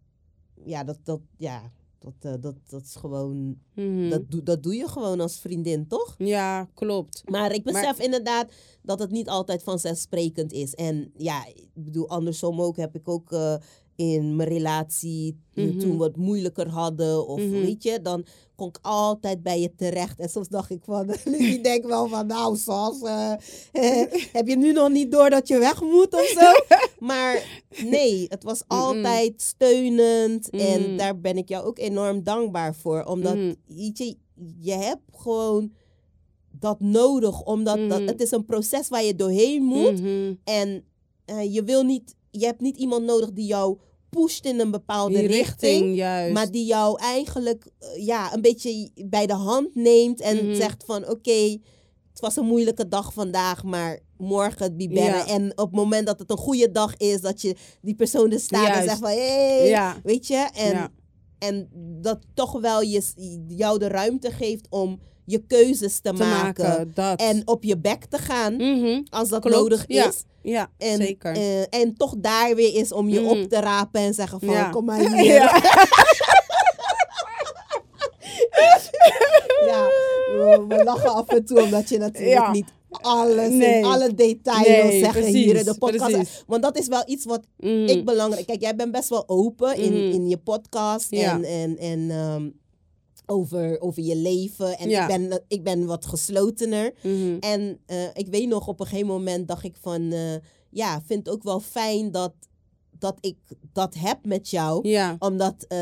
ja, 0.64 0.84
dat, 0.84 0.98
dat, 1.02 1.20
ja 1.36 1.72
dat, 2.02 2.14
eh, 2.20 2.40
dat, 2.40 2.54
dat 2.68 2.82
is 2.82 2.94
gewoon, 2.94 3.58
mhm. 3.74 4.08
dat, 4.10 4.30
doe, 4.30 4.42
dat 4.42 4.62
doe 4.62 4.74
je 4.74 4.88
gewoon 4.88 5.20
als 5.20 5.38
vriendin, 5.40 5.86
toch? 5.86 6.14
ja, 6.18 6.68
klopt. 6.74 7.22
Maar 7.30 7.52
ik 7.52 7.64
besef 7.64 7.98
inderdaad 7.98 8.52
dat 8.82 8.98
het 8.98 9.10
niet 9.10 9.28
altijd 9.28 9.62
vanzelfsprekend 9.62 10.52
is. 10.52 10.74
En 10.74 11.12
ja, 11.16 11.46
ik 11.46 11.68
bedoel, 11.74 12.08
andersom 12.08 12.60
ook 12.60 12.76
heb 12.76 12.94
ik 12.94 13.08
ook 13.08 13.32
eh, 13.32 13.54
in 14.10 14.36
mijn 14.36 14.48
relatie, 14.48 15.36
toen 15.54 15.66
Mhm. 15.68 15.78
toen 15.78 15.98
we 15.98 16.04
het 16.04 16.16
moeilijker 16.16 16.68
hadden, 16.68 17.26
of 17.28 17.40
Mhm. 17.40 17.50
weet 17.50 17.82
je, 17.82 18.00
dan 18.02 18.24
kon 18.56 18.68
ik 18.68 18.78
altijd 18.82 19.42
bij 19.42 19.60
je 19.60 19.74
terecht. 19.76 20.18
En 20.18 20.28
soms 20.28 20.48
dacht 20.48 20.70
ik 20.70 20.80
van, 20.84 21.06
die 21.38 21.60
denkt 21.60 21.86
wel 21.86 22.08
van, 22.08 22.26
nou 22.26 22.56
Sas, 22.56 23.00
eh, 23.02 23.32
eh, 23.72 24.12
heb 24.38 24.46
je 24.48 24.56
nu 24.56 24.72
nog 24.72 24.88
niet 24.90 25.12
door 25.12 25.30
dat 25.30 25.48
je 25.48 25.58
weg 25.58 25.80
moet 25.82 26.14
of 26.14 26.26
zo? 26.26 26.76
maar 27.06 27.62
nee, 27.84 28.26
het 28.28 28.42
was 28.44 28.62
altijd 28.66 29.42
steunend. 29.42 30.50
En 30.50 30.96
daar 30.96 31.20
ben 31.20 31.36
ik 31.36 31.48
jou 31.48 31.64
ook 31.66 31.78
enorm 31.78 32.22
dankbaar 32.22 32.74
voor. 32.74 33.04
Omdat, 33.04 33.36
weet 33.66 33.98
je, 33.98 34.16
je 34.60 34.72
hebt 34.72 35.02
gewoon 35.16 35.72
dat 36.58 36.80
nodig. 36.80 37.42
Omdat 37.42 37.76
dat, 37.88 37.98
Mhm. 37.98 38.06
het 38.08 38.20
is 38.20 38.30
een 38.30 38.44
proces 38.44 38.88
waar 38.88 39.04
je 39.04 39.14
doorheen 39.16 39.62
moet. 39.62 40.00
Mhm. 40.00 40.34
En 40.44 40.84
eh, 41.24 41.54
je 41.54 41.62
wil 41.64 41.82
niet, 41.82 42.14
je 42.30 42.44
hebt 42.46 42.60
niet 42.60 42.76
iemand 42.76 43.04
nodig 43.04 43.32
die 43.32 43.46
jou 43.46 43.78
pusht 44.16 44.44
in 44.46 44.60
een 44.60 44.70
bepaalde 44.70 45.18
Die 45.18 45.26
richting. 45.26 45.60
richting, 45.72 45.96
juist. 45.96 46.32
Maar 46.32 46.50
die 46.50 46.64
jou 46.64 47.00
eigenlijk 47.00 47.66
eh, 47.78 48.04
ja, 48.06 48.34
een 48.34 48.40
beetje 48.40 48.90
bij 49.06 49.26
de 49.26 49.34
hand 49.34 49.74
neemt 49.74 50.20
en 50.20 50.46
Mhm. 50.46 50.54
zegt 50.54 50.84
van 50.86 51.08
oké, 51.08 51.58
het 52.10 52.20
was 52.20 52.36
een 52.36 52.44
moeilijke 52.46 52.88
dag 52.88 53.12
vandaag, 53.12 53.62
maar 53.64 53.98
morgen 54.16 54.76
het. 54.76 55.26
Ja. 55.26 55.26
En 55.34 55.50
op 55.50 55.66
het 55.66 55.74
moment 55.74 56.06
dat 56.06 56.18
het 56.18 56.30
een 56.30 56.36
goede 56.36 56.70
dag 56.70 56.96
is, 56.96 57.20
dat 57.20 57.40
je 57.42 57.56
die 57.80 57.94
persoon 57.94 58.30
er 58.32 58.40
staat 58.40 58.76
en 58.76 58.82
zegt 58.84 58.98
van 58.98 59.10
hé, 59.10 59.56
hey, 59.58 59.68
ja. 59.68 59.96
weet 60.02 60.26
je. 60.26 60.48
En, 60.54 60.92
en 61.38 61.68
dat 62.00 62.18
toch 62.34 62.60
wel 62.60 62.80
je, 62.82 63.02
jou 63.48 63.78
de 63.78 63.88
ruimte 63.88 64.30
geeft 64.30 64.66
om 64.70 65.00
je 65.32 65.42
keuzes 65.46 66.00
te, 66.00 66.12
te 66.12 66.12
maken. 66.12 66.64
maken. 66.68 66.92
Dat. 66.94 67.20
En 67.20 67.42
op 67.44 67.62
je 67.64 67.78
bek 67.78 68.04
te 68.04 68.18
gaan 68.18 68.54
Mhm. 68.56 69.00
als 69.10 69.28
dat 69.28 69.40
Klopt, 69.40 69.56
nodig 69.56 69.84
ja. 69.88 70.08
is. 70.08 70.24
Ja, 70.42 70.70
En, 70.78 70.96
zeker. 70.96 71.32
eh, 71.36 71.60
en 71.80 71.94
toch 71.96 72.14
daar 72.18 72.54
weer 72.54 72.74
is 72.74 72.92
om 72.92 73.08
je 73.08 73.20
Mhm. 73.20 73.28
op 73.28 73.48
te 73.48 73.60
rapen 73.60 74.00
en 74.00 74.14
zeggen 74.14 74.40
van 74.40 74.48
Ja. 74.54 74.68
kom 74.70 74.84
maar 74.84 74.98
hier. 75.16 75.24
Ja. 75.24 75.60
Ja, 79.66 79.86
we, 80.36 80.64
we 80.68 80.84
lachen 80.84 81.14
af 81.14 81.28
en 81.28 81.44
toe 81.44 81.62
omdat 81.62 81.88
je 81.88 81.98
natuurlijk 81.98 82.52
niet 82.52 82.72
alles 82.90 83.50
Nee. 83.50 83.78
in 83.78 83.84
alle 83.84 84.14
details 84.14 84.66
Nee, 84.66 84.82
wil 84.82 84.90
zeggen 85.00 85.20
precies, 85.22 85.44
hier 85.44 85.56
in 85.56 85.64
de 85.64 85.78
podcast. 85.78 86.10
precies. 86.12 86.42
Want 86.46 86.62
dat 86.62 86.78
is 86.78 86.86
wel 86.86 87.02
iets 87.06 87.24
wat 87.24 87.40
Mhm. 87.56 87.86
ik 87.86 88.04
belangrijk... 88.04 88.46
Kijk, 88.46 88.60
jij 88.60 88.76
bent 88.76 88.92
best 88.92 89.08
wel 89.08 89.28
open 89.28 89.76
in, 89.76 89.92
in 89.94 90.28
je 90.28 90.36
podcast 90.36 91.06
Ja. 91.10 91.32
en, 91.32 91.44
en, 91.44 91.78
en 91.78 92.10
ehm, 92.10 92.48
over, 93.32 93.80
over 93.80 94.02
je 94.02 94.16
leven. 94.16 94.78
En 94.78 94.88
Ja. 94.88 95.02
ik, 95.02 95.08
ben, 95.28 95.42
ik 95.48 95.62
ben 95.62 95.86
wat 95.86 96.06
geslotener. 96.06 96.92
Mhm. 97.02 97.36
En 97.40 97.78
eh, 97.86 97.96
ik 98.14 98.26
weet 98.28 98.48
nog, 98.48 98.68
op 98.68 98.80
een 98.80 98.86
gegeven 98.86 99.06
moment 99.08 99.48
dacht 99.48 99.64
ik 99.64 99.76
van... 99.80 100.12
eh, 100.12 100.34
ja, 100.70 101.02
vind 101.06 101.26
het 101.26 101.34
ook 101.34 101.42
wel 101.42 101.60
fijn 101.60 102.10
dat, 102.10 102.32
dat 102.98 103.16
ik 103.20 103.36
dat 103.72 103.94
heb 103.98 104.18
met 104.24 104.50
jou. 104.50 104.88
Ja. 104.88 105.16
Omdat 105.18 105.64
eh, 105.68 105.78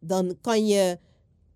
dan 0.00 0.36
kan 0.40 0.66
je 0.66 0.98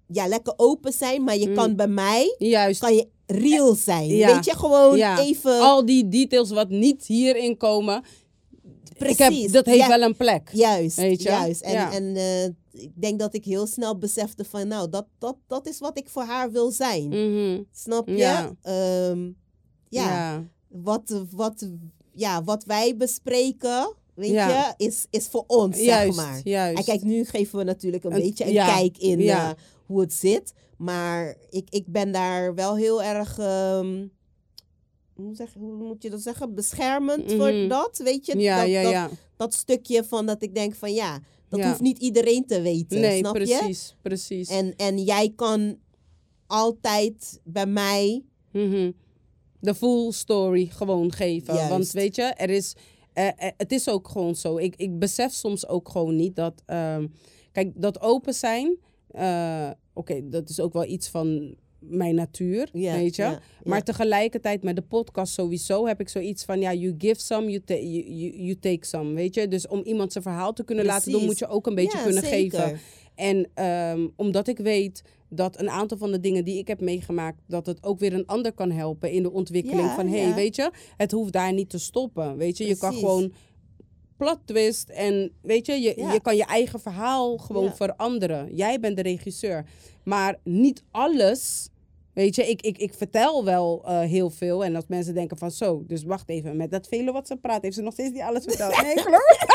ja, 0.07 0.27
lekker 0.27 0.55
open 0.57 0.93
zijn, 0.93 1.25
maar 1.25 1.37
je 1.37 1.49
Mm. 1.49 1.55
kan 1.55 1.77
bij 1.77 1.89
mij 1.89 2.35
Juist. 2.39 2.81
kan 2.81 2.95
je 2.95 3.09
real 3.27 3.75
zijn. 3.75 4.07
Ja. 4.07 4.35
Weet 4.35 4.45
je, 4.45 4.57
gewoon 4.57 4.97
Ja. 4.97 5.21
even... 5.21 5.61
Al 5.61 5.87
die 5.87 6.09
details 6.09 6.51
wat 6.51 6.69
niet 6.69 7.07
hierin 7.07 7.57
komen. 7.57 8.03
Ik 8.99 9.19
heb, 9.19 9.29
Precies. 9.29 9.53
dat 9.53 9.67
heeft 9.67 9.79
Ja. 9.79 9.89
wel 9.89 10.03
een 10.03 10.17
plek. 10.17 10.51
Juist, 10.53 10.97
Weet 10.97 11.23
je? 11.23 11.29
juist. 11.29 11.61
En, 11.61 11.73
Ja. 11.73 11.93
en 11.93 12.17
ik 12.73 12.91
denk 12.95 13.19
dat 13.19 13.35
ik 13.35 13.45
heel 13.45 13.67
snel 13.67 13.99
besefte 13.99 14.45
van, 14.45 14.69
nou, 14.69 14.89
dat, 14.89 15.07
dat, 15.19 15.37
dat 15.47 15.67
is 15.67 15.79
wat 15.79 15.99
ik 15.99 16.09
voor 16.09 16.23
haar 16.23 16.51
wil 16.51 16.71
zijn. 16.71 17.09
Mhm. 17.09 17.63
Snap 17.73 18.09
je? 18.09 18.17
Ja. 18.17 18.55
Ehm, 18.63 19.25
ja, 19.89 20.05
Ja. 20.09 20.45
Wat, 20.69 21.25
wat, 21.31 21.69
ja, 22.13 22.45
wat 22.45 22.65
wij 22.65 22.97
bespreken, 22.97 23.95
weet 24.15 24.31
Ja. 24.31 24.75
je, 24.79 24.85
is, 24.87 25.07
is 25.11 25.27
voor 25.27 25.45
ons, 25.47 25.79
Juist. 25.79 26.15
zeg 26.17 26.27
maar. 26.27 26.41
Juist. 26.45 26.79
En 26.79 26.85
kijk, 26.85 27.03
nu 27.03 27.25
geven 27.25 27.59
we 27.59 27.65
natuurlijk 27.65 28.05
een 28.05 28.13
Een- 28.15 28.21
beetje 28.23 28.47
een 28.47 28.53
kijk 28.55 28.99
in 28.99 29.21
eh, 29.21 29.51
hoe 29.87 30.01
het 30.01 30.13
zit. 30.13 30.53
Maar 30.77 31.37
ik, 31.51 31.67
ik 31.71 31.87
ben 31.87 32.13
daar 32.13 32.55
wel 32.55 32.77
heel 32.77 33.03
erg, 33.03 33.39
ehm, 33.39 34.07
hoe, 35.15 35.35
zeg, 35.35 35.53
hoe 35.55 35.73
moet 35.75 36.03
je 36.03 36.11
dat 36.11 36.21
zeggen, 36.21 36.55
beschermend 36.55 37.27
Mhm. 37.27 37.37
voor 37.37 37.69
dat, 37.69 37.99
weet 38.05 38.27
je? 38.27 38.39
ja, 38.39 38.61
dat, 38.61 38.69
ja, 38.69 39.03
dat, 39.09 39.11
dat 39.37 39.55
stukje 39.55 40.05
van 40.05 40.27
dat 40.27 40.43
ik 40.43 40.55
denk 40.55 40.75
van 40.75 40.93
ja, 40.95 41.21
dat 41.53 41.61
Ja. 41.61 41.69
hoeft 41.69 41.81
niet 41.81 41.99
iedereen 41.99 42.47
te 42.47 42.61
weten, 42.63 43.01
Nee, 43.01 43.19
snap 43.19 43.37
je? 43.37 43.45
precies. 43.45 43.97
Precies. 44.03 44.49
En, 44.49 44.77
en 44.77 44.99
jij 45.03 45.33
kan 45.37 45.77
altijd 46.47 47.41
bij 47.45 47.67
mij, 47.67 48.23
Mhm. 48.53 48.91
De 49.61 49.75
full 49.75 50.11
story 50.13 50.67
gewoon 50.67 51.13
geven. 51.13 51.55
Juist. 51.55 51.71
Want 51.71 51.91
weet 51.91 52.17
je, 52.17 52.23
er 52.23 52.51
is, 52.51 52.75
eh, 53.13 53.29
het 53.37 53.73
is 53.73 53.89
ook 53.89 54.09
gewoon 54.09 54.35
zo. 54.35 54.57
Ik, 54.57 54.77
ik 54.77 54.99
besef 54.99 55.33
soms 55.33 55.67
ook 55.69 55.89
gewoon 55.89 56.17
niet 56.17 56.37
dat. 56.37 56.63
ehm, 56.67 57.07
kijk, 57.53 57.73
dat 57.81 58.01
open 58.01 58.35
zijn. 58.35 58.77
eh, 59.11 59.71
Oké, 59.95 60.29
dat 60.29 60.49
is 60.49 60.61
ook 60.61 60.73
wel 60.73 60.85
iets 60.85 61.09
van 61.09 61.55
mijn 61.83 62.15
natuur. 62.15 62.69
weet 62.73 63.17
je. 63.17 63.39
Maar 63.65 63.83
tegelijkertijd 63.83 64.63
met 64.63 64.77
de 64.77 64.83
podcast 64.83 65.33
sowieso 65.33 65.87
heb 65.87 66.01
ik 66.01 66.09
zoiets 66.09 66.45
van, 66.45 66.61
ja, 66.61 66.75
you 66.75 66.95
give 66.99 67.21
some, 67.21 67.51
you, 67.51 67.63
ta- 67.65 67.75
you, 67.75 68.05
you, 68.11 68.37
you 68.37 68.59
take 68.59 68.87
some, 68.87 69.13
weet 69.15 69.35
je. 69.35 69.49
Dus 69.49 69.67
om 69.67 69.83
iemand 69.83 70.13
zijn 70.13 70.25
verhaal 70.25 70.53
te 70.53 70.65
kunnen 70.65 70.85
laten 70.85 71.13
doen, 71.13 71.25
moet 71.25 71.39
je 71.39 71.47
ook 71.47 71.67
een 71.67 71.75
beetje 71.75 72.03
kunnen 72.03 72.23
zeker. 72.23 72.61
geven. 72.61 72.81
En 73.15 73.49
ehm, 73.55 74.09
omdat 74.17 74.49
ik 74.49 74.59
weet 74.59 75.03
dat 75.29 75.61
een 75.61 75.71
aantal 75.71 75.99
van 75.99 76.11
de 76.11 76.21
dingen 76.21 76.45
die 76.45 76.59
ik 76.59 76.69
heb 76.69 76.81
meegemaakt, 76.81 77.39
dat 77.47 77.67
het 77.67 77.83
ook 77.83 77.99
weer 77.99 78.13
een 78.13 78.27
ander 78.27 78.53
kan 78.53 78.71
helpen 78.71 79.11
in 79.11 79.23
de 79.23 79.33
ontwikkeling 79.33 79.91
van, 79.91 80.07
hé, 80.07 80.23
hey, 80.23 80.35
weet 80.35 80.57
je, 80.57 80.71
het 80.97 81.13
hoeft 81.13 81.33
daar 81.33 81.53
niet 81.53 81.71
te 81.71 81.79
stoppen, 81.79 82.37
weet 82.37 82.59
je. 82.59 82.67
Je 82.67 82.77
kan 82.77 82.95
gewoon 82.95 83.33
plot 84.17 84.39
twist 84.45 84.89
en 84.89 85.33
weet 85.43 85.67
je, 85.67 85.73
je, 85.73 86.09
je 86.13 86.21
kan 86.23 86.37
je 86.37 86.45
eigen 86.45 86.81
verhaal 86.81 87.39
gewoon 87.39 87.77
veranderen. 87.77 88.55
Jij 88.55 88.81
bent 88.81 88.97
de 88.97 89.03
regisseur, 89.03 89.65
maar 90.05 90.39
niet 90.45 90.83
alles. 90.91 91.69
Weet 92.13 92.35
je, 92.35 92.49
ik, 92.49 92.63
ik, 92.63 92.79
ik 92.79 92.95
vertel 92.95 93.45
wel 93.45 93.83
eh, 93.85 94.01
heel 94.01 94.31
veel. 94.31 94.65
En 94.65 94.77
als 94.77 94.87
mensen 94.89 95.15
denken 95.15 95.37
van 95.37 95.51
zo, 95.51 95.85
dus 95.87 96.05
wacht 96.05 96.29
even, 96.29 96.57
met 96.57 96.71
dat 96.71 96.89
vele 96.89 97.13
wat 97.13 97.27
ze 97.27 97.37
praat, 97.37 97.63
heeft 97.63 97.75
ze 97.75 97.83
nog 97.83 97.93
steeds 97.93 98.11
niet 98.11 98.23
alles 98.23 98.45
verteld. 98.45 98.83
Nee, 98.83 98.95
klopt. 99.05 99.47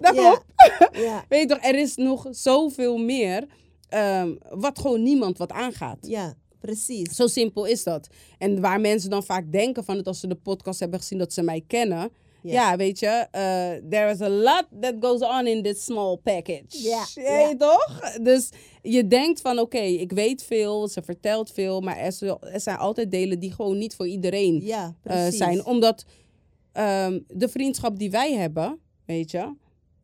dat 0.00 0.14
klopt. 0.14 0.44
ja, 0.92 1.24
Weet 1.28 1.40
je 1.40 1.46
toch, 1.46 1.64
er 1.64 1.74
is 1.74 1.96
nog 1.96 2.26
zoveel 2.30 2.96
meer 2.96 3.46
ehm, 3.88 4.34
wat 4.48 4.78
gewoon 4.78 5.02
niemand 5.02 5.38
wat 5.38 5.52
aangaat. 5.52 5.98
ja, 6.00 6.34
precies. 6.60 7.14
Zo 7.14 7.26
simpel 7.26 7.64
is 7.64 7.82
dat. 7.82 8.08
En 8.38 8.60
waar 8.60 8.80
mensen 8.80 9.10
dan 9.10 9.24
vaak 9.24 9.52
denken 9.52 9.84
van 9.84 9.96
het 9.96 10.06
als 10.06 10.20
ze 10.20 10.26
de 10.26 10.34
podcast 10.34 10.80
hebben 10.80 10.98
gezien 10.98 11.18
dat 11.18 11.32
ze 11.32 11.42
mij 11.42 11.64
kennen. 11.66 12.10
Ja. 12.52 12.76
Weet 12.76 12.98
je, 12.98 13.06
eh, 13.30 13.70
there 13.90 14.10
is 14.10 14.20
a 14.20 14.28
lot 14.28 14.66
that 14.80 14.94
goes 15.00 15.20
on 15.20 15.46
in 15.46 15.62
this 15.62 15.84
small 15.84 16.16
package. 16.16 16.82
Ja, 16.82 17.04
weet 17.14 17.58
toch? 17.58 18.14
Dus 18.22 18.50
je 18.82 19.06
denkt 19.06 19.40
van 19.40 19.58
oké, 19.58 19.78
ik 19.78 20.12
weet 20.12 20.42
veel, 20.42 20.88
ze 20.88 21.02
vertelt 21.02 21.50
veel, 21.50 21.80
maar 21.80 21.96
er, 21.96 22.38
er 22.40 22.60
zijn 22.60 22.76
altijd 22.76 23.10
delen 23.10 23.38
die 23.38 23.52
gewoon 23.52 23.78
niet 23.78 23.94
voor 23.94 24.06
iedereen 24.06 24.60
Ja, 24.64 24.96
eh, 25.02 25.26
zijn. 25.28 25.64
Omdat 25.64 26.04
ehm, 26.72 27.20
de 27.26 27.48
vriendschap 27.48 27.98
die 27.98 28.10
wij 28.10 28.34
hebben, 28.34 28.78
weet 29.04 29.30
je, 29.30 29.54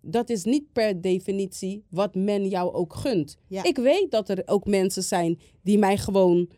dat 0.01 0.31
is 0.31 0.45
niet 0.45 0.73
per 0.73 1.01
definitie 1.01 1.85
wat 1.91 2.15
men 2.15 2.49
jou 2.49 2.73
ook 2.73 2.95
gunt. 2.95 3.37
Ja. 3.47 3.63
Ik 3.63 3.77
weet 3.77 4.11
dat 4.11 4.29
er 4.29 4.43
ook 4.47 4.67
mensen 4.67 5.03
zijn 5.03 5.39
die 5.63 5.79
mij 5.79 5.97
gewoon 5.99 6.49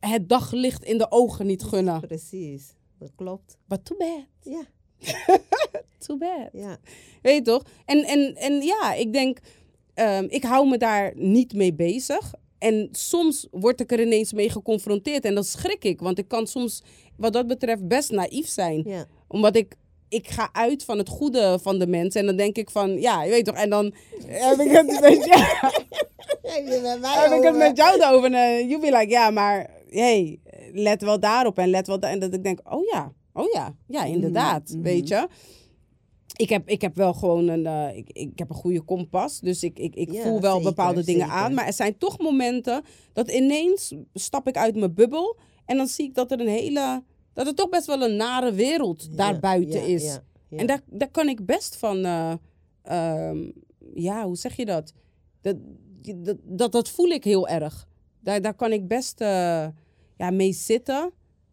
het 0.00 0.28
daglicht 0.28 0.84
in 0.84 0.98
de 0.98 1.10
ogen 1.10 1.46
niet 1.46 1.62
gunnen. 1.62 2.00
Precies, 2.00 2.74
dat 2.98 3.10
klopt. 3.16 3.56
But 3.66 3.84
too 3.84 3.96
bad, 3.96 4.26
Ja, 4.42 4.62
too 6.06 6.16
bad. 6.16 6.48
ja. 6.52 6.76
Weet 7.22 7.34
je 7.34 7.42
toch? 7.42 7.62
En, 7.84 8.04
en, 8.04 8.34
en 8.36 8.62
ja, 8.62 8.94
ik 8.94 9.12
denk, 9.12 9.38
ehm, 9.94 10.26
ik 10.28 10.42
hou 10.44 10.68
me 10.68 10.78
daar 10.78 11.12
niet 11.14 11.52
mee 11.54 11.74
bezig. 11.74 12.34
En 12.58 12.88
soms 12.92 13.46
word 13.50 13.80
ik 13.80 13.92
er 13.92 14.00
ineens 14.00 14.32
mee 14.32 14.50
geconfronteerd 14.50 15.24
en 15.24 15.34
dan 15.34 15.44
schrik 15.44 15.84
ik. 15.84 16.00
Want 16.00 16.18
ik 16.18 16.28
kan 16.28 16.46
soms, 16.46 16.82
wat 17.16 17.32
dat 17.32 17.46
betreft, 17.46 17.88
best 17.88 18.10
naïef 18.10 18.48
zijn. 18.48 18.82
ja. 18.86 19.06
Omdat 19.28 19.56
ik, 19.56 19.74
ik 20.08 20.28
ga 20.28 20.48
uit 20.52 20.84
van 20.84 20.98
het 20.98 21.08
goede 21.08 21.58
van 21.62 21.78
de 21.78 21.86
mensen. 21.86 22.20
En 22.20 22.26
dan 22.26 22.36
denk 22.36 22.56
ik 22.56 22.70
van, 22.70 23.00
ja, 23.00 23.22
je 23.22 23.30
weet 23.30 23.44
toch. 23.44 23.54
En 23.56 23.70
dan 23.70 23.94
heb 24.26 24.58
ik 24.58 24.70
het 24.70 25.00
met, 25.00 25.24
ja, 25.24 25.46
Heb 26.42 26.66
ik 26.66 27.42
het 27.42 27.46
over? 27.46 27.54
met 27.54 27.76
jou 27.76 28.00
erover. 28.02 28.32
En 28.32 28.68
you 28.68 28.80
be 28.80 28.90
like, 28.90 29.08
ja, 29.08 29.30
maar 29.30 29.70
hey, 29.88 30.38
let 30.72 31.02
wel 31.02 31.20
daarop. 31.20 31.58
En 31.58 31.68
let 31.70 31.86
wel 31.86 32.00
daar. 32.00 32.10
En 32.10 32.18
dat 32.18 32.34
ik 32.34 32.42
denk, 32.42 32.60
oh 32.64 32.84
ja, 32.92 33.12
oh 33.38 33.52
ja, 33.52 33.74
ja, 33.86 34.04
inderdaad. 34.04 34.70
mhm. 34.70 34.82
Weet 34.82 35.08
je. 35.08 35.28
Ik 36.36 36.48
heb, 36.48 36.68
ik 36.68 36.80
heb 36.80 36.94
wel 36.96 37.14
gewoon 37.14 37.48
een, 37.48 37.66
eh, 37.66 37.96
ik, 37.96 38.10
ik 38.12 38.38
heb 38.38 38.48
een 38.50 38.54
goede 38.56 38.80
kompas. 38.80 39.40
Dus 39.40 39.62
ik, 39.62 39.78
ik, 39.78 39.94
ik 39.94 40.12
Ja, 40.12 40.22
voel 40.22 40.40
wel 40.40 40.56
zeker, 40.56 40.68
bepaalde 40.68 41.04
dingen 41.04 41.26
zeker. 41.26 41.34
aan. 41.34 41.54
Maar 41.54 41.66
er 41.66 41.72
zijn 41.72 41.98
toch 41.98 42.18
momenten 42.18 42.82
dat 43.12 43.30
ineens 43.30 43.94
stap 44.14 44.48
ik 44.48 44.56
uit 44.56 44.76
mijn 44.76 44.94
bubbel. 44.94 45.36
En 45.64 45.76
dan 45.76 45.86
zie 45.86 46.04
ik 46.08 46.14
dat 46.14 46.30
er 46.30 46.40
een 46.40 46.48
hele, 46.48 47.02
dat 47.32 47.46
er 47.46 47.54
toch 47.54 47.68
best 47.68 47.86
wel 47.86 48.02
een 48.02 48.16
nare 48.16 48.52
wereld 48.52 49.06
Ja, 49.10 49.16
daarbuiten 49.16 49.80
ja, 49.80 49.86
is. 49.94 50.18
En 50.50 50.66
daar, 50.66 50.80
daar 50.86 51.10
kan 51.10 51.28
ik 51.28 51.46
best 51.46 51.76
van, 51.76 52.04
eh, 52.04 52.32
ehm, 52.82 53.50
ja, 53.94 54.24
hoe 54.24 54.36
zeg 54.36 54.56
je 54.56 54.64
dat? 54.66 54.92
Dat, 55.40 55.56
dat, 56.02 56.36
dat, 56.44 56.72
dat 56.72 56.88
voel 56.88 57.08
ik 57.08 57.24
heel 57.24 57.48
erg. 57.48 57.88
Daar, 58.20 58.42
daar 58.42 58.54
kan 58.54 58.72
ik 58.72 58.88
best 58.88 59.20
eh, 59.20 59.66
ja, 60.16 60.30
mee 60.30 60.52
zitten. 60.52 61.12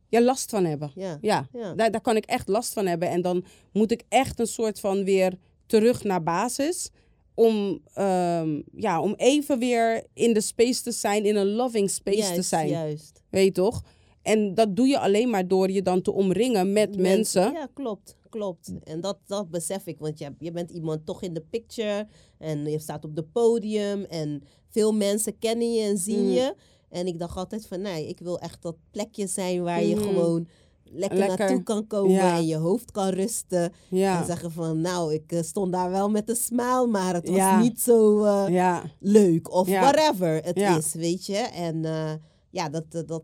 Ja, 0.09 0.21
last 0.21 0.49
van 0.49 0.65
hebben. 0.65 0.91
Ja. 0.95 1.17
Ja, 1.21 1.47
Ja. 1.53 1.73
Daar, 1.73 1.91
daar 1.91 2.01
kan 2.01 2.15
ik 2.15 2.25
echt 2.25 2.47
last 2.47 2.73
van 2.73 2.85
hebben. 2.85 3.09
En 3.09 3.21
dan 3.21 3.45
moet 3.73 3.91
ik 3.91 4.03
echt 4.09 4.39
een 4.39 4.47
soort 4.47 4.79
van 4.79 5.03
weer 5.03 5.33
terug 5.65 6.03
naar 6.03 6.23
basis. 6.23 6.89
Om, 7.33 7.79
ehm, 7.93 8.61
ja, 8.75 9.01
om 9.01 9.13
even 9.17 9.59
weer 9.59 10.03
in 10.13 10.33
de 10.33 10.41
space 10.41 10.81
te 10.83 10.91
zijn, 10.91 11.25
in 11.25 11.35
een 11.35 11.51
loving 11.51 11.89
space 11.89 12.33
te 12.33 12.41
zijn. 12.41 12.67
Juist. 12.69 13.21
Weet 13.29 13.45
je 13.45 13.51
toch? 13.51 13.83
En 14.21 14.53
dat 14.53 14.75
doe 14.75 14.87
je 14.87 14.99
alleen 14.99 15.29
maar 15.29 15.47
door 15.47 15.71
je 15.71 15.81
dan 15.81 16.01
te 16.01 16.11
omringen 16.11 16.73
met 16.73 16.97
mensen. 16.97 17.51
Ja, 17.51 17.67
klopt. 17.73 18.15
Klopt. 18.29 18.71
En 18.83 19.01
dat, 19.01 19.17
dat 19.25 19.49
besef 19.49 19.85
ik, 19.85 19.99
want 19.99 20.19
je, 20.19 20.33
je 20.39 20.51
bent 20.51 20.71
iemand 20.71 21.05
toch 21.05 21.21
in 21.21 21.33
de 21.33 21.41
picture 21.49 22.07
en 22.37 22.65
je 22.65 22.79
staat 22.79 23.05
op 23.05 23.15
het 23.15 23.31
podium 23.31 24.03
en 24.03 24.43
veel 24.69 24.93
mensen 24.93 25.39
kennen 25.39 25.73
je 25.73 25.81
en 25.83 25.97
zien 25.97 26.25
Mm. 26.25 26.31
je. 26.31 26.55
En 26.95 27.07
ik 27.07 27.19
dacht 27.19 27.37
altijd 27.37 27.67
van, 27.67 27.81
nee, 27.81 28.07
ik 28.07 28.19
wil 28.19 28.39
echt 28.39 28.61
dat 28.61 28.75
plekje 28.91 29.27
zijn 29.27 29.63
waar 29.63 29.83
je 29.83 29.95
Mhm. 29.95 30.03
gewoon 30.03 30.47
lekker, 30.83 31.17
Lekker. 31.17 31.37
naartoe 31.37 31.63
kan 31.63 31.87
komen 31.87 32.11
Ja. 32.11 32.35
en 32.37 32.45
je 32.47 32.55
hoofd 32.55 32.91
kan 32.91 33.09
rusten. 33.09 33.73
Ja. 33.89 34.19
En 34.19 34.25
zeggen 34.25 34.51
van, 34.51 34.81
nou, 34.81 35.13
ik 35.13 35.31
eh, 35.31 35.41
stond 35.41 35.71
daar 35.71 35.91
wel 35.91 36.09
met 36.09 36.29
een 36.29 36.35
smile, 36.35 36.87
maar 36.87 37.13
het 37.13 37.27
was 37.27 37.37
Ja. 37.37 37.61
niet 37.61 37.81
zo 37.81 38.23
eh, 38.23 38.83
leuk 38.99 39.51
of 39.53 39.67
whatever 39.67 40.43
het 40.43 40.57
is, 40.57 40.93
weet 40.93 41.25
je. 41.25 41.37
En 41.37 41.85
eh, 41.85 42.13
ja, 42.49 42.69
dat, 42.69 42.91
dat, 42.91 43.07
dat, 43.07 43.23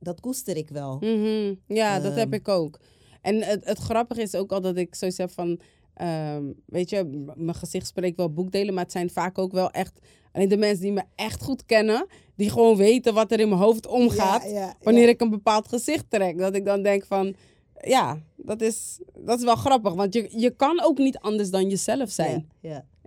dat 0.00 0.20
koester 0.20 0.56
ik 0.56 0.68
wel. 0.68 0.96
Mhm. 1.00 1.54
Ja, 1.66 2.00
dat 2.00 2.14
heb 2.14 2.24
Ehm. 2.26 2.34
ik 2.34 2.48
ook. 2.48 2.78
En 3.20 3.42
het, 3.42 3.64
het 3.64 3.78
grappige 3.78 4.22
is 4.22 4.34
ook 4.34 4.52
al 4.52 4.60
dat 4.60 4.76
ik 4.76 4.94
zoiets 4.94 5.18
heb 5.18 5.30
van... 5.30 5.60
ehm, 5.94 6.44
weet 6.66 6.90
je, 6.90 7.32
mijn 7.36 7.56
gezicht 7.56 7.86
spreekt 7.86 8.16
wel 8.16 8.32
boekdelen, 8.32 8.74
maar 8.74 8.82
het 8.82 8.92
zijn 8.92 9.10
vaak 9.10 9.38
ook 9.38 9.52
wel 9.52 9.70
echt... 9.70 9.98
Alleen 10.32 10.48
de 10.48 10.56
mensen 10.56 10.82
die 10.82 10.92
me 10.92 11.02
echt 11.14 11.42
goed 11.42 11.64
kennen, 11.66 12.06
die 12.36 12.50
gewoon 12.50 12.76
weten 12.76 13.14
wat 13.14 13.32
er 13.32 13.40
in 13.40 13.48
mijn 13.48 13.60
hoofd 13.60 13.86
omgaat. 13.86 14.42
Ja, 14.42 14.48
ja, 14.48 14.74
wanneer 14.82 15.08
ik 15.08 15.20
een 15.20 15.30
bepaald 15.30 15.68
gezicht 15.68 16.04
trek. 16.08 16.38
Dat 16.38 16.54
ik 16.54 16.64
dan 16.64 16.82
denk 16.82 17.04
van, 17.04 17.34
ja, 17.80 18.18
dat 18.36 18.60
is, 18.60 19.00
dat 19.18 19.38
is 19.38 19.44
wel 19.44 19.56
grappig. 19.56 19.94
Want 19.94 20.14
je, 20.14 20.28
je 20.36 20.50
kan 20.50 20.80
ook 20.82 20.98
niet 20.98 21.18
anders 21.18 21.50
dan 21.50 21.68
jezelf 21.68 22.10
zijn. 22.10 22.48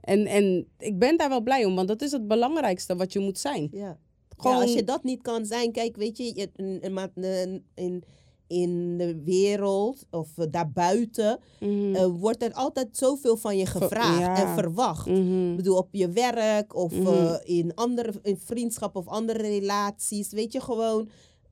En, 0.02 0.26
en 0.26 0.68
ik 0.78 1.00
ben 1.00 1.18
daar 1.18 1.30
wel 1.30 1.42
blij 1.42 1.66
om, 1.66 1.76
want 1.76 1.88
dat 1.88 2.02
is 2.02 2.12
het 2.12 2.28
belangrijkste 2.28 2.96
wat 2.96 3.14
je 3.14 3.20
moet 3.20 3.40
zijn. 3.40 3.70
ja. 3.72 3.98
Gewoon- 4.38 4.56
Ja, 4.58 4.62
als 4.64 4.74
je 4.74 4.84
dat 4.84 5.04
niet 5.04 5.22
kan 5.22 5.46
zijn, 5.46 5.72
kijk, 5.72 5.96
weet 5.96 6.18
je, 6.18 6.24
je- 6.24 6.50
in, 6.56 6.82
in, 7.16 7.64
in, 7.76 8.04
in 8.48 8.98
de 8.98 9.22
wereld 9.24 10.06
of 10.10 10.38
eh, 10.38 10.46
daarbuiten 10.52 11.40
Mhm. 11.60 11.96
eh, 11.96 12.06
wordt 12.06 12.44
er 12.44 12.54
altijd 12.54 12.98
zoveel 12.98 13.38
van 13.38 13.58
je 13.58 13.66
gevraagd 13.66 14.20
ja. 14.20 14.36
en 14.48 14.54
verwacht. 14.54 15.06
Mhm. 15.08 15.50
Ik 15.52 15.56
bedoel, 15.56 15.78
op 15.78 15.88
je 15.92 16.10
werk 16.10 16.76
of 16.76 16.92
Mhm. 16.92 17.08
eh, 17.08 17.36
in 17.44 17.74
andere 17.76 18.14
in 18.24 18.38
vriendschap 18.38 18.96
of 18.96 19.08
andere 19.08 19.42
relaties. 19.42 20.30
Weet 20.32 20.52
je 20.54 20.62
gewoon, 20.62 21.10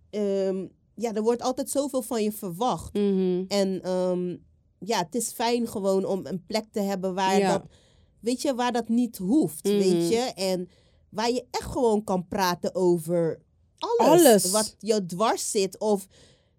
ehm, 0.09 0.65
ja, 0.95 1.13
er 1.13 1.21
wordt 1.23 1.41
altijd 1.41 1.69
zoveel 1.69 2.01
van 2.01 2.23
je 2.23 2.31
verwacht. 2.31 2.93
Mhm. 2.93 3.43
En 3.47 3.81
ehm, 3.81 4.35
ja, 4.79 4.97
het 4.97 5.15
is 5.15 5.31
fijn 5.31 5.67
gewoon 5.67 6.05
om 6.05 6.25
een 6.25 6.45
plek 6.45 6.65
te 6.71 6.79
hebben 6.79 7.13
waar 7.13 7.39
Ja. 7.39 7.51
dat, 7.51 7.63
weet 8.19 8.41
je, 8.41 8.55
waar 8.55 8.71
dat 8.71 8.87
niet 8.89 9.17
hoeft, 9.17 9.67
weet 9.67 10.09
je. 10.09 10.31
En 10.35 10.69
waar 11.09 11.31
je 11.31 11.45
echt 11.51 11.71
gewoon 11.71 12.03
kan 12.03 12.27
praten 12.27 12.75
over 12.75 13.41
alles, 13.77 14.07
Alles. 14.25 14.51
wat 14.51 14.75
je 14.79 15.05
dwars 15.05 15.51
zit 15.51 15.79
of 15.79 16.07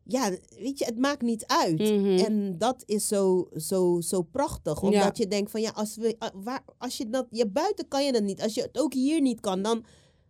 ja, 0.06 0.30
weet 0.58 0.78
je, 0.78 0.84
het 0.84 0.98
maakt 0.98 1.22
niet 1.22 1.46
uit. 1.46 1.78
Mhm. 1.78 2.06
En 2.18 2.58
dat 2.58 2.82
is 2.86 3.08
zo, 3.08 3.48
zo, 3.56 4.00
zo 4.00 4.22
prachtig. 4.22 4.80
Ja. 4.80 4.86
Omdat 4.88 5.16
je 5.16 5.26
denkt 5.28 5.50
van 5.50 5.60
ja, 5.60 5.70
als, 5.74 5.96
we, 5.96 6.16
waar, 6.34 6.64
als 6.78 6.96
je 6.96 7.10
dat, 7.10 7.26
je 7.30 7.46
buiten 7.46 7.88
kan 7.88 8.04
je 8.04 8.12
dat 8.12 8.22
niet. 8.22 8.42
Als 8.42 8.54
je 8.54 8.62
het 8.62 8.78
ook 8.78 8.92
hier 8.94 9.20
niet 9.20 9.40
kan, 9.40 9.62
dan 9.62 9.84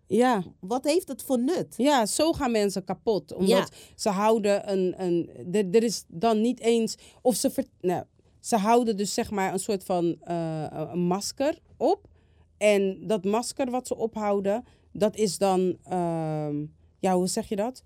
Ja. 0.07 0.43
wat 0.61 0.85
heeft 0.85 1.09
het 1.09 1.23
voor 1.23 1.39
nut? 1.39 1.75
Ja, 1.77 2.07
zo 2.07 2.33
gaan 2.33 2.51
mensen 2.51 2.85
kapot. 2.85 3.33
Omdat 3.33 3.49
Ja. 3.51 3.67
ze 3.97 4.09
houden 4.09 4.73
een. 4.73 4.95
een 5.03 5.31
er, 5.53 5.67
er 5.71 5.83
is 5.83 6.05
dan 6.09 6.41
niet 6.41 6.61
eens. 6.61 6.95
Of 7.23 7.35
ze. 7.37 7.51
Ver, 7.51 7.65
nou, 7.81 8.05
ze 8.41 8.57
houden 8.57 8.97
dus 8.97 9.15
zeg 9.15 9.31
maar 9.31 9.53
een 9.53 9.59
soort 9.59 9.85
van 9.85 10.17
eh, 10.21 10.67
een 10.71 10.99
masker 11.07 11.59
op. 11.77 12.09
En 12.59 13.07
dat 13.07 13.25
masker 13.25 13.71
wat 13.71 13.87
ze 13.87 13.97
ophouden, 13.97 14.65
dat 14.93 15.17
is 15.17 15.39
dan. 15.39 15.79
ehm, 15.83 16.65
ja, 16.99 17.15
hoe 17.17 17.27
zeg 17.27 17.49
je 17.49 17.57
dat? 17.57 17.83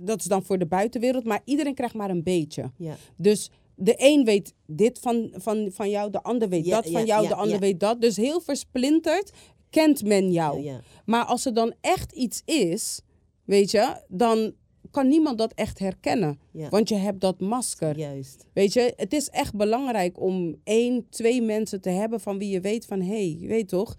Dat 0.00 0.20
is 0.20 0.26
dan 0.26 0.42
voor 0.44 0.58
de 0.58 0.66
buitenwereld, 0.66 1.24
maar 1.24 1.40
iedereen 1.44 1.74
krijgt 1.74 1.94
maar 1.94 2.10
een 2.10 2.22
beetje. 2.22 2.70
Ja, 2.76 2.96
Dus 3.16 3.50
de 3.74 3.94
een 3.96 4.24
weet 4.24 4.54
dit 4.66 4.98
van, 4.98 5.30
van, 5.34 5.68
van 5.72 5.90
jou, 5.90 6.10
de 6.10 6.22
ander 6.22 6.48
weet 6.48 6.64
Ja, 6.64 6.74
dat 6.74 6.90
van 6.90 7.00
ja, 7.00 7.06
jou, 7.06 7.28
de 7.28 7.34
ander 7.34 7.58
weet 7.58 7.80
dat. 7.80 8.00
Dus 8.00 8.16
heel 8.16 8.40
versplinterd 8.40 9.30
kent 9.70 10.04
men 10.04 10.32
jou. 10.32 10.70
Maar 11.04 11.24
als 11.24 11.44
er 11.44 11.54
dan 11.54 11.74
echt 11.80 12.12
iets 12.12 12.42
is, 12.44 13.00
weet 13.44 13.70
je, 13.70 14.04
dan 14.08 14.52
kan 14.90 15.08
niemand 15.08 15.38
dat 15.38 15.52
echt 15.54 15.78
herkennen. 15.78 16.38
Want 16.70 16.88
je 16.88 16.94
hebt 16.94 17.20
dat 17.20 17.40
masker. 17.40 17.98
juist. 17.98 18.46
Weet 18.52 18.72
je, 18.72 18.92
het 18.96 19.12
is 19.12 19.28
echt 19.28 19.54
belangrijk 19.54 20.20
om 20.20 20.56
één, 20.64 21.06
twee 21.08 21.42
mensen 21.42 21.80
te 21.80 21.90
hebben 21.90 22.20
van 22.20 22.38
wie 22.38 22.50
je 22.50 22.60
weet 22.60 22.86
van, 22.86 23.00
hé, 23.00 23.06
hey, 23.06 23.36
je 23.40 23.46
weet 23.46 23.68
toch, 23.68 23.94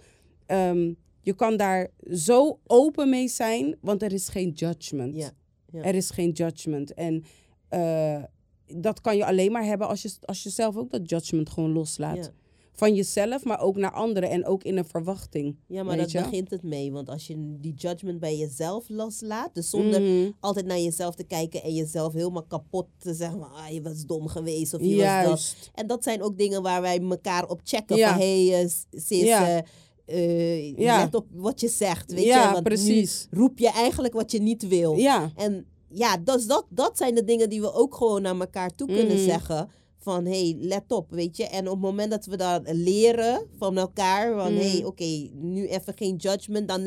ehm, 0.45 0.93
je 1.21 1.33
kan 1.33 1.57
daar 1.57 1.87
zo 2.11 2.59
open 2.67 3.09
mee 3.09 3.27
zijn, 3.27 3.77
want 3.81 4.03
er 4.03 4.13
is 4.13 4.29
geen 4.29 4.49
judgment. 4.49 5.15
Ja, 5.15 5.31
ja. 5.71 5.81
Er 5.81 5.95
is 5.95 6.09
geen 6.09 6.31
judgment. 6.31 6.93
En 6.93 7.23
eh, 7.69 8.23
dat 8.67 9.01
kan 9.01 9.17
je 9.17 9.25
alleen 9.25 9.51
maar 9.51 9.63
hebben 9.65 9.87
als 9.87 10.01
je, 10.01 10.11
als 10.21 10.43
je 10.43 10.49
zelf 10.49 10.77
ook 10.77 10.91
dat 10.91 11.09
judgment 11.09 11.49
gewoon 11.49 11.71
loslaat. 11.71 12.15
Ja. 12.17 12.29
Van 12.73 12.95
jezelf, 12.95 13.43
maar 13.43 13.59
ook 13.61 13.77
naar 13.77 13.91
anderen 13.91 14.29
en 14.29 14.45
ook 14.45 14.63
in 14.63 14.77
een 14.77 14.85
verwachting. 14.85 15.55
Ja, 15.67 15.83
maar 15.83 15.97
dat 15.97 16.11
je? 16.11 16.19
begint 16.21 16.49
het 16.49 16.63
mee. 16.63 16.91
Want 16.91 17.09
als 17.09 17.27
je 17.27 17.57
die 17.59 17.73
judgment 17.73 18.19
bij 18.19 18.37
jezelf 18.37 18.89
loslaat, 18.89 19.53
dus 19.53 19.69
zonder 19.69 20.01
Mhm. 20.01 20.31
altijd 20.39 20.65
naar 20.65 20.79
jezelf 20.79 21.15
te 21.15 21.23
kijken 21.23 21.63
en 21.63 21.73
jezelf 21.73 22.13
helemaal 22.13 22.43
kapot 22.43 22.87
te 22.97 23.13
zeggen, 23.13 23.39
van, 23.39 23.51
ah, 23.51 23.69
je 23.69 23.81
was 23.81 24.05
dom 24.05 24.27
geweest 24.27 24.73
of 24.73 24.81
je 24.81 24.87
was 24.87 24.97
dat. 24.97 25.25
Juist. 25.25 25.69
En 25.73 25.87
dat 25.87 26.03
zijn 26.03 26.21
ook 26.21 26.37
dingen 26.37 26.61
waar 26.61 26.81
wij 26.81 26.99
elkaar 27.01 27.47
op 27.49 27.61
checken. 27.63 27.95
Ja. 27.97 28.09
Van, 28.09 28.19
hé, 28.19 28.47
hey, 28.47 28.69
sis, 28.91 29.21
Ja. 29.21 29.57
eh, 29.57 29.63
eh, 30.09 30.77
Ja. 30.77 31.03
let 31.03 31.15
op 31.15 31.25
wat 31.31 31.59
je 31.59 31.67
zegt, 31.67 32.11
weet 32.11 32.23
Ja, 32.25 32.45
je. 32.47 32.51
Want 32.51 32.63
precies. 32.63 33.27
nu 33.31 33.39
roep 33.39 33.59
je 33.59 33.69
eigenlijk 33.71 34.13
wat 34.13 34.31
je 34.31 34.41
niet 34.41 34.67
wil. 34.67 34.93
Ja, 34.95 35.31
En 35.35 35.65
ja, 35.89 36.17
dus 36.17 36.45
dat, 36.45 36.65
dat 36.69 36.97
zijn 36.97 37.15
de 37.15 37.23
dingen 37.23 37.49
die 37.49 37.61
we 37.61 37.73
ook 37.73 37.95
gewoon 37.95 38.21
naar 38.21 38.39
elkaar 38.39 38.75
toe 38.75 38.87
kunnen 38.87 39.15
Mhm. 39.15 39.23
zeggen. 39.25 39.69
Van, 40.01 40.25
hé, 40.25 40.31
hey, 40.49 40.55
let 40.59 40.83
op, 40.91 41.11
weet 41.11 41.37
je. 41.37 41.43
En 41.47 41.65
op 41.67 41.73
het 41.73 41.81
moment 41.81 42.11
dat 42.11 42.25
we 42.25 42.37
dat 42.37 42.61
leren 42.65 43.41
van 43.57 43.77
elkaar. 43.77 44.33
Van, 44.33 44.45
hé, 44.45 44.51
Mhm. 44.51 44.61
hey, 44.69 44.83
oké, 44.85 45.27
nu 45.33 45.67
even 45.67 45.93
geen 45.97 46.15
judgment. 46.15 46.67
Dan, 46.67 46.81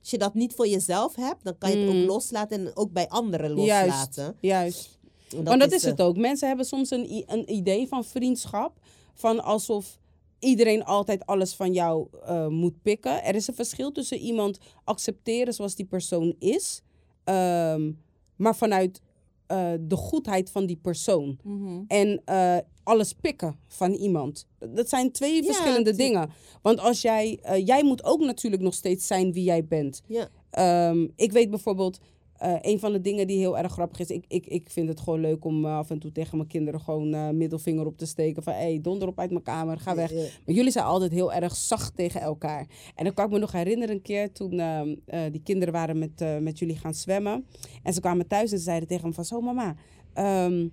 als 0.00 0.10
je 0.10 0.18
dat 0.18 0.34
niet 0.34 0.52
voor 0.54 0.68
jezelf 0.68 1.14
hebt, 1.16 1.44
dan 1.44 1.58
kan 1.58 1.70
je 1.70 1.76
het 1.76 1.88
ook 1.96 2.06
loslaten. 2.06 2.58
En 2.66 2.76
ook 2.76 2.92
bij 2.92 3.08
anderen 3.08 3.60
juist. 3.64 3.86
loslaten. 3.88 4.36
Juist. 4.40 4.98
En 5.36 5.44
Want 5.44 5.60
dat 5.60 5.72
is 5.72 5.82
eh, 5.84 5.90
het 5.90 6.00
ook. 6.00 6.16
Mensen 6.16 6.48
hebben 6.48 6.66
soms 6.66 6.90
een, 6.90 7.24
een 7.26 7.52
idee 7.52 7.88
van 7.88 8.04
vriendschap. 8.04 8.78
Van 9.14 9.42
alsof 9.44 9.98
iedereen 10.38 10.84
altijd 10.84 11.26
alles 11.26 11.54
van 11.54 11.72
jou 11.72 12.06
eh, 12.24 12.46
moet 12.48 12.82
pikken. 12.82 13.24
Er 13.24 13.34
is 13.34 13.46
een 13.48 13.54
verschil 13.54 13.92
tussen 13.92 14.18
iemand 14.18 14.58
accepteren 14.84 15.54
zoals 15.54 15.74
die 15.74 15.86
persoon 15.86 16.34
is. 16.38 16.82
ehm, 17.24 17.92
maar 18.36 18.56
vanuit 18.56 19.00
eh, 19.46 19.72
de 19.80 19.96
goedheid 19.96 20.50
van 20.50 20.66
die 20.66 20.76
persoon. 20.76 21.38
Mhm. 21.42 21.82
En 21.86 22.22
eh, 22.24 22.56
alles 22.82 23.12
pikken 23.12 23.58
van 23.68 23.92
iemand. 23.92 24.46
Dat 24.58 24.88
zijn 24.88 25.12
twee 25.12 25.34
Ja, 25.34 25.42
verschillende 25.42 25.94
dingen. 25.94 26.30
Want 26.62 26.80
als 26.80 27.02
jij, 27.02 27.40
jij 27.64 27.84
moet 27.84 28.04
ook 28.04 28.20
natuurlijk 28.20 28.62
nog 28.62 28.74
steeds 28.74 29.06
zijn 29.06 29.32
wie 29.32 29.44
jij 29.44 29.64
bent. 29.64 30.02
Ja. 30.06 30.28
Ehm, 30.50 31.08
ik 31.16 31.32
weet 31.32 31.50
bijvoorbeeld, 31.50 31.98
eh, 32.38 32.54
een 32.60 32.78
van 32.78 32.92
de 32.92 33.00
dingen 33.00 33.26
die 33.26 33.38
heel 33.38 33.58
erg 33.58 33.72
grappig 33.72 33.98
is. 33.98 34.10
Ik, 34.10 34.24
ik, 34.28 34.46
ik 34.46 34.70
vind 34.70 34.88
het 34.88 35.00
gewoon 35.00 35.20
leuk 35.20 35.44
om 35.44 35.64
eh, 35.64 35.76
af 35.76 35.90
en 35.90 35.98
toe 35.98 36.12
tegen 36.12 36.36
mijn 36.36 36.48
kinderen 36.48 36.80
gewoon 36.80 37.14
eh, 37.14 37.28
middelvinger 37.28 37.86
op 37.86 37.98
te 37.98 38.06
steken. 38.06 38.42
Van 38.42 38.52
hé, 38.52 38.58
hey, 38.58 38.80
donder 38.82 39.08
op 39.08 39.18
uit 39.18 39.30
mijn 39.30 39.42
kamer, 39.42 39.78
ga 39.78 39.94
weg. 39.94 40.12
Maar 40.12 40.54
jullie 40.54 40.70
zijn 40.70 40.84
altijd 40.84 41.12
heel 41.12 41.32
erg 41.32 41.56
zacht 41.56 41.96
tegen 41.96 42.20
elkaar. 42.20 42.66
En 42.94 43.04
dan 43.04 43.14
kan 43.14 43.24
ik 43.24 43.30
me 43.30 43.38
nog 43.38 43.52
herinneren 43.52 43.94
een 43.94 44.02
keer 44.02 44.32
toen 44.32 44.58
ehm, 44.60 44.94
eh, 45.06 45.20
die 45.30 45.42
kinderen 45.42 45.74
waren 45.74 45.98
met, 45.98 46.24
met 46.40 46.58
jullie 46.58 46.76
gaan 46.76 46.94
zwemmen. 46.94 47.46
En 47.82 47.92
ze 47.92 48.00
kwamen 48.00 48.26
thuis 48.26 48.52
en 48.52 48.58
ze 48.58 48.64
zeiden 48.64 48.88
tegen 48.88 49.08
me 49.08 49.14
van 49.14 49.24
zo 49.24 49.40
mama, 49.40 49.76
ehm, 50.12 50.68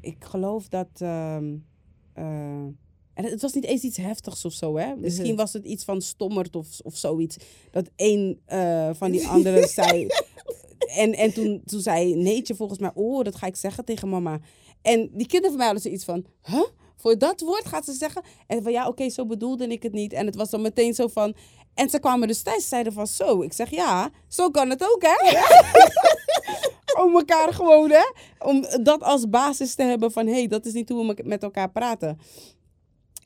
ik 0.00 0.24
geloof 0.24 0.68
dat... 0.68 0.88
ehm, 0.94 1.54
eh, 2.12 2.24
en 3.14 3.24
het 3.24 3.42
was 3.42 3.52
niet 3.52 3.64
eens 3.64 3.82
iets 3.82 3.96
heftigs 3.96 4.44
of 4.44 4.52
zo, 4.52 4.76
hè? 4.76 4.96
Misschien 4.96 5.36
was 5.36 5.52
het 5.52 5.64
iets 5.64 5.84
van 5.84 6.00
stommerd 6.02 6.56
of, 6.56 6.80
of 6.82 6.96
zoiets. 6.96 7.36
Dat 7.70 7.90
een 7.96 8.40
van 8.94 9.10
die 9.10 9.28
anderen 9.36 9.68
zei... 9.68 10.06
En, 10.86 11.14
en 11.14 11.34
toen, 11.34 11.62
toen 11.64 11.80
zei 11.80 12.14
Neetje 12.14 12.54
volgens 12.54 12.78
mij... 12.78 12.90
Oh, 12.94 13.24
dat 13.24 13.36
ga 13.36 13.46
ik 13.46 13.56
zeggen 13.56 13.84
tegen 13.84 14.08
mama. 14.08 14.40
En 14.82 15.10
die 15.12 15.26
kinderen 15.26 15.48
van 15.48 15.56
mij 15.56 15.64
hadden 15.66 15.82
zoiets 15.82 16.04
van... 16.04 16.24
Huh? 16.42 16.64
Voor 16.96 17.18
dat 17.18 17.40
woord 17.40 17.66
gaat 17.66 17.84
ze 17.84 17.92
zeggen? 17.92 18.22
En 18.46 18.62
van 18.62 18.72
ja, 18.72 18.88
oké, 18.88 19.08
zo 19.08 19.26
bedoelde 19.26 19.66
ik 19.66 19.82
het 19.82 19.92
niet. 19.92 20.12
En 20.12 20.26
het 20.26 20.36
was 20.36 20.50
dan 20.50 20.62
meteen 20.62 20.94
zo 20.94 21.06
van... 21.08 21.34
En 21.74 21.90
ze 21.90 21.98
kwamen 21.98 22.28
dus 22.28 22.42
thuis 22.42 22.62
en 22.62 22.68
zeiden 22.68 22.92
van 22.92 23.06
zo. 23.06 23.42
Ik 23.42 23.52
zeg 23.52 23.70
ja, 23.70 24.10
zo 24.28 24.50
kan 24.50 24.70
het 24.70 24.82
ook, 24.82 25.02
hè? 25.02 25.38
Om 27.04 27.14
elkaar 27.14 27.52
gewoon, 27.52 27.90
hè? 27.90 28.04
Om 28.38 28.66
dat 28.82 29.02
als 29.02 29.28
basis 29.28 29.74
te 29.74 29.82
hebben 29.82 30.12
van... 30.12 30.26
Hé, 30.26 30.32
hey, 30.32 30.46
dat 30.46 30.66
is 30.66 30.72
niet 30.72 30.88
hoe 30.88 31.14
we 31.14 31.22
met 31.24 31.42
elkaar 31.42 31.70
praten. 31.70 32.18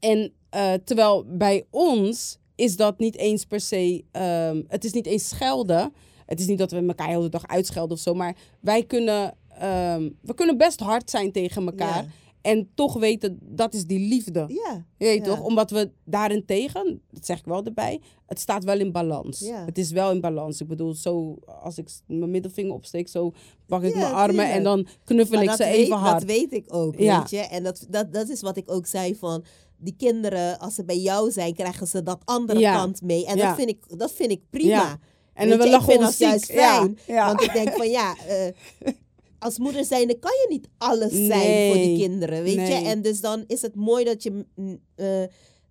En 0.01 0.33
eh, 0.51 0.73
terwijl 0.85 1.25
bij 1.27 1.67
ons 1.71 2.39
is 2.55 2.77
dat 2.77 2.99
niet 2.99 3.17
eens 3.17 3.45
per 3.45 3.61
se... 3.61 4.05
ehm, 4.13 4.63
het 4.69 4.85
is 4.85 4.93
niet 4.93 5.07
eens 5.07 5.29
schelden. 5.29 5.93
Het 6.29 6.41
is 6.41 6.47
niet 6.47 6.59
dat 6.59 6.71
we 6.71 6.87
elkaar 6.87 7.09
heel 7.09 7.21
de 7.23 7.29
dag 7.29 7.47
uitschelden 7.47 7.97
of 7.97 8.03
zo. 8.03 8.15
Maar 8.15 8.37
wij 8.61 8.85
kunnen... 8.85 9.35
ehm, 9.59 10.11
we 10.23 10.35
kunnen 10.35 10.57
best 10.57 10.81
hard 10.81 11.11
zijn 11.11 11.33
tegen 11.33 11.67
elkaar. 11.67 12.03
Ja. 12.03 12.07
En 12.41 12.69
toch 12.75 12.99
weten, 12.99 13.39
dat 13.43 13.75
is 13.75 13.85
die 13.87 14.09
liefde. 14.09 14.41
Ja. 14.49 14.85
Je 14.99 15.05
weet 15.05 15.19
Ja. 15.19 15.35
toch? 15.35 15.41
Omdat 15.45 15.71
we 15.71 15.91
daarentegen, 16.05 17.01
dat 17.11 17.27
zeg 17.27 17.39
ik 17.39 17.45
wel 17.45 17.65
erbij, 17.65 18.01
het 18.27 18.41
staat 18.41 18.65
wel 18.65 18.79
in 18.79 18.93
balans. 18.93 19.39
Ja. 19.41 19.65
Het 19.65 19.79
is 19.79 19.91
wel 19.91 20.11
in 20.11 20.21
balans. 20.21 20.61
Ik 20.61 20.67
bedoel, 20.69 20.95
zo 20.95 21.37
als 21.63 21.79
ik 21.79 21.89
mijn 22.07 22.31
middelvinger 22.31 22.73
opsteek, 22.73 23.09
zo 23.09 23.33
pak 23.67 23.83
ik 23.83 23.93
Ja, 23.95 23.99
mijn 24.01 24.13
armen 24.13 24.35
tuurlijk. 24.35 24.55
en 24.55 24.63
dan 24.63 24.87
knuffel 25.05 25.35
Maar 25.35 25.43
ik 25.43 25.49
dat 25.49 25.59
ze 25.59 25.65
weet, 25.65 25.75
even 25.75 25.91
Dat 25.91 25.99
hard. 25.99 26.25
weet 26.25 26.53
ik 26.53 26.65
ook, 26.75 26.99
Ja. 26.99 27.19
weet 27.19 27.31
je. 27.31 27.39
En 27.41 27.63
dat, 27.63 27.87
dat, 27.89 28.13
dat 28.13 28.29
is 28.29 28.41
wat 28.41 28.57
ik 28.57 28.71
ook 28.71 28.87
zei 28.87 29.15
van... 29.17 29.45
Die 29.81 29.95
kinderen, 29.97 30.59
als 30.59 30.75
ze 30.75 30.85
bij 30.85 30.99
jou 30.99 31.31
zijn, 31.31 31.55
krijgen 31.55 31.87
ze 31.87 32.03
dat 32.03 32.21
andere 32.25 32.61
kant 32.63 33.03
mee. 33.03 33.27
En 33.27 33.37
dat, 33.39 33.55
vind 33.55 33.69
ik, 33.69 33.99
dat 33.99 34.13
vind 34.13 34.31
ik 34.31 34.41
prima. 34.51 34.99
En 35.39 35.49
dan 35.49 35.59
we 35.59 35.69
lachen 35.71 35.89
ik 35.89 35.91
vind 35.99 36.07
ons 36.09 36.19
dat 36.19 36.29
juist. 36.29 36.53
Ja, 36.53 36.77
fijn. 36.79 36.99
ja. 37.07 37.27
Want 37.27 37.43
ik 37.43 37.53
denk 37.53 37.73
van 37.73 37.91
ja, 37.91 38.15
eh, 38.27 38.93
als 39.39 39.59
moeder 39.59 39.85
zijnde 39.85 40.19
kan 40.19 40.31
je 40.33 40.47
niet 40.49 40.69
alles 40.79 41.13
zijn 41.13 41.67
voor 41.73 41.83
die 41.83 41.99
kinderen, 41.99 42.43
weet 42.43 42.55
je. 42.55 42.75
En 42.75 43.03
dus 43.03 43.21
dan 43.21 43.45
is 43.47 43.63
het 43.63 43.75
mooi 43.75 44.05
dat, 44.05 44.23
je, 44.23 44.45
mm, 44.55 44.81
eh, 44.95 45.23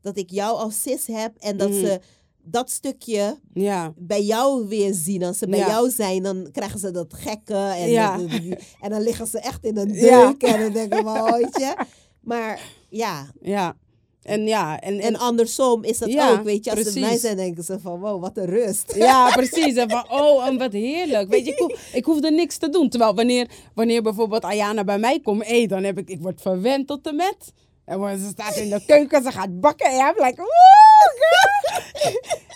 dat 0.01 0.17
ik 0.17 0.29
jou 0.29 0.57
als 0.57 0.81
sis 0.81 1.07
heb 1.07 1.31
en 1.37 1.57
dat 1.57 1.69
Mhm. 1.69 1.79
ze 1.79 1.99
dat 2.49 2.69
stukje 2.69 3.39
ja. 3.53 3.93
bij 3.97 4.23
jou 4.23 4.67
weer 4.67 4.93
zien. 4.93 5.23
Als 5.23 5.37
ze 5.37 5.47
bij 5.47 5.59
Ja. 5.59 5.67
jou 5.67 5.89
zijn, 5.89 6.23
dan 6.23 6.49
krijgen 6.51 6.79
ze 6.79 6.91
dat 6.91 7.13
gekke. 7.13 7.53
En, 7.55 7.89
Ja. 7.89 8.17
dat- 8.17 8.29
dat- 8.31 8.59
en 8.81 8.89
dan 8.89 9.01
liggen 9.01 9.27
ze 9.27 9.39
echt 9.39 9.63
in 9.65 9.77
een 9.77 9.91
deuk. 9.93 10.43
En 10.43 10.59
dan 10.61 10.71
denk 10.73 10.93
ik 10.93 10.99
van, 11.03 11.17
oh, 11.17 11.31
weet 11.31 11.57
je. 11.57 11.75
Maar 12.21 12.61
ja, 12.89 13.31
Ja. 13.41 13.75
En 14.27 14.47
ja, 14.47 14.79
en, 14.79 14.99
en 14.99 15.15
andersom 15.17 15.83
is 15.83 15.97
dat 15.97 16.11
Ja, 16.11 16.31
ook, 16.31 16.43
weet 16.43 16.65
je. 16.65 16.71
Als 16.71 16.79
ze 16.93 16.99
mij 16.99 17.35
denken 17.35 17.63
ze 17.63 17.79
van, 17.79 17.99
wow, 17.99 18.21
wat 18.21 18.37
een 18.37 18.45
rust. 18.45 18.93
ja, 18.95 19.29
precies. 19.35 19.75
En 19.75 19.89
van, 19.89 20.05
oh, 20.11 20.47
en 20.47 20.57
wat 20.57 20.71
heerlijk. 20.71 21.29
Weet 21.29 21.45
je, 21.45 21.51
ik, 21.51 21.57
hoef, 21.57 21.93
ik 21.93 22.05
hoefde 22.05 22.31
niks 22.31 22.57
te 22.57 22.69
doen. 22.69 22.89
Terwijl 22.89 23.15
wanneer, 23.15 23.47
wanneer 23.73 24.01
bijvoorbeeld 24.01 24.43
Ayana 24.43 24.83
bij 24.83 24.97
mij 24.97 25.19
komt, 25.19 25.47
hé, 25.47 25.65
dan 25.65 25.83
heb 25.83 25.97
ik, 25.97 26.09
ik 26.09 26.21
word 26.21 26.41
verwend 26.41 26.87
tot 26.87 27.07
en 27.07 27.15
met. 27.15 27.53
En 27.85 28.19
ze 28.19 28.27
staat 28.27 28.55
in 28.55 28.69
de 28.69 28.85
keuken, 28.85 29.23
ze 29.23 29.31
gaat 29.31 29.59
bakken. 29.59 29.89
En 29.89 29.97
I'm 29.97 30.25
like, 30.25 30.35
girl. 30.35 30.47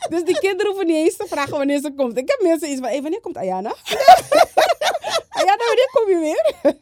Dus 0.09 0.23
die 0.23 0.39
kinderen 0.39 0.65
hoeven 0.65 0.87
niet 0.87 0.95
eens 0.95 1.15
te 1.15 1.25
vragen 1.27 1.57
wanneer 1.57 1.79
ze 1.79 1.93
komt. 1.95 2.17
Ik 2.17 2.29
heb 2.29 2.39
mensen 2.41 2.69
iets 2.69 2.79
van, 2.79 2.89
hé, 2.89 3.01
wanneer 3.01 3.21
komt 3.21 3.37
Ayana? 3.37 3.69
Ayana, 5.39 5.63
wanneer 5.67 5.89
kom 5.91 6.09
je 6.09 6.19
weer? 6.19 6.73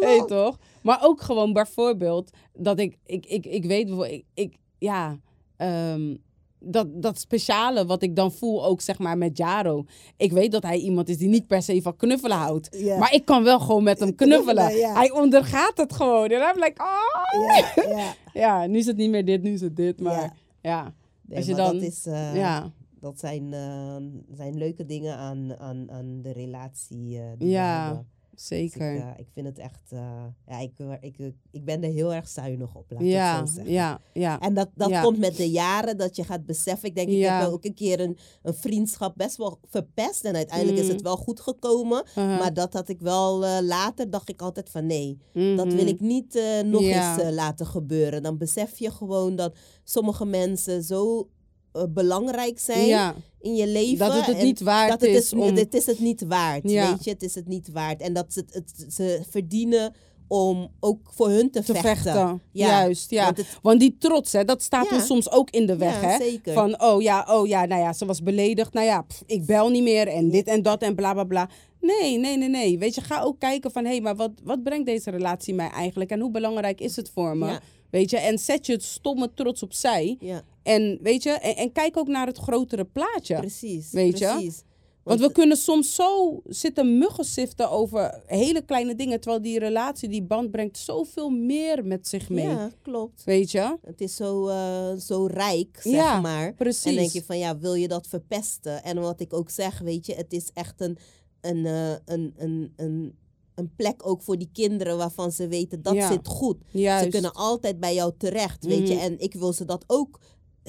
Hey, 0.06 0.24
toch? 0.26 0.56
Maar 0.82 0.98
ook 1.02 1.20
gewoon 1.20 1.52
bijvoorbeeld 1.52 2.30
dat 2.52 2.78
ik, 2.78 2.96
ik, 3.04 3.26
ik, 3.26 3.46
ik 3.46 3.64
weet 3.64 3.86
bijvoorbeeld, 3.86 4.12
ik, 4.14 4.24
ik 4.34 4.56
ja, 4.78 5.18
ehm, 5.56 6.16
dat, 6.62 7.02
dat 7.02 7.18
speciale 7.18 7.86
wat 7.86 8.02
ik 8.02 8.16
dan 8.16 8.32
voel 8.32 8.64
ook 8.64 8.80
zeg 8.80 8.98
maar 8.98 9.18
met 9.18 9.36
Jaro. 9.36 9.84
Ik 10.16 10.32
weet 10.32 10.52
dat 10.52 10.62
hij 10.62 10.78
iemand 10.78 11.08
is 11.08 11.16
die 11.18 11.28
niet 11.28 11.46
per 11.46 11.62
se 11.62 11.82
van 11.82 11.96
knuffelen 11.96 12.36
houdt. 12.36 12.68
Ja. 12.80 12.98
Maar 12.98 13.14
ik 13.14 13.24
kan 13.24 13.42
wel 13.42 13.60
gewoon 13.60 13.82
met 13.82 14.00
hem 14.00 14.14
knuffelen. 14.24 14.54
Knuffelen, 14.54 14.80
ja. 14.88 14.94
Hij 14.94 15.10
ondergaat 15.10 15.76
het 15.76 15.92
gewoon. 15.92 16.28
En 16.28 16.40
I'm 16.40 16.62
like, 16.62 16.82
oh. 16.82 17.46
Ja, 17.46 17.82
ja. 17.96 18.14
Ja, 18.40 18.66
nu 18.66 18.78
is 18.78 18.86
het 18.86 18.96
niet 18.96 19.10
meer 19.10 19.24
dit, 19.24 19.42
nu 19.42 19.52
is 19.52 19.60
het 19.60 19.76
dit. 19.76 20.00
Maar 20.00 20.14
Ja. 20.22 20.32
ja, 20.62 20.94
Nee, 21.22 21.38
Als 21.38 21.46
je 21.46 21.54
dan- 21.54 21.72
dat, 21.78 21.82
is, 21.82 22.06
eh, 22.06 22.34
ja, 22.36 22.72
dat 23.00 23.18
zijn, 23.18 23.52
eh, 23.52 23.96
zijn 24.36 24.56
leuke 24.58 24.86
dingen 24.86 25.16
aan, 25.16 25.56
aan, 25.58 25.90
aan 25.90 26.22
de 26.22 26.32
relatie 26.32 27.18
eh, 27.18 27.24
die 27.38 27.48
we 27.48 27.54
ja, 27.54 28.04
Dus 28.48 28.48
zeker. 28.48 28.94
ik, 28.94 29.00
eh, 29.02 29.08
ik 29.16 29.26
vind 29.34 29.46
het 29.46 29.58
echt... 29.58 29.80
eh, 29.92 30.24
ja, 30.46 30.58
ik, 30.58 30.72
ik, 31.00 31.18
ik, 31.18 31.34
ik 31.50 31.64
ben 31.64 31.82
er 31.82 31.90
heel 31.90 32.14
erg 32.14 32.28
zuinig 32.28 32.74
op, 32.74 32.90
laat 32.90 33.00
ik 33.02 33.06
ja, 33.08 33.38
het 33.40 33.48
zo 33.48 33.54
zeggen. 33.54 33.72
ja, 33.72 34.00
ja. 34.12 34.40
En 34.40 34.54
dat, 34.54 34.68
dat 34.74 34.88
Ja. 34.88 35.02
komt 35.02 35.18
met 35.18 35.36
de 35.36 35.50
jaren 35.50 35.96
dat 35.96 36.16
je 36.16 36.24
gaat 36.24 36.46
beseffen. 36.46 36.88
Ik 36.88 36.94
denk, 36.94 37.08
ik 37.08 37.14
Ja. 37.16 37.40
heb 37.40 37.48
ook 37.50 37.64
een 37.64 37.74
keer 37.74 38.00
een, 38.00 38.18
een 38.42 38.54
vriendschap 38.54 39.12
best 39.16 39.36
wel 39.36 39.58
verpest. 39.68 40.24
En 40.24 40.34
uiteindelijk 40.34 40.78
is 40.78 40.84
Mm. 40.86 40.90
het 40.92 41.02
wel 41.02 41.16
goed 41.16 41.40
gekomen. 41.40 42.04
Uh-huh. 42.08 42.38
Maar 42.38 42.54
dat 42.54 42.72
had 42.72 42.88
ik 42.88 43.00
wel 43.00 43.44
eh, 43.44 43.58
later, 43.62 44.10
dacht 44.10 44.28
ik 44.28 44.42
altijd 44.42 44.70
van 44.70 44.86
nee. 44.86 45.18
Dat 45.32 45.72
wil 45.72 45.86
ik 45.86 46.00
niet 46.00 46.34
eh, 46.36 46.60
nog 46.60 46.82
eens 46.82 47.18
eh, 47.22 47.30
laten 47.30 47.66
gebeuren. 47.66 48.22
Dan 48.22 48.38
besef 48.38 48.78
je 48.78 48.90
gewoon 48.90 49.36
dat 49.36 49.54
sommige 49.84 50.24
mensen 50.24 50.82
zo 50.82 51.28
eh, 51.72 51.82
belangrijk 51.88 52.58
zijn 52.58 52.86
Ja, 52.86 53.14
in 53.40 53.54
je 53.54 53.66
leven. 53.66 53.98
dat 53.98 54.12
het 54.16 54.26
het 54.26 54.42
niet 54.42 54.60
waard 54.60 54.90
dat 54.90 55.00
het 55.00 55.10
is 55.10 55.32
om... 55.32 55.56
het 55.56 55.74
is 55.74 55.86
het 55.86 55.98
niet 55.98 56.24
waard. 56.26 56.70
Ja. 56.70 56.90
Weet 56.90 57.04
je, 57.04 57.10
het 57.10 57.22
is 57.22 57.34
het 57.34 57.46
niet 57.46 57.68
waard. 57.72 58.00
En 58.00 58.12
dat 58.12 58.32
ze, 58.32 58.44
het, 58.50 58.86
ze 58.92 59.22
verdienen 59.30 59.94
om 60.28 60.68
ook 60.80 61.10
voor 61.14 61.28
hun 61.28 61.50
te, 61.50 61.62
te 61.62 61.74
vechten. 61.74 62.12
Ja. 62.12 62.66
Juist, 62.66 63.10
ja. 63.10 63.32
Want 63.62 63.80
die 63.80 63.96
trots, 63.98 64.32
hè, 64.32 64.44
dat 64.44 64.62
staat 64.62 64.88
Ja. 64.90 64.96
ons 64.96 65.06
soms 65.06 65.30
ook 65.30 65.50
in 65.50 65.66
de 65.66 65.76
weg, 65.76 66.02
ja, 66.02 66.08
hè. 66.08 66.16
zeker. 66.16 66.52
Van, 66.52 66.82
oh 66.82 67.02
ja, 67.02 67.26
oh 67.28 67.46
ja, 67.46 67.64
nou 67.64 67.80
ja, 67.80 67.92
ze 67.92 68.06
was 68.06 68.22
beledigd. 68.22 68.72
Nou 68.72 68.86
ja, 68.86 69.02
pff, 69.02 69.22
ik 69.26 69.46
bel 69.46 69.68
niet 69.68 69.82
meer 69.82 70.08
en 70.08 70.30
dit 70.30 70.46
en 70.46 70.62
dat 70.62 70.82
en 70.82 70.94
bla 70.94 71.12
bla 71.12 71.24
bla. 71.24 71.48
Nee, 71.80 72.18
nee, 72.18 72.36
nee, 72.36 72.48
nee. 72.48 72.78
Weet 72.78 72.94
je, 72.94 73.00
ga 73.00 73.20
ook 73.22 73.38
kijken 73.38 73.70
van, 73.70 73.84
hé, 73.84 73.90
hey, 73.90 74.00
maar 74.00 74.16
wat, 74.16 74.30
wat 74.42 74.62
brengt 74.62 74.86
deze 74.86 75.10
relatie 75.10 75.54
mij 75.54 75.70
eigenlijk? 75.70 76.10
En 76.10 76.20
hoe 76.20 76.30
belangrijk 76.30 76.80
is 76.80 76.96
het 76.96 77.10
voor 77.14 77.36
me? 77.36 77.58
Weet 77.90 78.10
je, 78.10 78.16
en 78.18 78.38
zet 78.38 78.66
je 78.66 78.72
het 78.72 78.82
stomme 78.82 79.30
trots 79.34 79.62
opzij. 79.62 80.16
ja, 80.20 80.42
En 80.62 80.98
weet 81.02 81.22
je, 81.22 81.30
en, 81.30 81.56
en 81.56 81.72
kijk 81.72 81.96
ook 81.96 82.08
naar 82.08 82.26
het 82.26 82.38
grotere 82.38 82.84
plaatje. 82.84 83.36
precies. 83.38 83.90
Weet 83.90 84.18
je? 84.18 84.26
precies. 84.26 84.62
Want 85.02 85.20
we 85.20 85.32
kunnen 85.32 85.56
soms 85.56 85.94
zo 85.94 86.40
zitten 86.46 86.98
muggen 86.98 87.24
siften 87.24 87.70
over 87.70 88.22
hele 88.26 88.62
kleine 88.62 88.94
dingen. 88.94 89.20
Terwijl 89.20 89.42
die 89.42 89.58
relatie, 89.58 90.08
die 90.08 90.22
band 90.22 90.50
brengt 90.50 90.78
zoveel 90.78 91.30
meer 91.30 91.84
met 91.84 92.08
zich 92.08 92.28
mee. 92.28 92.44
Ja, 92.46 92.70
klopt. 92.82 93.24
Weet 93.24 93.50
je? 93.50 93.76
Het 93.82 94.00
is 94.00 94.16
zo, 94.16 94.46
eh, 94.48 94.92
zo 94.96 95.26
rijk, 95.26 95.78
zeg 95.82 95.92
Ja, 95.92 96.20
maar. 96.20 96.54
Precies. 96.54 96.84
En 96.84 96.94
denk 96.94 97.10
je 97.10 97.24
van, 97.24 97.38
ja, 97.38 97.58
wil 97.58 97.74
je 97.74 97.88
dat 97.88 98.06
verpesten? 98.06 98.82
En 98.82 99.00
wat 99.00 99.20
ik 99.20 99.32
ook 99.32 99.50
zeg, 99.50 99.78
weet 99.78 100.06
je, 100.06 100.14
het 100.14 100.32
is 100.32 100.50
echt 100.54 100.80
een, 100.80 100.98
een, 101.40 101.66
eh, 101.66 101.90
een, 102.04 102.34
een, 102.36 102.72
een, 102.76 103.14
een 103.54 103.72
plek 103.76 104.06
ook 104.06 104.22
voor 104.22 104.38
die 104.38 104.50
kinderen 104.52 104.96
waarvan 104.96 105.32
ze 105.32 105.48
weten 105.48 105.82
dat 105.82 105.94
Ja. 105.94 106.08
zit 106.12 106.28
goed. 106.28 106.56
Juist. 106.70 107.04
Ze 107.04 107.10
kunnen 107.10 107.32
altijd 107.32 107.80
bij 107.80 107.94
jou 107.94 108.12
terecht, 108.18 108.64
weet 108.64 108.88
je. 108.88 108.94
Mhm. 108.94 109.02
En 109.04 109.18
ik 109.18 109.34
wil 109.34 109.52
ze 109.52 109.64
dat 109.64 109.84
ook 109.86 110.20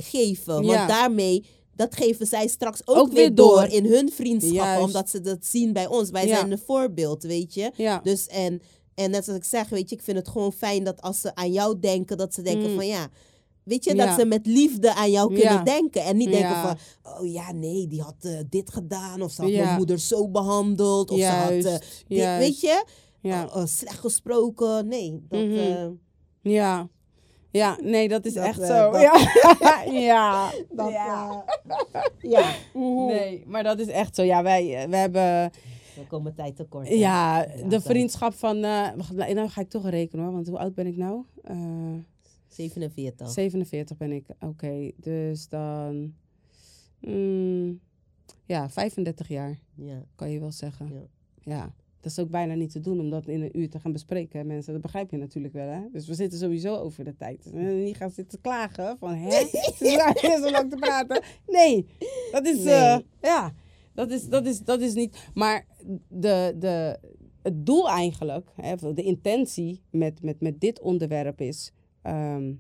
geven. 0.02 0.54
Want 0.66 0.88
daarmee, 0.88 1.44
dat 1.76 1.96
geven 1.96 2.26
zij 2.28 2.48
straks 2.48 2.82
ook, 2.88 2.98
Ook 2.98 3.08
weer 3.08 3.16
weer 3.16 3.36
door 3.36 3.56
door. 3.56 3.64
in 3.70 3.86
hun 3.86 4.12
vriendschappen. 4.12 4.64
Juist. 4.66 4.84
Omdat 4.86 5.10
ze 5.10 5.22
dat 5.22 5.46
zien 5.46 5.74
bij 5.74 5.88
ons. 5.88 6.10
Wij 6.10 6.28
Ja. 6.28 6.36
zijn 6.38 6.52
een 6.52 6.58
voorbeeld, 6.66 7.24
weet 7.24 7.54
je. 7.54 7.72
Ja. 7.76 8.00
Dus 8.04 8.28
en, 8.28 8.62
en 8.96 9.12
net 9.12 9.24
zoals 9.26 9.40
ik 9.40 9.46
zeg, 9.46 9.70
weet 9.70 9.90
je, 9.90 9.96
ik 9.96 10.02
vind 10.02 10.18
het 10.18 10.28
gewoon 10.28 10.54
fijn 10.54 10.84
dat 10.84 11.02
als 11.02 11.22
ze 11.22 11.36
aan 11.36 11.52
jou 11.52 11.80
denken, 11.80 12.18
dat 12.18 12.34
ze 12.34 12.42
denken 12.42 12.70
Mm. 12.70 12.76
van 12.76 12.88
ja. 12.88 13.08
Weet 13.64 13.84
je, 13.84 13.96
Ja. 13.96 14.06
dat 14.06 14.20
ze 14.20 14.26
met 14.26 14.46
liefde 14.46 14.94
aan 14.96 15.12
jou 15.12 15.34
kunnen 15.36 15.66
denken. 15.66 16.04
En 16.04 16.18
niet 16.18 16.32
denken 16.32 16.56
van, 16.62 16.78
oh 17.04 17.32
ja, 17.32 17.52
nee, 17.52 17.88
die 17.88 18.02
had 18.02 18.16
eh, 18.20 18.32
dit 18.50 18.72
gedaan. 18.74 19.22
Of 19.22 19.32
ze 19.32 19.42
had 19.42 19.52
mijn 19.52 19.76
moeder 19.78 20.00
zo 20.00 20.30
behandeld. 20.30 21.12
Of 21.12 21.20
ze 21.20 21.26
had, 21.26 21.52
eh, 21.52 21.64
dit, 22.08 22.08
weet 22.08 22.60
je, 22.62 22.84
oh, 23.24 23.66
slecht 23.66 24.00
gesproken. 24.00 24.88
Nee, 24.88 25.26
dat... 25.30 25.40
Mhm. 25.46 25.54
eh, 25.58 25.86
Ja. 26.42 26.90
Ja, 27.52 27.78
nee, 27.82 28.08
dat 28.08 28.26
is 28.26 28.34
Dat, 28.34 28.46
echt 28.46 28.60
eh, 28.60 28.68
zo. 28.68 28.92
dat- 28.92 29.02
Ja. 29.02 29.84
ja. 30.12 30.52
dat 30.72 30.90
ja. 30.92 31.44
eh, 31.68 32.32
ja. 32.32 32.52
Mhm. 32.74 33.06
Nee, 33.06 33.44
maar 33.48 33.64
dat 33.64 33.80
is 33.80 33.88
echt 33.88 34.16
zo. 34.16 34.22
Ja, 34.24 34.44
wij, 34.44 34.84
eh, 34.84 34.90
we 34.90 34.96
hebben... 34.96 35.52
we 35.96 36.08
komen 36.08 36.34
tijd 36.36 36.56
tekort. 36.56 36.88
Ja, 36.88 36.96
Ja, 36.96 37.48
de 37.70 37.82
vriendschap 37.82 38.34
van... 38.34 38.64
eh 38.64 38.88
wacht, 38.96 39.14
nou 39.14 39.50
ga 39.50 39.62
ik 39.62 39.70
toch 39.70 39.90
rekenen 39.90 40.26
hoor, 40.26 40.34
want 40.34 40.48
hoe 40.48 40.58
oud 40.60 40.74
ben 40.76 40.88
ik 40.88 40.98
nou? 40.98 41.24
Eh 41.44 41.94
47. 42.48 43.32
47 43.32 43.98
ben 43.98 44.12
ik. 44.12 44.26
Oké, 44.40 44.92
dus 44.96 45.48
dan... 45.48 46.14
mm, 47.00 47.80
ja, 48.46 48.70
35 48.70 49.28
jaar 49.28 49.60
Ja, 49.76 50.02
kan 50.16 50.30
je 50.32 50.40
wel 50.40 50.52
zeggen. 50.52 50.90
Ja. 50.94 51.02
Ja. 51.56 51.74
Dat 52.02 52.12
is 52.12 52.20
ook 52.20 52.30
bijna 52.30 52.54
niet 52.54 52.72
te 52.72 52.80
doen 52.80 53.00
om 53.00 53.10
dat 53.10 53.28
in 53.28 53.42
een 53.42 53.60
uur 53.60 53.70
te 53.70 53.80
gaan 53.80 53.92
bespreken, 53.92 54.48
mensen. 54.48 54.74
Dat 54.74 54.82
begrijp 54.82 55.12
je 55.12 55.18
natuurlijk 55.18 55.54
wel, 55.54 55.68
hè? 55.68 55.82
Dus 55.92 56.08
we 56.08 56.14
zitten 56.14 56.40
sowieso 56.40 56.76
over 56.76 57.04
de 57.04 57.16
tijd. 57.16 57.44
Dus 57.44 57.52
we 57.52 57.58
moeten 57.60 57.84
niet 57.84 57.98
gaan 57.98 58.12
zitten 58.12 58.42
klagen 58.42 58.98
van, 58.98 59.14
hè? 59.16 59.32
Ze 59.32 60.14
zijn 60.22 60.42
zo 60.42 60.52
lang 60.52 60.70
te 60.70 60.76
praten. 60.76 61.24
Nee, 61.48 61.86
dat 62.32 62.46
is... 62.46 62.64
Nee. 62.64 62.74
eh, 62.74 62.98
ja, 63.22 63.54
dat 63.94 64.12
is, 64.12 64.28
dat, 64.28 64.46
is, 64.46 64.60
dat 64.60 64.82
is 64.82 64.94
niet... 64.94 65.30
Maar 65.34 65.66
de, 66.08 66.56
de, 66.60 67.00
het 67.42 67.66
doel 67.66 67.90
eigenlijk, 67.90 68.50
hè, 68.62 68.94
de 68.94 69.04
intentie 69.04 69.82
met, 69.92 70.22
met, 70.24 70.42
met 70.42 70.60
dit 70.60 70.80
onderwerp 70.82 71.42
is... 71.42 71.72
ehm, 72.02 72.54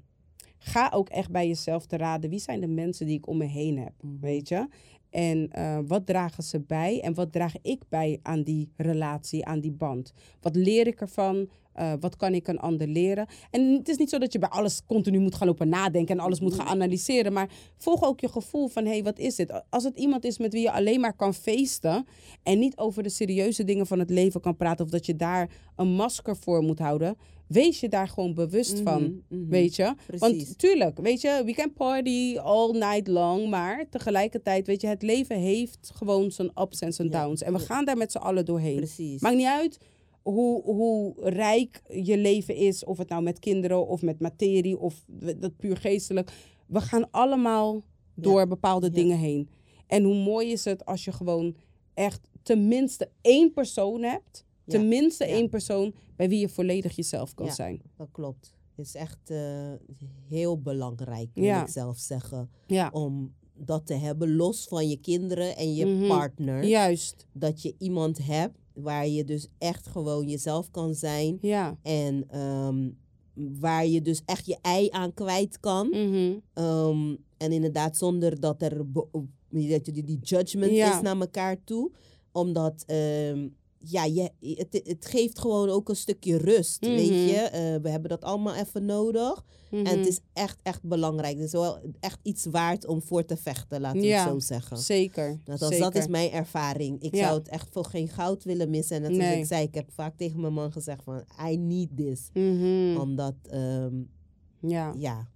ga 0.63 0.91
ook 0.93 1.09
echt 1.09 1.31
bij 1.31 1.47
jezelf 1.47 1.85
te 1.85 1.97
raden. 1.97 2.29
Wie 2.29 2.39
zijn 2.39 2.59
de 2.59 2.67
mensen 2.67 3.05
die 3.05 3.17
ik 3.17 3.27
om 3.27 3.37
me 3.37 3.45
heen 3.45 3.77
heb? 3.79 3.93
Mhm. 4.01 4.19
Weet 4.19 4.47
je? 4.47 4.67
En 5.12 5.49
eh, 5.51 5.80
wat 5.88 6.05
dragen 6.05 6.43
ze 6.43 6.59
bij 6.59 7.01
en 7.01 7.14
wat 7.14 7.32
draag 7.32 7.53
ik 7.62 7.84
bij 7.89 8.20
aan 8.22 8.43
die 8.43 8.72
relatie, 8.76 9.45
aan 9.45 9.59
die 9.59 9.72
band? 9.72 10.14
Wat 10.41 10.55
leer 10.55 10.88
ik 10.88 11.01
ervan? 11.01 11.49
Eh, 11.74 11.93
wat 11.99 12.15
kan 12.15 12.34
ik 12.34 12.47
een 12.47 12.59
ander 12.59 12.88
leren? 12.88 13.28
En 13.51 13.74
het 13.74 13.89
is 13.89 13.97
niet 13.97 14.09
zo 14.09 14.17
dat 14.17 14.34
je 14.34 14.39
bij 14.39 14.49
alles 14.49 14.82
continu 14.86 15.19
moet 15.19 15.36
gaan 15.36 15.47
lopen 15.47 15.69
nadenken 15.69 16.17
en 16.17 16.24
alles 16.24 16.39
moet 16.39 16.53
gaan 16.53 16.65
analyseren. 16.65 17.34
Maar 17.34 17.49
volg 17.78 18.03
ook 18.03 18.19
je 18.19 18.30
gevoel 18.30 18.67
van, 18.67 18.86
hé, 18.86 18.91
hey, 18.91 19.03
wat 19.03 19.19
is 19.19 19.36
dit? 19.36 19.63
Als 19.69 19.84
het 19.84 19.97
iemand 19.97 20.24
is 20.24 20.38
met 20.38 20.53
wie 20.53 20.61
je 20.61 20.72
alleen 20.72 20.99
maar 20.99 21.15
kan 21.15 21.34
feesten 21.34 22.05
en 22.43 22.59
niet 22.59 22.78
over 22.78 23.03
de 23.03 23.09
serieuze 23.09 23.63
dingen 23.63 23.88
van 23.88 23.99
het 23.99 24.09
leven 24.09 24.41
kan 24.41 24.55
praten... 24.55 24.86
of 24.86 24.91
dat 24.91 25.05
je 25.05 25.15
daar 25.15 25.49
een 25.76 25.93
masker 25.95 26.38
voor 26.38 26.61
moet 26.63 26.80
houden, 26.80 27.17
wees 27.47 27.80
je 27.80 27.89
daar 27.89 28.07
gewoon 28.07 28.34
bewust 28.34 28.80
van. 28.80 29.03
Mhm, 29.03 29.41
mhm. 29.41 29.49
Weet 29.49 29.76
je? 29.76 29.93
Precies. 30.05 30.19
Want 30.19 30.59
tuurlijk, 30.59 30.99
weet 30.99 31.22
je, 31.22 31.41
we 31.45 31.53
can 31.53 31.74
party 31.74 32.38
all 32.38 32.72
night 32.72 33.07
long. 33.07 33.49
Maar 33.49 33.86
tegelijkertijd, 33.89 34.67
weet 34.67 34.82
je, 34.82 34.88
het 34.88 35.01
leven 35.01 35.39
heeft 35.39 35.91
gewoon 35.93 36.32
zijn 36.32 36.51
ups 36.55 36.80
en 36.80 36.93
zijn 36.93 37.09
Ja, 37.09 37.24
downs. 37.24 37.41
En 37.41 37.53
we 37.53 37.59
gaan 37.59 37.86
daar 37.86 37.97
met 37.97 38.11
z'n 38.11 38.17
allen 38.17 38.45
doorheen. 38.45 38.76
Precies. 38.76 39.22
Maakt 39.22 39.36
niet 39.36 39.45
uit 39.45 39.78
hoe, 40.22 40.63
hoe 40.63 41.13
rijk 41.30 41.82
je 41.89 42.17
leven 42.17 42.55
is. 42.55 42.84
Of 42.86 42.97
het 42.97 43.09
nou 43.09 43.24
met 43.24 43.39
kinderen 43.39 43.88
of 43.88 44.01
met 44.01 44.19
materie 44.19 44.78
of 44.80 45.05
dat 45.38 45.57
puur 45.57 45.78
geestelijk. 45.78 46.32
We 46.67 46.82
gaan 46.82 47.11
allemaal 47.11 47.84
door 48.15 48.47
bepaalde 48.47 48.86
Ja. 48.88 48.93
dingen 48.93 49.17
heen. 49.17 49.49
En 49.88 50.03
hoe 50.03 50.15
mooi 50.24 50.51
is 50.51 50.65
het 50.65 50.86
als 50.86 51.05
je 51.05 51.11
gewoon 51.11 51.55
echt 51.93 52.30
tenminste 52.43 53.09
één 53.22 53.51
persoon 53.53 54.01
hebt. 54.03 54.45
Ja, 54.65 54.78
Tenminste 54.78 55.26
één 55.26 55.49
persoon 55.49 55.93
bij 56.15 56.30
wie 56.30 56.39
je 56.39 56.49
volledig 56.49 56.95
jezelf 56.95 57.34
kan 57.34 57.51
zijn. 57.51 57.82
Dat 57.97 58.07
klopt. 58.11 58.53
Het 58.76 58.86
is 58.86 58.95
echt 58.95 59.30
eh, 59.30 59.72
heel 60.28 60.61
belangrijk, 60.61 61.30
wil 61.34 61.59
ik 61.59 61.67
zelf 61.67 61.97
zeggen. 61.97 62.49
Om 62.91 63.34
dat 63.53 63.86
te 63.86 63.93
hebben, 63.93 64.36
los 64.36 64.67
van 64.67 64.88
je 64.89 64.97
kinderen 64.97 65.55
en 65.55 65.74
je 65.74 65.86
Mhm. 65.86 66.07
partner. 66.07 66.63
juist. 66.63 67.28
Dat 67.34 67.61
je 67.61 67.76
iemand 67.78 68.26
hebt 68.26 68.57
waar 68.82 69.07
je 69.07 69.23
dus 69.23 69.47
echt 69.57 69.88
gewoon 69.88 70.27
jezelf 70.27 70.71
kan 70.71 70.93
zijn. 70.95 71.38
Ja. 71.41 71.77
En 71.84 72.23
ehm, 72.27 72.89
waar 73.59 73.86
je 73.88 74.01
dus 74.01 74.21
echt 74.25 74.45
je 74.45 74.57
ei 74.61 74.88
aan 74.89 75.13
kwijt 75.13 75.59
kan. 75.59 75.88
Mhm. 75.89 76.34
Ehm, 76.53 77.15
en 77.38 77.51
inderdaad, 77.51 77.97
zonder 77.97 78.39
dat 78.39 78.61
er 78.61 78.86
dat 79.49 79.86
je 79.86 79.91
die 80.03 80.19
judgment 80.21 80.71
Ja. 80.71 80.95
is 80.95 81.01
naar 81.01 81.19
elkaar 81.19 81.63
toe. 81.63 81.91
Omdat 82.32 82.84
ehm, 82.88 83.47
ja, 83.84 84.03
je, 84.05 84.29
het, 84.39 84.82
het 84.84 85.05
geeft 85.05 85.39
gewoon 85.39 85.69
ook 85.69 85.89
een 85.89 85.95
stukje 85.95 86.38
rust. 86.38 86.82
Mhm. 86.82 86.91
Weet 86.91 87.07
je, 87.07 87.36
Eh, 87.36 87.61
we 87.82 87.89
hebben 87.89 88.09
dat 88.09 88.23
allemaal 88.23 88.55
even 88.55 88.86
nodig. 88.86 89.43
En 89.71 89.82
Mhm. 89.82 89.97
het 89.97 90.07
is 90.07 90.19
echt, 90.34 90.57
echt 90.63 90.84
belangrijk. 90.84 91.36
Het 91.36 91.45
is 91.45 91.51
wel 91.51 91.79
echt 91.99 92.19
iets 92.23 92.45
waard 92.45 92.86
om 92.88 93.01
voor 93.01 93.25
te 93.25 93.38
vechten, 93.38 93.82
laten 93.82 94.01
we 94.01 94.07
Ja, 94.07 94.19
het 94.23 94.32
zo 94.34 94.39
zeggen. 94.39 94.77
Zeker. 94.77 95.39
Dat, 95.43 95.59
dat 95.59 95.71
zeker. 95.73 95.95
is 95.95 96.07
mijn 96.07 96.32
ervaring. 96.32 97.01
Ik 97.01 97.15
Ja. 97.15 97.23
zou 97.25 97.38
het 97.39 97.47
echt 97.47 97.67
voor 97.71 97.86
geen 97.86 98.07
goud 98.07 98.43
willen 98.43 98.69
missen. 98.69 99.03
En 99.03 99.17
Nee. 99.17 99.39
ik 99.39 99.45
zei, 99.45 99.63
ik 99.63 99.73
heb 99.75 99.91
vaak 99.91 100.17
tegen 100.17 100.41
mijn 100.41 100.53
man 100.53 100.71
gezegd 100.71 101.03
van... 101.03 101.23
I 101.49 101.57
need 101.57 101.89
this. 101.95 102.29
Mhm. 102.34 102.97
Omdat, 102.99 103.36
ehm, 103.49 103.93
Ja, 104.67 104.93
ja, 104.97 105.27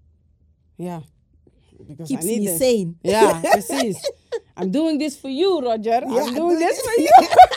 ja. 0.76 1.02
Because 1.88 2.14
keeps 2.14 2.26
I 2.26 2.40
need 2.40 2.44
me 2.60 2.66
sane. 2.66 2.94
Ja, 3.02 3.40
precies. 3.40 4.12
I'm 4.62 4.72
doing 4.72 5.00
this 5.00 5.16
for 5.16 5.30
you, 5.32 5.64
Roger. 5.64 6.08
Ja, 6.12 6.28
I'm 6.28 6.34
doing 6.44 6.58
this 6.60 6.80
for 6.80 7.02
you. 7.02 7.28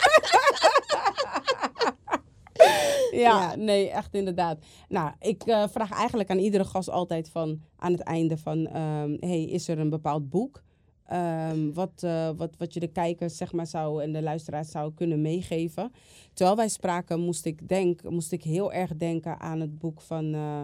ja, 3.25 3.55
nee, 3.55 3.89
echt 3.89 4.13
inderdaad. 4.13 4.57
Nou, 4.89 5.11
ik 5.19 5.43
eh, 5.43 5.67
vraag 5.67 5.91
eigenlijk 5.91 6.29
aan 6.29 6.37
iedere 6.39 6.63
gast 6.65 6.89
altijd 6.89 7.29
van... 7.29 7.61
aan 7.75 7.91
het 7.91 8.01
einde 8.01 8.37
van... 8.37 8.67
ehm, 8.67 9.17
hey, 9.19 9.43
is 9.43 9.67
er 9.67 9.79
een 9.79 9.89
bepaald 9.89 10.29
boek... 10.29 10.63
ehm, 11.05 11.71
wat, 11.73 12.03
eh, 12.03 12.29
wat, 12.37 12.55
wat 12.57 12.73
je 12.73 12.79
de 12.79 12.87
kijkers 12.91 13.37
zeg 13.37 13.51
maar, 13.51 13.67
zou, 13.67 14.03
en 14.03 14.11
de 14.11 14.21
luisteraars 14.21 14.71
zou 14.71 14.93
kunnen 14.93 15.21
meegeven. 15.21 15.91
Terwijl 16.33 16.57
wij 16.57 16.69
spraken, 16.69 17.19
moest 17.19 17.45
ik, 17.45 17.67
denk, 17.67 18.09
moest 18.09 18.31
ik 18.31 18.43
heel 18.43 18.73
erg 18.73 18.95
denken 18.95 19.39
aan 19.39 19.59
het 19.59 19.79
boek 19.79 20.01
van 20.01 20.33
eh, 20.33 20.63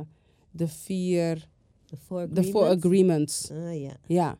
de 0.51 0.67
vier... 0.67 1.47
The 1.85 1.97
Four 1.97 2.33
De 2.33 2.43
Four 2.43 2.67
Agreements. 2.67 3.51
Agreements. 3.51 3.97
Ah, 3.97 4.07
ja. 4.07 4.37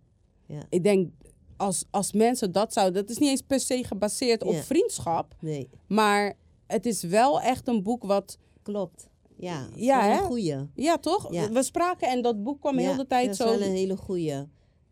Ja. 0.47 0.63
Ik 0.69 0.83
denk, 0.83 1.09
als, 1.57 1.85
als 1.89 2.13
mensen 2.13 2.51
dat 2.51 2.73
zouden... 2.73 3.01
Dat 3.01 3.11
is 3.11 3.17
niet 3.17 3.29
eens 3.29 3.41
per 3.41 3.59
se 3.59 3.83
gebaseerd 3.83 4.43
op 4.43 4.55
vriendschap. 4.55 5.35
Nee, 5.39 5.69
Maar 5.87 6.35
het 6.67 6.85
is 6.85 7.03
wel 7.03 7.41
echt 7.41 7.67
een 7.67 7.83
boek 7.83 8.03
wat... 8.03 8.37
klopt. 8.61 9.07
Ja, 9.37 9.59
dat 9.61 9.69
Ja, 9.79 10.01
hè? 10.01 10.17
een 10.17 10.25
goeie. 10.25 10.55
Ja, 10.75 10.97
toch? 10.97 11.33
Ja. 11.33 11.49
We 11.51 11.63
spraken 11.63 12.07
en 12.09 12.21
dat 12.21 12.43
boek 12.43 12.59
kwam 12.61 12.79
ja, 12.79 12.87
heel 12.87 12.97
de 12.97 13.07
tijd 13.07 13.27
dat 13.27 13.35
zo... 13.35 13.51
is 13.51 13.57
wel 13.59 13.67
een 13.67 13.73
hele 13.75 13.97
goeie. 13.97 14.31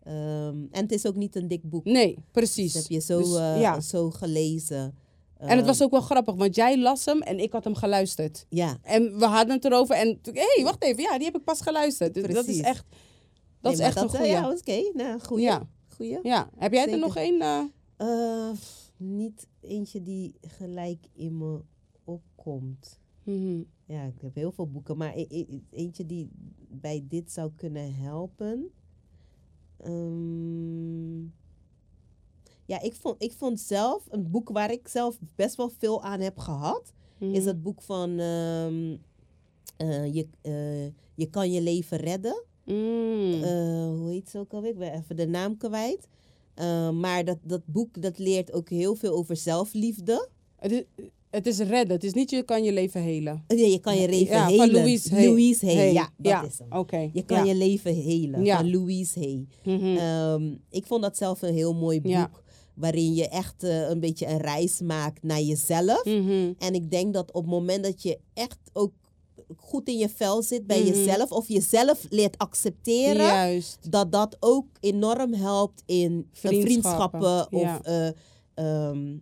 Ehm, 0.03 0.55
en 0.71 0.81
het 0.81 0.91
is 0.91 1.05
ook 1.05 1.15
niet 1.15 1.35
een 1.35 1.47
dik 1.47 1.69
boek. 1.69 1.85
Nee, 1.85 2.13
Dus 2.15 2.23
precies. 2.31 2.73
heb 2.73 2.83
je 2.87 2.99
zo, 2.99 3.17
Dus, 3.19 3.35
eh, 3.35 3.61
ja. 3.61 3.79
zo 3.79 4.09
gelezen. 4.09 4.97
En 5.37 5.57
het 5.57 5.65
was 5.65 5.75
Ehm, 5.75 5.85
ook 5.85 5.91
wel 5.91 6.01
grappig, 6.01 6.35
want 6.35 6.55
jij 6.55 6.77
las 6.79 7.05
hem 7.05 7.21
en 7.21 7.39
ik 7.39 7.51
had 7.51 7.63
hem 7.63 7.75
geluisterd. 7.75 8.45
Ja, 8.49 8.77
En 8.81 9.19
we 9.19 9.25
hadden 9.25 9.55
het 9.55 9.65
erover 9.65 9.95
en... 9.95 10.19
Hé, 10.21 10.31
hey, 10.55 10.63
wacht 10.63 10.83
even. 10.83 11.03
Ja, 11.03 11.15
die 11.17 11.25
heb 11.25 11.35
ik 11.35 11.43
pas 11.43 11.61
geluisterd. 11.61 12.13
Dus 12.13 12.23
dat 12.23 12.31
is 12.35 12.43
Precies. 12.43 12.61
echt... 12.61 12.85
Dat 13.61 13.71
Nee, 13.71 13.81
is 13.81 13.87
echt 13.87 13.97
een 13.97 14.03
eh, 14.03 14.09
goeie. 14.15 14.31
Ja, 14.31 14.49
oké. 14.51 14.91
Nou, 14.93 15.19
goeie. 15.19 15.43
Ja. 15.43 15.67
goeie. 15.95 16.19
Ja. 16.23 16.49
Heb 16.57 16.73
jij 16.73 16.91
er 16.91 16.97
nog 16.99 17.15
één? 17.15 17.41
eh? 17.41 18.49
Niet 19.07 19.47
eentje 19.59 20.01
die 20.03 20.35
gelijk 20.41 21.05
in 21.13 21.37
me 21.37 21.61
opkomt. 22.03 22.99
Mhm. 23.23 23.61
Ja, 23.85 24.03
ik 24.03 24.21
heb 24.21 24.35
heel 24.35 24.51
veel 24.51 24.67
boeken, 24.71 24.97
maar 24.97 25.15
e- 25.15 25.25
e- 25.29 25.59
eentje 25.69 26.05
die 26.05 26.29
bij 26.69 27.05
dit 27.09 27.31
zou 27.31 27.51
kunnen 27.55 27.95
helpen. 27.95 28.71
Ehm, 29.77 31.21
ja, 32.65 32.81
ik 32.81 32.93
vond, 32.95 33.21
ik 33.23 33.31
vond 33.33 33.59
zelf 33.59 34.05
een 34.09 34.31
boek 34.31 34.49
waar 34.49 34.71
ik 34.71 34.87
zelf 34.87 35.19
best 35.35 35.55
wel 35.55 35.69
veel 35.69 36.03
aan 36.03 36.19
heb 36.19 36.37
gehad. 36.37 36.93
Is 37.19 37.37
Mhm. 37.39 37.47
het 37.47 37.63
boek 37.63 37.81
van 37.81 38.19
ehm, 38.19 38.97
eh, 39.77 40.13
je, 40.13 40.27
eh, 40.41 40.85
je 41.15 41.29
kan 41.29 41.51
je 41.51 41.61
leven 41.61 41.97
redden. 41.97 42.43
Mm. 42.65 43.43
Eh, 43.43 43.87
hoe 43.87 44.09
heet 44.11 44.29
ze 44.29 44.39
ook 44.39 44.53
alweer? 44.53 44.71
Ik 44.71 44.77
ben 44.77 44.93
even 44.93 45.15
de 45.15 45.27
naam 45.27 45.57
kwijt. 45.57 46.07
Eh, 46.55 46.89
maar 46.89 47.25
dat, 47.25 47.37
dat 47.43 47.61
boek 47.65 48.01
dat 48.01 48.17
leert 48.17 48.53
ook 48.53 48.69
heel 48.69 48.95
veel 48.95 49.13
over 49.13 49.35
zelfliefde. 49.35 50.27
Het, 50.59 50.71
is, 50.71 50.83
het 51.29 51.47
is 51.47 51.57
redden. 51.57 51.95
Het 51.95 52.03
is 52.03 52.13
niet 52.13 52.29
je 52.29 52.43
kan 52.43 52.63
je 52.63 52.71
leven 52.71 53.01
helen. 53.01 53.43
Nee, 53.47 53.71
je 53.71 53.79
kan 53.79 53.97
je 53.97 54.09
leven 54.09 54.35
Ja, 54.35 54.43
van 54.43 54.53
helen. 54.53 54.71
Louise 54.71 55.15
Hay. 55.15 55.25
Louise 55.25 55.65
Hay, 55.65 55.75
Hay. 55.75 55.93
ja, 55.93 56.09
dat 56.17 56.31
Ja, 56.31 56.43
is 56.45 56.59
hem. 56.69 57.09
Je 57.13 57.23
kan 57.25 57.37
ja. 57.37 57.43
je 57.43 57.55
leven 57.55 57.95
helen, 57.95 58.45
van 58.47 58.71
Louise 58.71 59.19
Hay. 59.19 59.47
Ik 60.69 60.85
vond 60.85 61.01
dat 61.01 61.17
zelf 61.17 61.41
een 61.41 61.53
heel 61.53 61.73
mooi 61.73 62.01
boek. 62.01 62.41
Waarin 62.73 63.13
je 63.13 63.27
echt 63.29 63.63
eh, 63.63 63.89
een 63.89 63.99
beetje 63.99 64.27
een 64.27 64.37
reis 64.37 64.81
maakt 64.81 65.23
naar 65.23 65.41
jezelf. 65.41 66.05
Mhm. 66.05 66.53
En 66.57 66.73
ik 66.73 66.91
denk 66.91 67.13
dat 67.13 67.31
op 67.31 67.41
het 67.41 67.51
moment 67.51 67.83
dat 67.83 68.01
je 68.01 68.19
echt 68.33 68.59
ook 68.73 68.91
goed 69.57 69.87
in 69.87 69.97
je 69.97 70.09
vel 70.09 70.41
zit 70.41 70.67
bij 70.67 70.79
Mhm. 70.79 70.87
jezelf. 70.87 71.31
Of 71.31 71.47
jezelf 71.47 72.05
leert 72.09 72.37
accepteren. 72.37 73.25
Juist. 73.25 73.91
Dat 73.91 74.11
dat 74.11 74.37
ook 74.39 74.65
enorm 74.79 75.33
helpt 75.33 75.83
in 75.85 76.29
eh, 76.41 76.49
Vriendschappen, 76.61 77.47
ja. 77.49 77.75
of 77.77 77.79
eh, 77.81 78.07
ehm, 78.53 79.17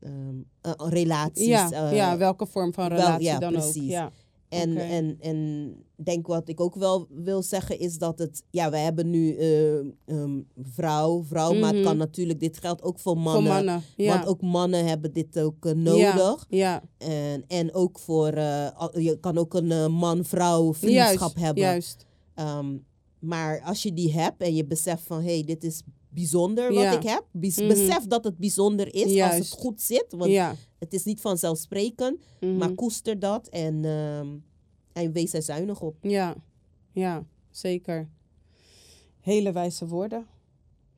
ehm, 0.00 0.36
eh, 0.60 0.72
relaties. 0.76 1.46
Ja, 1.46 1.90
ja, 1.90 2.16
welke 2.16 2.46
vorm 2.46 2.72
van 2.74 2.88
wel- 2.88 2.98
relatie 2.98 3.24
ja, 3.26 3.38
dan 3.38 3.52
precies. 3.52 3.82
ook. 3.82 3.88
Ja. 3.88 4.10
En, 4.48 4.76
en, 4.76 5.16
en 5.20 5.72
denk 5.96 6.26
wat 6.26 6.48
ik 6.48 6.60
ook 6.60 6.74
wel 6.74 7.06
wil 7.10 7.42
zeggen 7.42 7.78
is 7.78 7.98
dat 7.98 8.18
het, 8.18 8.42
ja, 8.50 8.70
we 8.70 8.76
hebben 8.76 9.10
nu 9.10 9.36
ehm, 9.36 10.40
vrouw, 10.62 11.22
vrouw, 11.24 11.52
maar 11.54 11.68
het 11.68 11.74
Mhm. 11.76 11.84
kan 11.84 11.96
natuurlijk, 11.96 12.40
dit 12.40 12.58
geldt 12.58 12.82
ook 12.82 12.98
voor 12.98 13.12
Voor 13.20 13.42
mannen. 13.42 13.82
Ja. 13.96 14.14
Want 14.14 14.26
ook 14.26 14.42
mannen 14.42 14.86
hebben 14.86 15.12
dit 15.12 15.38
ook 15.38 15.64
eh, 15.66 15.72
nodig. 15.72 16.46
Ja, 16.48 16.82
En, 16.98 17.44
en 17.46 17.74
ook 17.74 17.98
voor, 17.98 18.28
eh, 18.28 18.68
je 18.92 19.18
kan 19.20 19.38
ook 19.38 19.54
een 19.54 19.92
man-vrouw 19.92 20.74
vriendschap 20.74 21.18
juist, 21.18 21.38
hebben. 21.38 21.62
Juist. 21.62 22.06
Ehm, 22.34 22.76
maar 23.18 23.62
als 23.64 23.82
je 23.82 23.92
die 23.92 24.12
hebt 24.12 24.42
en 24.42 24.54
je 24.54 24.64
beseft 24.64 25.02
van, 25.02 25.18
hé, 25.22 25.32
hey, 25.34 25.44
dit 25.44 25.64
is 25.64 25.82
bijzonder 26.08 26.72
wat 26.74 26.82
Ja. 26.82 26.96
ik 26.96 27.02
heb. 27.02 27.24
Mhm. 27.32 27.68
Besef 27.68 28.06
dat 28.06 28.24
het 28.24 28.38
bijzonder 28.38 28.94
is 28.94 29.20
als 29.22 29.34
het 29.34 29.50
goed 29.50 29.80
zit. 29.80 30.06
Want 30.16 30.30
Ja, 30.30 30.54
Het 30.78 30.92
is 30.92 31.04
niet 31.04 31.20
vanzelfsprekend, 31.20 32.24
Mhm. 32.40 32.56
maar 32.56 32.70
koester 32.74 33.18
dat 33.18 33.46
en, 33.48 33.84
ehm, 33.84 34.28
en 34.92 35.12
wees 35.12 35.32
er 35.32 35.42
zuinig 35.42 35.80
op. 35.80 35.96
Ja, 36.00 36.34
ja, 36.92 37.24
zeker. 37.50 38.08
Hele 39.20 39.52
wijze 39.52 39.86
woorden. 39.86 40.26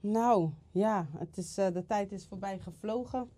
Nou, 0.00 0.50
ja, 0.72 1.06
het 1.18 1.36
is, 1.38 1.58
eh, 1.58 1.66
de 1.72 1.86
tijd 1.86 2.12
is 2.12 2.26
voorbij 2.28 2.58
gevlogen. 2.58 3.28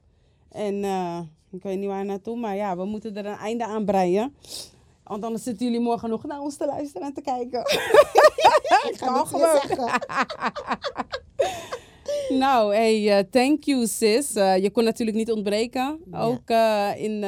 En 0.49 0.85
eh, 0.85 1.21
ik 1.51 1.63
weet 1.63 1.79
niet 1.79 1.89
waar 1.89 2.05
naartoe, 2.05 2.37
maar 2.39 2.57
ja, 2.57 2.77
we 2.77 2.85
moeten 2.85 3.17
er 3.17 3.27
een 3.27 3.37
einde 3.37 3.65
aan 3.67 3.85
breien. 3.85 4.35
Want 5.05 5.25
anders 5.25 5.43
zitten 5.43 5.67
jullie 5.67 5.81
morgen 5.81 6.09
nog 6.09 6.25
naar 6.25 6.41
ons 6.41 6.57
te 6.57 6.67
luisteren 6.67 7.07
en 7.07 7.15
te 7.15 7.21
kijken. 7.21 7.61
Ik 8.91 8.97
ga 8.97 9.11
meer 9.13 9.27
gewoon. 9.27 9.61
Nou, 12.39 12.75
hey, 12.75 13.19
eh, 13.19 13.25
thank 13.31 13.65
you 13.65 13.87
sis. 13.87 14.35
Eh, 14.35 14.57
je 14.57 14.71
kon 14.71 14.85
natuurlijk 14.85 15.17
niet 15.17 15.33
ontbreken. 15.33 15.99
Ja. 16.11 16.23
Ook 16.23 16.49
eh, 16.51 16.91
in 16.97 17.25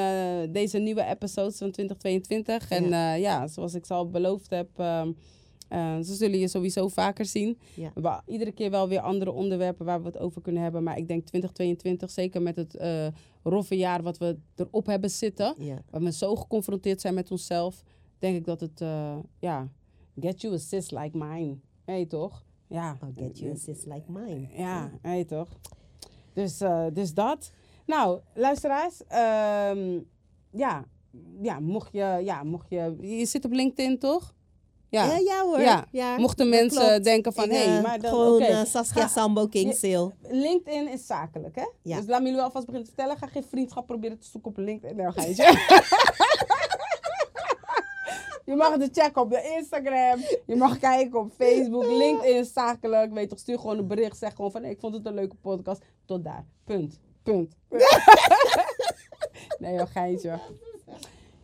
deze 0.52 0.78
nieuwe 0.78 1.04
episodes 1.04 1.58
van 1.58 1.70
2022. 1.70 2.70
En 2.70 2.88
ja, 2.88 3.14
ja 3.14 3.46
zoals 3.46 3.74
ik 3.74 3.86
ze 3.86 3.94
al 3.94 4.10
beloofd 4.10 4.50
heb, 4.50 4.68
ehm 4.76 5.10
eh, 5.68 5.98
ze 6.00 6.14
zullen 6.14 6.38
je 6.38 6.48
sowieso 6.48 6.88
vaker 6.88 7.24
zien. 7.24 7.58
Ja. 7.74 7.90
We 7.94 8.00
hebben 8.08 8.22
iedere 8.26 8.52
keer 8.52 8.70
wel 8.70 8.88
weer 8.88 9.00
andere 9.00 9.32
onderwerpen 9.32 9.86
waar 9.86 10.00
we 10.00 10.06
het 10.06 10.18
over 10.18 10.42
kunnen 10.42 10.62
hebben. 10.62 10.82
Maar 10.82 10.98
ik 10.98 11.08
denk 11.08 11.26
2022, 11.26 12.10
zeker 12.10 12.42
met 12.42 12.56
het 12.56 12.76
roffe 13.42 13.76
jaar 13.76 14.02
wat 14.02 14.18
we 14.18 14.38
erop 14.56 14.86
hebben 14.86 15.10
zitten. 15.10 15.54
Waar 15.90 16.02
we 16.02 16.12
zo 16.12 16.36
geconfronteerd 16.36 17.00
zijn 17.00 17.14
met 17.14 17.30
onszelf. 17.30 17.82
Denk 18.18 18.36
ik 18.36 18.44
dat 18.44 18.60
het, 18.60 18.84
ja, 19.38 19.68
get 20.20 20.40
you 20.40 20.54
a 20.54 20.58
sis 20.58 20.90
like 20.90 21.18
mine. 21.18 21.56
Hé, 21.84 22.06
toch? 22.06 22.44
Ja. 22.72 22.96
I'll 23.02 23.24
get 23.24 23.38
you 23.38 23.52
a 23.52 23.56
sis 23.56 23.84
like 23.84 24.04
mine. 24.12 24.48
Ja, 24.56 24.90
hé, 25.02 25.24
toch? 25.24 25.48
Dus, 26.34 26.60
eh, 26.60 26.84
dus 26.92 27.14
dat. 27.14 27.50
Nou, 27.86 28.20
luisteraars. 28.34 29.02
ehm, 29.08 29.98
ja, 30.50 30.84
ja, 31.42 31.60
mocht 31.60 31.92
je, 31.92 32.20
ja, 32.24 32.42
mocht 32.42 32.66
je... 32.70 32.96
Je 33.00 33.26
zit 33.26 33.44
op 33.44 33.52
LinkedIn, 33.52 33.98
toch? 33.98 34.34
Ja, 34.88 35.04
Ja. 35.04 35.16
ja, 35.18 35.42
hoor. 35.44 35.60
Ja. 35.60 35.86
Ja, 35.90 36.18
Mochten 36.18 36.48
mensen 36.48 36.86
klopt. 36.86 37.04
denken 37.04 37.32
van, 37.32 37.48
hé, 37.50 37.76
eh, 37.76 37.82
maar 37.82 38.00
dan... 38.00 38.10
Gewoon 38.10 38.34
oké. 38.34 38.44
eh, 38.44 38.64
Saskia 38.64 39.08
Sambo 39.08 39.46
King 39.46 39.74
Sale. 39.74 40.12
LinkedIn 40.28 40.88
is 40.88 41.06
zakelijk, 41.06 41.54
hè? 41.56 41.66
Ja. 41.82 41.96
Dus 41.96 42.06
laat 42.06 42.20
me 42.20 42.26
jullie 42.26 42.42
alvast 42.42 42.66
beginnen 42.66 42.88
te 42.90 42.94
vertellen. 42.96 43.18
Ga 43.20 43.26
geen 43.26 43.44
vriendschap 43.44 43.86
proberen 43.86 44.18
te 44.18 44.26
zoeken 44.26 44.50
op 44.50 44.56
LinkedIn. 44.56 44.96
Nee, 44.96 45.12
ga 45.12 45.22
je. 45.22 45.34
je 48.44 48.54
mag 48.56 48.76
het 48.76 48.98
checken 48.98 49.22
op 49.22 49.30
de 49.30 49.54
Instagram. 49.58 50.20
Je 50.46 50.56
mag 50.56 50.78
kijken 50.78 51.20
op 51.20 51.32
Facebook. 51.32 51.84
LinkedIn 51.84 52.44
zakelijk. 52.44 53.12
Weet 53.12 53.28
toch, 53.28 53.38
stuur 53.38 53.58
gewoon 53.58 53.78
een 53.78 53.86
bericht. 53.86 54.18
Zeg 54.18 54.34
gewoon 54.34 54.50
van, 54.50 54.64
ik 54.64 54.80
vond 54.80 54.94
het 54.94 55.06
een 55.06 55.14
leuke 55.14 55.36
podcast. 55.36 55.84
Tot 56.04 56.24
daar. 56.24 56.44
Punt. 56.64 57.00
Punt. 57.22 57.56
nee, 59.58 59.74
joh, 59.74 59.86
geintje. 59.86 60.38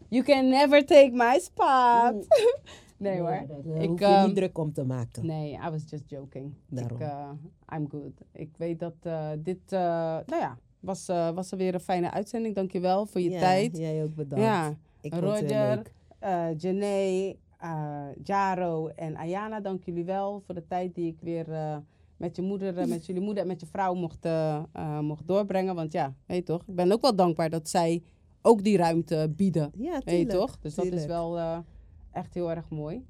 You 0.09 0.25
can 0.25 0.49
never 0.49 0.87
take 0.87 1.11
my 1.13 1.39
spot. 1.39 2.27
nee 2.97 3.19
hoor. 3.19 3.45
Daar 3.49 3.83
Ik, 3.83 3.89
hoef 3.89 3.99
je 3.99 4.05
ehm, 4.05 4.27
niet 4.27 4.35
druk 4.35 4.59
om 4.59 4.73
te 4.73 4.85
maken. 4.85 5.27
Nee, 5.27 5.53
I 5.53 5.71
was 5.71 5.83
just 5.87 6.05
joking. 6.07 6.55
Daarom. 6.69 7.01
Ik, 7.01 7.07
eh, 7.07 7.77
I'm 7.77 7.89
good. 7.91 8.21
Ik 8.33 8.51
weet 8.57 8.79
dat 8.79 8.95
eh, 9.03 9.31
dit, 9.39 9.73
eh, 9.73 9.81
nou 10.27 10.41
ja, 10.41 10.59
was, 10.81 11.09
eh, 11.09 11.31
was 11.31 11.51
er 11.51 11.59
weer 11.59 11.75
een 11.75 11.81
fijne 11.81 12.11
uitzending. 12.11 12.55
Dankjewel 12.55 13.07
voor 13.07 13.21
je 13.21 13.31
ja, 13.31 13.39
tijd. 13.39 13.77
Jij 13.77 14.03
ook 14.03 14.15
bedankt. 14.15 14.45
Ja, 14.45 14.75
Ik 15.01 15.15
Roger, 15.15 15.83
eh, 16.19 16.49
Jaro 18.23 18.89
en 18.89 19.17
Ayana, 19.17 19.61
dank 19.61 19.85
jullie 19.85 20.05
wel 20.05 20.41
voor 20.41 20.55
de 20.55 20.67
tijd 20.67 20.95
die 20.95 21.07
ik 21.07 21.21
weer 21.21 21.53
eh, 21.53 21.77
met 22.17 22.37
je 22.37 22.43
moeder, 22.43 22.89
met 22.89 23.07
jullie 23.07 23.23
moeder 23.23 23.43
en 23.43 23.49
met 23.49 23.61
je 23.61 23.67
vrouw 23.67 23.95
mocht, 23.95 24.29
mocht 25.01 25.27
doorbrengen. 25.27 25.75
Want 25.75 25.93
ja, 25.93 26.15
weet 26.27 26.47
toch, 26.47 26.63
ik 26.67 26.75
ben 26.75 26.93
ook 26.93 27.03
wel 27.03 27.17
dankbaar 27.17 27.51
dat 27.51 27.69
zij 27.69 28.03
ook 28.43 28.63
die 28.65 28.77
ruimte 28.77 29.33
bieden. 29.37 29.73
Ja, 29.77 30.01
tuurlijk. 30.01 30.31
toch? 30.31 30.59
Dus 30.59 30.75
dat 30.75 30.85
is 30.85 31.07
wel 31.07 31.39
echt 32.13 32.35
heel 32.35 32.51
erg 32.51 32.71
mooi. 32.71 33.07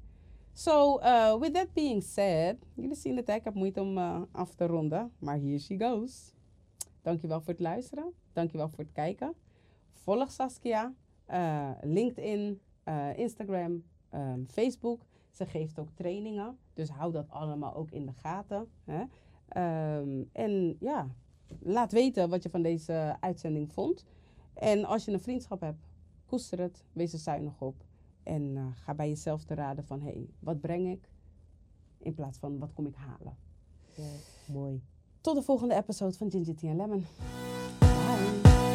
So, 0.53 0.99
uh, 0.99 1.39
with 1.39 1.53
that 1.53 1.73
being 1.73 2.03
said, 2.03 2.57
jullie 2.73 2.95
zien 2.95 3.15
het, 3.15 3.27
hè? 3.27 3.33
ik 3.33 3.43
heb 3.43 3.53
moeite 3.53 3.81
om 3.81 3.97
af 4.31 4.55
te 4.55 4.65
ronden, 4.65 5.11
maar 5.19 5.39
here 5.39 5.59
she 5.59 5.77
goes. 5.79 6.33
Dankjewel 7.01 7.41
voor 7.41 7.53
het 7.53 7.61
luisteren, 7.61 8.13
dankjewel 8.33 8.69
voor 8.69 8.83
het 8.83 8.93
kijken. 8.93 9.33
Volg 9.93 10.31
Saskia, 10.31 10.93
LinkedIn, 11.81 12.59
eh, 12.89 13.17
Instagram, 13.17 13.83
ehm, 14.09 14.43
Facebook. 14.45 15.01
Ze 15.31 15.45
geeft 15.45 15.79
ook 15.79 15.89
trainingen, 15.93 16.57
dus 16.73 16.89
hou 16.89 17.11
dat 17.11 17.29
allemaal 17.29 17.75
ook 17.75 17.91
in 17.91 18.05
de 18.05 18.13
gaten. 18.13 18.67
Hè? 18.83 19.03
Ehm, 19.47 20.23
en 20.31 20.77
ja, 20.79 21.07
laat 21.59 21.91
weten 21.91 22.29
wat 22.29 22.43
je 22.43 22.49
van 22.49 22.61
deze 22.61 23.17
uitzending 23.19 23.71
vond. 23.71 24.05
En 24.53 24.85
als 24.85 25.05
je 25.05 25.11
een 25.11 25.19
vriendschap 25.19 25.61
hebt, 25.61 25.87
koester 26.25 26.59
het, 26.59 26.83
wees 26.93 27.13
er 27.13 27.19
zuinig 27.19 27.61
op. 27.61 27.85
En 28.23 28.57
eh, 28.57 28.65
ga 28.73 28.93
bij 28.93 29.07
jezelf 29.07 29.43
te 29.43 29.53
raden 29.53 29.85
van, 29.85 30.01
hé, 30.01 30.11
hey, 30.11 30.29
wat 30.39 30.59
breng 30.59 30.91
ik? 30.91 31.09
In 31.97 32.13
plaats 32.13 32.37
van, 32.37 32.59
wat 32.59 32.73
kom 32.73 32.87
ik 32.87 32.95
halen? 32.95 33.37
Ja, 33.95 34.11
mooi. 34.53 34.81
Tot 35.21 35.35
de 35.35 35.41
volgende 35.41 35.75
episode 35.75 36.17
van 36.17 36.31
Ginger 36.31 36.55
Tea 36.55 36.69
and 36.69 36.79
Lemon. 36.79 37.05
Bye. 37.79 38.68